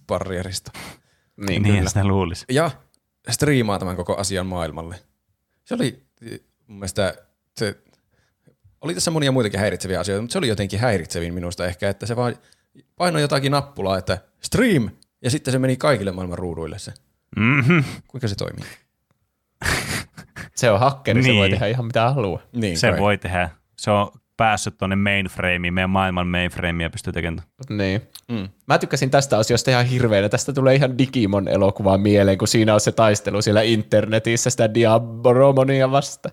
[0.08, 0.72] barrierista.
[1.38, 2.45] Niin, niin sitä luulisi.
[2.49, 2.72] Ja
[3.30, 4.95] striimaa tämän koko asian maailmalle.
[5.65, 6.03] Se oli
[6.67, 7.15] mun mielestä,
[7.57, 7.77] se,
[8.81, 12.15] oli tässä monia muitakin häiritseviä asioita, mutta se oli jotenkin häiritsevin minusta ehkä, että se
[12.15, 12.35] vaan
[12.95, 14.89] painoi jotakin nappulaa, että stream,
[15.22, 16.93] ja sitten se meni kaikille maailman ruuduille se.
[17.35, 17.83] Mm-hmm.
[18.07, 18.65] Kuinka se toimii?
[20.55, 21.33] Se on hakkeri, niin.
[21.33, 21.51] se voi Niin.
[21.59, 22.41] tehdä ihan mitä haluaa.
[22.51, 22.99] Niin, Se kai.
[22.99, 23.49] voi tehdä.
[23.77, 27.47] Se on päässyt tuonne mainframeen, meidän maailman mainframeen ja pystyy tekemään.
[27.69, 28.01] Niin.
[28.27, 28.49] Mm.
[28.67, 30.30] Mä tykkäsin tästä osiosta ihan hirveänä.
[30.30, 35.91] Tästä tulee ihan Digimon elokuvaa mieleen, kun siinä on se taistelu siellä internetissä sitä Diaboromonia
[35.91, 36.30] vasta.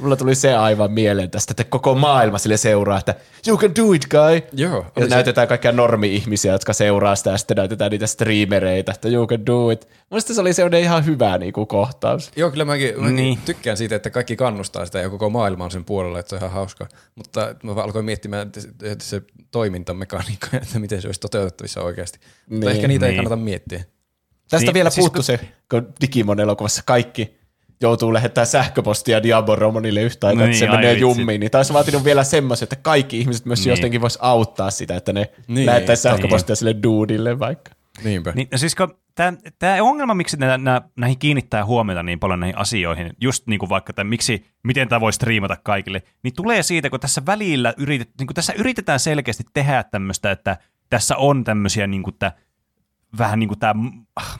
[0.00, 3.14] Mulla tuli se aivan mieleen tästä, että koko maailma sille seuraa, että
[3.46, 4.42] you can do it, guy.
[4.52, 9.08] Joo, Ja se- näytetään kaikkia normi-ihmisiä, jotka seuraa sitä, ja sitten näytetään niitä streamereita, että
[9.08, 9.88] you can do it.
[10.10, 12.30] Mielestäni se oli sellainen ihan hyvä niin kuin, kohtaus.
[12.36, 13.38] Joo, kyllä mäkin, mäkin Niin.
[13.44, 16.40] tykkään siitä, että kaikki kannustaa sitä ja koko maailma on sen puolella, että se on
[16.40, 16.86] ihan hauska.
[17.14, 21.82] Mutta mä vaan alkoin miettimään että se- että se toimintamekaniikka, että miten se olisi toteutettavissa
[21.82, 22.18] oikeasti.
[22.50, 22.76] Mutta Niin.
[22.76, 23.16] ehkä niitä ei Niin.
[23.24, 23.84] kannata miettiä.
[24.50, 25.40] Tästä Niin, vielä siis puuttu se,
[25.70, 27.37] kun Digimon elokuvassa kaikki
[27.80, 31.00] joutuu lähettämään sähköpostia Diaboromonille yhtä aikaa, Niin, että se ai menee vitsi.
[31.00, 31.40] jummiin.
[31.40, 33.70] Niin taisi vaatinut vielä semmoisen, että kaikki ihmiset myös Niin.
[33.70, 37.70] jotenkin vois auttaa sitä, että ne niin, Niin, lähettäisi sähköpostia sille duudille vaikka.
[38.04, 38.32] Niinpä.
[38.34, 38.76] Niin, no siis
[39.58, 43.68] tämä ongelma, miksi nä, nä, näihin kiinnittää huomiota niin paljon näihin asioihin, just niin kuin
[43.68, 48.10] vaikka, että miksi, miten tämä voi striimata kaikille, niin tulee siitä, kun tässä välillä yritet,
[48.18, 50.56] niin kuin tässä yritetään selkeästi tehdä tämmöistä, että
[50.90, 52.32] tässä on tämmöisiä, niin kuin, että
[53.18, 53.74] vähän niin kuin tämä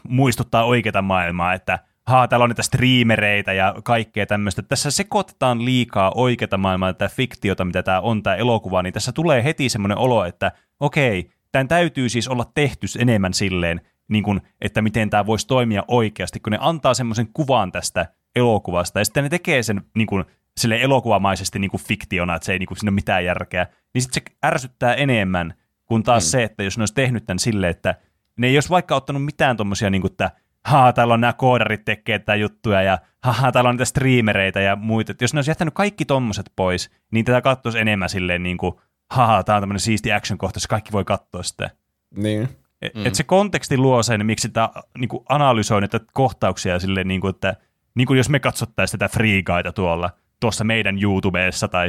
[0.09, 1.79] muistuttaa oikeata maailmaa, että
[2.09, 4.63] haa, täällä on niitä striimereitä ja kaikkea tämmöistä.
[4.63, 9.45] Tässä sekoitetaan liikaa oikeata maailmaa, tätä fiktiota, mitä tämä on, tämä elokuva, niin tässä tulee
[9.45, 14.83] heti semmoinen olo, että okei, tämän täytyy siis olla tehty enemmän silleen, niin kuin, että
[14.83, 18.07] miten tämä voisi toimia oikeasti, kun ne antaa semmoisen kuvan tästä
[18.37, 20.25] elokuvasta, ja sitten ne tekee sen niin kuin,
[20.57, 24.03] sille elokuvamaisesti niin kuin fiktiona, että se ei niin kuin, siinä ole mitään järkeä, niin
[24.03, 25.55] sitten se ärsyttää enemmän
[25.85, 26.29] kuin taas mm.
[26.29, 27.95] se, että jos ne olisi tehnyt tämän silleen, että
[28.37, 30.31] ne ei olisi vaikka ottanut mitään tuommoisia, niin kuin, että
[30.65, 34.77] haa, täällä on nämä koodarit tekee tätä juttuja ja haha, täällä on niitä streamereita ja
[34.77, 35.13] muita.
[35.13, 38.75] Et jos ne olisi jättänyt kaikki tommoset pois, niin tätä katsoisi enemmän silleen niin kuin,
[39.11, 41.71] haha, tää on tämmöinen siisti action-kohta, jossa kaikki voi katsoa sitä.
[42.17, 42.49] Niin.
[42.83, 43.07] Et, mm.
[43.07, 47.31] et se konteksti luo sen, miksi sitä niin kuin analysoi näitä kohtauksia silleen, niin kuin,
[47.31, 47.57] että
[47.95, 51.89] niin kuin jos me katsottaisiin tätä Free Guyta tuolla, tuossa meidän YouTubessa tai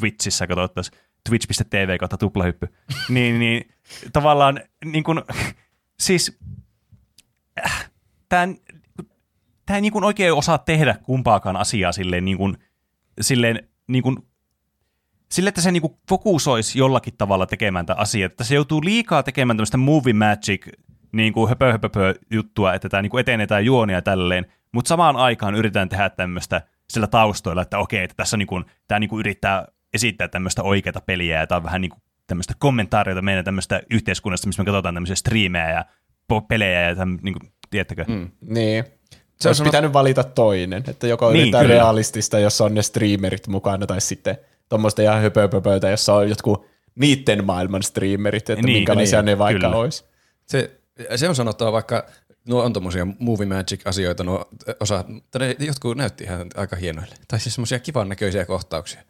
[0.00, 2.68] Twitchissä katsottaisiin, twitch.tv kautta tuplahyppy,
[3.08, 3.68] niin, niin
[4.12, 5.22] tavallaan niin kuin,
[6.06, 6.38] siis
[8.32, 8.54] tämä
[9.66, 12.58] tämä ei niin kuin oikein osaa tehdä kumpaakaan asiaa silleen, niin kuin,
[13.20, 14.16] silleen niin kuin,
[15.32, 18.26] sille, että se niin kuin fokusoisi jollakin tavalla tekemään tätä asiaa.
[18.26, 20.66] Että se joutuu liikaa tekemään tämmöistä movie magic
[21.12, 24.46] niin kuin höpö, höpö, höpö juttua, että tämä niin kuin etenee tämä juoni ja tälleen,
[24.72, 28.98] mutta samaan aikaan yritetään tehdä tämmöistä sillä taustoilla, että okei, että tässä niin kuin, tämä
[28.98, 33.22] niin kuin yrittää esittää tämmöistä oikeata peliä ja tämä on vähän niin kuin tämmöistä kommentaariota
[33.22, 35.84] meidän tämmöistä yhteiskunnasta, missä me katsotaan tämmöisiä striimejä ja
[36.48, 38.04] pelejä ja täm, niin kuin, tiedättekö?
[38.08, 38.30] Mm.
[38.40, 38.84] Niin.
[39.40, 41.74] Se olisi pitänyt valita toinen, että joko Niin, yritetään kyllä.
[41.74, 47.44] realistista, jossa on ne streamerit mukana, tai sitten tuommoista ihan höpöpöpöitä, jossa on jotkut niitten
[47.44, 49.76] maailman streamerit, että Niin, minkälaisia niin, ne vaikka kyllä.
[49.76, 50.04] olisi.
[50.46, 50.80] Se,
[51.16, 52.06] se on sanottava vaikka,
[52.48, 54.48] nuo on tommosia movie magic-asioita, nuo
[54.80, 57.14] osa, mutta ne jotkut näytti ihan aika hienoille.
[57.28, 59.00] Tai siis semmoisia kivan näköisiä kohtauksia.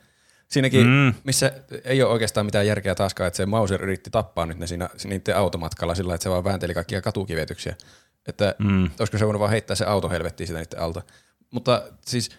[0.49, 1.15] Siinäkin, mm.
[1.25, 1.53] missä
[1.85, 5.37] ei ole oikeastaan mitään järkeä taaskaan, että se Mauser yritti tappaa nyt ne siinä niiden
[5.37, 7.77] automatkalla sillä, että se vaan väänteli kaikkia katukivetyksiä.
[8.27, 8.91] Että mm.
[8.99, 11.03] olisiko se voinut vaan heittää se auto helvettiin sitä niiden alta.
[11.51, 12.31] Mutta siis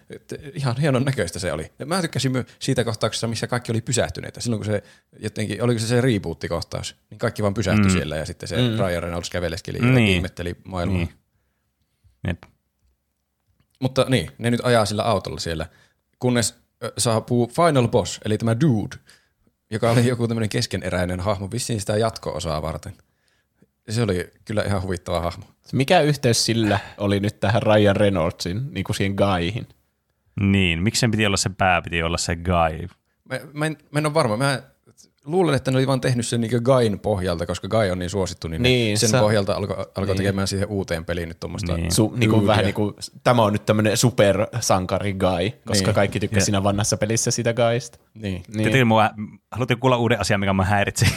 [0.54, 1.72] ihan hienon näköistä se oli.
[1.78, 4.40] Ja mä tykkäsin myös siitä kohtauksessa, missä kaikki oli pysähtyneitä.
[4.40, 4.82] Silloin kun se
[5.18, 7.90] jotenkin, oliko se se reboot-kohtaus, niin kaikki vaan pysähtyi mm.
[7.90, 8.78] siellä ja sitten se mm.
[8.78, 10.16] Ryan Reynolds käveleskeli ja Niin.
[10.16, 10.98] ihmetteli maailmaa.
[10.98, 11.12] Niin.
[12.26, 12.42] Jep.
[13.80, 15.66] Mutta niin, ne nyt ajaa sillä autolla siellä,
[16.18, 16.54] kunnes
[16.98, 18.96] saapuu Final Boss, eli tämä Dude,
[19.70, 22.92] joka oli joku tämmöinen keskeneräinen hahmo, vissiin sitä jatko-osaa varten.
[23.88, 25.44] Se oli kyllä ihan huvittava hahmo.
[25.72, 29.68] Mikä yhteys sillä oli nyt tähän Ryan Reynoldsin, niin kuin siihen Gaihin?
[30.40, 32.88] Niin, miksi sen piti olla se pää, piti olla se guy?
[33.24, 34.36] Mä, mä, en, mä en ole varma.
[34.36, 34.62] Mä
[35.24, 38.48] luulen, että ne oli vaan tehnyt sen niin Gain pohjalta, koska Gai on niin suosittu,
[38.48, 41.76] niin, Niin, niin sen sä- pohjalta alkoi alko tekemään siihen uuteen peliin nyt tuommoista.
[41.76, 41.92] Niin.
[41.92, 42.48] Su, niin kuin Dudeä.
[42.48, 42.94] vähän niin kuin,
[43.24, 45.94] tämä on nyt tämmöinen supersankari Guy, koska Niin.
[45.94, 47.98] kaikki tykkäsivät siinä vanhassa pelissä sitä Guysta.
[48.14, 48.22] Niin.
[48.22, 48.42] Niin.
[48.56, 49.10] Tietenkin mua,
[49.52, 51.06] haluatte kuulla uuden asian, mikä mä häiritsi.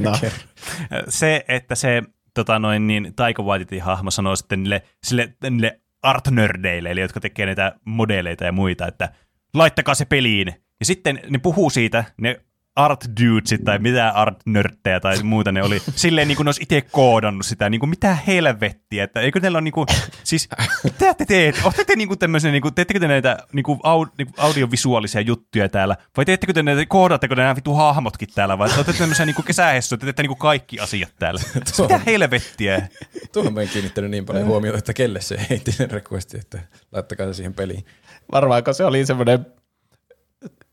[0.00, 0.12] No.
[1.08, 2.02] se, että se
[2.34, 7.46] tota noin, niin Taika Waititin hahmo sanoo sitten niille, sille, niille art-nördeille, eli jotka tekee
[7.46, 9.12] näitä modeleita ja muita, että
[9.54, 10.46] laittakaa se peliin.
[10.80, 12.40] Ja sitten ne puhuu siitä, ne
[12.76, 15.82] art dudesit tai mitä art nörttejä tai muuta ne oli.
[15.94, 19.56] Silleen niin kuin ne olisi itse koodannut sitä, niin kuin mitä helvettiä, että eikö teillä
[19.56, 19.86] ole niin kuin,
[20.24, 20.48] siis
[20.84, 21.60] mitä te teette?
[21.64, 24.34] Oletteko te niin kuin tämmöisiä, niin kuin, teettekö te näitä niin kuin au, niin kuin
[24.38, 25.96] audiovisuaalisia juttuja täällä?
[26.16, 28.58] Vai teettekö te näitä, koodatteko te nämä vitu hahmotkin täällä?
[28.58, 31.40] Vai olette tämmöisiä niin kesähessuja, te teette niin kuin kaikki asiat täällä?
[31.80, 32.88] Mitä helvettiä?
[33.32, 36.58] Tuohon mä en kiinnittänyt niin paljon huomiota, että kelle se heitti sen requestin, että
[36.92, 37.84] laittakaa se siihen peliin.
[38.32, 39.46] Varmaanko se oli semmoinen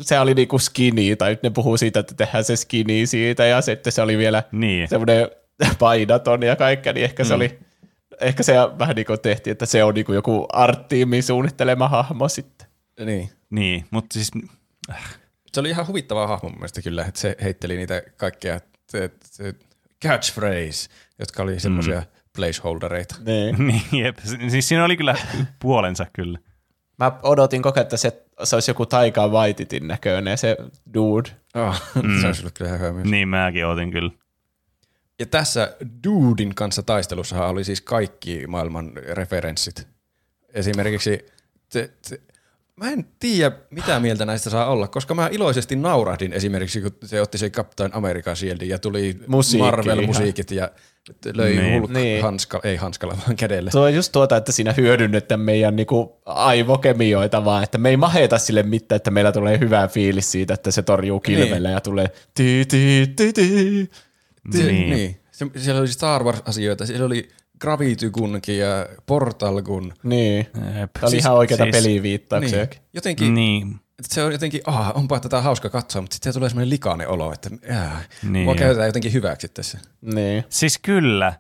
[0.02, 3.94] se oli niinku skinny, tai ne puhuu siitä, että tehdään se skinny siitä, ja sitten
[3.94, 4.88] se oli vielä Niin.
[4.88, 5.30] semmoinen
[5.80, 7.60] painaton ja kaikkea, niin ehkä se oli,
[8.22, 12.68] ehkä se vähän niin kuin tehtiin, että se on niinku joku art-tiimin suunnittelema hahmo sitten.
[13.06, 13.30] Niin.
[13.50, 14.32] Niin, mutta siis
[15.54, 18.60] Se oli ihan huvittava hahmo mun mielestä kyllä, että se heitteli niitä kaikkea
[18.90, 19.56] se, se
[20.04, 22.06] catchphrase, jotka oli semmoisia mm.
[22.36, 23.16] placeholdereita.
[23.26, 23.56] Niin.
[23.68, 24.18] Niin, jep.
[24.50, 25.16] Siis siinä oli kyllä
[25.60, 26.40] puolensa kyllä.
[27.02, 30.58] Mä odotin koko ajan, että se, se olisi joku Taika Waititin näköinen, se
[30.94, 31.30] dude.
[31.56, 32.22] Oh, mm.
[32.22, 33.08] Se olisi ollut kyllä ihan hyvä myös.
[33.08, 34.12] Niin mäkin otin kyllä.
[35.20, 39.88] Ja tässä Dudin kanssa taistelussahan oli siis kaikki maailman referenssit.
[40.54, 41.26] Esimerkiksi
[41.70, 42.22] se, se,
[42.76, 47.22] mä en tiedä, mitä mieltä näistä saa olla, koska mä iloisesti naurahdin esimerkiksi, kun se
[47.22, 50.70] otti se Captain America Shieldin ja tuli Musiikki Marvel-musiikit ja
[51.34, 51.82] löi Niin.
[51.82, 52.22] Hulk Niin.
[52.24, 53.72] hanska, ei hanskalla, vaan kädellä.
[53.72, 58.38] Se on just tuota, että siinä hyödynnetään meidän niinku aivokemioita vaan, että me ei maheta
[58.38, 62.66] sille mitään, että meillä tulee hyvä fiilis siitä, että se torjuu kilvellä ja tulee ti
[62.68, 63.42] ti ti ti.
[63.52, 63.90] Niin.
[64.68, 64.90] niin.
[64.90, 65.18] niin.
[65.32, 67.30] Se, siellä oli Star Wars-asioita, siellä oli
[67.62, 69.94] Gravity Gunkin ja Portal Gun.
[70.04, 70.38] Niin.
[70.38, 70.54] Jep.
[70.94, 72.58] Tämä oli Siis- ihan oikeita siis- peliviittauksia.
[72.58, 72.70] Niin.
[72.94, 73.76] Jotenkin, niin.
[74.02, 77.50] Se on jotenkin, ah, onpa tätä hauska katsoa, mutta sitten tulee semmoinen likainen olo, että
[77.72, 78.44] äh, Niin.
[78.46, 79.80] mua käytetään jotenkin hyväksi tässä.
[80.02, 80.44] Niin.
[80.50, 81.34] Siis kyllä.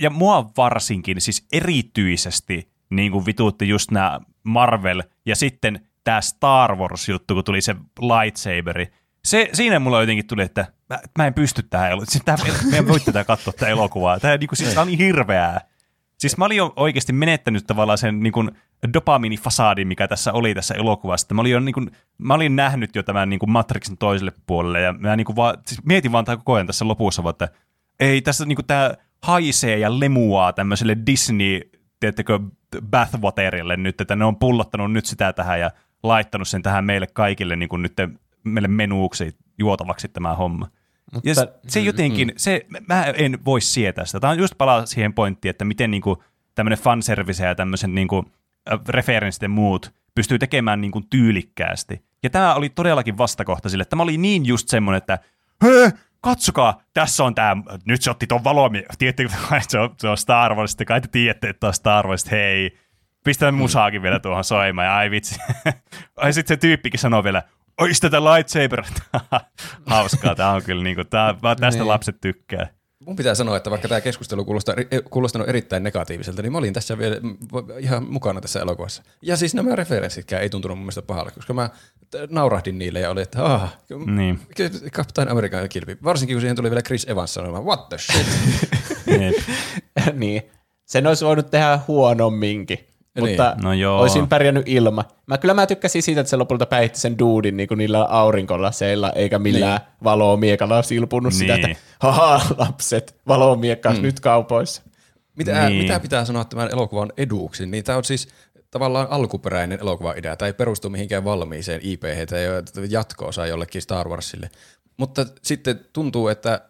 [0.00, 6.76] Ja mua varsinkin, siis erityisesti niin kuin vituutti just nämä Marvel ja sitten tämä Star
[6.76, 8.88] Wars-juttu, kun tuli se lightsaberi.
[9.28, 12.10] Se, siinä mulla jotenkin tuli, että mä, mä en pysty tähän elokuvaan.
[12.10, 12.36] Siis tää,
[12.70, 14.20] mä en voi tätä katsoa tätä elokuvaa.
[14.20, 15.60] Tämä, niin kuin, siis, on niin hirveää.
[16.18, 18.50] Siis mä olin jo oikeasti menettänyt tavallaan sen niin kuin
[18.94, 21.34] dopaminifasaadin, mikä tässä oli tässä elokuvassa.
[21.34, 24.92] Mä olin, jo, niin kuin, mä olin nähnyt jo tämän niin Matrixin toiselle puolelle ja
[24.92, 27.48] mä niin vaan, siis mietin vaan koko ajan tässä lopussa, vaan, että
[28.00, 31.60] ei tässä niin tämä haisee ja lemuaa tämmöiselle Disney,
[32.00, 32.38] tiedättekö,
[32.90, 35.70] bathwaterille nyt, että ne on pullottanut nyt sitä tähän ja
[36.02, 37.92] laittanut sen tähän meille kaikille niin nyt
[38.44, 40.68] meille menuuksi juotavaksi tämä homma.
[41.14, 44.20] Mutta- Ja se, se jotenkin, se, mä en voi sietää sitä.
[44.20, 46.22] Tämä on just palaa siihen pointtiin, että miten niinku
[46.54, 48.24] tämmöinen fanservice ja tämmöisen niinku,
[48.72, 52.04] äh, referenssit ja muut pystyy tekemään niinku tyylikkäästi.
[52.22, 53.84] Ja tämä oli todellakin vastakohta sille.
[53.84, 55.18] Tämä oli niin just semmoinen, että
[55.64, 60.08] Hö, katsokaa, tässä on tämä, nyt se otti ton valomie, tiedättekö, että se on, se
[60.08, 62.78] on Star Wars, sitten kai te tiedätte, että on Star Wars, hei,
[63.24, 65.40] pistän musaakin vielä tuohon soimaan, ja ai vitsi.
[66.16, 67.42] ai sitten se tyyppikin sanoo vielä,
[67.80, 68.84] oi tätä lightsaber.
[69.86, 71.88] Hauskaa, tämä on kyllä niinku, tää, vaan tästä Niin.
[71.88, 72.66] lapset tykkää.
[73.06, 74.74] Mun pitää sanoa, että vaikka tämä keskustelu kuulostaa,
[75.10, 77.36] kuulostanut erittäin negatiiviselta, niin mä olin tässä vielä mm,
[77.78, 79.02] ihan mukana tässä elokuvassa.
[79.22, 81.70] Ja siis nämä referenssitkään ei tuntunut mun mielestä pahalle, koska mä
[82.30, 83.76] naurahdin niille ja oli, että ah,
[84.06, 84.40] Niin.
[84.90, 85.96] Captain American kilpi.
[86.04, 88.26] Varsinkin kun siihen tuli vielä Chris Evans sanomaan, what the shit.
[89.20, 89.34] Jep.
[90.18, 90.42] niin.
[90.84, 92.78] Sen olisi voinut tehdä huonomminkin.
[93.20, 93.30] Niin.
[93.30, 94.00] Mutta No joo.
[94.00, 95.04] olisin pärjännyt ilman.
[95.26, 99.12] Mä kyllä mä tykkäsin siitä, että se lopulta päihitti sen duudin niin kuin niillä aurinkolaseilla,
[99.12, 99.88] eikä millään niin.
[100.04, 101.38] valomiekalla silpunut niin.
[101.38, 101.70] sitä, Niin.
[101.70, 104.02] että haha lapset, valomiekka mm.
[104.02, 104.82] nyt kaupoissa.
[105.36, 105.68] Mitä, Niin.
[105.68, 105.82] niin.
[105.82, 107.66] mitä pitää sanoa tämän elokuvan eduksi?
[107.66, 108.28] Niin tämä on siis
[108.70, 110.36] tavallaan alkuperäinen elokuva-idea.
[110.36, 112.38] Tämä ei perustu mihinkään valmiiseen ip tai
[112.88, 114.50] jatko-osa jollekin Star Warsille.
[114.96, 116.60] Mutta sitten tuntuu, että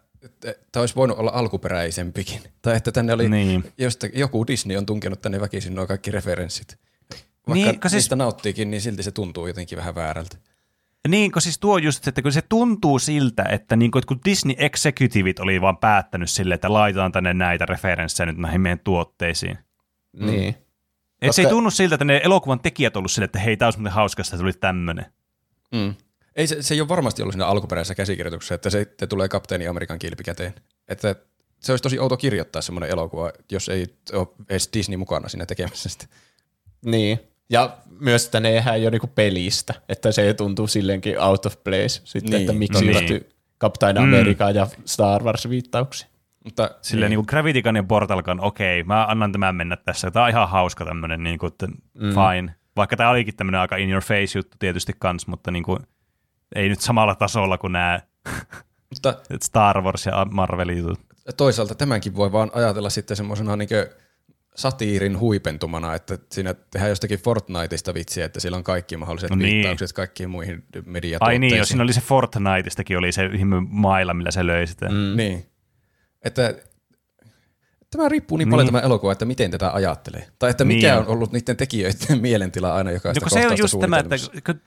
[0.73, 2.41] tämä olisi voinut olla alkuperäisempikin.
[2.63, 3.65] Tai että tänne oli, Niin.
[3.79, 6.79] josta, joku Disney on tunkenut tänne väkisin nuo kaikki referenssit.
[7.11, 10.37] Vaikka Niin, niin, siis- niistä nauttiikin, niin silti se tuntuu jotenkin vähän väärältä.
[11.09, 14.21] Niin, kun siis tuo just, että kun se tuntuu siltä, että, niin kun, että kun
[14.25, 19.59] Disney Executiveit oli vaan päättänyt sille, että laitetaan tänne näitä referenssejä nyt näihin meidän tuotteisiin.
[20.13, 20.27] Mm.
[20.27, 20.49] Niin.
[21.23, 23.67] Et se ei Koska- tunnu siltä, että ne elokuvan tekijät ollut sille, että hei, tämä
[23.67, 25.07] olisi muuten hauska, että tuli tämmöinen.
[25.73, 25.95] Mm.
[26.37, 29.67] Ei, se, se ei ole varmasti ollut siinä alkuperäisessä käsikirjoituksessa, että se että tulee kapteeni
[29.67, 30.55] Amerikan kilpi käteen.
[30.89, 31.15] Että
[31.61, 35.89] se olisi tosi outo kirjoittaa semmoinen elokuva, jos ei ole edes Disney mukana siinä tekemässä
[35.89, 36.07] sitä.
[36.85, 37.21] niin.
[37.51, 42.01] Ja myös, että ne eihän ole niinku pelistä, että se tuntuu silleenkin out of place
[42.05, 42.41] sitten, Niin.
[42.41, 43.07] että miksi No niin.
[43.11, 43.29] niin.
[43.61, 46.09] Captain America ja Star Wars viittauksia.
[46.45, 50.11] Mutta Silleen niin kuin Gravitykan ja Portalkan, okei, mä annan tämän mennä tässä.
[50.11, 52.11] Tämä on ihan hauska tämmöinen, niin kuin, että mm.
[52.15, 52.55] fine.
[52.77, 55.79] Vaikka tämä olikin tämmöinen aika in your face juttu tietysti kans, mutta niin kuin,
[56.55, 58.01] ei nyt samalla tasolla kuin nämä
[58.95, 61.01] mutta Star Wars ja Marvel jutut.
[61.37, 63.69] toisaalta tämänkin voi vaan ajatella sitten semmoisena niin
[64.57, 69.55] satiirin huipentumana, että siinä tehdään jostakin Fortniteista vitsiä, että sillä on kaikki mahdolliset No niin.
[69.55, 71.41] viittaukset kaikkiin muihin Ai mediatuotteisiin.
[71.41, 74.89] niin, jos siinä oli se Fortniteistakin oli se ihme mailla, millä se löi sitä.
[74.89, 75.17] Mm.
[75.17, 75.47] Niin.
[76.25, 76.55] Että
[77.91, 78.51] tämä riippuu niin, Niin.
[78.51, 80.27] paljon tämä elokuva, että miten tätä ajattelee.
[80.39, 80.99] Tai että mikä Niin.
[80.99, 84.61] on ollut niiden tekijöiden mielentila aina jokaista No se on just tämä, että kun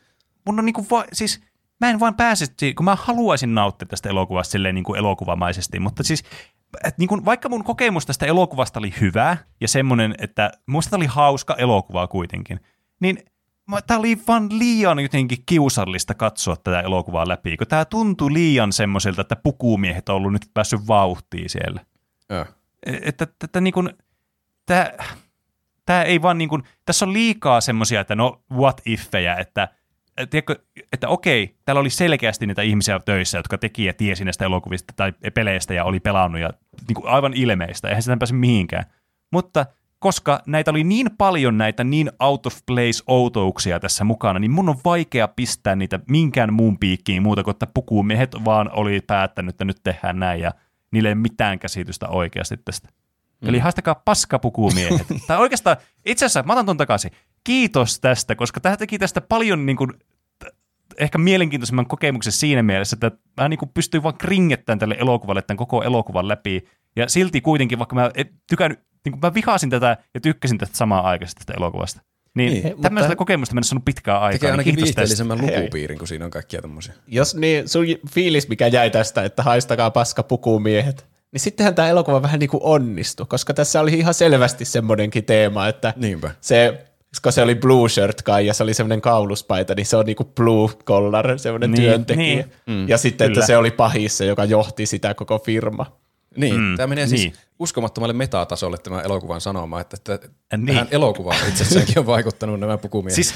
[0.45, 1.41] mun on niinku va- siis
[1.81, 2.45] mä en vaan pääse,
[2.75, 6.23] kun mä haluaisin nauttia tästä elokuvasta silleen niin kuin elokuvamaisesti, mutta siis
[6.83, 11.05] et niin kuin, vaikka mun kokemus tästä elokuvasta oli hyvä ja semmoinen, että musta oli
[11.05, 12.59] hauska elokuva kuitenkin,
[12.99, 13.17] niin
[13.87, 19.21] tämä oli vaan liian jotenkin kiusallista katsoa tätä elokuvaa läpi, kun tämä tuntui liian semmoiselta,
[19.21, 21.85] että pukumiehet on ollut nyt päässyt vauhtiin siellä.
[22.29, 22.45] Joo.
[22.85, 23.89] Että, että, että niin kuin,
[24.65, 24.91] tämä,
[25.85, 29.69] tämä ei vaan niin kuin, tässä on liikaa semmoisia, että no what ifejä, että äh,
[30.29, 30.55] tiedätkö,
[30.93, 35.13] että okei, täällä oli selkeästi niitä ihmisiä töissä, jotka teki ja tiesi näistä elokuvista tai
[35.33, 36.49] peleistä ja oli pelannut ja
[36.87, 38.85] niin kuin aivan ilmeistä, eihän sitä pääse mihinkään.
[39.31, 39.65] Mutta
[39.99, 44.69] koska näitä oli niin paljon näitä niin out of place outouksia tässä mukana, niin mun
[44.69, 49.65] on vaikea pistää niitä minkään muun piikkiin muuta kuin, että pukumiehet vaan oli päättänyt, että
[49.65, 50.51] nyt tehdään näin ja
[50.91, 52.89] niille ei mitään käsitystä oikeasti tästä.
[53.41, 53.49] Mm.
[53.49, 55.07] Eli haistakaa paskapukumiehet.
[55.27, 57.11] tai oikeastaan, itse asiassa, mä otan ton takaisin.
[57.43, 59.91] Kiitos tästä, koska tämä teki tästä paljon niin kuin,
[60.97, 63.11] ehkä mielenkiintoisemman kokemuksen siinä mielessä, että
[63.41, 66.67] mä niin kuin pystyin vaan kringettämään tälle elokuvalle tämän koko elokuvan läpi.
[66.95, 70.77] Ja silti kuitenkin, vaikka mä et tykännyt, niin kuin mä vihasin tätä ja tykkäsin tästä
[70.77, 72.01] samaan aikaisesti tästä elokuvasta.
[72.35, 74.31] Niin, Niin, niin tämmöistä mutta- kokemusta mennessä on pitkään aikaa.
[74.31, 74.85] Tekee niin ainakin tästä.
[74.85, 76.93] viihteellisemmän lukupiirin, kun siinä on kaikkia tämmöisiä.
[77.07, 82.21] Jos niin, sun fiilis, mikä jäi tästä, että haistakaa paska pukumiehet, niin sittenhän tämä elokuva
[82.21, 86.31] vähän niin kuin onnistui, koska tässä oli ihan selvästi semmoinenkin teema, että Niinpä.
[86.41, 90.05] se, koska se oli blue shirt kai ja se oli semmoinen kauluspaita, niin se on
[90.05, 92.25] niinku blue collar, semmoinen Niin, työntekijä.
[92.25, 92.51] niin.
[92.67, 92.89] Mm.
[92.89, 93.39] Ja sitten, Kyllä.
[93.39, 95.85] että se oli pahissa, joka johti sitä koko firma.
[96.37, 97.33] Niin, Mm, tämä menee siis niin.
[97.59, 100.65] uskomattomalle metatasolle tämä elokuvan sanoma, että, että Niin.
[100.67, 103.15] tähän elokuvaan itsessäänkin on vaikuttanut nämä pukumiehet.
[103.15, 103.33] Siis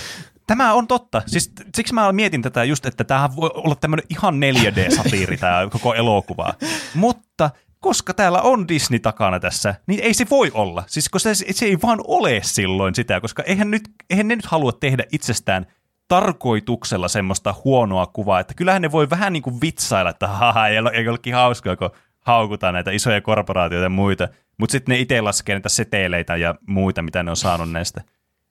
[0.48, 1.22] tämä on totta.
[1.28, 5.94] Siis, siksi mä mietin tätä just, että tämähän voi olla tämmöinen ihan 4D-satiiri tämä koko
[5.94, 6.54] elokuva.
[6.94, 7.50] Mutta
[7.86, 10.84] koska täällä on Disney takana tässä, niin ei se voi olla.
[10.88, 14.46] Siis koska se, se ei vaan ole silloin sitä, koska eihän, nyt, eihän ne nyt
[14.46, 15.66] halua tehdä itsestään
[16.08, 20.80] tarkoituksella semmoista huonoa kuvaa, että kyllähän ne voi vähän niin kuin vitsailla, että haha, ei
[20.80, 21.90] ole ei olekin hauskaa, kun
[22.20, 27.02] haukutaan näitä isoja korporaatioita ja muita, mutta sitten ne itse laskee näitä seteleitä ja muita,
[27.02, 28.02] mitä ne on saanut näistä.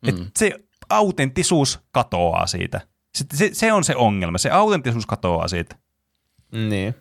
[0.02, 0.08] Mm.
[0.08, 0.52] Et se
[0.90, 2.80] autenttisuus katoaa siitä.
[3.14, 5.76] Se, se, se on se ongelma, se autenttisuus katoaa siitä.
[6.52, 6.94] Niin.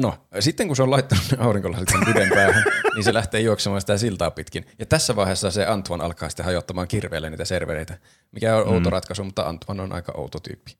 [0.00, 2.64] No, sitten kun se on laittanut aurinkolasit sen yden päähän,
[2.94, 4.66] niin se lähtee juoksemaan sitä siltaa pitkin.
[4.78, 7.98] Ja tässä vaiheessa se Antoine alkaa sitten hajottamaan kirveelle niitä servereitä,
[8.32, 10.76] mikä on outo ratkaisu, mutta Antoine on aika outo tyyppi.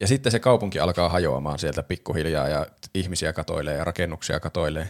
[0.00, 4.88] Ja sitten se kaupunki alkaa hajoamaan sieltä pikkuhiljaa ja ihmisiä katoilee ja rakennuksia katoilee.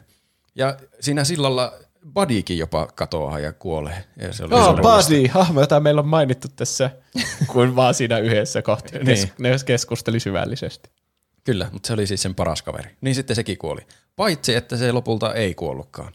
[0.55, 1.73] Ja siinä sillalla
[2.15, 4.05] Buddykin jopa katoaa ja kuolee.
[4.17, 6.91] Ja se oli Oh, Buddy, hahmo, jota meillä on mainittu tässä,
[7.47, 8.93] kuin vaan siinä yhdessä kohti.
[8.99, 9.33] Kes- Niin.
[9.39, 10.91] ne keskusteli syvällisesti.
[11.49, 12.97] Kyllä, mutta se oli siis sen paras kaveri.
[13.01, 13.81] Niin sitten sekin kuoli.
[14.17, 16.13] Paitsi, että se lopulta ei kuollutkaan.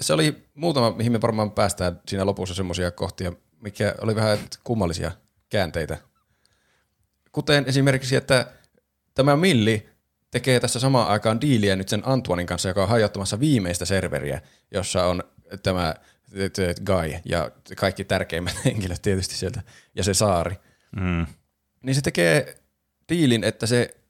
[0.00, 5.10] Se oli muutama, mihin me varmaan päästään siinä lopussa semmoisia kohtia, mikä oli vähän kummallisia
[5.48, 5.98] käänteitä.
[7.32, 8.46] Kuten esimerkiksi, että
[9.14, 9.88] tämä Milli
[10.30, 15.06] tekee tässä samaan aikaan diiliä nyt sen Antoinin kanssa, joka on hajottamassa viimeistä serveriä, jossa
[15.06, 15.22] on
[15.62, 15.94] tämä
[16.86, 19.62] Guy ja kaikki tärkeimmät henkilöt tietysti sieltä,
[19.94, 20.56] ja se saari
[20.96, 21.26] Mm.
[21.82, 22.58] niin se tekee
[23.08, 24.01] diilin, että se,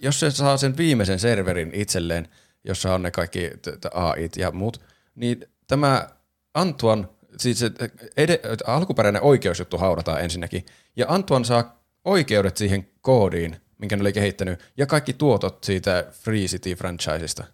[0.00, 2.28] jos se saa sen viimeisen serverin itselleen,
[2.64, 3.50] jossa on ne kaikki
[3.94, 4.80] AIt ja muut,
[5.14, 6.08] niin tämä
[6.54, 7.04] Antoine,
[7.38, 7.70] siis se
[8.16, 14.60] ed- alkuperäinen oikeusjuttu haudataan ensinnäkin, ja Antoine saa oikeudet siihen koodiin, minkä ne oli kehittänyt,
[14.76, 17.44] ja kaikki tuotot siitä Free City-franchisesta.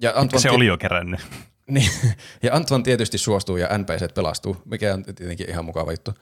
[0.00, 1.20] Ja Antoine Se oli jo kerännyt.
[1.68, 1.90] niin,
[2.42, 6.14] ja Antoine tietysti suostuu ja NPC pelastuu, mikä on tietenkin ihan mukava juttu.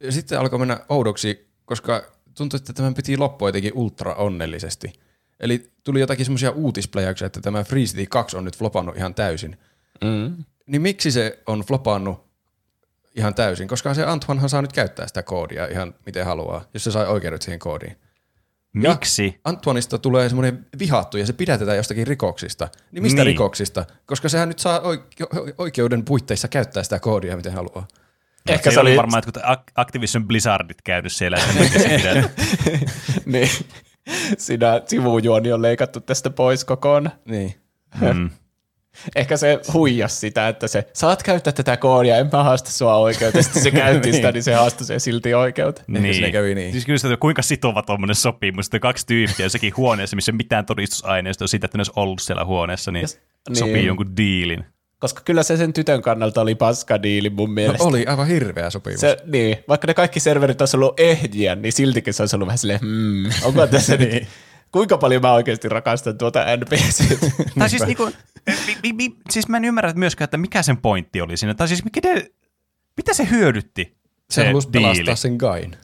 [0.00, 2.02] Ja sitten alkoi mennä oudoksi, koska
[2.34, 4.92] tuntui, että tämän piti loppua jotenkin ultra onnellisesti.
[5.40, 9.58] Eli tuli jotakin semmoisia uutispläjäyksiä, että tämä Free City 2 on nyt flopannut ihan täysin.
[10.04, 10.44] Mm.
[10.66, 12.24] Niin miksi se on flopannut
[13.16, 13.68] ihan täysin?
[13.68, 17.42] Koska se Antoinehan saa nyt käyttää sitä koodia ihan miten haluaa, jos se sai oikeudet
[17.42, 17.96] siihen koodiin.
[18.72, 19.40] Miksi?
[19.44, 22.68] Antoinista tulee semmoinen vihattu ja se pidätetään jostakin rikoksista.
[22.92, 23.26] Niin mistä Niin.
[23.26, 23.84] rikoksista?
[24.06, 27.88] Koska sehän nyt saa oike- oikeuden puitteissa käyttää sitä koodia miten haluaa.
[28.48, 31.38] Ehkä se Siellä oli, varmaan jotkut Ac- Activision Blizzardit käynyt siellä.
[31.38, 32.30] pidät-
[33.26, 33.48] niin,
[34.38, 37.16] siinä sivujuoni on leikattu tästä pois kokonaan.
[37.24, 37.54] Niin.
[38.12, 38.30] mm.
[39.16, 43.44] Ehkä se huijas sitä, että se, saat käyttää tätä koodia, en mä haasta sua oikeuteen.
[43.44, 45.96] Sitten se käytti sitä, niin se haastoi sen silti oikeuteen.
[45.96, 46.72] Ehkä siinä kävi niin.
[46.72, 51.48] Siis kyllä sitä, kuinka sitova tuommoinen sopimus, että kaksi tyyppiä jossakin huoneessa, missä mitään todistusaineistoa
[51.48, 53.18] siitä, että ne olisi ollut siellä huoneessa, niin Jos-
[53.52, 53.86] sopii niin.
[53.86, 54.64] jonkun diilin.
[55.02, 57.84] Koska kyllä se sen tytön kannalta oli paska diili mun No mielestä.
[57.84, 59.00] oli aivan hirveä sopimus.
[59.00, 62.58] Se, niin, vaikka ne kaikki serverit olisi ollut ehjiä, niin siltikin se olisi ollut vähän
[62.58, 64.26] silleen, hmm, onko tässä niin.
[64.72, 67.18] Kuinka paljon mä oikeasti rakastan tuota NPC.
[67.58, 68.10] Tai siis, niinku,
[68.66, 71.54] mi, mi, mi, siis mä en ymmärrä myöskään, että mikä sen pointti oli siinä.
[71.54, 72.00] Tai siis mikä,
[72.96, 73.96] mitä se hyödytti?
[74.30, 74.86] se halusi diili?
[74.86, 75.76] pelastaa sen Gain.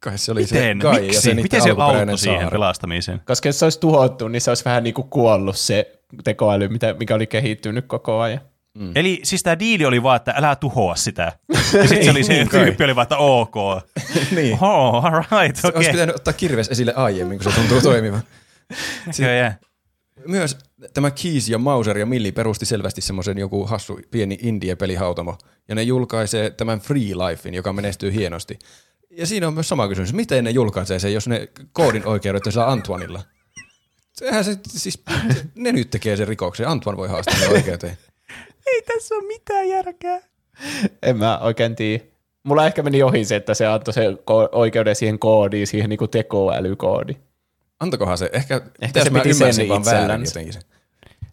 [0.00, 0.76] Kai se oli Miten?
[0.78, 1.20] se Gai ja Miksi?
[1.20, 2.50] sen Miten se auttoi siihen saari.
[2.54, 3.20] pelastamiseen?
[3.26, 6.94] Koska jos se olisi tuhottu, niin se olisi vähän niin kuin kuollut se tekoäly, mitä,
[6.98, 8.40] mikä oli kehittynyt koko ajan.
[8.78, 8.92] Mm.
[8.94, 11.32] Eli siis tämä diili oli vaan, että älä tuhoa sitä.
[11.72, 12.64] Ja sitten se oli se Niin kai.
[12.64, 13.54] tyyppi oli vaan, että ok.
[14.36, 14.58] niin.
[14.60, 15.76] Oh, all right, okei.
[15.76, 18.22] Olisi pitänyt ottaa kirves esille aiemmin, kun se tuntuu toimivan.
[19.08, 19.52] Okay,
[20.26, 20.58] Myös
[20.94, 25.38] tämä Keys ja Mauser ja Milli perusti selvästi semmoisen joku hassu pieni indie-pelihautamo.
[25.68, 28.58] Ja ne julkaisee tämän Free Lifein, joka menestyy hienosti.
[29.10, 30.12] Ja siinä on myös sama kysymys.
[30.12, 33.22] Miten ne julkaisee sen, jos ne koodin oikeudet saa Antoinilla?
[34.18, 35.02] Sehän se, siis,
[35.54, 36.68] ne nyt tekee sen rikoksen.
[36.68, 37.98] Antoine voi haastaa ne oikeuteen.
[38.66, 40.20] Ei tässä ole mitään järkeä.
[41.02, 42.04] En mä oikein tiedä.
[42.42, 46.08] Mulla ehkä meni ohi se, että se antoi se ko- oikeuden siihen koodiin, siihen niinku
[46.08, 47.18] tekoälykoodiin.
[47.80, 48.30] Antakohan se.
[48.32, 50.30] Ehkä, Ehkä se mä piti sen vaan väärin itsellänsä.
[50.30, 50.60] jotenkin se.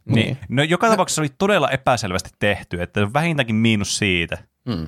[0.06, 0.38] Niin.
[0.50, 4.38] No joka tapauksessa oli todella epäselvästi tehty, että vähintäänkin miinus siitä.
[4.66, 4.88] Mm.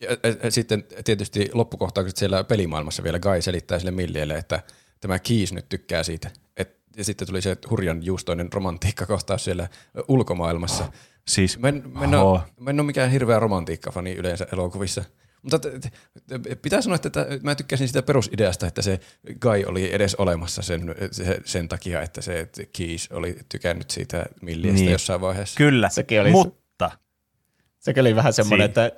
[0.00, 4.62] Ja, ja, ja sitten tietysti loppukohtaukset siellä pelimaailmassa vielä Guy selittää sille Millielle, että
[5.02, 6.30] tämä Keys nyt tykkää siitä.
[6.56, 9.68] Et, ja sitten tuli se hurjan juustoinen romantiikkakohtaus siellä
[10.08, 10.92] ulkomaailmassa.
[11.28, 15.04] Siis, Mä en, mä en, ole, mä en ole mikään hirveä romantiikkafani yleensä elokuvissa.
[15.42, 15.92] Mutta t- t-
[16.26, 19.00] t- pitää sanoa, että t- mä tykkäsin sitä perusideasta, että se
[19.40, 24.74] Guy oli edes olemassa sen, se- sen takia, että se Keys oli tykännyt siitä Milliestä
[24.74, 24.84] Niin.
[24.84, 24.92] niin.
[24.92, 25.56] jossain vaiheessa.
[25.58, 26.90] kyllä, Sekin oli- mutta
[27.78, 28.90] Sekin oli vähän semmoinen, Si- että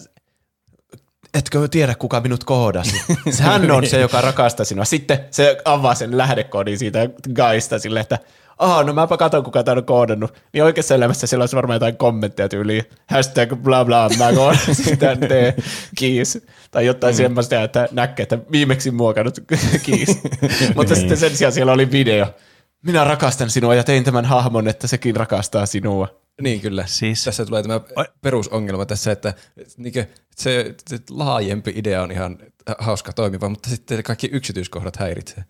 [1.34, 3.02] etkö tiedä, kuka minut koodasi.
[3.40, 4.84] Hän on se, joka rakastaa sinua.
[4.84, 8.18] Sitten se avaa sen lähdekoodin siitä Gaista silleen, että
[8.58, 10.34] Aha, no mäpä katon, kuka tämän on koodannut.
[10.52, 12.84] Niin oikeassa elämässä siellä olisi varmaan jotain kommentteja tyyliin.
[13.06, 15.54] Hashtag bla bla, mä koodasin sitä tee
[15.98, 16.46] kiis.
[16.70, 17.16] Tai jotain mm.
[17.16, 19.40] semmoista, että näkee, että viimeksi muokannut
[19.82, 20.18] kiis.
[20.76, 22.26] Mutta sitten sen sijaan siellä oli video.
[22.82, 26.23] Minä rakastan sinua ja tein tämän hahmon, että sekin rakastaa sinua.
[26.42, 26.86] Niin kyllä.
[26.86, 27.80] Siis- Tässä tulee tämä
[28.22, 29.34] perusongelma tässä, että
[29.76, 30.06] niinkö,
[30.36, 32.38] se, se laajempi idea on ihan
[32.78, 35.44] hauska toimiva, mutta sitten kaikki yksityiskohdat häiritsee.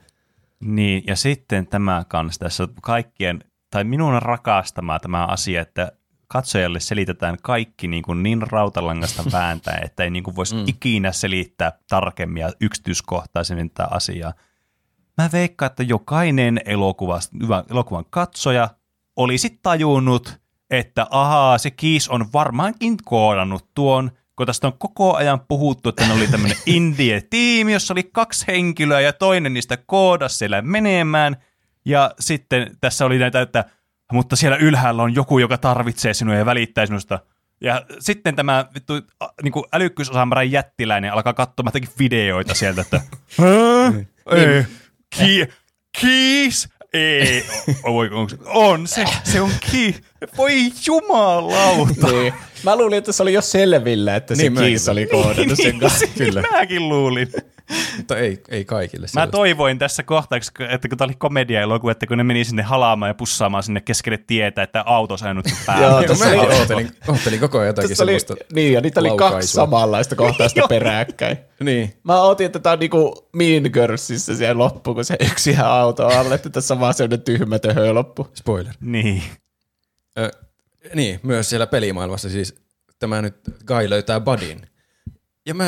[0.60, 5.92] Niin, ja sitten tämä kanssa tässä kaikkien, tai minun rakastamaa tämä asia, että
[6.28, 10.64] katsojalle selitetään kaikki niin, kuin niin rautalangasta vääntää, että ei niin kuin voisi mm.
[10.66, 14.32] ikinä selittää tarkemmin ja yksityiskohtaisemmin tätä asiaa.
[15.18, 18.70] Mä veikkaan, että jokainen elokuva, hyvä elokuvan katsoja
[19.16, 25.41] olisi tajunnut, että ahaa, se Kiis on varmaankin koodannut tuon, kun tästä on koko ajan
[25.49, 30.62] puhuttu, että ne oli tämmöinen indie-tiimi, jossa oli kaksi henkilöä ja toinen niistä koodasi siellä
[30.62, 31.36] menemään.
[31.84, 33.65] Ja sitten tässä oli näitä, että
[34.12, 37.18] mutta siellä ylhäällä on joku, joka tarvitsee sinua ja välittää sinusta.
[37.60, 43.01] Ja sitten tämä vittu, a, niin kuin älykkyysosaamärän jättiläinen alkaa katsomaan videoita sieltä, että
[43.39, 43.93] "Hää?
[44.31, 44.67] ei,
[45.17, 45.49] ki,
[46.01, 47.44] kiis, ei,
[47.82, 49.97] voi, onko, se- on se, se on ki,
[50.39, 50.52] voi
[50.86, 52.06] jumalauta.
[52.12, 52.34] Niin.
[52.62, 56.06] Mä luulin, että se oli jo selvillä, että se Niin, kiis oli koodannut sen kanssa.
[56.18, 56.42] Kyllä.
[56.52, 57.28] Mäkin luulin.
[57.97, 59.05] Mutta ei, ei kaikille.
[59.05, 59.36] Mä sellaista.
[59.36, 63.15] toivoin tässä kohtauksessa, että kun tämä oli komedia-elokuva, että kun ne meni sinne halaamaan ja
[63.15, 65.86] pussaamaan sinne keskelle tietä, että auto sainut päälle.
[65.86, 68.17] Joo, Joo, tässä mäkin oli- ootelin, ootelin koko ajan jotakin Tässä oli,
[68.55, 71.36] niin, ja niitä oli kaksi samanlaista kohtausta peräkkäin.
[71.60, 71.94] Niin.
[72.05, 76.07] Mä ootin, että tää on niinku Mean Girlsissa siellä loppu, kun se yksi ihan auto
[76.07, 78.28] alle, että tässä on vaan sellainen tyhmä töhö loppu.
[78.34, 78.75] Spoiler.
[78.81, 79.23] Niin.
[80.18, 80.31] Ö,
[80.94, 82.55] niin, myös siellä pelimaailmassa siis
[82.99, 83.36] tämä nyt
[83.67, 84.60] Guy löytää Budin.
[85.47, 85.65] Ja mä,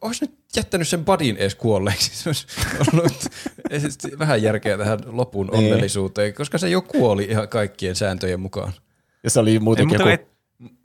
[0.00, 2.10] olisi nyt jättänyt sen Budin edes kuolleeksi.
[2.16, 2.46] Se olisi
[2.92, 3.12] ollut
[3.78, 5.58] siis vähän järkeä tähän lopun Niin.
[5.58, 8.72] onnellisuuteen, koska se jo kuoli ihan kaikkien sääntöjen mukaan.
[9.24, 10.32] Ja se oli muutenkin mutta joku et,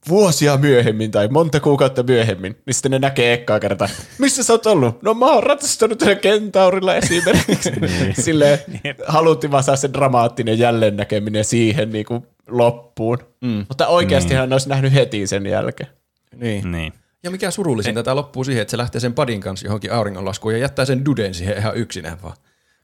[0.09, 3.87] vuosia myöhemmin tai monta kuukautta myöhemmin, niin sitten ne näkee ekkaa kertaa,
[4.17, 5.01] missä sä oot ollut?
[5.03, 7.71] No mä oon ratsastanut kentaurilla esimerkiksi.
[8.25, 8.59] Silleen
[9.07, 13.17] haluttiin vaan saada se dramaattinen jälleen näkeminen siihen niin kuin loppuun.
[13.41, 13.65] Mm.
[13.69, 15.89] Mutta oikeastihan ne olisi nähnyt heti sen jälkeen.
[16.35, 16.71] Niin.
[16.71, 16.93] niin.
[17.23, 20.59] Ja mikä surullisinta, tämä loppuu siihen, että se lähtee sen Budin kanssa johonkin auringonlaskuun ja
[20.59, 22.37] jättää sen Duden siihen ihan yksinään vaan.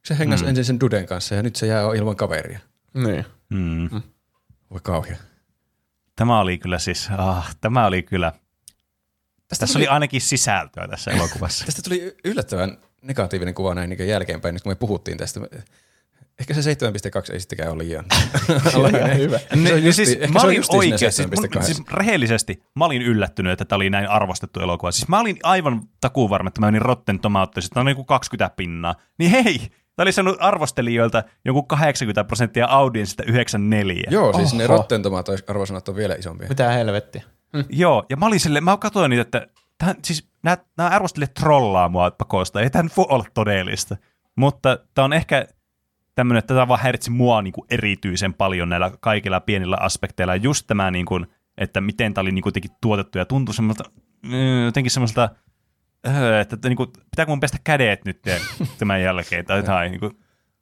[0.05, 0.49] Se hengasi mm.
[0.49, 2.59] ensin sen Duden kanssa ja nyt se jää ilman kaveria.
[2.93, 3.25] Niin.
[3.49, 4.01] Mm.
[4.71, 5.17] Voi kauhea.
[6.15, 8.33] Tämä oli kyllä siis, ah, tämä oli kyllä,
[9.47, 11.65] tässä tuli- oli ainakin sisältöä tässä elokuvassa.
[11.65, 15.39] Tästä tuli yllättävän negatiivinen kuva näin niin jälkeenpäin, nyt kun me puhuttiin tästä.
[16.39, 18.05] Ehkä se 7.2 ei sittenkään ole liian.
[18.97, 19.37] Ihan hyvä.
[19.39, 21.63] Se on Ne, justi- siis, mä se on olin oikeasti, siis, 7.2.
[21.63, 24.91] siis rehellisesti, mä olin yllättynyt, että tämä oli näin arvostettu elokuva.
[24.91, 28.55] Siis mä olin aivan takuvarma, että mä menin Rotten Tomatoes, että on niin kuin 20
[28.55, 28.95] pinnaa.
[29.19, 29.59] Niin hei,
[29.95, 34.03] Tämä oli saanut arvostelijoilta jonkun 80 prosenttia audienssista 94.
[34.09, 34.77] Joo, siis ne Oho.
[34.77, 36.49] Rotten Tomatoes arvosanat on vielä isompia.
[36.49, 37.23] Mitä helvettiä.
[37.69, 39.47] Joo, ja mä olin silleen, mä katsoin niitä, että
[39.77, 43.97] tähän, siis nämä, nämä arvostelijat trollaa mua pakosta, ei tämä nyt voi olla todellista.
[44.35, 45.47] Mutta tämä on ehkä
[46.15, 50.35] tämmöinen, että tämä vaan häiritsi mua niin kuin erityisen paljon näillä kaikilla pienillä aspekteilla.
[50.35, 51.27] Ja just tämä, niin kuin,
[51.57, 53.83] että miten tämä oli niin kuin tuotettu ja tuntui semmoista,
[54.21, 55.29] mm, jotenkin semmoista,
[56.07, 58.21] öö, että, että niin kuin, pitääkö mun pestä kädet nyt
[58.79, 59.91] tämän jälkeen tai jotain.
[59.91, 60.17] Niin kuin,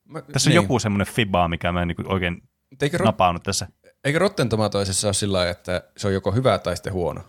[0.05, 2.41] Mä, tässä on joku semmoinen fibaa, mikä mä en niin kuin oikein
[2.81, 3.67] Eikö, ro- napannut tässä.
[4.03, 7.21] eikö Rotten Tomatoesissa ole sillä lailla, että se on joko hyvä tai sitten huono?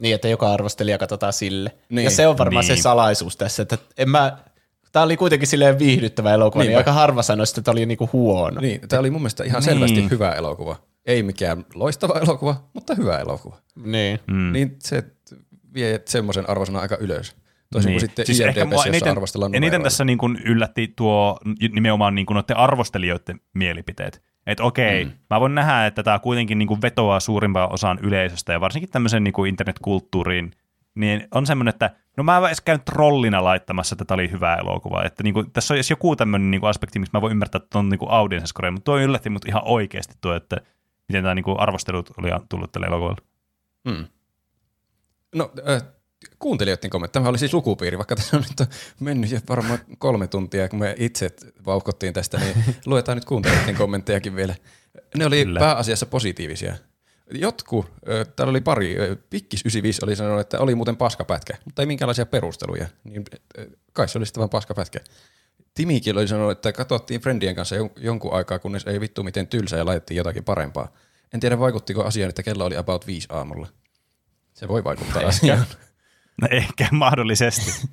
[0.00, 1.70] Niin, että joka arvostelija katsotaan sille.
[1.70, 1.80] Niin.
[1.88, 2.04] Niin.
[2.04, 2.76] Ja se on varmaan Niin.
[2.76, 4.38] se salaisuus tässä, että en mä...
[4.92, 6.78] Tämä oli kuitenkin silleen viihdyttävä elokuva, niin Niinpä.
[6.80, 8.60] aika harva sanoisi, että tämä oli niinku huono.
[8.60, 9.64] Niin, tämä oli mun mielestä ihan Niin.
[9.64, 10.76] selvästi hyvä elokuva.
[11.06, 13.56] Ei mikään loistava elokuva, mutta hyvä elokuva.
[13.84, 14.20] Niin.
[14.26, 14.52] Mm.
[14.52, 15.04] Niin se
[15.74, 17.36] vie semmoisen arvosanan aika ylös.
[17.72, 17.94] Toisin niin.
[17.94, 21.38] kuin sitten Siis IMDb:ssä, jossa eniten, arvostellaan eniten tässä niin kuin yllätti tuo
[21.72, 24.22] nimenomaan niin kuin noiden arvostelijoiden mielipiteet.
[24.46, 25.10] Että okei, mm.
[25.30, 29.24] mä voin nähdä, että tämä kuitenkin niin kuin vetoaa suurimpaan osaan yleisöstä ja varsinkin tämmöisen
[29.24, 30.52] niin kuin internetkulttuuriin,
[30.94, 31.90] niin on semmoinen, että
[32.20, 35.04] no mä edes käyn trollina laittamassa, että tämä oli hyvä elokuva.
[35.04, 37.60] Että niin kuin, tässä on edes joku tämmöinen niin kuin aspekti, miksi mä voin ymmärtää,
[37.62, 40.56] että on niin kuin audience score, mutta tuo yllätti mut ihan oikeasti tuo, että
[41.08, 43.20] miten tämä niin kuin arvostelut oli tullut tälle elokuvalle.
[43.84, 44.04] Mm.
[45.34, 45.82] No, äh,
[46.38, 47.12] kuuntelijoiden kommentti.
[47.12, 50.94] Tämä oli siis lukupiiri, vaikka tässä on nyt mennyt jo varmaan kolme tuntia, kun me
[50.98, 51.30] itse
[51.66, 54.54] vauhkottiin tästä, niin luetaan nyt kuuntelijoiden kommenttejakin vielä.
[55.16, 55.60] Ne oli Kyllä.
[55.60, 56.74] pääasiassa positiivisia.
[57.30, 58.96] Jotkut, äh, täällä oli pari,
[59.30, 62.86] Pikkis 95 oli sanonut, että oli muuten paskapätkä, mutta ei minkäänlaisia perusteluja.
[63.04, 63.24] Niin,
[63.92, 65.00] kai se oli sitten vaan paskapätkä.
[65.74, 69.76] Timikin oli sanonut, että katsottiin Friendien kanssa jon- jonkun aikaa, kunnes ei vittu miten tylsä
[69.76, 70.92] ja laitettiin jotakin parempaa.
[71.34, 73.68] En tiedä vaikuttiko asiaan, että kello oli about 5 aamulla.
[74.52, 75.64] Se voi vaikuttaa asiaan.
[76.40, 77.70] No ehkä mahdollisesti.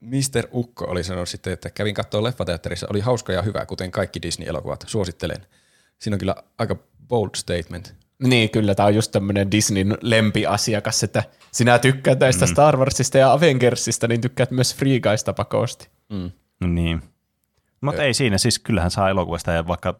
[0.00, 0.48] Mr.
[0.52, 4.84] Ukko oli sanonut sitten, että kävin katsoa leffateatterissa, oli hauska ja hyvä, kuten kaikki Disney-elokuvat.
[4.86, 5.46] Suosittelen.
[5.98, 6.76] Siinä on kyllä aika
[7.08, 7.94] bold statement.
[8.22, 12.50] Niin, kyllä tämä on just tämmöinen Disneyn lempiasiakas, että sinä tykkäät näistä mm.
[12.50, 15.88] Star Warsista ja Avengersista, niin tykkäät myös Free Guysta pakosti.
[16.08, 16.30] Mm.
[16.60, 17.02] No niin.
[17.80, 19.98] Mutta ei siinä, siis kyllähän saa elokuvasta ja vaikka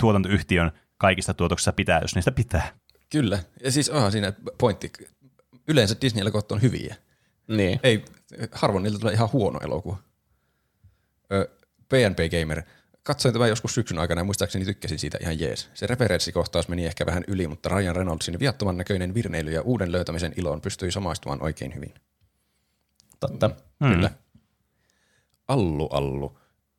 [0.00, 2.72] tuotantoyhtiön kaikista tuotoksista pitää, jos niistä pitää.
[3.10, 3.38] Kyllä.
[3.64, 4.92] Ja siis onhan siinä pointti.
[5.68, 6.96] Yleensä Disney-elokuvat on hyviä.
[7.48, 7.80] Niin.
[7.82, 8.04] Ei,
[8.52, 9.96] harvoin niiltä tulee ihan huono elokuva.
[11.32, 11.50] Ö,
[11.88, 12.62] PNP Gamer.
[13.04, 15.70] Katsoin tämän joskus syksyn aikana ja muistaakseni tykkäsin siitä ihan jees.
[15.74, 20.32] Se referenssikohtaus meni ehkä vähän yli, mutta Ryan Reynoldsin viattoman näköinen virneily ja uuden löytämisen
[20.36, 21.94] iloon pystyi samaistumaan oikein hyvin.
[23.20, 23.50] Totta.
[23.84, 23.94] Hmm.
[23.94, 24.10] Kyllä.
[25.48, 26.38] Allu Allu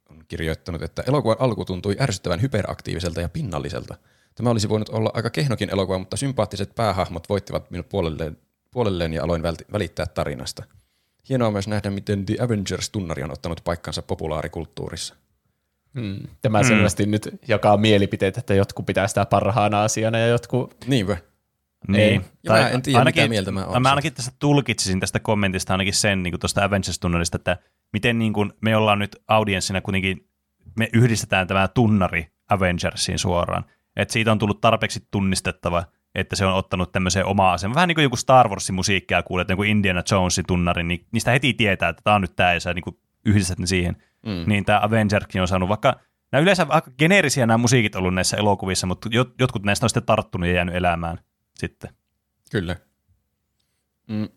[0.10, 3.95] on kirjoittanut, että elokuvan alku tuntui ärsyttävän hyperaktiiviselta ja pinnalliselta.
[4.36, 8.38] Tämä olisi voinut olla aika kehnokin elokuva, mutta sympaattiset päähahmot voittivat minut puolelleen,
[8.72, 10.64] puolelleen ja aloin välittää tarinasta.
[11.30, 15.16] Hienoa myös nähdä, miten The Avengers-tunnari on ottanut paikkansa populaarikulttuurissa.
[15.95, 16.19] Mm.
[16.41, 16.67] Tämä mm.
[16.67, 20.75] selvästi nyt jakaa mielipiteet, että jotkut pitää sitä parhaana asiana ja jotkut...
[20.88, 21.17] Niinpä.
[21.88, 22.25] Niin.
[22.43, 25.93] Ja mä en tiedä, mitä mieltä mä oon Mä ainakin tässä tulkitsisin tästä kommentista ainakin
[25.93, 27.57] sen niin tuosta Avengers-tunnarista, että
[27.93, 30.30] miten niin kuin me ollaan nyt audienssina kuitenkin,
[30.77, 33.65] me yhdistetään tämä tunnari Avengersiin suoraan.
[33.95, 35.83] Että siitä on tullut tarpeeksi tunnistettava,
[36.15, 37.75] että se on ottanut tämmöiseen omaa asemaan.
[37.75, 41.53] Vähän niin kuin joku Star Warsin musiikkia kuulet, joku Indiana Jonesin tunnari, niin niistä heti
[41.53, 43.98] tietää, että tämä on nyt tämä, ja sä niin kuin yhdistät ne siihen.
[44.26, 44.44] Mm.
[44.48, 46.00] Niin tämä Avengerkin on saanut, vaikka
[46.32, 50.06] nämä yleensä aika geneerisiä nämä musiikit ollut näissä elokuvissa, mutta jot- jotkut näistä on sitten
[50.06, 51.20] tarttunut ja jäänyt elämään
[51.56, 51.90] sitten.
[52.52, 52.76] Kyllä.
[54.08, 54.30] Mm,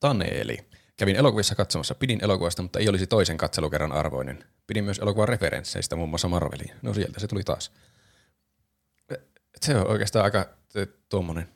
[0.00, 0.58] Taneeli.
[0.96, 1.94] Kävin elokuvissa katsomassa.
[1.94, 4.44] Pidin elokuvasta, mutta ei olisi toisen katselukerran arvoinen.
[4.66, 6.72] Pidin myös elokuvan referensseistä, muun muassa Marveliin.
[6.82, 7.72] No sieltä se tuli taas.
[9.60, 11.48] Se on oikeastaan aika eh, tuommoinen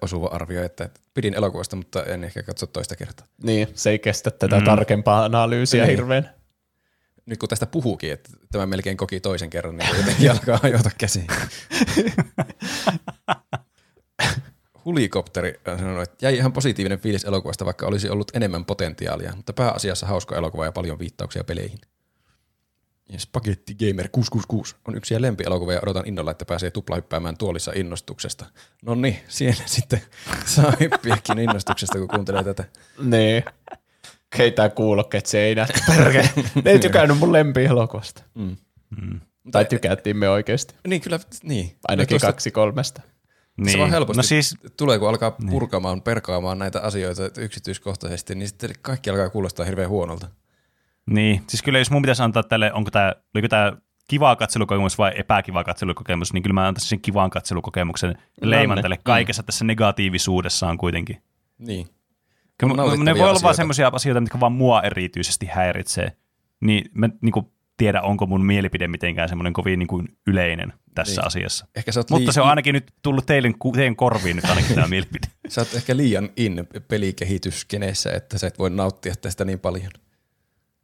[0.00, 3.26] osuva arvio, että pidin elokuvasta, mutta en ehkä katso toista kertaa.
[3.42, 4.64] Niin, se ei kestä tätä mm.
[4.64, 5.90] tarkempaa analyysiä Niin.
[5.90, 6.30] hirveän.
[7.26, 11.26] Nyt kun tästä puhuukin, että tämä melkein koki toisen kerran, niin jotenkin alkaa hajota käsiin.
[14.84, 19.52] Hulikopteri on sanonut, että jäi ihan positiivinen fiilis elokuvasta, vaikka olisi ollut enemmän potentiaalia, mutta
[19.52, 21.78] pääasiassa hauska elokuva ja paljon viittauksia peleihin.
[23.08, 28.46] Ja Spaghetti Gamer 666 on yksi lempielokuvia ja odotan innolla, että pääsee tuplahyppäämään tuolissa innostuksesta.
[28.82, 30.02] No niin, siellä sitten
[30.44, 32.64] saa hyppiäkin innostuksesta, kun kuuntelee tätä.
[32.98, 33.44] Niin.
[34.36, 35.68] Keitään kuulokkeet seinään.
[35.96, 36.30] Perkele.
[36.64, 38.22] Ne ei tykännyt mun lempielokuvasta.
[38.34, 38.56] Mm.
[39.52, 40.74] Tai tykättiin me oikeasti.
[40.88, 41.76] Niin kyllä, niin.
[41.88, 43.02] Ainakin tuosta- kaksi kolmesta.
[43.56, 43.70] Niin.
[43.72, 48.70] Se vaan helposti No siis, tulee, kun alkaa purkamaan, perkaamaan näitä asioita yksityiskohtaisesti, niin sitten
[48.82, 50.28] kaikki alkaa kuulostaa hirveän huonolta.
[51.10, 51.42] niin.
[51.48, 53.72] siis kyllä jos mun pitäisi antaa tälle, onko tämä, oliko tämä
[54.08, 59.42] kiva katselukokemus vai epäkiva katselukokemus, niin kyllä mä antaisin sen kivan katselukokemuksen leiman tälle kaikessa
[59.42, 61.22] tässä negatiivisuudessaan kuitenkin.
[61.58, 61.86] Niin.
[62.58, 63.56] Kyllä, On ne voi olla vaan asioita.
[63.56, 66.12] semmoisia asioita, mitkä vaan mua erityisesti häiritsee.
[66.60, 71.20] niin mä niin kuin, tiedä, onko mun mielipide mitenkään semmoinen kovin niin kuin, yleinen tässä
[71.20, 71.26] Niin.
[71.26, 71.66] asiassa.
[71.74, 74.86] Ehkä sä Mutta lii- se on ainakin nyt tullut teille, teidän korviin nyt ainakin tämä
[74.96, 75.26] mielipide.
[75.48, 79.90] Sä oot ehkä liian in pelikehityskeneessä, että sä et voi nauttia tästä niin paljon.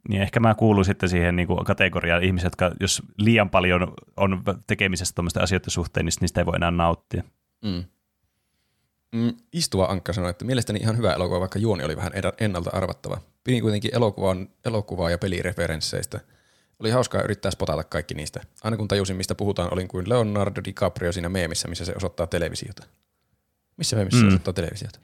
[0.09, 4.43] Niin ehkä mä kuulun sitten siihen niin kuin kategoriaan ihmiset, jotka jos liian paljon on
[4.67, 7.23] tekemisessä tuommoisten asioiden suhteen, niin niistä ei voi enää nauttia.
[7.65, 7.85] Mm.
[9.13, 13.19] Mm, istuva Ankka sanoi, että mielestäni ihan hyvä elokuva, vaikka juoni oli vähän ennalta arvattava.
[13.45, 16.21] Pidin kuitenkin elokuvan, elokuvaa ja pelireferensseistä.
[16.81, 18.41] Oli hauskaa yrittää spotata kaikki niistä.
[18.63, 22.87] Aina kun tajusin, mistä puhutaan, olin kuin Leonardo DiCaprio siinä meemissä, missä se osoittaa televisiota.
[23.77, 24.23] Missä meemissä mm.
[24.23, 25.01] se osoittaa televisiota?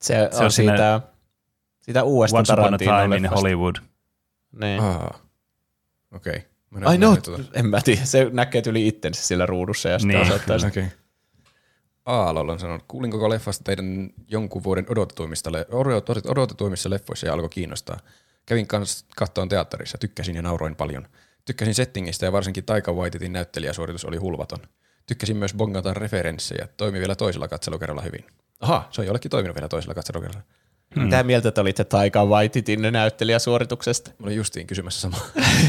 [0.00, 1.00] Se, Se on, on siinä- siitä,
[1.80, 3.26] siitä uudesta Once upon a time in.
[3.26, 3.76] Hollywood.
[4.60, 4.80] Niin.
[4.80, 5.18] Aa.
[6.14, 6.36] Okei.
[6.36, 6.82] Okay.
[6.84, 7.16] Ai no,
[7.54, 8.04] en mä tiedä.
[8.04, 10.92] Se näkee yli itsensä sillä ruudussa ja sitten Niin, osoittaa sen.
[12.06, 17.48] Aalolla on sanonut, kuulin koko leffasta teidän jonkun vuoden odotetuimmista, odot- odotetuimmissa leffoissa ja alkoi
[17.48, 17.98] kiinnostaa.
[18.46, 21.08] Kävin kanssa kattoon teatterissa, tykkäsin ja nauroin paljon.
[21.44, 24.58] Tykkäsin settingistä ja varsinkin Taika Waititin näyttelijäsuoritus oli hulvaton.
[25.06, 28.26] Tykkäsin myös bongata referenssejä, toimi vielä toisella katselukerralla hyvin.
[28.60, 30.42] Aha, se on jollekin toiminut vielä toisella katselukerralla.
[30.94, 31.02] Hmm.
[31.04, 34.10] Mitä mieltä te olitte Taika Waititin näyttelijäsuorituksesta?
[34.18, 35.20] Mä olin justiin kysymässä samaa.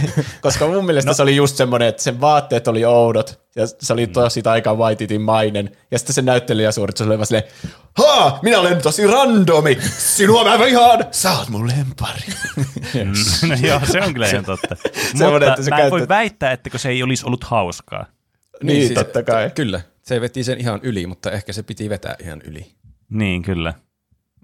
[0.42, 1.14] Koska mun mielestä no.
[1.14, 5.22] se oli just semmoinen, että sen vaatteet oli oudot ja se oli tosi Taika Waititin
[5.22, 5.77] mainen.
[5.92, 7.43] Ja sitten se näyttelijäsuoritus oli vaan silleen,
[7.98, 12.24] haa, minä olen tosi randomi, sinua mä vihaan, sä oot mun lempari.
[12.93, 13.50] Mm.
[13.50, 14.76] No joo, se on kyllä ihan totta.
[15.14, 18.06] Mutta että se mä en voi väittää, että se ei olisi ollut hauskaa.
[18.64, 19.50] niin, siis, totta kai.
[19.50, 22.72] t- Kyllä, se veti sen ihan yli, mutta ehkä se piti vetää ihan yli.
[23.10, 23.74] Niin, kyllä.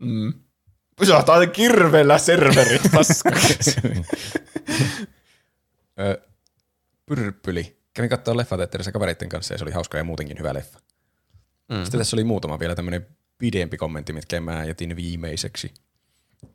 [0.01, 0.33] Mm.
[1.00, 3.30] Pysähtää kirveellä serverit, paska.
[6.00, 6.22] Ö,
[7.06, 7.80] Pyrppyli.
[7.94, 10.80] Kävin katsoa leffateatterissa kavereiden kanssa ja se oli hauska ja muutenkin hyvä leffa.
[11.69, 11.84] Mm.
[11.84, 15.74] Sitten tässä oli muutama vielä tämmöinen pidempi kommentti, mitkä mä jätin viimeiseksi.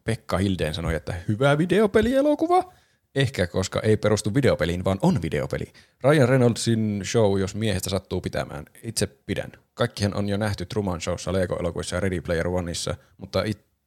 [0.04, 2.72] Pekka Hildeen sanoi, että hyvä videopelielokuva.
[3.14, 5.72] Ehkä koska ei perustu videopeliin, vaan on videopeli.
[6.04, 8.64] Ryan Reynoldsin show, jos miehestä sattuu pitämään.
[8.82, 9.52] Itse pidän.
[9.74, 13.42] Kaikkihan on jo nähty Truman Showssa, Lego-elokuissa ja Ready Player Oneissa, mutta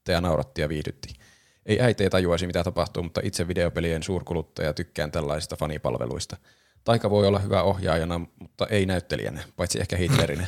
[0.07, 1.13] itseä nauratti ja viihdytti.
[1.65, 6.37] Ei äitejä tajuaisi, mitä tapahtuu, mutta itse videopelien suurkuluttaja tykkään tällaisista fanipalveluista.
[6.83, 10.47] Taika voi olla hyvä ohjaajana, mutta ei näyttelijänä, paitsi ehkä Hitlerinä.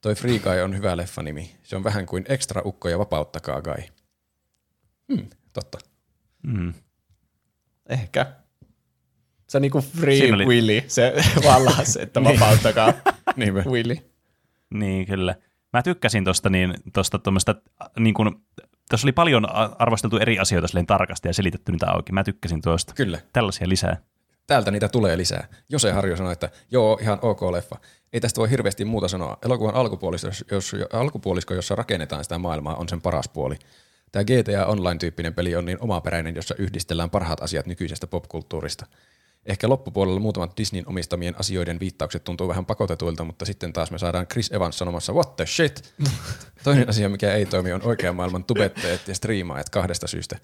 [0.00, 1.56] Toi Free Guy on hyvä leffanimi.
[1.62, 3.84] Se on vähän kuin Extra Ukko ja Vapauttakaa Guy.
[5.12, 5.78] Hmm, totta.
[6.42, 6.74] Mm.
[7.88, 8.26] Ehkä.
[9.48, 11.12] Se on niinku Free oli- Willy, se
[11.44, 12.92] vallas, että vapauttakaa
[13.36, 13.62] Niinpä.
[13.70, 13.96] Willy.
[14.74, 15.34] Niin, kyllä.
[15.72, 17.54] Mä tykkäsin tuosta niin, tosta tuommoista,
[17.98, 18.30] niin kuin,
[18.88, 19.48] tässä oli paljon
[19.78, 22.12] arvosteltu eri asioita silleen tarkasti ja selitetty niitä auki.
[22.12, 22.94] Mä tykkäsin tuosta.
[22.94, 23.20] Kyllä.
[23.32, 23.96] Tällaisia lisää.
[24.46, 25.48] Täältä niitä tulee lisää.
[25.68, 27.76] Jose Harjo sanoi, että joo, ihan ok leffa.
[28.12, 29.38] Ei tästä voi hirveästi muuta sanoa.
[29.44, 33.58] Elokuvan alkupuolisko, jos, alkupuolisko, jossa rakennetaan sitä maailmaa, on sen paras puoli.
[34.12, 38.86] Tämä GTA Online-tyyppinen peli on niin omaperäinen, jossa yhdistellään parhaat asiat nykyisestä popkulttuurista.
[39.48, 44.26] Ehkä loppupuolella muutamat Disneyn omistamien asioiden viittaukset tuntuu vähän pakotetuilta, mutta sitten taas me saadaan
[44.26, 45.94] Chris Evans sanomassa what the shit.
[46.64, 50.38] Toinen asia, mikä ei toimi, on oikean maailman tubetteet ja striimaajat kahdesta syystä.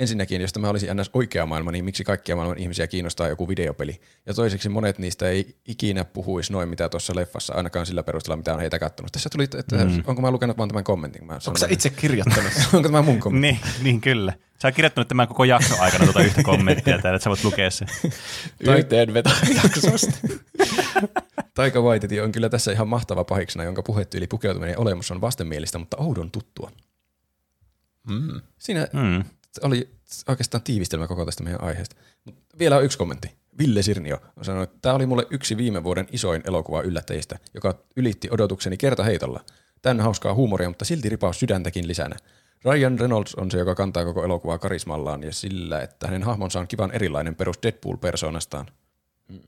[0.00, 1.10] Ensinnäkin, jos tämä olisi ns.
[1.14, 4.00] oikea maailma, niin miksi kaikkia maailman ihmisiä kiinnostaa joku videopeli?
[4.26, 8.54] Ja toiseksi monet niistä ei ikinä puhuisi noin, mitä tuossa leffassa, ainakaan sillä perusteella, mitä
[8.54, 9.12] on heitä kattonut.
[9.12, 10.02] Tässä tuli, että mm.
[10.06, 11.26] onko mä lukenut vaan tämän kommentin?
[11.26, 12.52] Mä Onko sä itse kirjoittanut?
[12.74, 13.62] onko tämä mun kommentti?
[13.62, 14.32] Niin, niin kyllä.
[14.62, 17.70] Sä oot kirjoittanut tämän koko jakson aikana tuota yhtä kommenttia täällä, että sä voit lukea
[17.70, 17.88] sen.
[18.78, 19.30] Yhteenveto
[19.62, 20.12] jaksosta.
[21.54, 25.78] Taika Waititi on kyllä tässä ihan mahtava pahiksena, jonka puhetyyli pukeutuminen ja olemus on vastenmielistä,
[25.78, 26.70] mutta oudon tuttua.
[28.08, 28.40] Mm.
[28.58, 29.24] Siinä Mm.
[29.62, 29.90] Oli
[30.28, 31.96] oikeastaan tiivistelmä koko tästä meidän aiheesta.
[32.24, 33.40] Mut vielä on yksi kommentti.
[33.58, 37.74] Ville Sirnio on sanonut, että tämä oli mulle yksi viime vuoden isoin elokuva yllättäjistä, joka
[37.96, 39.44] ylitti odotukseni kertaheitolla.
[39.82, 42.16] Tän hauskaa huumoria, mutta silti ripaus sydäntäkin lisänä.
[42.64, 46.68] Ryan Reynolds on se, joka kantaa koko elokuvaa karismallaan ja sillä, että hänen hahmonsa on
[46.68, 48.66] kivan erilainen perus Deadpool-persoonastaan.
[49.28, 49.40] Mm.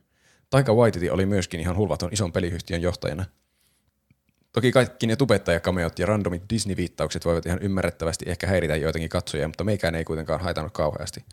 [0.51, 3.25] Taika Waititi oli myöskin ihan hulvaton ison peliyhtiön johtajana.
[4.53, 9.65] Toki kaikki ne tubettajakameot ja randomit Disney-viittaukset voivat ihan ymmärrettävästi ehkä häiritä joitakin katsojia, mutta
[9.65, 11.25] meikään ei kuitenkaan haitannut kauheasti.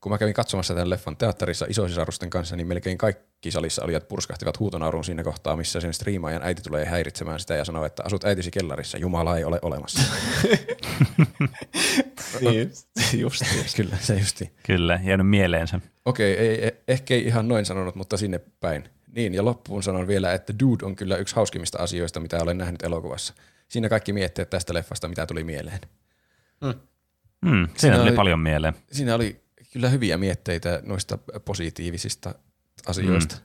[0.00, 4.58] Kun mä kävin katsomassa tämän leffan teatterissa isosisarusten kanssa, niin melkein kaikki salissa olijat purskahtivat
[4.58, 8.50] huutonauruun siinä kohtaa, missä sen striimaajan äiti tulee häiritsemään sitä ja sanoo, että asut äitisi
[8.50, 10.00] kellarissa, Jumala ei ole olemassa.
[12.40, 12.70] niin,
[13.22, 13.42] just.
[13.76, 14.50] Kyllä, se justi.
[14.62, 15.80] Kyllä, jäänyt mieleensä.
[16.04, 18.88] Okei, ei, ei, ehkä ei ihan noin sanonut, mutta sinne päin.
[19.16, 22.82] Niin, ja loppuun sanon vielä, että Dude on kyllä yksi hauskimmista asioista, mitä olen nähnyt
[22.82, 23.34] elokuvassa.
[23.68, 25.80] Siinä kaikki miettii tästä leffasta, mitä tuli mieleen.
[27.42, 28.74] Mm, siinä tuli oli- paljon mieleen.
[28.92, 29.40] Siinä oli
[29.72, 32.34] kyllä hyviä mietteitä noista positiivisista
[32.86, 33.36] asioista.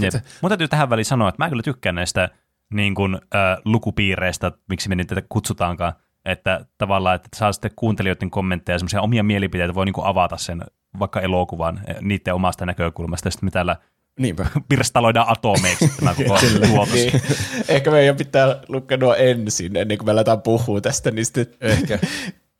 [0.00, 0.14] Jep.
[0.14, 2.28] Että- Mun täytyy tähän väliin sanoa, että mä kyllä tykkään näistä
[2.74, 5.92] niin kuin, äh, lukupiireistä, miksi me niitä kutsutaankaan,
[6.24, 10.36] että tavallaan, että saa sitten kuuntelijoiden kommentteja ja semmoisia omia mielipiteitä, voi niin kuin avata
[10.36, 10.62] sen
[10.98, 13.76] vaikka elokuvan eh, niiden omasta näkökulmasta, ja sitten me täällä
[14.20, 14.46] Niinpä.
[14.68, 16.94] pirstaloidaan atomeiksi tämä koko tuotos.
[16.94, 17.22] Niin.
[17.68, 21.98] Ehkä meidän pitää lukea nuo ensin, ennen kuin me aletaan puhua tästä, niin sitten Ehkä.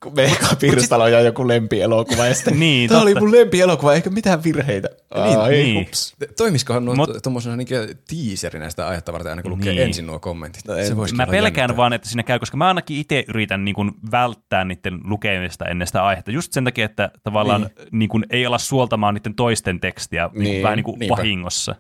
[0.03, 3.21] Kun me eka pirstaloja joku lempielokuva, ja sitten Niin, tämä oli totta.
[3.25, 4.89] mun lempielokuva, eikä mitään virheitä.
[5.25, 5.75] Niin, Ai, niin.
[5.87, 6.15] hups.
[6.37, 7.75] Toimisikohan nuo Mut- tuommoisena niinku
[8.09, 9.83] tiiserinä sitä aihetta varten, aina kun lukee Niin.
[9.83, 10.65] ensin nuo kommentit.
[10.69, 13.75] No en- se Mä pelkään vaan, että siinä käy, koska mä ainakin itse yritän niin
[13.75, 16.31] kuin välttää niiden lukemista ennen sitä aihetta.
[16.31, 17.89] Just sen takia, että tavallaan niin.
[17.93, 20.43] Niin kuin ei ala suoltamaan niiden toisten tekstiä niin.
[20.45, 21.17] Niin, vähän niin kuin niinpä.
[21.17, 21.75] vahingossa.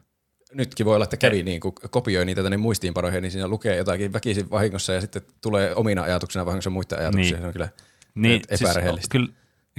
[0.54, 4.12] Nytkin voi olla, että kävi niin, kun kopioi niitä tänne muistiinpanoihin, niin siinä lukee jotakin
[4.12, 7.32] väkisin vahingossa ja sitten tulee omina ajatuksina vahingossa muiden ajatuksia.
[7.32, 7.40] Niin.
[7.40, 7.68] Se on kyllä
[8.14, 9.00] Niin, epärehellistä.
[9.00, 9.28] Siis, kyllä,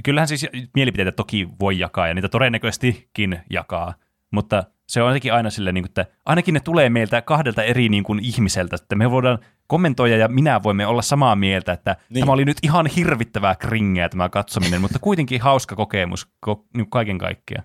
[0.04, 3.94] kyllähän siis mielipiteitä toki voi jakaa ja niitä todennäköisestikin jakaa,
[4.30, 7.88] mutta se on jotenkin aina silleen, niin kuin, että ainakin ne tulee meiltä kahdelta eri
[7.88, 12.04] niin kuin, ihmiseltä, että me voidaan kommentoida ja minä voimme olla samaa mieltä, että niin.
[12.14, 12.22] Niin.
[12.22, 17.18] tämä oli nyt ihan hirvittävää kringeä tämä katsominen, mutta kuitenkin hauska kokemus ko- niin kaiken
[17.18, 17.64] kaikkiaan.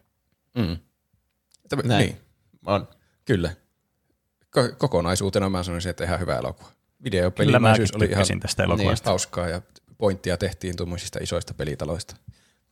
[0.58, 0.78] Mm.
[1.70, 2.06] Tämä, Näin.
[2.06, 2.18] niin,
[2.66, 2.88] On.
[3.26, 3.52] kyllä.
[4.58, 6.70] Ko- kokonaisuutena mä sanoisin, että ihan hyvä elokuva.
[6.70, 9.10] Kyllä mäkin Videopelimäisyys oli ihan tästä elokuvasta.
[9.10, 9.62] hauskaa ja
[10.00, 12.16] pointtia tehtiin tuommoisista isoista pelitaloista.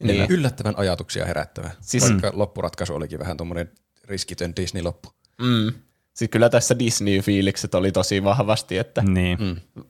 [0.04, 0.08] Niin.
[0.20, 0.32] Niin.
[0.32, 1.70] Yllättävän ajatuksia herättävä.
[1.70, 3.72] Siis- Siis, Vaikka loppuratkaisu olikin vähän tuommoinen
[4.06, 5.10] riskitön Disney-loppu.
[5.42, 5.74] Mm.
[6.14, 9.38] Sitten kyllä tässä Disney-fiilikset oli tosi vahvasti, että Niin.
[9.40, 9.84] Mm.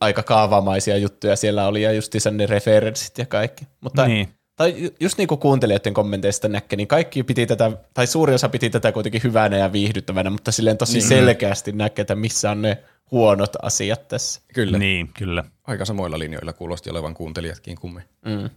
[0.00, 3.64] aika kaavamaisia juttuja siellä oli ja justiinsa ne referenssit ja kaikki.
[3.80, 4.28] Mutta Niin.
[4.60, 8.48] Tai ju- just niin kuin kuuntelijoiden kommenteista näkee, niin kaikki piti tätä, tai suuri osa
[8.48, 11.08] piti tätä kuitenkin hyvänä ja viihdyttävänä, mutta silleen tosi niin.
[11.08, 14.40] selkeästi näkee, että missä on ne huonot asiat tässä.
[14.54, 14.78] Kyllä.
[14.78, 15.06] Niin.
[15.06, 15.44] Niin, kyllä.
[15.64, 18.02] Aika samoilla linjoilla kuulosti olevan kuuntelijatkin kummin.
[18.24, 18.50] Mm.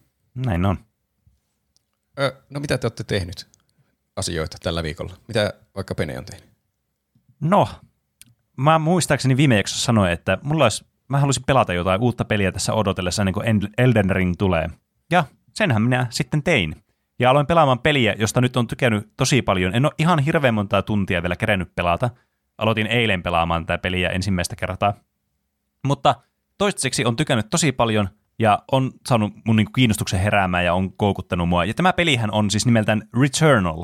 [0.45, 0.77] Näin on.
[2.19, 3.47] Ö, no mitä te olette tehnyt
[4.15, 5.13] asioita tällä viikolla?
[5.27, 6.49] Mitä vaikka Pene on tehnyt?
[7.39, 7.67] No,
[8.57, 12.73] mä muistaakseni viime jaksossa sanoin, että mulla olisi, mä haluaisin pelata jotain uutta peliä tässä
[12.73, 14.69] odotellessa ennen kuin En- Elden Ring tulee.
[15.11, 15.23] Ja
[15.53, 16.75] senhän minä sitten tein.
[17.19, 19.75] Ja aloin pelaamaan peliä, josta nyt on tykännyt tosi paljon.
[19.75, 22.09] En ole ihan hirveän montaa tuntia vielä kerennyt pelata.
[22.57, 24.93] Aloitin eilen pelaamaan tätä peliä ensimmäistä kertaa.
[25.87, 26.15] Mutta
[26.57, 28.09] toistaiseksi on tykännyt tosi paljon
[28.39, 31.65] ja on saanut mun niinku kiinnostuksen heräämään ja on koukuttanut mua.
[31.65, 33.83] Ja tämä pelihän on siis nimeltään Returnal.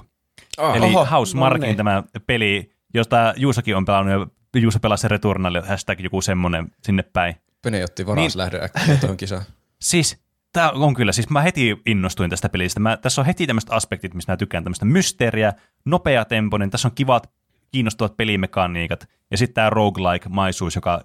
[0.58, 1.78] Ah, Eli Oho, House no Markin niin.
[1.78, 4.14] tämä peli, josta Juusakin on pelannut
[4.54, 7.36] ja Juusa pelasi Returnal, hashtag joku semmonen sinne päin.
[7.62, 8.32] Pene otti varas niin.
[8.36, 9.44] lähdön äkkiä tuohon kisaan.
[9.82, 12.80] Siis tämä on kyllä, siis mä heti innostuin tästä pelistä.
[12.80, 15.53] Mä, tässä on heti tämmöiset aspektit, mistä mä tykkään, tämmöistä mysteeriä,
[15.86, 17.30] nopea temponen, tässä on kivat,
[17.72, 21.02] kiinnostavat pelimekaniikat, ja sitten tämä roguelike-maisuus, joka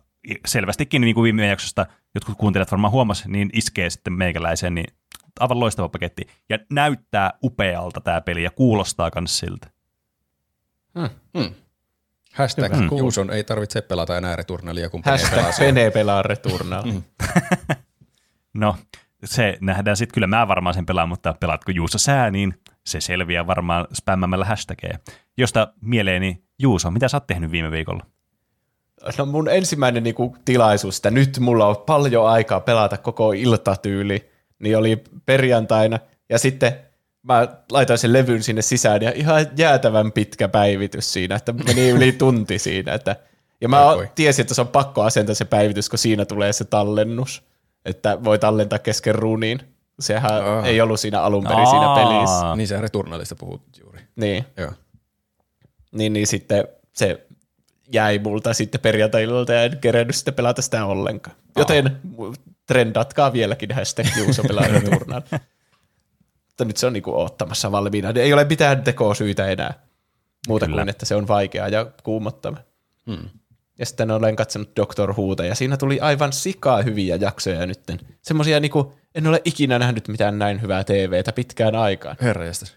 [0.46, 4.94] selvästikin niin kuin viime jaksosta jotkut kuuntelijat varmaan huomasi, niin iskee sitten meikäläiseen, niin
[5.40, 6.26] aivan loistava paketti.
[6.48, 9.70] Ja näyttää upealta tämä peli, ja kuulostaa myös siltä.
[10.98, 11.54] Hmm.
[12.34, 12.98] Hashtag Hyvä.
[12.98, 16.84] Juuson ei tarvitse pelata enää returnalia, kun Pene pelaa Hashtag pelaa Returnal.
[18.54, 18.76] No,
[19.24, 20.14] se nähdään sitten.
[20.14, 22.54] Kyllä mä varmaan sen pelaan, mutta pelaatko Juuso sää, niin
[22.86, 24.98] se selviää varmaan spämmämällä hashtageja.
[25.36, 28.06] Josta mieleeni, Juuso, mitä sä oot tehnyt viime viikolla?
[29.18, 34.78] No mun ensimmäinen niinku tilaisuus, että nyt mulla on paljon aikaa pelata koko iltatyyli, niin
[34.78, 35.98] oli perjantaina.
[36.28, 36.76] Ja sitten
[37.22, 42.12] mä laitoin sen levyn sinne sisään ja ihan jäätävän pitkä päivitys siinä, että meni yli
[42.12, 42.94] tunti siinä.
[42.94, 43.16] Että,
[43.60, 44.08] ja mä voi.
[44.14, 47.42] tiesin, että se on pakko asentaa se päivitys, kun siinä tulee se tallennus,
[47.84, 49.60] että voi tallentaa kesken runin.
[50.00, 50.66] Sehän Aa.
[50.66, 51.94] ei ollut siinä alun perin siinä Aa.
[51.94, 52.56] pelissä.
[52.56, 54.00] Niin sä returnalista puhut juuri.
[54.16, 54.44] Niin.
[54.56, 54.72] Joo.
[55.92, 57.26] niin, niin sitten se
[57.92, 61.36] jäi multa sitten perjantai-illalta ja en kerennyt sitten pelata sitä ollenkaan.
[61.56, 62.00] Joten
[62.66, 65.22] trendatkaa vieläkin hashtag Juuso pelaa Returnal.
[66.46, 68.12] Mutta nyt se on niinku oottamassa valmiina.
[68.16, 69.74] Ei ole mitään tekosyitä enää.
[70.48, 70.80] Muuta Kyllä.
[70.80, 72.56] kuin, että se on vaikeaa ja kuumottava.
[73.06, 73.28] Hmm.
[73.78, 78.00] Ja sitten olen katsonut Doctor Whota, ja siinä tuli aivan sikaa hyviä jaksoja nytten.
[78.22, 82.76] Semmoisia niinku, en ole ikinä nähnyt mitään näin hyvää TVtä pitkään aikaan, Herra jästäs.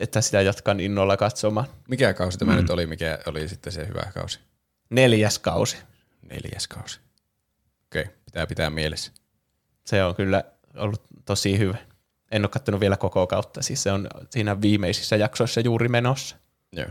[0.00, 1.66] että sitä jatkan innolla katsomaan.
[1.88, 2.56] Mikä kausi tämä mm.
[2.58, 4.40] nyt oli, mikä oli sitten se hyvä kausi?
[4.90, 5.76] Neljäs kausi.
[6.22, 7.00] Neljäs kausi.
[7.86, 9.12] Okei, pitää pitää mielessä.
[9.86, 10.44] Se on kyllä
[10.76, 11.76] ollut tosi hyvä.
[12.30, 16.36] En ole katsonut vielä koko kautta, siis se on siinä viimeisissä jaksoissa juuri menossa.
[16.72, 16.88] Joo.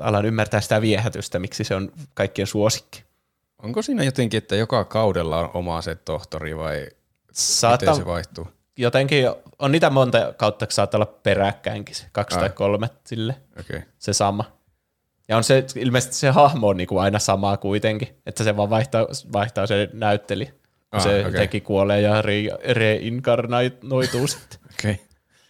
[0.00, 3.04] Alan ymmärtää sitä viehätystä, miksi se on kaikkien suosikki.
[3.62, 6.96] Onko siinä jotenkin, että joka kaudella on oma se tohtori vai miten
[7.32, 8.48] Saattaa, se vaihtuu?
[8.76, 9.24] jotenkin,
[9.58, 12.40] on niitä monta kautta, että saattaa olla peräkkäinkin, se kaksi Ai.
[12.40, 13.82] tai kolme sille, Okei.
[13.98, 14.44] se sama.
[15.28, 19.06] Ja on se, ilmeisesti se hahmo on niinku aina sama kuitenkin, että se vaan vaihtaa,
[19.32, 20.50] vaihtaa se näytteli.
[20.92, 21.22] Ah, se okei.
[21.32, 22.34] jotenkin kuolee ja re,
[22.74, 24.58] reinkarnoituu sitten.
[24.78, 25.00] Okei.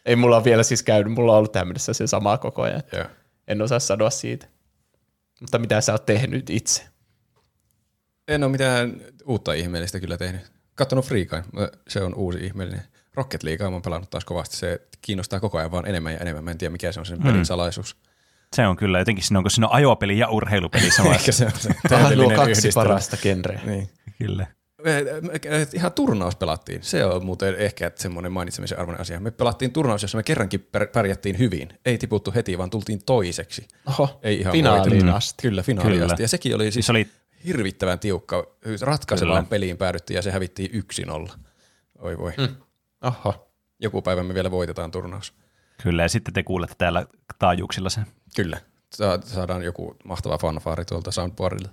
[0.07, 2.83] Ei mulla ole vielä siis käynyt, mulla on ollut tämmöisessä se sama koko ajan.
[2.93, 3.05] Joo.
[3.49, 4.47] En osaa sanoa siitä.
[5.41, 6.83] Mutta mitä sä oot tehnyt itse?
[8.29, 10.41] En ole mitään uutta ihmeellistä kyllä tehnyt.
[10.75, 11.69] Kattonut Guy.
[11.89, 12.83] Se on uusi ihmeellinen.
[13.15, 14.57] Rocket League mä oon pelannut taas kovasti.
[14.57, 16.45] Se kiinnostaa koko ajan vaan enemmän ja enemmän.
[16.45, 17.97] Mä en tiedä, mikä se on sen pelin salaisuus.
[18.57, 21.15] Se on kyllä jotenkin, siinä onko siinä on ajopeli ja urheilupeli samassa.
[21.15, 22.89] Ehkä se on se nuo täydellinen kaksi yhdistelmä.
[22.89, 23.61] parasta genreä.
[23.65, 23.89] Niin.
[24.19, 24.47] kyllä.
[24.85, 26.83] Me- me- Ihan turnaus pelattiin.
[26.83, 29.21] Se on muuten ehkä semmoinen mainitsemisen arvoinen asia.
[29.21, 31.69] Me pelattiin turnaus, jossa me kerrankin pär- pärjättiin hyvin.
[31.85, 33.69] Ei tiputtu heti, vaan tultiin toiseksi.
[33.89, 35.43] Oho, Ei ihan finaaliin asti.
[35.43, 36.13] Kyllä, finaaliin Kyllä.
[36.13, 36.23] asti.
[36.23, 37.09] Ja sekin oli siis Se oli
[37.47, 38.47] hirvittävän tiukka.
[38.81, 39.51] Ratkaisevaan Kyllä.
[39.51, 41.31] peliin päädyttiin ja se hävittiin 1-0.
[41.99, 42.33] Oi voi.
[42.39, 42.49] Mm.
[43.05, 43.49] Oho.
[43.81, 45.33] Joku päivä me vielä voitetaan turnaus.
[45.83, 47.07] Kyllä, ja sitten te kuulette täällä
[47.39, 48.07] taajuuksilla sen.
[48.37, 48.61] Kyllä.
[48.95, 51.71] Sa- saadaan joku mahtava fanfaari tuolta soundboardilta.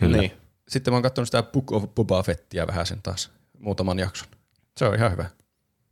[0.00, 0.16] Kyllä.
[0.16, 0.32] Niin.
[0.70, 4.28] Sitten mä oon katsonut sitä Book of Boba Fettia vähän sen taas, muutaman jakson.
[4.76, 5.24] Se on ihan hyvä.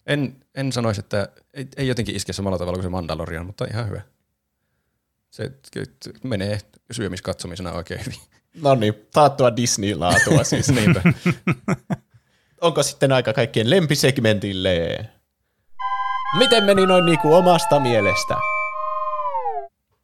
[0.07, 3.89] En, en sanoisi, että ei, ei jotenkin iske samalla tavalla kuin se Mandalorian, mutta ihan
[3.89, 4.01] hyvä.
[5.31, 5.53] Se
[6.25, 8.19] menee syömiskatsomisena oikein hyvin.
[8.55, 10.69] No niin, taattua Disney-laatua siis.
[10.69, 11.03] Niinpä.
[12.61, 15.07] Onko sitten aika kaikkien lempisegmentille?
[16.39, 18.35] Miten meni noin niinku omasta mielestä?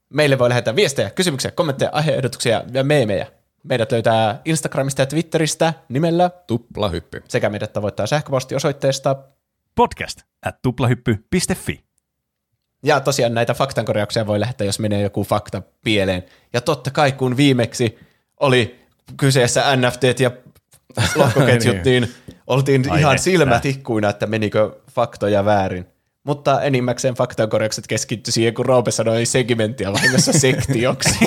[0.08, 3.26] Meille voi lähettää viestejä, kysymyksiä, kommentteja, aiheehdotuksia ja meemejä.
[3.64, 7.22] Meidät löytää Instagramista ja Twitteristä nimellä Tuplahyppy.
[7.28, 9.16] sekä meidät tavoittaa sähköpostiosoitteesta.
[9.74, 11.84] Podcast at tuplahyppy.fi.
[12.82, 16.24] Ja tosiaan näitä faktankorjauksia voi lähettää, jos menee joku fakta pieleen.
[16.52, 17.98] Ja totta kai, kun viimeksi
[18.40, 18.80] oli
[19.16, 20.30] kyseessä NFTt ja
[21.16, 22.14] lohkoketjut, niin
[22.46, 23.24] oltiin Ai ihan että.
[23.24, 25.86] silmät ikkuina, että menikö faktoja väärin.
[26.24, 31.18] Mutta enimmäkseen faktankorjaukset keskittyi siihen, kun Roope sanoi segmenttiä vahingossa sektioksi.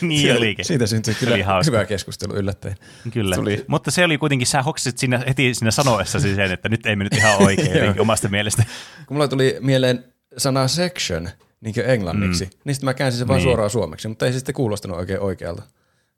[0.00, 0.64] niin olikin.
[0.64, 1.70] Siitä syntyi kyllä hauska.
[1.72, 2.74] hyvä keskustelu yllättäen.
[3.12, 3.36] Kyllä.
[3.36, 3.64] Tuli.
[3.66, 7.14] Mutta se oli kuitenkin, sä hoksasit siinä, heti siinä sanoessasi sen, että nyt ei mennyt
[7.14, 8.64] ihan oikein jotenkin omasta mielestä.
[9.06, 10.04] Kun mulla tuli mieleen
[10.36, 11.28] sana section
[11.60, 12.50] niin kuin englanniksi, mm.
[12.64, 13.44] niin sitten mä käänsin sen vaan Niin.
[13.48, 15.62] suoraan suomeksi, mutta ei se sitten kuulostanut oikein oikealta.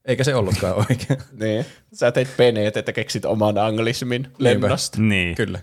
[0.05, 1.21] Eikä se ollutkaan oikein.
[1.41, 1.67] niin.
[1.93, 5.01] Sä teit peneet, että keksit oman anglismin lennosta.
[5.03, 5.35] Niin.
[5.35, 5.59] Kyllä.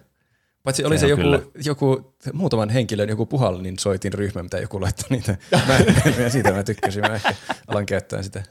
[0.63, 1.39] Paitsi oli Se se, joku, kyllä.
[1.65, 5.37] joku, muutaman henkilön joku puhallin soitin ryhmä, mitä joku laittoi niitä.
[5.67, 5.77] Mä,
[6.23, 7.35] ja siitä mä tykkäsin, mä ehkä
[7.67, 8.43] alan käyttää sitä.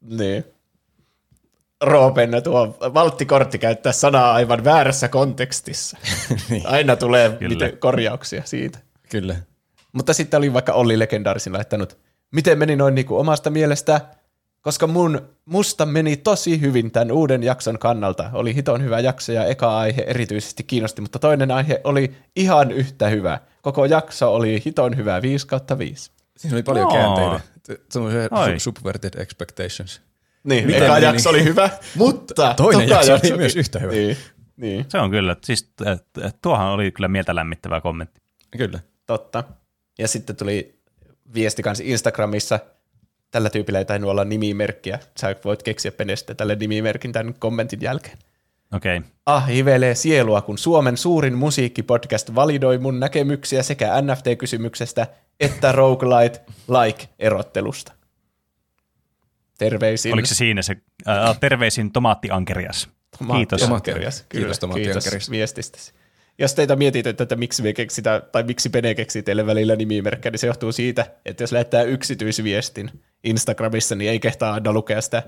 [0.00, 0.44] Niin.
[1.80, 5.96] Roopen tuo valttikortti käyttää sanaa aivan väärässä kontekstissa.
[6.50, 6.66] Niin.
[6.66, 7.48] Aina tulee Kyllä.
[7.48, 8.78] miten, korjauksia siitä.
[9.10, 9.36] Kyllä.
[9.92, 11.98] Mutta sitten oli vaikka Olli Legendaarisin laittanut,
[12.32, 14.00] miten meni noin niinku omasta mielestä,
[14.60, 18.30] koska mun, musta meni tosi hyvin tämän uuden jakson kannalta.
[18.32, 23.08] Oli hiton hyvä jakso ja eka aihe erityisesti kiinnosti, mutta toinen aihe oli ihan yhtä
[23.08, 23.40] hyvä.
[23.62, 26.10] Koko jakso oli hiton hyvä 5 kautta 5.
[26.36, 26.92] Siinä oli paljon Oo.
[26.92, 27.40] käänteitä.
[27.90, 28.54] Semmoisia Oi.
[28.54, 30.00] su- subverted expectations.
[30.44, 31.06] Niin, Miten eka meni?
[31.06, 33.92] jakso oli hyvä, mutta Toinen toka jakso oli myös yhtä hyvä.
[33.92, 34.16] Niin,
[34.56, 35.72] niin, Se on kyllä, siis
[36.42, 38.20] tuohan oli kyllä mieltä lämmittävä kommentti.
[38.56, 38.80] Kyllä.
[39.06, 39.44] totta.
[39.98, 40.78] Ja sitten tuli
[41.34, 42.60] viesti kanssa Instagramissa,
[43.30, 44.98] tällä tyypillä ei tainnut olla nimimerkkiä.
[45.20, 48.18] Sä voit keksiä penestä tälle nimimerkin tämän kommentin jälkeen.
[48.72, 48.98] Okei.
[48.98, 49.10] Okay.
[49.26, 55.06] Ah, hivelee sielua, kun Suomen suurin musiikkipodcast validoi mun näkemyksiä sekä NFT-kysymyksestä
[55.40, 57.92] että roguelite like-erottelusta.
[59.58, 60.12] Terveisin.
[60.12, 60.76] Oliko se siinä se,
[61.08, 62.88] äh, terveisin tomaattiankerias.
[63.36, 63.60] Kiitos.
[63.60, 64.14] Tomaattiankerias.
[64.16, 65.30] Kyllä, Kiitos, kiitos tomaattiankerias.
[65.30, 65.92] viestistäsi.
[66.38, 70.38] Jos teitä mietitte, että miksi me keksitään, tai miksi Pene keksii teille välillä nimimerkkejä, niin
[70.38, 72.90] se johtuu siitä, että jos lähettää yksityisviestin
[73.24, 75.22] Instagramissa, niin ei kehtaa aina lukea sitä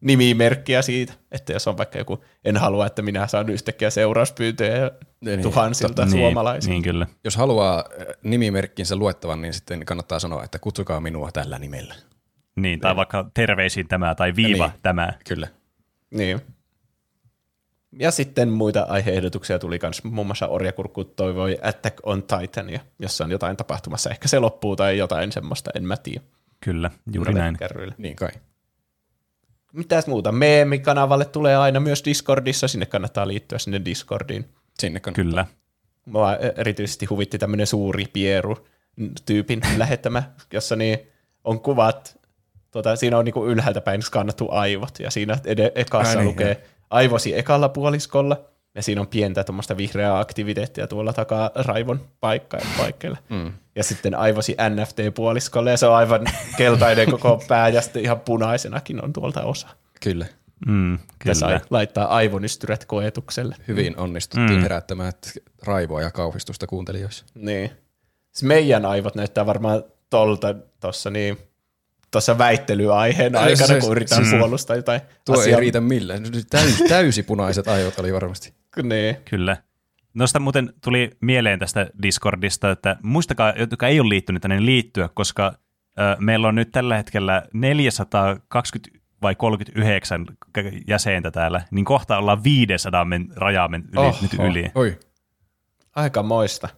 [0.00, 1.12] nimimerkkiä siitä.
[1.32, 6.10] Että jos on vaikka joku, en halua, että minä saan yhtäkkiä seurauspyyntöjä Niin, tuhansilta Niin,
[6.10, 6.72] suomalaisilta.
[6.72, 7.06] niin kyllä.
[7.24, 11.94] Jos haluaa äh, nimimerkkinsä luettavan, niin sitten kannattaa sanoa, että kutsukaa minua tällä nimellä.
[12.56, 14.80] Niin, tai vaikka terveisin tämä tai viiva Niin.
[14.82, 15.12] tämä.
[15.28, 15.48] Kyllä.
[16.10, 16.40] Niin.
[17.98, 20.04] Ja sitten muita aiheehdotuksia tuli myös.
[20.04, 24.10] Muun muassa Orjakurkku toivoi Attack on Titania, jossa on jotain tapahtumassa.
[24.10, 26.20] Ehkä se loppuu tai jotain semmoista, en mä tiedä.
[26.60, 27.56] Kyllä, juuri näin.
[27.56, 27.94] kärryillä.
[27.98, 28.30] Niin kai.
[29.72, 30.32] Mitäs muuta?
[30.32, 34.48] Meemi-kanavalle tulee aina myös Discordissa, sinne kannattaa liittyä sinne Discordiin.
[34.78, 35.24] Sinne kannattaa.
[35.24, 35.46] Kyllä.
[36.04, 40.98] Mua erityisesti huvitti tämmöinen suuri pieru-tyypin lähettämä, jossa niin
[41.44, 42.20] on kuvat,
[42.70, 46.62] tuota, siinä on niinku ylhäältä päin skannattu aivot, ja siinä ed- ekassa Ai niin, lukee
[46.90, 48.44] aivosi ekalla puoliskolla,
[48.76, 53.18] ja siinä on pientä tuommoista vihreää aktiviteettia tuolla takaa raivon paikka paikkeilla.
[53.28, 53.52] Mm.
[53.76, 59.04] Ja sitten aivosi NFT-puoliskolle, ja se on aivan keltainen koko pää, ja sitten ihan punaisenakin
[59.04, 59.68] on tuolta osa.
[60.00, 60.26] Kyllä.
[60.66, 61.66] Mm, Ja sai kyllä.
[61.70, 63.56] laittaa aivonystyrät koetukselle.
[63.68, 64.62] Hyvin onnistuttiin mm.
[64.62, 65.12] herättämään
[65.62, 67.24] raivoa ja kauhistusta kuuntelijoissa.
[67.34, 67.70] Niin.
[68.32, 71.38] Siis meidän aivot näyttää varmaan tolta tuossa niin,
[72.10, 75.54] tuossa väittelyaiheen Ai, aikana, se- kun yritetään siis- puolustaa jotain Tuo asiaa.
[75.56, 76.22] ei riitä millään.
[76.50, 78.54] Täys, täysipunaiset aivot oli varmasti.
[78.82, 79.16] Niin.
[79.30, 79.56] Kyllä.
[80.14, 85.08] Noista muuten tuli mieleen tästä Discordista, että muistakaa, jotka ei ole liittynyt tänne, niin liittyä,
[85.14, 85.52] koska
[85.98, 90.26] ö, meillä on nyt tällä hetkellä 420 vai 39
[90.88, 94.70] jäsentä täällä, niin kohta ollaan 500 men, rajaa men, yli, Oh, nyt oh, yli.
[94.74, 94.98] Oi.
[95.96, 96.68] Aika moista.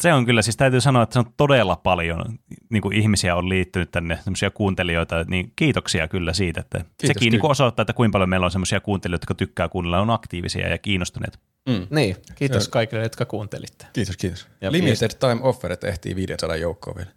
[0.00, 2.38] Se on kyllä, siis täytyy sanoa, että se on todella paljon
[2.70, 7.30] niin kuin ihmisiä on liittynyt tänne, semmoisia kuuntelijoita, niin kiitoksia kyllä siitä, että Kiitos, sekin
[7.30, 10.68] niin kuin osoittaa, että kuinka paljon meillä on semmoisia kuuntelijoita, jotka tykkää kuunnella, on aktiivisia
[10.68, 11.38] ja kiinnostuneet.
[11.68, 11.86] Mm.
[11.90, 13.86] Niin, kiitos kaikille, jotka kuuntelitte.
[13.92, 14.48] Kiitos, kiitos.
[14.60, 17.10] Ja Limited time offeret ehtii 500 joukkoa vielä.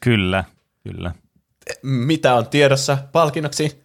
[0.00, 0.44] Kyllä,
[0.82, 1.12] kyllä.
[1.82, 3.82] Mitä on tiedossa palkinnoksi?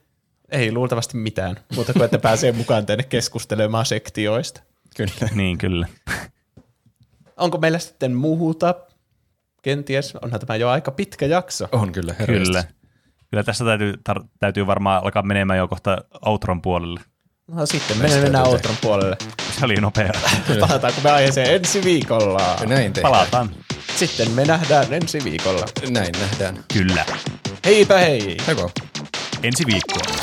[0.50, 4.61] Ei luultavasti mitään, mutta kun että pääsee mukaan tänne keskustelemaan sektioista.
[4.98, 5.30] Kyllä.
[5.35, 5.88] niin, kyllä.
[7.38, 8.75] Onko meillä sitten muuta?
[9.61, 11.67] Kenties, onhan tämä jo aika pitkä jakso.
[11.72, 12.45] On kyllä, herrasti.
[12.45, 12.64] Kyllä.
[13.32, 16.99] Kyllä tässä täytyy, tar- täytyy varmaan alkaa menemään jo kohta outron puolelle.
[17.48, 19.17] No sitten mennään, mennään outron puolelle.
[19.59, 20.11] Se oli nopea.
[20.59, 22.56] Palataanko me aiheeseen ensi viikolla?
[22.67, 23.11] Näin tehdään.
[23.11, 23.49] Palataan.
[23.95, 25.66] Sitten me nähdään ensi viikolla.
[25.90, 26.64] Näin nähdään.
[26.74, 27.06] Kyllä.
[27.66, 28.38] Heipä hei!
[28.48, 28.69] Heippa.
[29.43, 30.16] Ensi viikkoon.